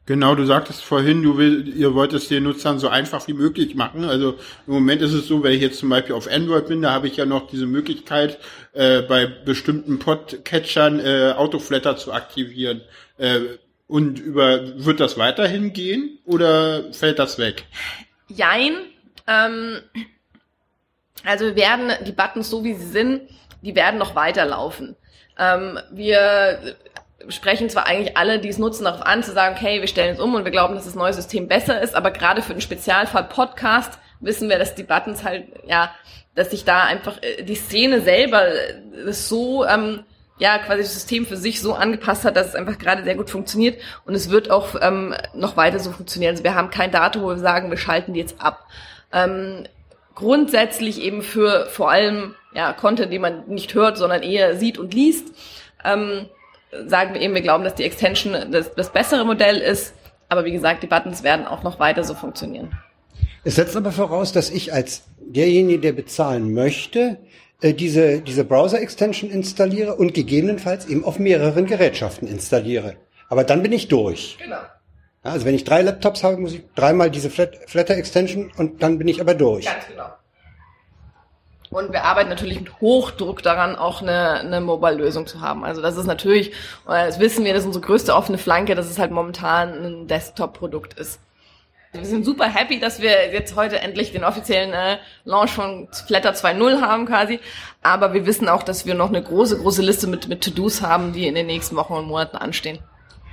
Genau, 0.08 0.34
du 0.34 0.46
sagtest 0.46 0.84
vorhin, 0.84 1.22
du 1.22 1.38
will, 1.38 1.68
ihr 1.78 1.94
wollt 1.94 2.12
es 2.14 2.28
den 2.28 2.44
Nutzern 2.44 2.80
so 2.80 2.88
einfach 2.90 3.28
wie 3.28 3.34
möglich 3.34 3.76
machen. 3.76 4.04
Also 4.04 4.32
im 4.66 4.74
Moment 4.74 5.02
ist 5.02 5.14
es 5.14 5.28
so, 5.28 5.44
wenn 5.44 5.54
ich 5.54 5.62
jetzt 5.62 5.80
zum 5.80 5.90
Beispiel 5.90 6.16
auf 6.16 6.28
Android 6.28 6.68
bin, 6.68 6.82
da 6.82 6.92
habe 6.92 7.08
ich 7.08 7.18
ja 7.18 7.26
noch 7.26 7.48
diese 7.48 7.68
Möglichkeit, 7.68 8.40
äh, 8.74 9.04
bei 9.04 9.28
bestimmten 9.28 10.00
Podcatchern 10.00 11.00
äh, 11.00 11.34
Autoflatter 11.38 11.98
zu 11.98 12.12
aktivieren. 12.12 12.82
Äh, 13.18 13.42
und 13.88 14.20
über 14.20 14.84
wird 14.84 15.00
das 15.00 15.18
weiterhin 15.18 15.72
gehen 15.72 16.18
oder 16.26 16.92
fällt 16.94 17.20
das 17.20 17.38
weg? 17.38 17.66
Jein. 18.28 18.74
Ähm, 19.28 19.82
also 21.24 21.46
wir 21.46 21.56
werden 21.56 21.92
die 22.08 22.12
Buttons 22.12 22.50
so 22.50 22.64
wie 22.64 22.74
sie 22.74 22.88
sind, 22.88 23.22
die 23.62 23.76
werden 23.76 24.00
noch 24.00 24.16
weiterlaufen. 24.16 24.96
Ähm, 25.38 25.80
wir 25.92 26.76
sprechen 27.30 27.70
zwar 27.70 27.88
eigentlich 27.88 28.18
alle, 28.18 28.40
die 28.40 28.50
es 28.50 28.58
nutzen, 28.58 28.86
darauf 28.86 29.06
an, 29.06 29.24
zu 29.24 29.32
sagen, 29.32 29.56
okay, 29.58 29.82
wir 29.82 29.88
stellen 29.88 30.16
es 30.16 30.20
um 30.20 30.36
und 30.36 30.44
wir 30.44 30.52
glauben, 30.52 30.76
dass 30.76 30.86
das 30.86 30.96
neue 30.96 31.14
System 31.14 31.48
besser 31.48 31.82
ist, 31.82 31.96
aber 31.96 32.12
gerade 32.12 32.42
für 32.42 32.54
den 32.54 32.62
Spezialfall 32.62 33.26
Podcast 33.26 34.00
wissen 34.20 34.50
wir, 34.50 34.60
dass 34.60 34.76
die 34.76 34.84
Buttons 34.84 35.24
halt, 35.24 35.46
ja, 35.66 35.92
dass 36.36 36.52
sich 36.52 36.64
da 36.64 36.84
einfach 36.84 37.22
äh, 37.22 37.44
die 37.44 37.56
Szene 37.56 38.02
selber 38.02 38.48
äh, 38.48 39.12
so, 39.12 39.66
ähm, 39.66 40.04
ja, 40.38 40.58
quasi 40.58 40.82
das 40.82 40.94
System 40.94 41.26
für 41.26 41.38
sich 41.38 41.62
so 41.62 41.74
angepasst 41.74 42.26
hat, 42.26 42.36
dass 42.36 42.48
es 42.48 42.56
einfach 42.56 42.78
gerade 42.78 43.04
sehr 43.04 43.16
gut 43.16 43.30
funktioniert 43.30 43.80
und 44.06 44.16
es 44.16 44.30
wird 44.30 44.50
auch 44.50 44.76
ähm, 44.82 45.14
noch 45.36 45.56
weiter 45.58 45.80
so 45.80 45.92
funktionieren. 45.92 46.32
Also 46.32 46.44
wir 46.44 46.56
haben 46.56 46.72
kein 46.72 46.92
Datum, 46.92 47.24
wo 47.24 47.30
wir 47.30 47.38
sagen, 47.38 47.70
wir 47.70 47.78
schalten 47.78 48.14
die 48.14 48.20
jetzt 48.20 48.42
ab. 48.42 48.66
Ähm, 49.14 49.66
grundsätzlich 50.16 51.02
eben 51.02 51.22
für 51.22 51.68
vor 51.68 51.92
allem 51.92 52.36
ja, 52.54 52.74
Content, 52.74 53.12
den 53.14 53.22
man 53.22 53.48
nicht 53.48 53.76
hört, 53.76 53.98
sondern 53.98 54.24
eher 54.24 54.58
sieht 54.58 54.78
und 54.78 54.94
liest, 54.94 55.34
ähm, 55.84 56.28
sagen 56.86 57.14
wir 57.14 57.22
eben, 57.22 57.34
wir 57.34 57.42
glauben, 57.42 57.64
dass 57.64 57.76
die 57.76 57.84
Extension 57.84 58.52
das, 58.52 58.74
das 58.74 58.92
bessere 58.92 59.26
Modell 59.26 59.58
ist. 59.58 59.94
Aber 60.30 60.46
wie 60.46 60.52
gesagt, 60.52 60.84
die 60.84 60.88
Buttons 60.88 61.24
werden 61.24 61.46
auch 61.46 61.64
noch 61.64 61.80
weiter 61.80 62.04
so 62.04 62.14
funktionieren. 62.14 62.72
Es 63.44 63.56
setzt 63.56 63.76
aber 63.76 63.92
voraus, 63.92 64.32
dass 64.32 64.50
ich 64.50 64.72
als 64.72 65.04
derjenige, 65.20 65.80
der 65.80 65.92
bezahlen 65.94 66.54
möchte, 66.54 67.18
äh, 67.62 67.74
diese, 67.74 68.22
diese 68.22 68.44
Browser-Extension 68.44 69.30
installiere 69.30 69.96
und 69.96 70.14
gegebenenfalls 70.14 70.86
eben 70.88 71.04
auf 71.04 71.20
mehreren 71.20 71.66
Gerätschaften 71.66 72.28
installiere. 72.28 72.96
Aber 73.30 73.44
dann 73.44 73.64
bin 73.64 73.72
ich 73.72 73.88
durch. 73.88 74.38
Genau. 74.42 74.58
Also 75.24 75.46
wenn 75.46 75.56
ich 75.56 75.64
drei 75.64 75.82
Laptops 75.82 76.24
habe, 76.24 76.38
muss 76.38 76.54
ich 76.54 76.64
dreimal 76.76 77.12
diese 77.12 77.30
Flat 77.30 77.58
Flatter-Extension 77.68 78.52
und 78.58 78.82
dann 78.82 78.98
bin 78.98 79.08
ich 79.08 79.22
aber 79.22 79.36
durch. 79.36 79.66
Ganz 79.66 79.88
genau. 79.88 80.10
Und 81.72 81.94
wir 81.94 82.04
arbeiten 82.04 82.30
natürlich 82.30 82.60
mit 82.60 82.82
Hochdruck 82.82 83.42
daran, 83.42 83.78
auch 83.78 84.02
eine, 84.02 84.42
eine 84.42 84.60
Mobile-Lösung 84.60 85.26
zu 85.26 85.40
haben. 85.40 85.64
Also 85.64 85.82
das 85.82 85.96
ist 85.96 86.06
natürlich, 86.06 86.50
äh, 86.86 87.08
das 87.08 87.20
wissen 87.20 87.46
wir, 87.46 87.54
das 87.54 87.62
ist 87.62 87.68
unsere 87.68 87.86
größte 87.86 88.14
offene 88.14 88.38
Flanke, 88.38 88.76
dass 88.76 88.90
es 88.90 89.00
halt 89.00 89.12
momentan 89.12 89.84
ein 89.84 90.08
Desktop-Produkt 90.08 91.00
ist. 91.00 91.20
Wir 91.94 92.06
sind 92.06 92.26
super 92.26 92.46
happy, 92.46 92.80
dass 92.80 93.02
wir 93.02 93.32
jetzt 93.32 93.56
heute 93.56 93.80
endlich 93.80 94.12
den 94.12 94.26
offiziellen 94.26 94.74
äh, 94.74 94.98
Launch 95.24 95.52
von 95.52 95.88
Flatter 96.08 96.34
2.0 96.34 96.82
haben 96.82 97.06
quasi. 97.06 97.40
Aber 97.82 98.14
wir 98.14 98.26
wissen 98.26 98.50
auch, 98.50 98.64
dass 98.64 98.86
wir 98.86 98.94
noch 98.94 99.10
eine 99.10 99.24
große, 99.24 99.58
große 99.58 99.82
Liste 99.82 100.08
mit, 100.08 100.28
mit 100.28 100.42
To-Dos 100.42 100.82
haben, 100.82 101.14
die 101.14 101.26
in 101.26 101.36
den 101.36 101.48
nächsten 101.48 101.78
Wochen 101.78 101.94
und 101.94 102.08
Monaten 102.08 102.36
anstehen. 102.36 102.80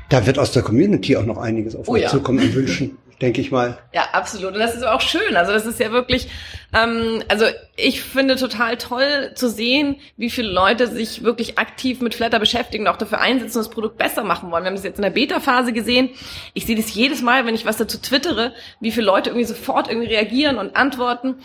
Da 0.09 0.27
wird 0.27 0.39
aus 0.39 0.53
der 0.53 0.63
Community 0.63 1.17
auch 1.17 1.25
noch 1.25 1.39
einiges 1.39 1.75
auf 1.75 1.89
Oh 1.89 1.93
euch 1.93 2.03
ja. 2.03 2.09
zukommen 2.09 2.39
und 2.39 2.55
wünschen, 2.55 2.99
denke 3.21 3.41
ich 3.41 3.51
mal. 3.51 3.79
Ja, 3.93 4.09
absolut. 4.13 4.55
Und 4.55 4.61
das 4.61 4.75
ist 4.75 4.87
auch 4.87 5.01
schön. 5.01 5.37
Also 5.37 5.53
das 5.53 5.67
ist 5.67 5.81
ja 5.81 5.91
wirklich, 5.91 6.29
ähm, 6.75 7.23
also 7.29 7.47
ich 7.77 8.03
finde 8.03 8.37
total 8.37 8.77
toll 8.77 9.33
zu 9.35 9.49
sehen, 9.51 9.97
wie 10.17 10.31
viele 10.31 10.51
Leute 10.51 10.87
sich 10.87 11.23
wirklich 11.23 11.59
aktiv 11.59 12.01
mit 12.01 12.15
Flatter 12.15 12.39
beschäftigen 12.39 12.87
auch 12.87 12.97
dafür 12.97 13.21
einsetzen 13.21 13.59
und 13.59 13.67
das 13.67 13.75
Produkt 13.75 13.99
besser 13.99 14.25
machen 14.25 14.51
wollen. 14.51 14.65
Wir 14.65 14.69
haben 14.69 14.77
das 14.77 14.85
jetzt 14.85 14.99
in 14.99 15.03
der 15.03 15.11
Beta-Phase 15.11 15.73
gesehen. 15.73 16.11
Ich 16.55 16.67
sehe 16.67 16.77
das 16.77 16.95
jedes 16.95 17.23
Mal, 17.23 17.47
wenn 17.47 17.55
ich 17.55 17.67
was 17.67 17.77
dazu 17.77 17.99
twittere, 17.99 18.53
wie 18.81 18.93
viele 18.93 19.07
Leute 19.07 19.31
irgendwie 19.31 19.47
sofort 19.47 19.89
irgendwie 19.89 20.09
reagieren 20.09 20.59
und 20.59 20.77
antworten. 20.77 21.37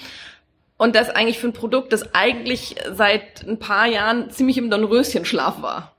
Und 0.77 0.95
das 0.95 1.09
eigentlich 1.09 1.39
für 1.39 1.47
ein 1.47 1.53
Produkt, 1.53 1.93
das 1.93 2.13
eigentlich 2.13 2.75
seit 2.91 3.47
ein 3.47 3.59
paar 3.59 3.87
Jahren 3.87 4.29
ziemlich 4.31 4.57
im 4.57 4.69
Dornröschenschlaf 4.69 5.61
war. 5.61 5.92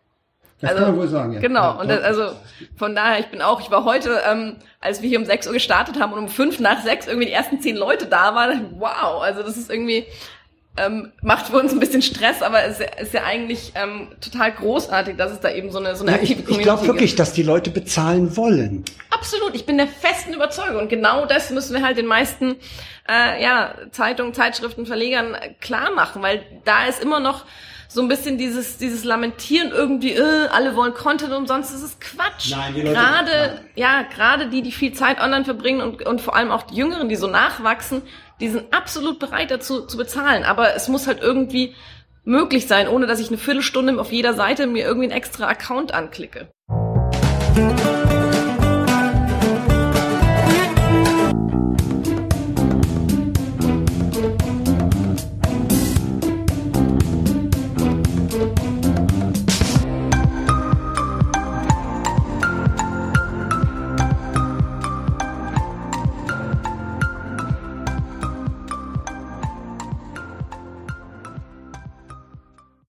Das 0.65 0.73
Also, 0.73 0.85
kann 0.85 0.93
man 0.93 1.01
wohl 1.01 1.09
sagen, 1.09 1.33
ja. 1.35 1.41
Genau, 1.41 1.63
Ja, 1.63 1.71
und 1.73 1.89
das, 1.89 2.03
also 2.03 2.33
von 2.77 2.95
daher, 2.95 3.21
ich 3.21 3.27
bin 3.27 3.41
auch, 3.43 3.61
ich 3.61 3.71
war 3.71 3.85
heute, 3.85 4.21
ähm, 4.31 4.57
als 4.81 5.03
wir 5.03 5.09
hier 5.09 5.19
um 5.19 5.25
6 5.25 5.47
Uhr 5.47 5.53
gestartet 5.53 5.99
haben 6.01 6.13
und 6.13 6.19
um 6.19 6.29
fünf 6.29 6.61
nach 6.61 6.83
sechs 6.83 7.07
irgendwie 7.07 7.27
die 7.27 7.33
ersten 7.33 7.61
zehn 7.61 7.77
Leute 7.77 8.07
da 8.07 8.35
waren, 8.35 8.75
wow, 8.79 9.23
also 9.23 9.43
das 9.43 9.57
ist 9.57 9.71
irgendwie, 9.71 10.05
ähm, 10.77 11.13
macht 11.23 11.47
für 11.47 11.57
uns 11.59 11.73
ein 11.73 11.79
bisschen 11.79 12.03
Stress, 12.03 12.43
aber 12.43 12.65
es 12.65 12.81
ist 13.01 13.15
ja 13.15 13.23
eigentlich 13.23 13.73
ähm, 13.77 14.09
total 14.21 14.51
großartig, 14.53 15.17
dass 15.17 15.31
es 15.31 15.39
da 15.41 15.51
eben 15.51 15.71
so 15.71 15.79
eine, 15.79 15.95
so 15.95 16.03
eine 16.03 16.13
Ja, 16.13 16.17
aktive 16.19 16.41
ich 16.41 16.41
ich 16.41 16.45
glaube 16.47 16.79
Community 16.81 16.87
wirklich, 16.89 17.11
gibt. 17.11 17.21
dass 17.21 17.33
die 17.33 17.45
Leute 17.45 17.71
bezahlen 17.71 18.37
wollen. 18.37 18.85
Absolut, 19.11 19.55
ich 19.55 19.67
bin 19.67 19.79
der 19.79 19.87
festen 19.87 20.35
Überzeugung 20.35 20.83
und 20.83 20.89
genau 20.89 21.27
das 21.27 21.51
müssen 21.51 21.75
wir 21.75 21.85
halt 21.85 21.97
den 21.97 22.07
meisten 22.07 22.57
äh, 23.09 23.41
ja, 23.41 23.75
Zeitungen, 23.93 24.35
Zeitschriften, 24.35 24.85
Verlegern 24.85 25.37
klar 25.61 25.93
machen, 25.93 26.23
weil 26.23 26.43
da 26.65 26.87
ist 26.87 27.01
immer 27.03 27.21
noch 27.21 27.45
so 27.89 28.01
ein 28.03 28.09
bisschen 28.09 28.39
dieses 28.39 28.79
dieses 28.79 29.05
Lamentieren 29.05 29.71
irgendwie, 29.71 30.13
äh, 30.13 30.49
alle 30.51 30.75
wollen 30.77 30.95
Content 30.95 31.33
umsonst, 31.33 31.73
das 31.73 31.83
ist 31.83 32.01
Quatsch. 32.01 32.51
Nein, 32.51 32.75
die 32.75 32.81
Leute- 32.83 32.95
gerade 32.95 33.61
ja, 33.75 34.03
gerade 34.03 34.49
die, 34.49 34.63
die 34.63 34.73
viel 34.73 34.93
Zeit 34.93 35.21
online 35.21 35.45
verbringen 35.45 35.81
und 35.81 36.07
und 36.07 36.21
vor 36.21 36.37
allem 36.37 36.51
auch 36.51 36.63
die 36.63 36.77
Jüngeren, 36.77 37.09
die 37.09 37.17
so 37.17 37.27
nachwachsen, 37.27 38.03
die 38.41 38.49
sind 38.49 38.73
absolut 38.75 39.19
bereit 39.19 39.51
dazu 39.51 39.87
zu 39.87 39.97
bezahlen, 39.97 40.45
aber 40.45 40.75
es 40.75 40.89
muss 40.89 41.07
halt 41.07 41.23
irgendwie 41.23 41.75
möglich 42.25 42.67
sein, 42.67 42.89
ohne 42.89 43.07
dass 43.07 43.21
ich 43.21 43.29
eine 43.29 43.39
Viertelstunde 43.39 44.01
auf 44.01 44.11
jeder 44.11 44.35
Seite 44.35 44.67
mir 44.67 44.85
irgendwie 44.85 45.07
einen 45.09 45.17
extra 45.17 45.47
Account 45.47 45.93
anklicke. 45.93 46.49